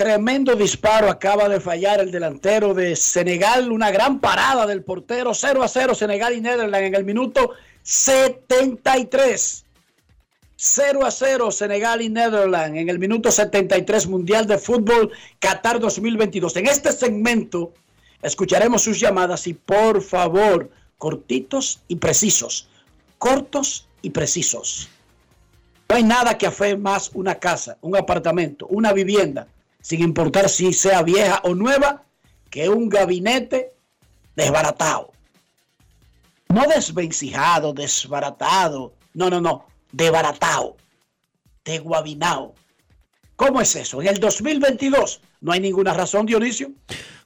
tremendo 0.00 0.56
disparo 0.56 1.10
acaba 1.10 1.46
de 1.46 1.60
fallar 1.60 2.00
el 2.00 2.10
delantero 2.10 2.72
de 2.72 2.96
Senegal. 2.96 3.70
Una 3.70 3.90
gran 3.90 4.18
parada 4.18 4.66
del 4.66 4.82
portero. 4.82 5.34
0 5.34 5.62
a 5.62 5.68
0 5.68 5.94
Senegal 5.94 6.32
y 6.32 6.40
Netherlands 6.40 6.86
en 6.86 6.94
el 6.94 7.04
minuto 7.04 7.50
73. 7.82 9.64
0 10.56 11.04
a 11.04 11.10
0 11.10 11.50
Senegal 11.50 12.00
y 12.00 12.08
Netherlands 12.08 12.78
en 12.78 12.88
el 12.88 12.98
minuto 12.98 13.30
73 13.30 14.06
Mundial 14.06 14.46
de 14.46 14.56
Fútbol 14.56 15.12
Qatar 15.38 15.78
2022. 15.78 16.56
En 16.56 16.66
este 16.68 16.92
segmento 16.92 17.74
escucharemos 18.22 18.80
sus 18.80 18.98
llamadas 18.98 19.46
y 19.48 19.52
por 19.52 20.00
favor, 20.00 20.70
cortitos 20.96 21.80
y 21.88 21.96
precisos. 21.96 22.70
Cortos 23.18 23.86
y 24.00 24.08
precisos. 24.08 24.88
No 25.90 25.96
hay 25.96 26.04
nada 26.04 26.38
que 26.38 26.46
afee 26.46 26.78
más 26.78 27.10
una 27.12 27.34
casa, 27.34 27.76
un 27.82 27.98
apartamento, 27.98 28.66
una 28.68 28.94
vivienda, 28.94 29.46
sin 29.80 30.02
importar 30.02 30.48
si 30.48 30.72
sea 30.72 31.02
vieja 31.02 31.40
o 31.44 31.54
nueva, 31.54 32.04
que 32.50 32.68
un 32.68 32.88
gabinete 32.88 33.70
desbaratado. 34.36 35.12
No 36.48 36.66
desvencijado, 36.66 37.72
desbaratado. 37.72 38.92
No, 39.14 39.30
no, 39.30 39.40
no. 39.40 39.66
Debaratado. 39.92 40.76
Deguabinado. 41.64 42.54
¿Cómo 43.36 43.60
es 43.60 43.74
eso? 43.76 44.02
En 44.02 44.08
el 44.08 44.18
2022 44.18 45.20
no 45.40 45.52
hay 45.52 45.60
ninguna 45.60 45.94
razón, 45.94 46.26
Dionisio. 46.26 46.72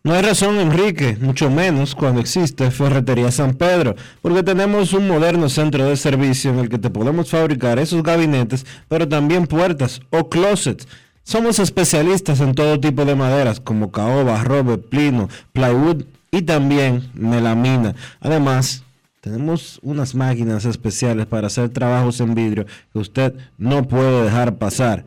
No 0.05 0.12
hay 0.12 0.22
razón, 0.22 0.60
Enrique, 0.60 1.16
mucho 1.18 1.51
menos 1.51 1.94
cuando 1.94 2.20
existe 2.20 2.70
Ferretería 2.70 3.32
San 3.32 3.55
Pedro, 3.55 3.97
porque 4.20 4.43
tenemos 4.43 4.93
un 4.93 5.09
moderno 5.09 5.48
centro 5.48 5.86
de 5.86 5.97
servicio 5.97 6.51
en 6.51 6.59
el 6.59 6.68
que 6.68 6.78
te 6.78 6.90
podemos 6.90 7.31
fabricar 7.31 7.78
esos 7.78 8.02
gabinetes, 8.02 8.66
pero 8.86 9.09
también 9.09 9.47
puertas 9.47 10.02
o 10.10 10.28
closets. 10.28 10.86
Somos 11.24 11.59
especialistas 11.59 12.40
en 12.40 12.55
todo 12.55 12.78
tipo 12.78 13.06
de 13.06 13.14
maderas, 13.14 13.59
como 13.59 13.90
caoba, 13.90 14.44
roble, 14.44 14.76
plino, 14.76 15.30
plywood 15.52 16.05
y 16.30 16.42
también 16.42 17.10
melamina. 17.14 17.94
Además, 18.20 18.84
tenemos 19.22 19.80
unas 19.82 20.14
máquinas 20.14 20.66
especiales 20.66 21.24
para 21.24 21.46
hacer 21.46 21.70
trabajos 21.70 22.20
en 22.20 22.34
vidrio 22.34 22.66
que 22.92 22.98
usted 22.98 23.34
no 23.56 23.88
puede 23.88 24.22
dejar 24.22 24.56
pasar. 24.56 25.06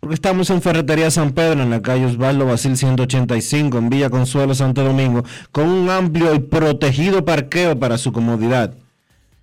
Porque 0.00 0.14
estamos 0.14 0.48
en 0.48 0.62
Ferretería 0.62 1.10
San 1.10 1.32
Pedro, 1.32 1.62
en 1.62 1.68
la 1.68 1.82
calle 1.82 2.06
Osvaldo 2.06 2.46
Basil 2.46 2.78
185, 2.78 3.76
en 3.76 3.90
Villa 3.90 4.08
Consuelo, 4.08 4.54
Santo 4.54 4.82
Domingo, 4.82 5.24
con 5.52 5.68
un 5.68 5.90
amplio 5.90 6.34
y 6.34 6.38
protegido 6.38 7.26
parqueo 7.26 7.78
para 7.78 7.98
su 7.98 8.12
comodidad. 8.12 8.72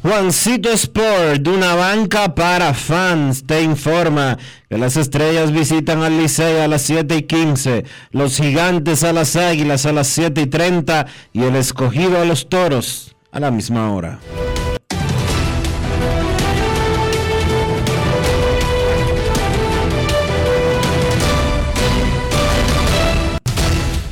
Juancito 0.05 0.69
Sport, 0.69 1.47
una 1.47 1.73
banca 1.73 2.35
para 2.35 2.75
fans, 2.75 3.43
te 3.43 3.63
informa 3.63 4.37
que 4.69 4.77
las 4.77 4.97
estrellas 4.97 5.51
visitan 5.51 6.03
al 6.03 6.19
Liceo 6.19 6.61
a 6.61 6.67
las 6.67 6.83
7 6.83 7.17
y 7.17 7.23
15, 7.23 7.85
los 8.11 8.37
gigantes 8.37 9.03
a 9.03 9.13
las 9.13 9.35
águilas 9.35 9.87
a 9.87 9.93
las 9.93 10.05
7 10.09 10.41
y 10.41 10.45
30 10.45 11.07
y 11.33 11.41
el 11.41 11.55
escogido 11.55 12.21
a 12.21 12.25
los 12.25 12.49
toros 12.49 13.15
a 13.31 13.39
la 13.39 13.49
misma 13.49 13.91
hora. 13.91 14.19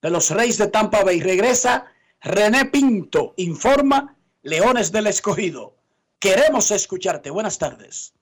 de 0.00 0.10
los 0.10 0.30
Reyes 0.30 0.58
de 0.58 0.66
Tampa 0.66 1.04
Bay. 1.04 1.20
Regresa 1.20 1.86
René 2.20 2.66
Pinto, 2.66 3.34
informa 3.36 4.16
Leones 4.42 4.90
del 4.90 5.06
Escogido. 5.06 5.76
Queremos 6.18 6.70
escucharte. 6.70 7.30
Buenas 7.30 7.58
tardes. 7.58 8.12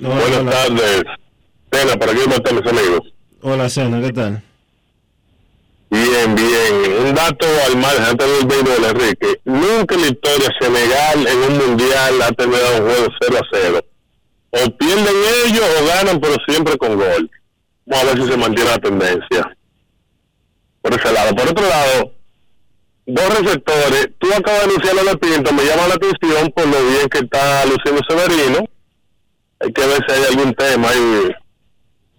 Buenas 0.00 0.54
tardes. 0.54 1.04
Cena, 1.70 1.96
para 1.96 2.12
que 2.12 2.20
están 2.20 2.56
mis 2.56 2.66
amigos. 2.66 3.12
Hola, 3.42 3.68
Cena, 3.68 4.00
¿qué 4.00 4.12
tal? 4.12 4.42
Bien, 5.90 6.34
bien. 6.34 7.06
Un 7.06 7.14
dato 7.14 7.46
al 7.66 7.76
margen 7.76 8.04
antes 8.04 8.26
del 8.26 8.46
béisbol, 8.46 8.84
Enrique. 8.84 9.40
Nunca 9.44 9.94
en 9.94 10.00
la 10.02 10.06
historia 10.08 10.48
Senegal 10.60 11.26
en 11.26 11.38
un 11.38 11.58
mundial 11.58 12.22
ha 12.22 12.32
terminado 12.32 12.76
un 12.78 12.90
juego 12.90 13.06
0 13.20 13.38
a 13.38 13.46
0. 13.52 13.84
O 14.50 14.76
pierden 14.76 15.16
ellos 15.46 15.64
o 15.80 15.86
ganan, 15.86 16.20
pero 16.20 16.34
siempre 16.46 16.76
con 16.76 16.96
gol. 16.96 17.30
Vamos 17.86 18.04
a 18.04 18.06
ver 18.06 18.22
si 18.22 18.30
se 18.30 18.36
mantiene 18.36 18.70
la 18.70 18.78
tendencia. 18.78 19.56
Por 20.82 20.94
ese 20.94 21.12
lado. 21.12 21.34
Por 21.34 21.48
otro 21.48 21.68
lado, 21.68 22.12
dos 23.06 23.38
receptores. 23.38 24.08
Tú 24.18 24.28
acabas 24.34 24.60
de 24.60 24.64
anunciar 24.64 24.94
de 24.96 25.16
Pinto, 25.16 25.52
me 25.52 25.64
llama 25.64 25.88
la 25.88 25.94
atención 25.94 26.52
por 26.54 26.66
lo 26.66 26.86
bien 26.88 27.08
que 27.08 27.18
está 27.18 27.64
Luciano 27.64 28.00
Severino. 28.08 28.68
Hay 29.60 29.72
que 29.72 29.86
ver 29.86 30.04
si 30.06 30.14
hay 30.14 30.24
algún 30.24 30.54
tema 30.54 30.90
ahí 30.90 31.34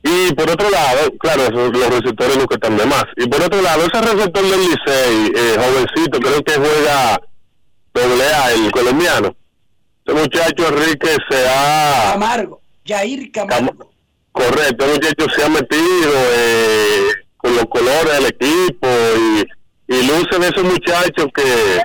y 0.03 0.33
por 0.33 0.49
otro 0.49 0.69
lado, 0.69 1.11
claro, 1.19 1.49
los 1.49 1.89
receptores 1.89 2.37
lo 2.37 2.47
que 2.47 2.55
están 2.55 2.77
de 2.77 2.85
más. 2.85 3.03
Y 3.17 3.27
por 3.27 3.41
otro 3.41 3.61
lado, 3.61 3.83
ese 3.85 4.01
receptor 4.01 4.43
del 4.43 4.59
Licey, 4.61 5.31
eh, 5.35 5.57
jovencito, 5.57 6.19
creo 6.19 6.43
que 6.43 6.53
juega 6.53 7.21
doble 7.93 8.23
A, 8.33 8.53
el 8.53 8.71
colombiano. 8.71 9.35
Ese 10.05 10.15
muchacho 10.17 10.67
Enrique 10.69 11.09
se 11.29 11.47
ha... 11.49 12.11
Camargo, 12.13 12.61
Jair 12.85 13.31
Camargo. 13.31 13.91
correcto, 14.31 14.85
ese 14.85 14.93
muchacho 14.93 15.27
se 15.35 15.43
ha 15.43 15.49
metido 15.49 16.11
eh, 16.15 17.07
con 17.37 17.55
los 17.55 17.65
colores 17.65 18.13
del 18.13 18.25
equipo 18.27 18.87
y, 19.17 19.93
y 19.93 20.03
lucen 20.07 20.43
esos 20.43 20.63
muchachos 20.63 21.27
que 21.35 21.81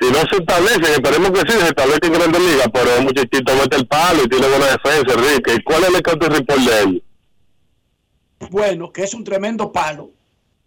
si 0.00 0.10
no 0.10 0.18
se 0.30 0.36
establecen, 0.38 0.94
esperemos 0.94 1.30
que 1.30 1.40
sí, 1.40 1.58
se 1.58 1.66
establezcan 1.66 2.12
en 2.12 2.18
Grandes 2.18 2.40
Ligas, 2.40 2.68
pero 2.72 2.96
el 2.96 3.04
muchachito 3.04 3.54
mete 3.54 3.76
el 3.76 3.86
palo 3.86 4.24
y 4.24 4.28
tiene 4.28 4.48
buena 4.48 4.66
defensa, 4.66 5.14
Enrique. 5.14 5.54
¿Y 5.56 5.62
cuál 5.62 5.84
es 5.84 5.94
el 5.94 6.02
canto 6.02 6.28
report 6.28 6.60
de 6.60 6.80
él? 6.80 7.04
Bueno, 8.48 8.92
que 8.92 9.02
es 9.02 9.14
un 9.14 9.24
tremendo 9.24 9.72
palo. 9.72 10.10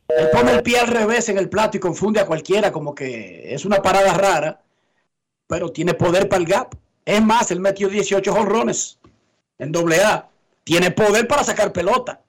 Él 0.07 0.29
pone 0.31 0.51
el 0.51 0.63
pie 0.63 0.79
al 0.79 0.87
revés 0.87 1.29
en 1.29 1.37
el 1.37 1.49
plato 1.49 1.77
y 1.77 1.79
confunde 1.79 2.19
a 2.19 2.25
cualquiera, 2.25 2.71
como 2.71 2.93
que 2.93 3.53
es 3.53 3.65
una 3.65 3.81
parada 3.81 4.13
rara, 4.13 4.61
pero 5.47 5.71
tiene 5.71 5.93
poder 5.93 6.29
para 6.29 6.41
el 6.41 6.47
gap. 6.47 6.75
Es 7.05 7.21
más, 7.21 7.51
él 7.51 7.59
metió 7.59 7.89
18 7.89 8.33
jonrones 8.33 8.99
en 9.57 9.71
doble 9.71 10.03
A. 10.03 10.29
Tiene 10.63 10.91
poder 10.91 11.27
para 11.27 11.43
sacar 11.43 11.73
pelota, 11.73 12.21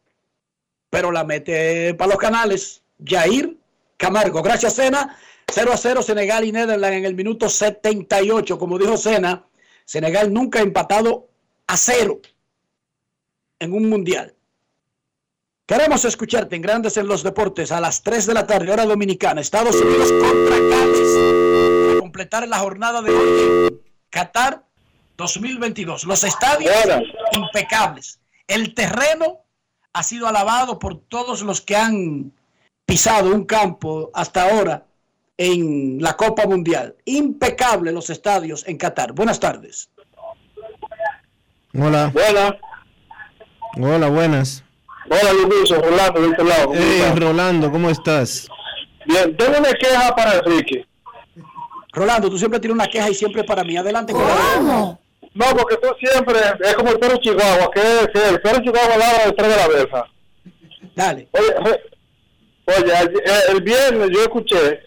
pero 0.90 1.12
la 1.12 1.24
mete 1.24 1.94
para 1.94 2.12
los 2.12 2.18
canales. 2.18 2.82
Jair 3.04 3.56
Camargo. 3.96 4.42
Gracias, 4.42 4.74
Sena. 4.74 5.18
0 5.46 5.72
a 5.72 5.76
0 5.76 6.02
Senegal 6.02 6.44
y 6.44 6.52
Netherlands 6.52 6.96
en 6.96 7.04
el 7.04 7.14
minuto 7.14 7.48
78. 7.48 8.58
Como 8.58 8.78
dijo 8.78 8.96
Sena, 8.96 9.44
Senegal 9.84 10.32
nunca 10.32 10.60
ha 10.60 10.62
empatado 10.62 11.28
a 11.66 11.76
cero 11.76 12.20
en 13.58 13.72
un 13.72 13.88
mundial. 13.88 14.34
Queremos 15.66 16.04
escucharte 16.04 16.56
en 16.56 16.62
Grandes 16.62 16.98
en 16.98 17.08
los 17.08 17.22
Deportes 17.22 17.72
a 17.72 17.80
las 17.80 18.02
3 18.02 18.26
de 18.26 18.34
la 18.34 18.46
tarde, 18.46 18.70
hora 18.70 18.84
dominicana, 18.84 19.40
Estados 19.40 19.76
Unidos 19.76 20.12
contra 20.12 20.58
Gales. 20.58 21.88
Para 21.88 22.00
completar 22.00 22.46
la 22.46 22.58
jornada 22.58 23.00
de 23.00 23.10
hoy 23.10 23.68
en 23.68 23.80
Qatar 24.10 24.62
2022. 25.16 26.04
Los 26.04 26.22
estadios 26.22 26.70
impecables. 27.32 28.20
El 28.46 28.74
terreno 28.74 29.40
ha 29.94 30.02
sido 30.02 30.28
alabado 30.28 30.78
por 30.78 31.00
todos 31.00 31.40
los 31.40 31.62
que 31.62 31.76
han 31.76 32.32
pisado 32.84 33.34
un 33.34 33.46
campo 33.46 34.10
hasta 34.12 34.50
ahora 34.50 34.84
en 35.38 35.96
la 36.02 36.14
Copa 36.14 36.46
Mundial. 36.46 36.94
Impecable 37.06 37.90
los 37.90 38.10
estadios 38.10 38.68
en 38.68 38.76
Qatar. 38.76 39.12
Buenas 39.12 39.40
tardes. 39.40 39.88
Hola. 41.72 42.10
Buenas. 42.12 42.54
Hola, 43.78 44.08
buenas. 44.08 44.63
Hola, 45.20 45.32
Luis, 45.32 45.70
Rolando, 45.70 46.20
de 46.20 46.28
este 46.28 46.44
lado. 46.44 46.66
¿Cómo 46.66 46.80
Hey, 46.80 46.96
estás? 47.00 47.18
Rolando, 47.20 47.70
¿cómo 47.70 47.90
estás? 47.90 48.48
Bien, 49.06 49.36
tengo 49.36 49.58
una 49.58 49.72
queja 49.72 50.14
para 50.16 50.34
Enrique. 50.38 50.86
Rolando, 51.92 52.28
tú 52.30 52.38
siempre 52.38 52.58
tienes 52.58 52.74
una 52.74 52.86
queja 52.88 53.08
y 53.10 53.14
siempre 53.14 53.44
para 53.44 53.62
mí. 53.62 53.76
Adelante 53.76 54.12
con 54.12 54.22
la 54.22 54.98
No, 55.34 55.44
porque 55.56 55.76
tú 55.76 55.88
siempre 56.00 56.36
es 56.64 56.74
como 56.74 56.90
el 56.90 56.98
perro 56.98 57.16
chihuahua, 57.18 57.70
que, 57.72 57.80
que 58.12 58.28
el 58.28 58.40
perro 58.40 58.60
chihuahua 58.62 58.96
ladra 58.96 59.26
detrás 59.26 59.48
de 59.48 59.56
la 59.56 59.68
verja. 59.68 60.04
Dale. 60.96 61.28
Oye, 61.32 61.80
oye, 62.66 62.92
eh, 63.24 63.40
el 63.50 63.62
viernes 63.62 64.10
yo 64.10 64.22
escuché 64.22 64.80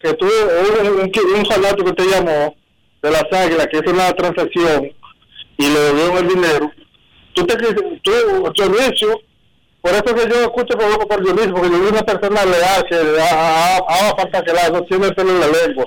que 0.00 0.12
tú, 0.14 0.26
un, 0.26 0.88
un, 0.88 1.10
un 1.38 1.46
fanático 1.46 1.86
que 1.86 2.02
te 2.02 2.08
llamó 2.10 2.54
de 3.02 3.10
las 3.10 3.24
águilas, 3.32 3.66
que 3.70 3.78
hizo 3.78 3.90
una 3.90 4.12
transacción 4.12 4.90
y 5.56 5.68
le 5.68 5.92
dieron 5.94 6.16
el 6.18 6.28
dinero. 6.28 6.70
Tú, 7.34 7.44
te, 7.46 7.56
tú 7.56 8.52
Dionisio, 8.54 9.20
por 9.82 9.92
eso 9.92 10.04
que 10.04 10.30
yo 10.30 10.42
escucho 10.42 10.78
por, 10.78 11.08
por 11.08 11.22
Dionisio, 11.22 11.52
porque 11.52 11.70
yo 11.70 11.76
soy 11.76 11.88
una 11.88 12.02
persona 12.02 12.44
leal 12.44 12.86
que 12.88 12.96
que 14.44 14.52
la 14.52 14.68
no 14.70 14.82
tiene 14.84 15.06
el 15.06 15.14
pelo 15.14 15.30
en 15.30 15.40
la 15.40 15.46
lengua. 15.48 15.86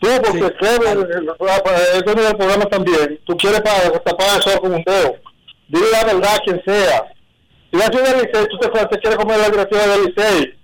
Tú, 0.00 0.08
porque 0.22 0.54
Kevin, 0.58 1.06
eh, 1.10 1.94
eso 1.94 2.12
en 2.12 2.18
el 2.18 2.36
programa 2.36 2.66
también, 2.66 3.18
tú 3.24 3.36
quieres 3.36 3.62
para 3.62 3.90
tapar 4.00 4.36
el 4.36 4.42
sol 4.42 4.60
con 4.60 4.74
un 4.74 4.82
dedo. 4.84 5.16
Dile 5.68 5.86
la 5.90 6.04
verdad 6.04 6.36
a 6.36 6.38
quien 6.40 6.62
sea. 6.64 7.06
Si 7.70 7.76
vas 7.78 7.90
a 7.90 7.94
ir 7.94 8.06
al 8.06 8.22
Licey, 8.22 8.46
tú 8.48 8.58
te, 8.58 8.68
te 8.68 8.98
quieres 8.98 9.18
comer 9.18 9.38
la 9.38 9.50
directiva 9.50 9.86
del 9.86 10.04
Licey. 10.04 10.54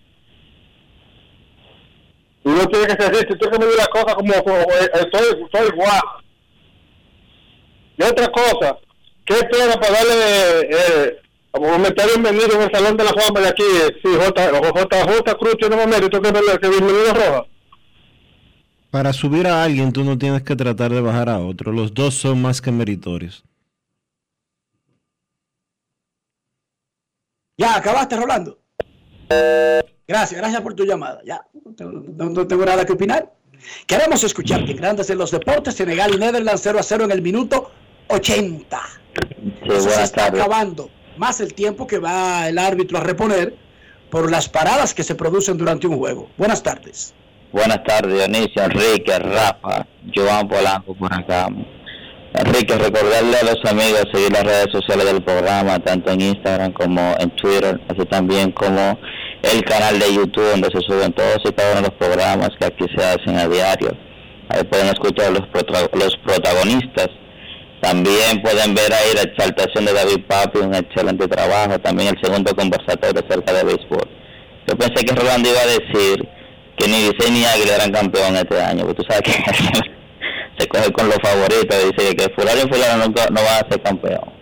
Y 2.44 2.48
no 2.48 2.66
tiene 2.66 2.86
que 2.86 3.02
ser 3.02 3.14
así, 3.14 3.26
tú 3.26 3.36
tienes 3.36 3.58
que 3.58 3.64
medir 3.64 3.78
las 3.78 3.88
cosas 3.88 4.14
como, 4.14 4.34
como 4.44 4.56
eh, 4.56 4.90
estoy, 4.94 5.42
estoy 5.44 5.68
igual. 5.68 6.00
Y 7.96 8.02
otra 8.02 8.28
cosa, 8.28 8.78
¿qué 9.24 9.34
pena 9.50 9.74
para 9.80 9.92
darle 9.92 10.60
eh, 10.70 11.16
como 11.50 11.78
meter 11.78 12.06
bienvenido 12.08 12.54
en 12.54 12.62
el 12.62 12.70
Salón 12.72 12.96
de 12.96 13.04
la 13.04 13.12
Fama 13.12 13.40
de 13.40 13.48
aquí? 13.48 13.62
eh, 13.62 13.96
Sí, 14.02 14.08
J, 14.08 14.50
J, 14.50 15.04
J 15.04 15.34
Cruz 15.38 15.56
tiene 15.58 15.82
un 15.82 15.90
mérito 15.90 16.20
que 16.20 16.32
que 16.32 16.68
bienvenido 16.68 17.14
roja. 17.14 17.46
Para 18.90 19.12
subir 19.12 19.46
a 19.46 19.62
alguien 19.64 19.92
tú 19.92 20.04
no 20.04 20.18
tienes 20.18 20.42
que 20.42 20.54
tratar 20.54 20.90
de 20.92 21.00
bajar 21.00 21.28
a 21.30 21.38
otro. 21.38 21.72
Los 21.72 21.94
dos 21.94 22.14
son 22.14 22.42
más 22.42 22.60
que 22.60 22.70
meritorios. 22.70 23.42
Ya, 27.56 27.76
acabaste, 27.76 28.16
Rolando. 28.16 28.58
Gracias, 30.06 30.38
gracias 30.40 30.60
por 30.60 30.74
tu 30.74 30.84
llamada. 30.84 31.20
Ya, 31.24 31.46
no 31.64 31.74
tengo, 31.74 31.92
no- 31.92 32.30
no 32.30 32.46
tengo 32.46 32.64
nada 32.66 32.84
que 32.84 32.92
opinar. 32.92 33.32
Queremos 33.86 34.22
escucharte. 34.24 34.74
Grandes 34.74 35.08
en 35.10 35.18
los 35.18 35.30
deportes, 35.30 35.74
Senegal 35.74 36.12
y 36.14 36.18
Netherlands 36.18 36.60
0 36.62 36.78
a 36.78 36.82
0 36.82 37.04
en 37.04 37.12
el 37.12 37.22
minuto 37.22 37.70
80. 38.08 38.80
Eso 39.64 39.90
se 39.90 40.02
está 40.02 40.26
acabando. 40.26 40.90
Más 41.16 41.40
el 41.40 41.54
tiempo 41.54 41.86
que 41.86 41.98
va 41.98 42.48
el 42.48 42.58
árbitro 42.58 42.98
a 42.98 43.00
reponer 43.02 43.54
por 44.10 44.30
las 44.30 44.48
paradas 44.48 44.94
que 44.94 45.02
se 45.02 45.14
producen 45.14 45.56
durante 45.56 45.86
un 45.86 45.98
juego. 45.98 46.28
Buenas 46.36 46.62
tardes. 46.62 47.14
Buenas 47.52 47.84
tardes, 47.84 48.14
Dionisio, 48.14 48.62
Enrique, 48.64 49.18
Rafa, 49.18 49.86
Joan 50.14 50.48
Polanco 50.48 50.94
por 50.94 51.12
acá. 51.12 51.48
Enrique, 52.34 52.78
recordarle 52.78 53.36
a 53.36 53.44
los 53.44 53.62
amigos 53.70 54.04
seguir 54.12 54.32
las 54.32 54.44
redes 54.44 54.68
sociales 54.72 55.04
del 55.04 55.22
programa, 55.22 55.78
tanto 55.80 56.10
en 56.12 56.22
Instagram 56.22 56.72
como 56.72 57.14
en 57.18 57.28
Twitter, 57.36 57.78
así 57.88 58.06
también 58.06 58.52
como 58.52 58.98
el 59.42 59.62
canal 59.64 59.98
de 59.98 60.14
YouTube 60.14 60.50
donde 60.50 60.70
se 60.70 60.80
suben 60.80 61.12
todos 61.12 61.38
y 61.44 61.52
cada 61.52 61.72
uno 61.72 61.82
de 61.82 61.88
los 61.88 61.98
programas 61.98 62.50
que 62.58 62.66
aquí 62.66 62.84
se 62.96 63.04
hacen 63.04 63.36
a 63.36 63.48
diario. 63.48 63.94
Ahí 64.48 64.64
pueden 64.64 64.86
escuchar 64.86 65.30
los, 65.32 65.42
los 65.92 66.16
protagonistas. 66.24 67.08
También 67.82 68.40
pueden 68.42 68.74
ver 68.74 68.92
ahí 68.94 69.12
la 69.14 69.22
exaltación 69.22 69.84
de 69.84 69.92
David 69.92 70.24
Papi, 70.28 70.60
un 70.60 70.72
excelente 70.74 71.26
trabajo. 71.26 71.78
También 71.80 72.14
el 72.14 72.22
segundo 72.22 72.54
conversatorio 72.54 73.20
acerca 73.26 73.52
de 73.52 73.64
béisbol. 73.64 74.08
Yo 74.68 74.76
pensé 74.78 75.04
que 75.04 75.12
Rolando 75.14 75.48
iba 75.50 75.60
a 75.60 75.66
decir 75.66 76.28
que 76.78 76.86
ni 76.86 77.08
Licey 77.10 77.32
ni 77.32 77.44
Águila 77.44 77.74
eran 77.74 77.90
campeones 77.90 78.42
este 78.44 78.60
año, 78.62 78.86
porque 78.86 79.02
tú 79.02 79.08
sabes 79.10 79.22
que 79.22 79.32
se 80.58 80.68
coge 80.68 80.92
con 80.92 81.08
los 81.08 81.18
favoritos 81.20 81.76
y 81.82 81.92
dice 81.92 82.14
que 82.16 82.32
fulano 82.34 82.60
y 82.64 82.72
fulano 82.72 83.04
nunca 83.04 83.26
no 83.30 83.40
van 83.42 83.64
a 83.64 83.68
ser 83.68 83.82
campeón. 83.82 84.32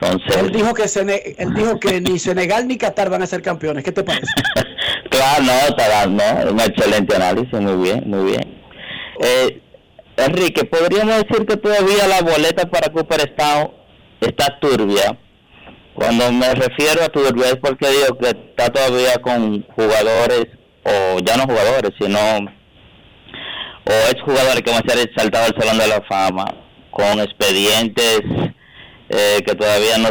Entonces, 0.00 0.36
Él 0.36 0.50
dijo 0.52 0.74
que, 0.74 0.88
Sene- 0.88 1.22
él 1.38 1.54
dijo 1.54 1.78
que 1.78 2.00
ni 2.00 2.18
Senegal 2.18 2.66
ni 2.66 2.76
Qatar 2.78 3.10
van 3.10 3.22
a 3.22 3.26
ser 3.26 3.42
campeones. 3.42 3.84
¿Qué 3.84 3.92
te 3.92 4.02
parece? 4.02 4.26
claro, 5.10 5.44
no, 5.44 5.52
está 5.52 5.88
dando 5.88 6.52
un 6.52 6.60
excelente 6.60 7.14
análisis, 7.16 7.52
muy 7.52 7.76
bien, 7.84 8.02
muy 8.06 8.30
bien. 8.32 8.58
Eh, 9.20 9.60
Enrique, 10.18 10.64
podríamos 10.64 11.16
decir 11.24 11.46
que 11.46 11.56
todavía 11.56 12.06
la 12.08 12.22
boleta 12.22 12.68
para 12.68 12.92
Cooperstown 12.92 13.70
está 14.20 14.58
turbia. 14.60 15.16
Cuando 15.94 16.30
me 16.32 16.54
refiero 16.54 17.02
a 17.04 17.08
turbia 17.08 17.46
es 17.48 17.56
porque 17.56 17.88
digo 17.88 18.18
que 18.18 18.28
está 18.30 18.70
todavía 18.72 19.14
con 19.22 19.62
jugadores, 19.74 20.46
o 20.84 21.18
ya 21.20 21.36
no 21.36 21.44
jugadores, 21.44 21.92
sino 22.00 22.18
o 23.84 24.10
exjugadores 24.10 24.62
que 24.62 24.70
van 24.70 24.82
a 24.84 24.90
ser 24.92 25.08
exaltados 25.08 25.50
al 25.54 25.60
Salón 25.62 25.78
de 25.78 25.88
la 25.88 26.02
Fama, 26.08 26.44
con 26.90 27.20
expedientes 27.20 28.20
eh, 29.08 29.42
que 29.46 29.54
todavía 29.54 29.98
no 29.98 30.10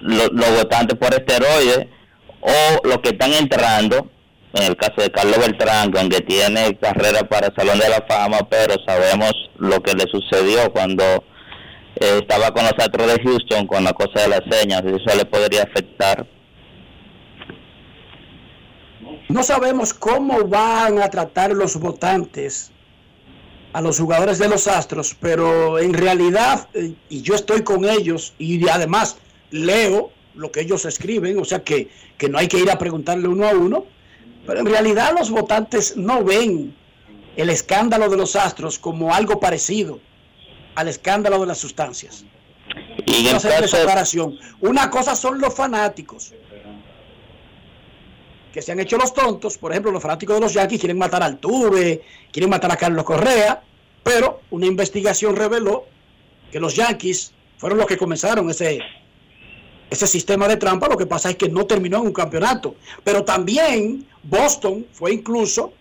lo- 0.00 0.28
los 0.28 0.50
votantes 0.56 0.98
por 0.98 1.14
esteroides 1.14 1.86
o 2.40 2.86
los 2.88 2.98
que 2.98 3.10
están 3.10 3.32
entrando, 3.32 4.10
en 4.54 4.62
el 4.64 4.76
caso 4.76 5.00
de 5.00 5.10
Carlos 5.10 5.38
Beltrán, 5.38 5.90
que 6.10 6.20
tiene 6.20 6.76
carrera 6.76 7.26
para 7.28 7.54
Salón 7.54 7.78
de 7.78 7.88
la 7.88 8.04
Fama, 8.06 8.38
pero 8.50 8.74
sabemos 8.86 9.32
lo 9.56 9.82
que 9.82 9.94
le 9.94 10.04
sucedió 10.10 10.70
cuando 10.72 11.02
eh, 11.96 12.20
estaba 12.20 12.52
con 12.52 12.64
los 12.64 12.74
Astros 12.78 13.06
de 13.06 13.22
Houston 13.22 13.66
con 13.66 13.84
la 13.84 13.92
cosa 13.92 14.22
de 14.22 14.28
las 14.28 14.42
señas, 14.50 14.82
eso 14.84 15.16
le 15.16 15.24
podría 15.24 15.62
afectar. 15.62 16.26
No 19.28 19.42
sabemos 19.42 19.94
cómo 19.94 20.46
van 20.46 21.00
a 21.00 21.08
tratar 21.08 21.52
los 21.52 21.78
votantes 21.78 22.70
a 23.72 23.80
los 23.80 23.98
jugadores 23.98 24.38
de 24.38 24.48
los 24.48 24.68
Astros, 24.68 25.16
pero 25.18 25.78
en 25.78 25.94
realidad, 25.94 26.68
eh, 26.74 26.92
y 27.08 27.22
yo 27.22 27.34
estoy 27.34 27.62
con 27.62 27.86
ellos, 27.86 28.34
y 28.38 28.68
además 28.68 29.16
leo 29.50 30.10
lo 30.34 30.52
que 30.52 30.60
ellos 30.60 30.84
escriben, 30.84 31.38
o 31.38 31.44
sea 31.44 31.62
que, 31.62 31.88
que 32.18 32.28
no 32.28 32.36
hay 32.38 32.48
que 32.48 32.58
ir 32.58 32.70
a 32.70 32.78
preguntarle 32.78 33.28
uno 33.28 33.48
a 33.48 33.52
uno, 33.52 33.86
pero 34.46 34.60
en 34.60 34.66
realidad 34.66 35.14
los 35.18 35.30
votantes 35.30 35.96
no 35.96 36.24
ven 36.24 36.74
el 37.36 37.50
escándalo 37.50 38.08
de 38.08 38.16
los 38.16 38.36
Astros 38.36 38.78
como 38.78 39.14
algo 39.14 39.40
parecido 39.40 40.00
al 40.74 40.88
escándalo 40.88 41.38
de 41.40 41.46
las 41.46 41.58
sustancias. 41.58 42.24
Y 43.06 43.26
en 43.28 43.36
hacer 43.36 43.52
caso- 43.52 43.64
esa 43.64 43.78
aclaración. 43.82 44.38
Una 44.60 44.90
cosa 44.90 45.14
son 45.16 45.40
los 45.40 45.54
fanáticos 45.54 46.32
que 48.52 48.60
se 48.60 48.70
han 48.72 48.80
hecho 48.80 48.98
los 48.98 49.14
tontos, 49.14 49.56
por 49.56 49.72
ejemplo, 49.72 49.90
los 49.90 50.02
fanáticos 50.02 50.36
de 50.36 50.40
los 50.42 50.52
Yankees 50.52 50.78
quieren 50.80 50.98
matar 50.98 51.22
al 51.22 51.38
Tuve, 51.38 52.02
quieren 52.30 52.50
matar 52.50 52.70
a 52.70 52.76
Carlos 52.76 53.04
Correa, 53.04 53.62
pero 54.02 54.42
una 54.50 54.66
investigación 54.66 55.36
reveló 55.36 55.86
que 56.50 56.60
los 56.60 56.76
Yankees 56.76 57.32
fueron 57.56 57.78
los 57.78 57.86
que 57.86 57.96
comenzaron 57.96 58.50
ese, 58.50 58.80
ese 59.92 60.06
sistema 60.06 60.48
de 60.48 60.56
trampa, 60.56 60.88
lo 60.88 60.96
que 60.96 61.06
pasa 61.06 61.30
es 61.30 61.36
que 61.36 61.48
no 61.48 61.66
terminó 61.66 61.98
en 61.98 62.06
un 62.06 62.12
campeonato. 62.12 62.74
Pero 63.04 63.24
también 63.24 64.06
Boston 64.22 64.86
fue 64.92 65.12
incluso, 65.12 65.72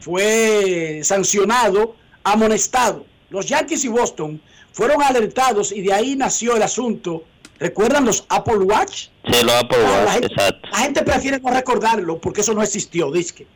fue 0.00 1.00
sancionado, 1.02 1.96
amonestado. 2.22 3.06
Los 3.30 3.46
Yankees 3.46 3.84
y 3.84 3.88
Boston 3.88 4.40
fueron 4.72 5.02
alertados 5.02 5.72
y 5.72 5.82
de 5.82 5.92
ahí 5.92 6.16
nació 6.16 6.56
el 6.56 6.62
asunto. 6.62 7.24
¿Recuerdan 7.58 8.04
los 8.04 8.24
Apple 8.28 8.56
Watch? 8.58 9.08
Sí, 9.30 9.42
lo 9.44 9.52
Apple 9.52 9.78
Ah, 9.80 9.90
la 9.90 10.04
Watch, 10.04 10.12
gente- 10.12 10.26
exacto. 10.34 10.68
La 10.72 10.78
gente 10.78 11.02
prefiere 11.02 11.38
no 11.40 11.50
recordarlo 11.50 12.18
porque 12.18 12.40
eso 12.40 12.52
no 12.54 12.62
existió, 12.62 13.10
disque. 13.10 13.46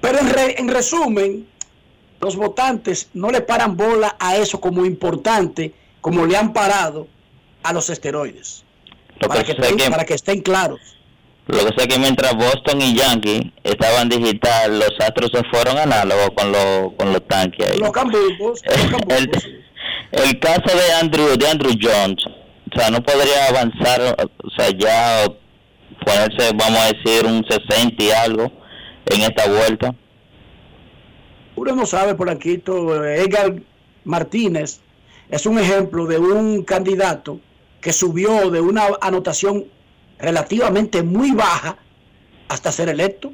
Pero 0.00 0.18
en, 0.20 0.30
re- 0.30 0.60
en 0.60 0.68
resumen, 0.68 1.46
los 2.20 2.36
votantes 2.36 3.08
no 3.14 3.30
le 3.30 3.40
paran 3.40 3.76
bola 3.76 4.16
a 4.18 4.36
eso 4.36 4.60
como 4.60 4.84
importante, 4.84 5.74
como 6.00 6.24
le 6.24 6.36
han 6.36 6.52
parado 6.52 7.08
a 7.68 7.72
los 7.72 7.90
esteroides. 7.90 8.64
Lo 9.20 9.28
Para 9.28 9.44
que 9.44 9.52
estén, 9.52 9.76
que- 9.76 9.90
para 9.90 10.04
que 10.04 10.14
estén 10.14 10.40
claros. 10.40 10.80
Lo 11.46 11.64
que 11.64 11.80
sé 11.80 11.88
que 11.88 11.98
mientras 11.98 12.34
Boston 12.34 12.82
y 12.82 12.94
Yankee 12.94 13.52
estaban 13.64 14.08
digital, 14.10 14.78
los 14.78 14.92
Astros 15.00 15.30
se 15.32 15.42
fueron 15.50 15.78
análogos 15.78 16.30
con, 16.36 16.52
los 16.52 16.92
con 16.98 17.12
los 17.12 17.26
tanques 17.26 17.66
ahí. 17.66 17.78
Los 17.78 17.90
el, 19.08 19.30
el 20.12 20.38
caso 20.40 20.76
de 20.76 20.92
Andrew 21.00 21.36
de 21.36 21.48
Andrew 21.48 21.72
Jones 21.80 22.22
sea, 22.78 22.90
no 22.90 23.02
podría 23.02 23.46
avanzar, 23.48 24.16
o 24.42 24.50
sea, 24.56 24.70
ya 24.70 25.24
ponerse, 26.04 26.52
vamos 26.54 26.80
a 26.80 26.92
decir, 26.92 27.24
un 27.26 27.44
60 27.44 28.02
y 28.02 28.10
algo 28.10 28.52
en 29.06 29.22
esta 29.22 29.48
vuelta. 29.48 29.94
Uno 31.56 31.74
no 31.74 31.86
sabe, 31.86 32.14
por 32.14 32.30
aquí, 32.30 32.62
Edgar 32.66 33.54
Martínez 34.04 34.80
es 35.28 35.46
un 35.46 35.58
ejemplo 35.58 36.06
de 36.06 36.18
un 36.18 36.62
candidato 36.62 37.40
que 37.80 37.92
subió 37.92 38.50
de 38.50 38.60
una 38.60 38.88
anotación 39.00 39.66
relativamente 40.18 41.02
muy 41.02 41.32
baja 41.32 41.76
hasta 42.48 42.72
ser 42.72 42.88
electo. 42.88 43.28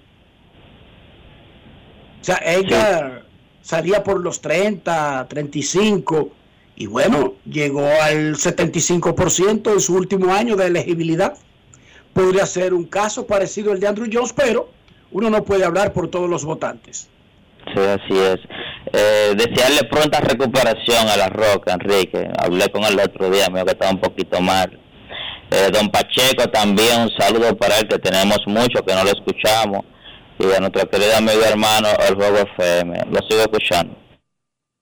O 2.21 2.25
sea, 2.25 2.37
Edgar 2.37 3.25
salía 3.62 4.03
por 4.03 4.21
los 4.21 4.41
30, 4.41 5.27
35 5.29 6.31
y 6.77 6.87
bueno, 6.87 7.35
llegó 7.45 7.87
al 8.03 8.35
75% 8.35 9.73
en 9.73 9.81
su 9.81 9.95
último 9.95 10.33
año 10.33 10.57
de 10.57 10.66
elegibilidad. 10.66 11.37
Podría 12.12 12.47
ser 12.47 12.75
un 12.75 12.85
caso 12.85 13.27
parecido 13.27 13.73
al 13.73 13.81
de 13.81 13.89
Andrew 13.89 14.09
Jones, 14.12 14.33
pero 14.33 14.71
uno 15.12 15.31
no 15.31 15.45
puede 15.45 15.65
hablar 15.65 15.93
por 15.93 16.09
todos 16.09 16.29
los 16.29 16.45
votantes. 16.45 17.09
Sí, 17.73 17.81
así 17.81 18.19
es. 18.19 18.41
Eh, 18.97 19.35
desearle 19.35 19.83
pronta 19.91 20.21
recuperación 20.21 21.09
a 21.09 21.16
la 21.16 21.29
Roca, 21.29 21.73
Enrique. 21.73 22.29
Hablé 22.39 22.69
con 22.69 22.85
él 22.85 22.93
el 22.93 23.01
otro 23.01 23.29
día, 23.29 23.49
me 23.51 23.65
que 23.65 23.73
estaba 23.73 23.91
un 23.91 24.01
poquito 24.01 24.41
mal. 24.41 24.71
Eh, 25.51 25.69
don 25.73 25.91
Pacheco 25.91 26.49
también, 26.49 27.01
un 27.01 27.11
saludo 27.19 27.57
para 27.57 27.79
él, 27.81 27.89
que 27.89 27.99
tenemos 27.99 28.39
mucho 28.47 28.85
que 28.87 28.95
no 28.95 29.03
lo 29.03 29.11
escuchamos. 29.11 29.81
Y 30.39 30.45
a 30.53 30.61
nuestro 30.61 30.89
querido 30.89 31.16
amigo 31.16 31.43
hermano, 31.43 31.89
el 32.09 32.15
Juego 32.15 32.39
FM. 32.39 32.99
Lo 33.11 33.19
sigo 33.29 33.41
escuchando. 33.41 33.97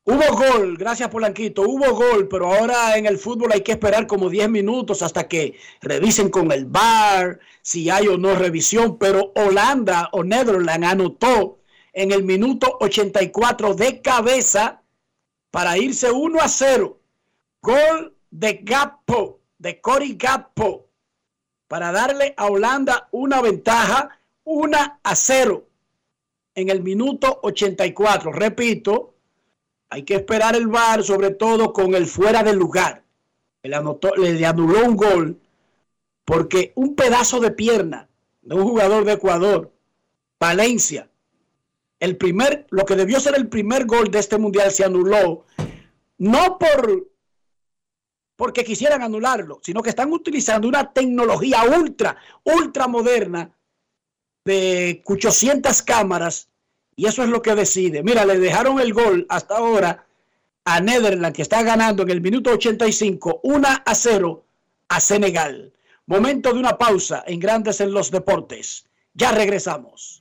Hubo 0.05 0.35
gol, 0.35 0.77
gracias 0.77 1.09
Polanquito, 1.09 1.63
hubo 1.63 1.95
gol, 1.95 2.27
pero 2.29 2.53
ahora 2.53 2.99
en 2.99 3.07
el 3.07 3.19
fútbol 3.19 3.53
hay 3.53 3.61
que 3.61 3.73
esperar 3.73 4.09
como 4.09 4.29
10 4.29 4.49
minutos 4.51 5.01
hasta 5.01 5.29
que 5.29 5.55
revisen 5.81 6.29
con 6.29 6.51
el 6.51 6.67
VAR 6.67 7.39
si 7.63 7.89
hay 7.89 8.09
o 8.09 8.19
no 8.19 8.35
revisión, 8.35 8.99
pero 8.99 9.33
Holanda 9.37 10.09
o 10.13 10.25
Netherlands 10.25 10.89
anotó 10.89 11.62
en 11.93 12.13
el 12.13 12.25
minuto 12.25 12.79
84 12.81 13.75
de 13.75 14.01
cabeza 14.01 14.83
para 15.51 15.77
irse 15.77 16.11
1 16.11 16.41
a 16.41 16.49
0. 16.49 16.99
Gol 17.61 18.17
de 18.31 18.61
Gapo, 18.63 19.41
de 19.59 19.81
Cory 19.81 20.15
Gapo, 20.15 20.87
para 21.69 21.93
darle 21.93 22.35
a 22.37 22.47
Holanda 22.47 23.09
una 23.13 23.41
ventaja 23.41 24.19
1 24.45 24.79
a 25.03 25.17
0 25.17 25.65
en 26.55 26.71
el 26.71 26.83
minuto 26.83 27.41
84. 27.43 28.33
Repito, 28.33 29.15
hay 29.91 30.03
que 30.05 30.15
esperar 30.17 30.57
el 30.57 30.69
VAR, 30.69 31.05
sobre 31.05 31.31
todo 31.31 31.73
con 31.73 31.95
el 31.95 32.07
fuera 32.07 32.43
del 32.43 32.57
lugar. 32.57 33.05
Le, 33.63 33.77
anotó, 33.77 34.15
le 34.17 34.45
anuló 34.45 34.85
un 34.85 34.97
gol 34.97 35.41
porque 36.25 36.73
un 36.75 36.95
pedazo 36.95 37.41
de 37.41 37.51
pierna 37.51 38.09
de 38.43 38.55
un 38.55 38.65
jugador 38.65 39.05
de 39.05 39.13
Ecuador, 39.13 39.73
Valencia, 40.41 41.09
el 42.03 42.17
primer, 42.17 42.67
lo 42.71 42.85
que 42.85 42.97
debió 42.97 43.21
ser 43.21 43.37
el 43.37 43.49
primer 43.49 43.87
gol 43.87 44.11
de 44.11 44.19
este 44.19 44.37
mundial 44.37 44.73
se 44.73 44.85
anuló, 44.85 45.45
no 46.19 46.59
por 46.59 47.09
porque 48.35 48.65
quisieran 48.65 49.03
anularlo, 49.03 49.61
sino 49.63 49.83
que 49.83 49.91
están 49.91 50.13
utilizando 50.13 50.67
una 50.67 50.93
tecnología 50.93 51.63
ultra, 51.79 52.17
ultra 52.43 52.89
moderna 52.89 53.53
de 54.45 55.01
800 55.05 55.81
cámaras 55.83 56.49
y 56.97 57.07
eso 57.07 57.23
es 57.23 57.29
lo 57.29 57.41
que 57.41 57.55
decide. 57.55 58.03
Mira, 58.03 58.25
le 58.25 58.41
dejaron 58.41 58.81
el 58.81 58.93
gol 58.93 59.25
hasta 59.29 59.59
ahora 59.59 60.05
a 60.65 60.81
Netherlands, 60.81 61.37
que 61.37 61.43
está 61.43 61.63
ganando 61.63 62.03
en 62.03 62.11
el 62.11 62.21
minuto 62.21 62.51
85, 62.51 63.43
1 63.45 63.69
a 63.85 63.95
0 63.95 64.45
a 64.89 65.01
Senegal. 65.01 65.73
Momento 66.07 66.53
de 66.53 66.59
una 66.59 66.77
pausa 66.77 67.23
en 67.29 67.39
Grandes 67.39 67.81
en 67.81 67.93
los 67.93 68.11
Deportes. 68.11 68.87
Ya 69.15 69.31
regresamos. 69.31 70.21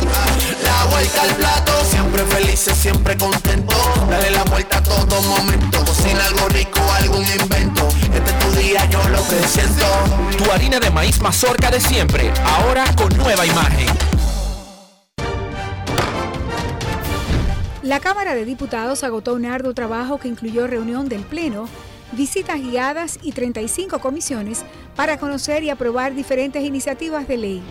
La 0.63 0.85
vuelta 0.85 1.21
al 1.23 1.35
plato, 1.35 1.71
siempre 1.85 2.25
felices, 2.25 2.77
siempre 2.77 3.17
contento. 3.17 3.75
Dale 4.09 4.31
la 4.31 4.43
vuelta 4.43 4.77
a 4.77 4.83
todo 4.83 5.21
momento, 5.21 5.83
cocina 5.85 6.25
algo 6.25 6.47
rico, 6.49 6.79
algún 6.99 7.25
invento. 7.25 7.87
Este 8.13 8.31
es 8.31 8.39
tu 8.39 8.51
día, 8.59 8.85
yo 8.89 8.99
lo 9.09 9.27
que 9.27 9.47
siento. 9.47 9.85
Tu 10.37 10.51
harina 10.51 10.79
de 10.79 10.89
maíz 10.89 11.21
mazorca 11.21 11.71
de 11.71 11.79
siempre, 11.79 12.31
ahora 12.43 12.85
con 12.95 13.15
nueva 13.17 13.45
imagen. 13.45 13.87
La 17.83 17.99
Cámara 17.99 18.35
de 18.35 18.45
Diputados 18.45 19.03
agotó 19.03 19.33
un 19.33 19.45
arduo 19.45 19.73
trabajo 19.73 20.19
que 20.19 20.27
incluyó 20.27 20.67
reunión 20.67 21.09
del 21.09 21.23
Pleno, 21.23 21.67
visitas 22.11 22.59
guiadas 22.61 23.17
y 23.23 23.31
35 23.31 23.99
comisiones 23.99 24.63
para 24.95 25.17
conocer 25.17 25.63
y 25.63 25.71
aprobar 25.71 26.13
diferentes 26.13 26.63
iniciativas 26.63 27.27
de 27.27 27.37
ley. 27.37 27.63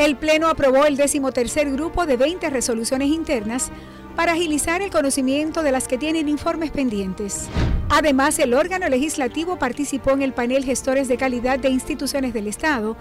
El 0.00 0.16
Pleno 0.16 0.48
aprobó 0.48 0.86
el 0.86 0.96
decimotercer 0.96 1.70
grupo 1.70 2.06
de 2.06 2.16
20 2.16 2.48
resoluciones 2.48 3.08
internas 3.08 3.70
para 4.16 4.32
agilizar 4.32 4.80
el 4.80 4.88
conocimiento 4.88 5.62
de 5.62 5.72
las 5.72 5.88
que 5.88 5.98
tienen 5.98 6.26
informes 6.26 6.70
pendientes. 6.70 7.48
Además, 7.90 8.38
el 8.38 8.54
órgano 8.54 8.88
legislativo 8.88 9.58
participó 9.58 10.12
en 10.12 10.22
el 10.22 10.32
panel 10.32 10.64
Gestores 10.64 11.06
de 11.06 11.18
Calidad 11.18 11.58
de 11.58 11.68
Instituciones 11.68 12.32
del 12.32 12.46
Estado 12.46 12.96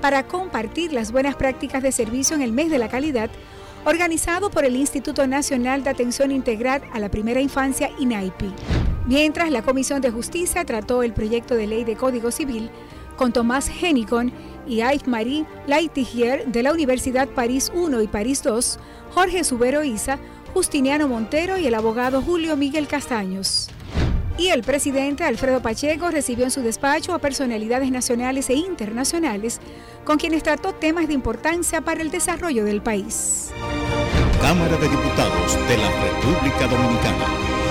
para 0.00 0.28
compartir 0.28 0.92
las 0.92 1.10
buenas 1.10 1.34
prácticas 1.34 1.82
de 1.82 1.90
servicio 1.90 2.36
en 2.36 2.42
el 2.42 2.52
mes 2.52 2.70
de 2.70 2.78
la 2.78 2.88
calidad, 2.88 3.30
organizado 3.84 4.48
por 4.48 4.64
el 4.64 4.76
Instituto 4.76 5.26
Nacional 5.26 5.82
de 5.82 5.90
Atención 5.90 6.30
Integral 6.30 6.82
a 6.92 7.00
la 7.00 7.08
Primera 7.08 7.40
Infancia, 7.40 7.90
INAIPI. 7.98 8.52
Mientras 9.06 9.50
la 9.50 9.62
Comisión 9.62 10.00
de 10.00 10.12
Justicia 10.12 10.64
trató 10.64 11.02
el 11.02 11.14
proyecto 11.14 11.56
de 11.56 11.66
ley 11.66 11.82
de 11.82 11.96
Código 11.96 12.30
Civil 12.30 12.70
con 13.16 13.32
Tomás 13.32 13.68
Henicon 13.68 14.32
y 14.66 14.76
Yves-Marie 14.76 15.46
Laitigier 15.66 16.46
de 16.46 16.62
la 16.62 16.72
Universidad 16.72 17.28
París 17.28 17.70
I 17.74 18.02
y 18.02 18.06
París 18.08 18.42
II, 18.44 18.80
Jorge 19.14 19.44
Subero 19.44 19.84
Isa, 19.84 20.18
Justiniano 20.52 21.08
Montero 21.08 21.58
y 21.58 21.66
el 21.66 21.74
abogado 21.74 22.22
Julio 22.22 22.56
Miguel 22.56 22.86
Castaños. 22.86 23.68
Y 24.36 24.48
el 24.48 24.62
presidente 24.62 25.22
Alfredo 25.22 25.62
Pacheco 25.62 26.10
recibió 26.10 26.44
en 26.44 26.50
su 26.50 26.62
despacho 26.62 27.14
a 27.14 27.20
personalidades 27.20 27.90
nacionales 27.90 28.50
e 28.50 28.54
internacionales 28.54 29.60
con 30.04 30.18
quienes 30.18 30.42
trató 30.42 30.72
temas 30.72 31.06
de 31.06 31.14
importancia 31.14 31.80
para 31.80 32.02
el 32.02 32.10
desarrollo 32.10 32.64
del 32.64 32.82
país. 32.82 33.52
Cámara 34.40 34.76
de 34.76 34.88
Diputados 34.88 35.56
de 35.68 35.78
la 35.78 35.90
República 36.02 36.66
Dominicana. 36.66 37.63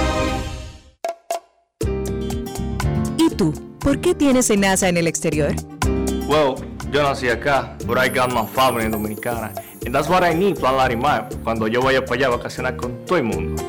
Tú? 3.44 3.54
¿Por 3.80 4.00
qué 4.00 4.16
tienes 4.16 4.50
NASA 4.58 4.88
en 4.88 4.96
el 4.98 5.08
exterior? 5.08 5.54
Well, 6.28 6.56
yo 6.92 7.04
nací 7.04 7.30
acá, 7.30 7.76
but 7.86 7.98
I 7.98 8.08
got 8.10 8.32
my 8.32 8.48
family 8.48 8.90
dominicana. 8.90 9.52
And 9.86 9.94
that's 9.94 10.08
what 10.08 10.24
I 10.24 10.34
need, 10.34 10.58
Plan 10.58 10.78
Larimar, 10.78 11.28
cuando 11.44 11.68
yo 11.68 11.82
vaya 11.82 12.06
para 12.06 12.16
allá 12.16 12.28
a 12.28 12.38
vacacionar 12.38 12.78
con 12.78 13.06
todo 13.06 13.18
el 13.18 13.26
mundo. 13.26 13.62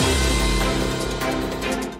you 0.00 0.25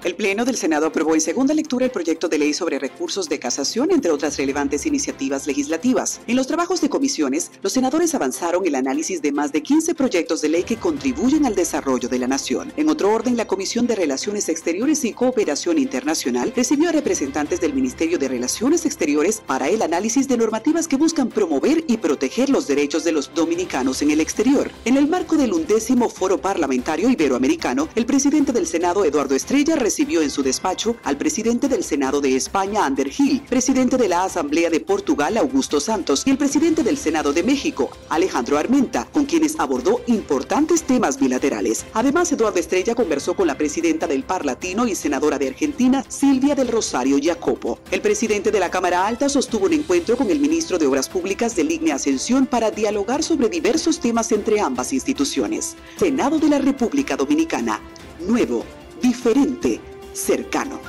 El 0.07 0.15
Pleno 0.15 0.45
del 0.45 0.55
Senado 0.55 0.87
aprobó 0.87 1.15
en 1.17 1.21
segunda 1.21 1.53
lectura 1.53 1.85
el 1.85 1.91
proyecto 1.91 2.29
de 2.29 2.39
ley 2.39 2.55
sobre 2.55 2.79
recursos 2.79 3.29
de 3.29 3.41
casación, 3.41 3.91
entre 3.91 4.13
otras 4.13 4.37
relevantes 4.37 4.87
iniciativas 4.87 5.49
legislativas. 5.49 6.21
En 6.29 6.37
los 6.37 6.47
trabajos 6.47 6.81
de 6.81 6.89
comisiones, 6.89 7.51
los 7.61 7.73
senadores 7.73 8.15
avanzaron 8.15 8.65
el 8.65 8.77
análisis 8.77 9.21
de 9.21 9.33
más 9.33 9.51
de 9.51 9.65
15 9.65 9.97
proyectos 9.97 10.41
de 10.43 10.51
ley 10.51 10.63
que 10.63 10.77
contribuyen 10.77 11.45
al 11.45 11.57
desarrollo 11.57 12.09
de 12.09 12.21
la 12.21 12.29
nación. 12.29 12.73
En 12.77 12.89
otro 12.89 13.13
orden, 13.13 13.37
la 13.37 13.49
Comisión 13.49 13.89
de 13.89 13.97
Relaciones 13.97 14.49
Exteriores 14.49 15.05
y 15.05 15.13
Cooperación 15.13 15.77
Internacional 15.77 16.53
recibió 16.55 16.91
a 16.91 16.93
representantes 16.93 17.61
del 17.61 17.75
Ministerio 17.75 18.17
de 18.17 18.29
Relaciones 18.29 18.87
Exteriores 18.87 19.43
para 19.45 19.71
el 19.71 19.83
análisis 19.83 20.29
de 20.29 20.37
normativas 20.37 20.87
que 20.87 20.95
buscan 20.95 21.31
promover 21.31 21.83
y 21.89 21.97
proteger 21.97 22.49
los 22.49 22.69
derechos 22.69 23.03
de 23.03 23.11
los 23.11 23.35
dominicanos 23.35 24.03
en 24.03 24.13
el 24.13 24.21
exterior. 24.21 24.71
En 24.85 24.99
el 24.99 25.09
marco 25.09 25.37
del 25.37 25.53
undécimo 25.53 26.09
Foro 26.09 26.39
Parlamentario 26.39 27.11
Iberoamericano, 27.11 27.89
el 27.97 28.07
presidente 28.07 28.53
del 28.53 28.69
Senado, 28.69 29.05
Eduardo 29.05 29.35
Estrella, 29.35 29.75
recibió 29.97 30.21
en 30.21 30.29
su 30.31 30.43
despacho 30.43 30.95
al 31.05 31.17
presidente 31.17 31.69
del 31.69 31.83
Senado 31.83 32.21
de 32.21 32.37
España, 32.37 32.85
Ander 32.85 33.09
Gil, 33.09 33.41
presidente 33.49 33.97
de 33.97 34.09
la 34.09 34.25
Asamblea 34.25 34.69
de 34.69 34.79
Portugal, 34.79 35.39
Augusto 35.39 35.81
Santos, 35.81 36.23
y 36.27 36.31
el 36.31 36.37
presidente 36.37 36.83
del 36.83 36.99
Senado 36.99 37.33
de 37.33 37.43
México, 37.43 37.89
Alejandro 38.11 38.59
Armenta, 38.59 39.09
con 39.11 39.25
quienes 39.25 39.59
abordó 39.59 40.03
importantes 40.07 40.83
temas 40.83 41.19
bilaterales. 41.19 41.87
Además, 41.95 42.31
Eduardo 42.31 42.61
Estrella 42.61 42.95
conversó 42.95 43.35
con 43.35 43.47
la 43.47 43.57
presidenta 43.57 44.07
del 44.07 44.23
Par 44.23 44.45
Latino 44.45 44.87
y 44.87 44.95
senadora 44.95 45.39
de 45.39 45.49
Argentina, 45.49 46.05
Silvia 46.09 46.55
del 46.55 46.69
Rosario 46.69 47.19
Jacopo. 47.19 47.79
El 47.91 48.03
presidente 48.03 48.51
de 48.51 48.61
la 48.61 48.71
Cámara 48.71 49.07
Alta 49.07 49.31
sostuvo 49.31 49.65
un 49.65 49.73
encuentro 49.73 50.19
con 50.19 50.31
el 50.31 50.41
ministro 50.41 50.77
de 50.77 50.87
Obras 50.89 51.09
Públicas 51.09 51.57
de 51.57 51.65
Ligne 51.65 51.93
Ascensión 51.93 52.45
para 52.45 52.71
dialogar 52.71 53.23
sobre 53.23 53.49
diversos 53.49 53.99
temas 53.99 54.31
entre 54.31 54.61
ambas 54.61 54.93
instituciones. 54.93 55.75
Senado 55.97 56.39
de 56.39 56.51
la 56.51 56.59
República 56.59 57.17
Dominicana. 57.17 57.81
Nuevo, 58.21 58.65
diferente, 59.01 59.81
cercano. 60.13 60.81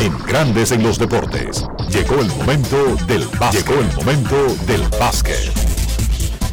En 0.00 0.18
Grandes 0.26 0.72
en 0.72 0.82
los 0.82 0.98
Deportes, 0.98 1.64
llegó 1.90 2.20
el 2.20 2.28
momento 2.28 2.96
del 3.06 3.24
básquet. 3.38 3.64
Llegó 3.64 3.80
el 3.80 3.94
momento 3.94 4.36
del 4.66 4.82
básquet. 4.98 5.52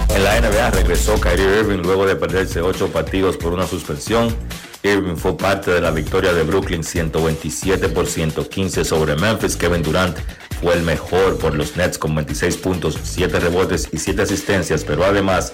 En 0.10 0.24
la 0.24 0.40
NBA 0.40 0.72
regresó 0.72 1.20
Kyrie 1.20 1.60
Irving 1.60 1.80
luego 1.80 2.06
de 2.06 2.16
perderse 2.16 2.62
ocho 2.62 2.92
partidos 2.92 3.38
por 3.38 3.54
una 3.54 3.66
suspensión. 3.66 4.36
Irving 4.84 5.18
fue 5.18 5.36
parte 5.36 5.72
de 5.72 5.82
la 5.82 5.92
victoria 5.92 6.32
de 6.32 6.44
Brooklyn 6.44 6.84
127 6.84 7.90
por 7.90 8.08
115 8.08 8.86
sobre 8.86 9.16
Memphis. 9.18 9.58
Kevin 9.58 9.84
Durant 9.84 10.18
fue 10.62 10.74
el 10.74 10.84
mejor 10.84 11.38
por 11.38 11.54
los 11.54 11.76
Nets 11.76 11.98
con 11.98 12.16
26 12.16 12.58
puntos, 12.58 12.98
7 13.04 13.40
rebotes 13.40 13.90
y 13.92 13.98
7 13.98 14.22
asistencias, 14.22 14.86
pero 14.86 15.04
además 15.04 15.54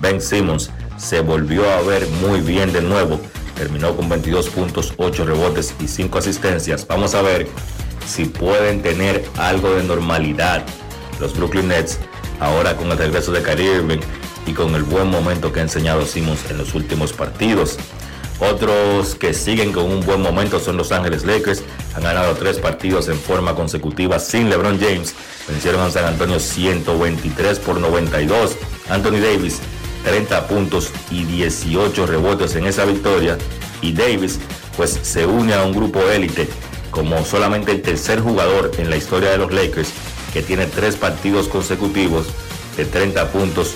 Ben 0.00 0.20
Simmons 0.20 0.70
se 0.96 1.20
volvió 1.20 1.70
a 1.70 1.82
ver 1.82 2.06
muy 2.20 2.40
bien 2.40 2.72
de 2.72 2.82
nuevo. 2.82 3.20
Terminó 3.54 3.94
con 3.94 4.08
22 4.08 4.48
puntos, 4.50 4.92
8 4.96 5.24
rebotes 5.24 5.74
y 5.78 5.86
5 5.86 6.18
asistencias. 6.18 6.84
Vamos 6.88 7.14
a 7.14 7.22
ver 7.22 7.46
si 8.06 8.24
pueden 8.24 8.82
tener 8.82 9.24
algo 9.36 9.72
de 9.76 9.84
normalidad 9.84 10.64
los 11.20 11.36
Brooklyn 11.36 11.68
Nets 11.68 12.00
ahora 12.40 12.76
con 12.76 12.90
el 12.90 12.98
regreso 12.98 13.30
de 13.30 13.40
Kyrie 13.40 13.76
Irving 13.76 14.00
y 14.46 14.52
con 14.52 14.74
el 14.74 14.82
buen 14.82 15.08
momento 15.08 15.52
que 15.52 15.60
ha 15.60 15.62
enseñado 15.62 16.04
Simmons 16.04 16.50
en 16.50 16.58
los 16.58 16.74
últimos 16.74 17.12
partidos. 17.12 17.78
Otros 18.40 19.14
que 19.14 19.32
siguen 19.32 19.72
con 19.72 19.84
un 19.84 20.04
buen 20.04 20.20
momento 20.20 20.58
son 20.58 20.76
Los 20.76 20.92
Ángeles 20.92 21.24
Lakers. 21.24 21.62
Han 21.94 22.02
ganado 22.02 22.34
tres 22.34 22.58
partidos 22.58 23.08
en 23.08 23.16
forma 23.18 23.54
consecutiva 23.54 24.18
sin 24.18 24.50
LeBron 24.50 24.78
James. 24.78 25.14
Vencieron 25.48 25.80
a 25.80 25.90
San 25.90 26.04
Antonio 26.04 26.40
123 26.40 27.58
por 27.60 27.80
92. 27.80 28.56
Anthony 28.88 29.20
Davis 29.20 29.60
30 30.04 30.46
puntos 30.46 30.90
y 31.10 31.24
18 31.24 32.06
rebotes 32.06 32.54
en 32.56 32.66
esa 32.66 32.84
victoria. 32.84 33.38
Y 33.80 33.92
Davis 33.92 34.38
pues 34.76 34.98
se 35.02 35.26
une 35.26 35.54
a 35.54 35.64
un 35.64 35.72
grupo 35.72 36.00
élite 36.00 36.48
como 36.90 37.24
solamente 37.24 37.72
el 37.72 37.82
tercer 37.82 38.20
jugador 38.20 38.70
en 38.78 38.90
la 38.90 38.96
historia 38.96 39.30
de 39.30 39.38
los 39.38 39.52
Lakers 39.52 39.88
que 40.32 40.42
tiene 40.42 40.66
tres 40.66 40.96
partidos 40.96 41.48
consecutivos 41.48 42.26
de 42.76 42.84
30 42.84 43.30
puntos 43.30 43.74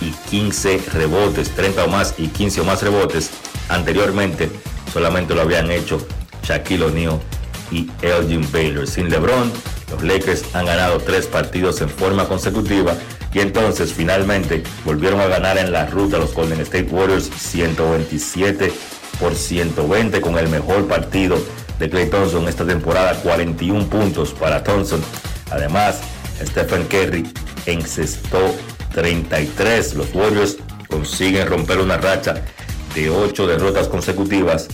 y 0.00 0.10
15 0.30 0.82
rebotes, 0.92 1.50
30 1.50 1.84
o 1.84 1.88
más 1.88 2.14
y 2.18 2.28
15 2.28 2.60
o 2.60 2.64
más 2.64 2.82
rebotes. 2.82 3.30
Anteriormente 3.68 4.50
solamente 4.92 5.34
lo 5.34 5.42
habían 5.42 5.70
hecho 5.70 6.06
Shaquille 6.42 6.84
O'Neal 6.84 7.20
y 7.70 7.90
Elgin 8.02 8.46
Baylor. 8.52 8.86
Sin 8.86 9.10
LeBron, 9.10 9.52
los 9.90 10.02
Lakers 10.02 10.54
han 10.54 10.66
ganado 10.66 10.98
tres 10.98 11.26
partidos 11.26 11.80
en 11.80 11.88
forma 11.88 12.26
consecutiva 12.26 12.94
y 13.32 13.40
entonces 13.40 13.92
finalmente 13.92 14.62
volvieron 14.84 15.20
a 15.20 15.26
ganar 15.26 15.58
en 15.58 15.70
la 15.70 15.86
ruta 15.86 16.18
los 16.18 16.32
Golden 16.32 16.60
State 16.60 16.88
Warriors 16.90 17.28
127 17.36 18.72
por 19.20 19.34
120 19.34 20.20
con 20.20 20.38
el 20.38 20.48
mejor 20.48 20.86
partido 20.86 21.38
de 21.78 21.90
Clay 21.90 22.08
Thompson 22.08 22.48
esta 22.48 22.64
temporada, 22.64 23.14
41 23.20 23.86
puntos 23.88 24.32
para 24.32 24.64
Thompson. 24.64 25.02
Además, 25.50 26.00
Stephen 26.42 26.84
Curry 26.84 27.30
encestó 27.66 28.54
33. 28.94 29.94
Los 29.94 30.14
Warriors 30.14 30.56
consiguen 30.88 31.46
romper 31.46 31.78
una 31.78 31.98
racha 31.98 32.42
de 32.96 33.10
8 33.10 33.46
derrotas 33.46 33.88
consecutivas 33.88 34.68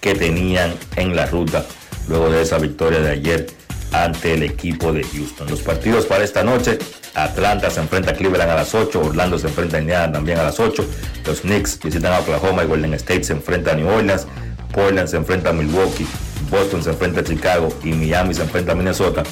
que 0.00 0.14
tenían 0.14 0.74
en 0.96 1.16
la 1.16 1.26
ruta 1.26 1.66
luego 2.08 2.30
de 2.30 2.42
esa 2.42 2.58
victoria 2.58 3.00
de 3.00 3.10
ayer 3.10 3.46
ante 3.92 4.34
el 4.34 4.44
equipo 4.44 4.92
de 4.92 5.02
Houston. 5.02 5.50
Los 5.50 5.60
partidos 5.60 6.06
para 6.06 6.24
esta 6.24 6.44
noche, 6.44 6.78
Atlanta 7.14 7.70
se 7.70 7.80
enfrenta 7.80 8.12
a 8.12 8.14
Cleveland 8.14 8.50
a 8.50 8.54
las 8.54 8.74
8, 8.74 9.00
Orlando 9.00 9.38
se 9.38 9.48
enfrenta 9.48 9.76
a 9.76 9.80
Indiana 9.80 10.12
también 10.12 10.38
a 10.38 10.44
las 10.44 10.60
8, 10.60 10.84
los 11.26 11.40
Knicks 11.40 11.80
visitan 11.82 12.12
a 12.12 12.20
Oklahoma 12.20 12.64
y 12.64 12.66
Golden 12.66 12.94
State 12.94 13.24
se 13.24 13.32
enfrenta 13.32 13.72
a 13.72 13.74
New 13.74 13.88
Orleans, 13.88 14.26
Portland 14.72 15.08
se 15.08 15.16
enfrenta 15.16 15.50
a 15.50 15.52
Milwaukee, 15.52 16.06
Boston 16.50 16.82
se 16.82 16.90
enfrenta 16.90 17.20
a 17.20 17.24
Chicago 17.24 17.68
y 17.82 17.92
Miami 17.92 18.34
se 18.34 18.42
enfrenta 18.42 18.72
a 18.72 18.74
Minnesota. 18.74 19.24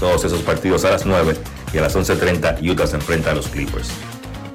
Todos 0.00 0.24
esos 0.24 0.40
partidos 0.42 0.84
a 0.84 0.90
las 0.90 1.06
9 1.06 1.36
y 1.72 1.78
a 1.78 1.82
las 1.82 1.94
11.30 1.94 2.68
Utah 2.68 2.86
se 2.86 2.96
enfrenta 2.96 3.30
a 3.30 3.34
los 3.34 3.46
Clippers. 3.48 3.88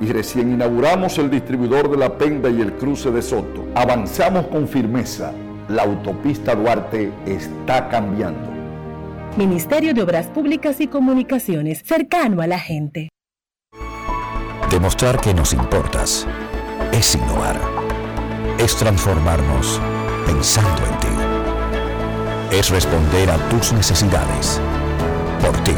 y 0.00 0.06
recién 0.12 0.52
inauguramos 0.52 1.16
el 1.18 1.30
distribuidor 1.30 1.90
de 1.90 1.96
La 1.96 2.18
Penda 2.18 2.50
y 2.50 2.60
el 2.60 2.72
cruce 2.72 3.10
de 3.10 3.22
Soto. 3.22 3.66
Avanzamos 3.74 4.46
con 4.48 4.66
firmeza. 4.66 5.32
La 5.68 5.84
autopista 5.84 6.54
Duarte 6.54 7.12
está 7.24 7.88
cambiando. 7.88 8.50
Ministerio 9.36 9.94
de 9.94 10.02
Obras 10.02 10.26
Públicas 10.26 10.80
y 10.80 10.88
Comunicaciones, 10.88 11.82
cercano 11.84 12.42
a 12.42 12.48
la 12.48 12.58
gente. 12.58 13.10
Demostrar 14.70 15.20
que 15.20 15.32
nos 15.32 15.52
importas 15.52 16.26
es 16.92 17.14
innovar. 17.14 17.60
Es 18.58 18.76
transformarnos 18.76 19.80
pensando 20.26 20.82
en 20.84 20.98
ti. 20.98 22.56
Es 22.56 22.70
responder 22.70 23.30
a 23.30 23.36
tus 23.48 23.72
necesidades. 23.72 24.60
Por 25.40 25.56
ti. 25.62 25.74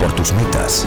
Por 0.00 0.12
tus 0.14 0.32
metas. 0.32 0.86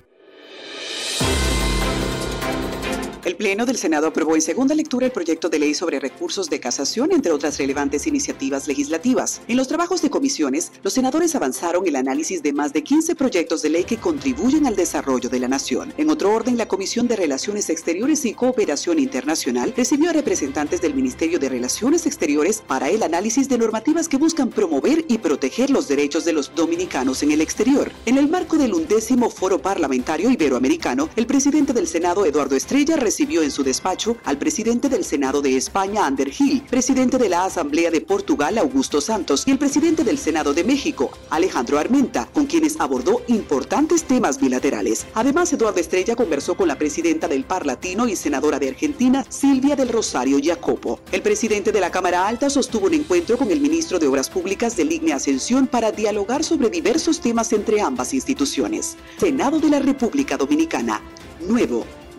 El 3.23 3.35
Pleno 3.35 3.67
del 3.67 3.77
Senado 3.77 4.07
aprobó 4.07 4.33
en 4.33 4.41
segunda 4.41 4.73
lectura 4.73 5.05
el 5.05 5.11
proyecto 5.11 5.47
de 5.47 5.59
ley 5.59 5.75
sobre 5.75 5.99
recursos 5.99 6.49
de 6.49 6.59
casación, 6.59 7.11
entre 7.11 7.31
otras 7.31 7.59
relevantes 7.59 8.07
iniciativas 8.07 8.67
legislativas. 8.67 9.41
En 9.47 9.57
los 9.57 9.67
trabajos 9.67 10.01
de 10.01 10.09
comisiones, 10.09 10.71
los 10.81 10.93
senadores 10.93 11.35
avanzaron 11.35 11.85
el 11.85 11.97
análisis 11.97 12.41
de 12.41 12.51
más 12.51 12.73
de 12.73 12.83
15 12.83 13.13
proyectos 13.13 13.61
de 13.61 13.69
ley 13.69 13.83
que 13.83 13.97
contribuyen 13.97 14.65
al 14.65 14.75
desarrollo 14.75 15.29
de 15.29 15.39
la 15.39 15.47
nación. 15.47 15.93
En 15.97 16.09
otro 16.09 16.33
orden, 16.33 16.57
la 16.57 16.67
Comisión 16.67 17.07
de 17.07 17.15
Relaciones 17.15 17.69
Exteriores 17.69 18.25
y 18.25 18.33
Cooperación 18.33 18.97
Internacional 18.97 19.71
recibió 19.77 20.09
a 20.09 20.13
representantes 20.13 20.81
del 20.81 20.95
Ministerio 20.95 21.37
de 21.37 21.49
Relaciones 21.49 22.07
Exteriores 22.07 22.63
para 22.65 22.89
el 22.89 23.03
análisis 23.03 23.47
de 23.47 23.59
normativas 23.59 24.09
que 24.09 24.17
buscan 24.17 24.49
promover 24.49 25.05
y 25.07 25.19
proteger 25.19 25.69
los 25.69 25.87
derechos 25.87 26.25
de 26.25 26.33
los 26.33 26.55
dominicanos 26.55 27.21
en 27.21 27.31
el 27.31 27.41
exterior. 27.41 27.91
En 28.07 28.17
el 28.17 28.27
marco 28.29 28.57
del 28.57 28.73
undécimo 28.73 29.29
Foro 29.29 29.61
Parlamentario 29.61 30.31
Iberoamericano, 30.31 31.07
el 31.15 31.27
presidente 31.27 31.71
del 31.71 31.87
Senado, 31.87 32.25
Eduardo 32.25 32.55
Estrella, 32.55 32.95
recibió 33.11 33.43
en 33.43 33.51
su 33.51 33.61
despacho 33.61 34.15
al 34.23 34.37
presidente 34.37 34.87
del 34.87 35.03
Senado 35.03 35.41
de 35.41 35.57
España, 35.57 36.05
Ander 36.05 36.29
Gil, 36.29 36.63
presidente 36.69 37.17
de 37.17 37.27
la 37.27 37.43
Asamblea 37.43 37.91
de 37.91 37.99
Portugal, 37.99 38.57
Augusto 38.57 39.01
Santos, 39.01 39.43
y 39.45 39.51
el 39.51 39.59
presidente 39.59 40.05
del 40.05 40.17
Senado 40.17 40.53
de 40.53 40.63
México, 40.63 41.11
Alejandro 41.29 41.77
Armenta, 41.77 42.29
con 42.33 42.45
quienes 42.45 42.79
abordó 42.79 43.21
importantes 43.27 44.05
temas 44.05 44.39
bilaterales. 44.39 45.05
Además, 45.13 45.51
Eduardo 45.51 45.81
Estrella 45.81 46.15
conversó 46.15 46.55
con 46.55 46.69
la 46.69 46.77
presidenta 46.77 47.27
del 47.27 47.43
Par 47.43 47.65
Latino 47.65 48.07
y 48.07 48.15
senadora 48.15 48.59
de 48.59 48.69
Argentina, 48.69 49.25
Silvia 49.27 49.75
del 49.75 49.89
Rosario 49.89 50.39
Jacopo. 50.41 51.01
El 51.11 51.21
presidente 51.21 51.73
de 51.73 51.81
la 51.81 51.91
Cámara 51.91 52.25
Alta 52.25 52.49
sostuvo 52.49 52.85
un 52.85 52.93
encuentro 52.93 53.37
con 53.37 53.51
el 53.51 53.59
ministro 53.59 53.99
de 53.99 54.07
Obras 54.07 54.29
Públicas 54.29 54.77
de 54.77 54.85
Ligne 54.85 55.11
Ascensión 55.11 55.67
para 55.67 55.91
dialogar 55.91 56.45
sobre 56.45 56.69
diversos 56.69 57.19
temas 57.19 57.51
entre 57.51 57.81
ambas 57.81 58.13
instituciones. 58.13 58.95
Senado 59.19 59.59
de 59.59 59.69
la 59.69 59.79
República 59.79 60.37
Dominicana. 60.37 61.01
Nuevo, 61.41 61.85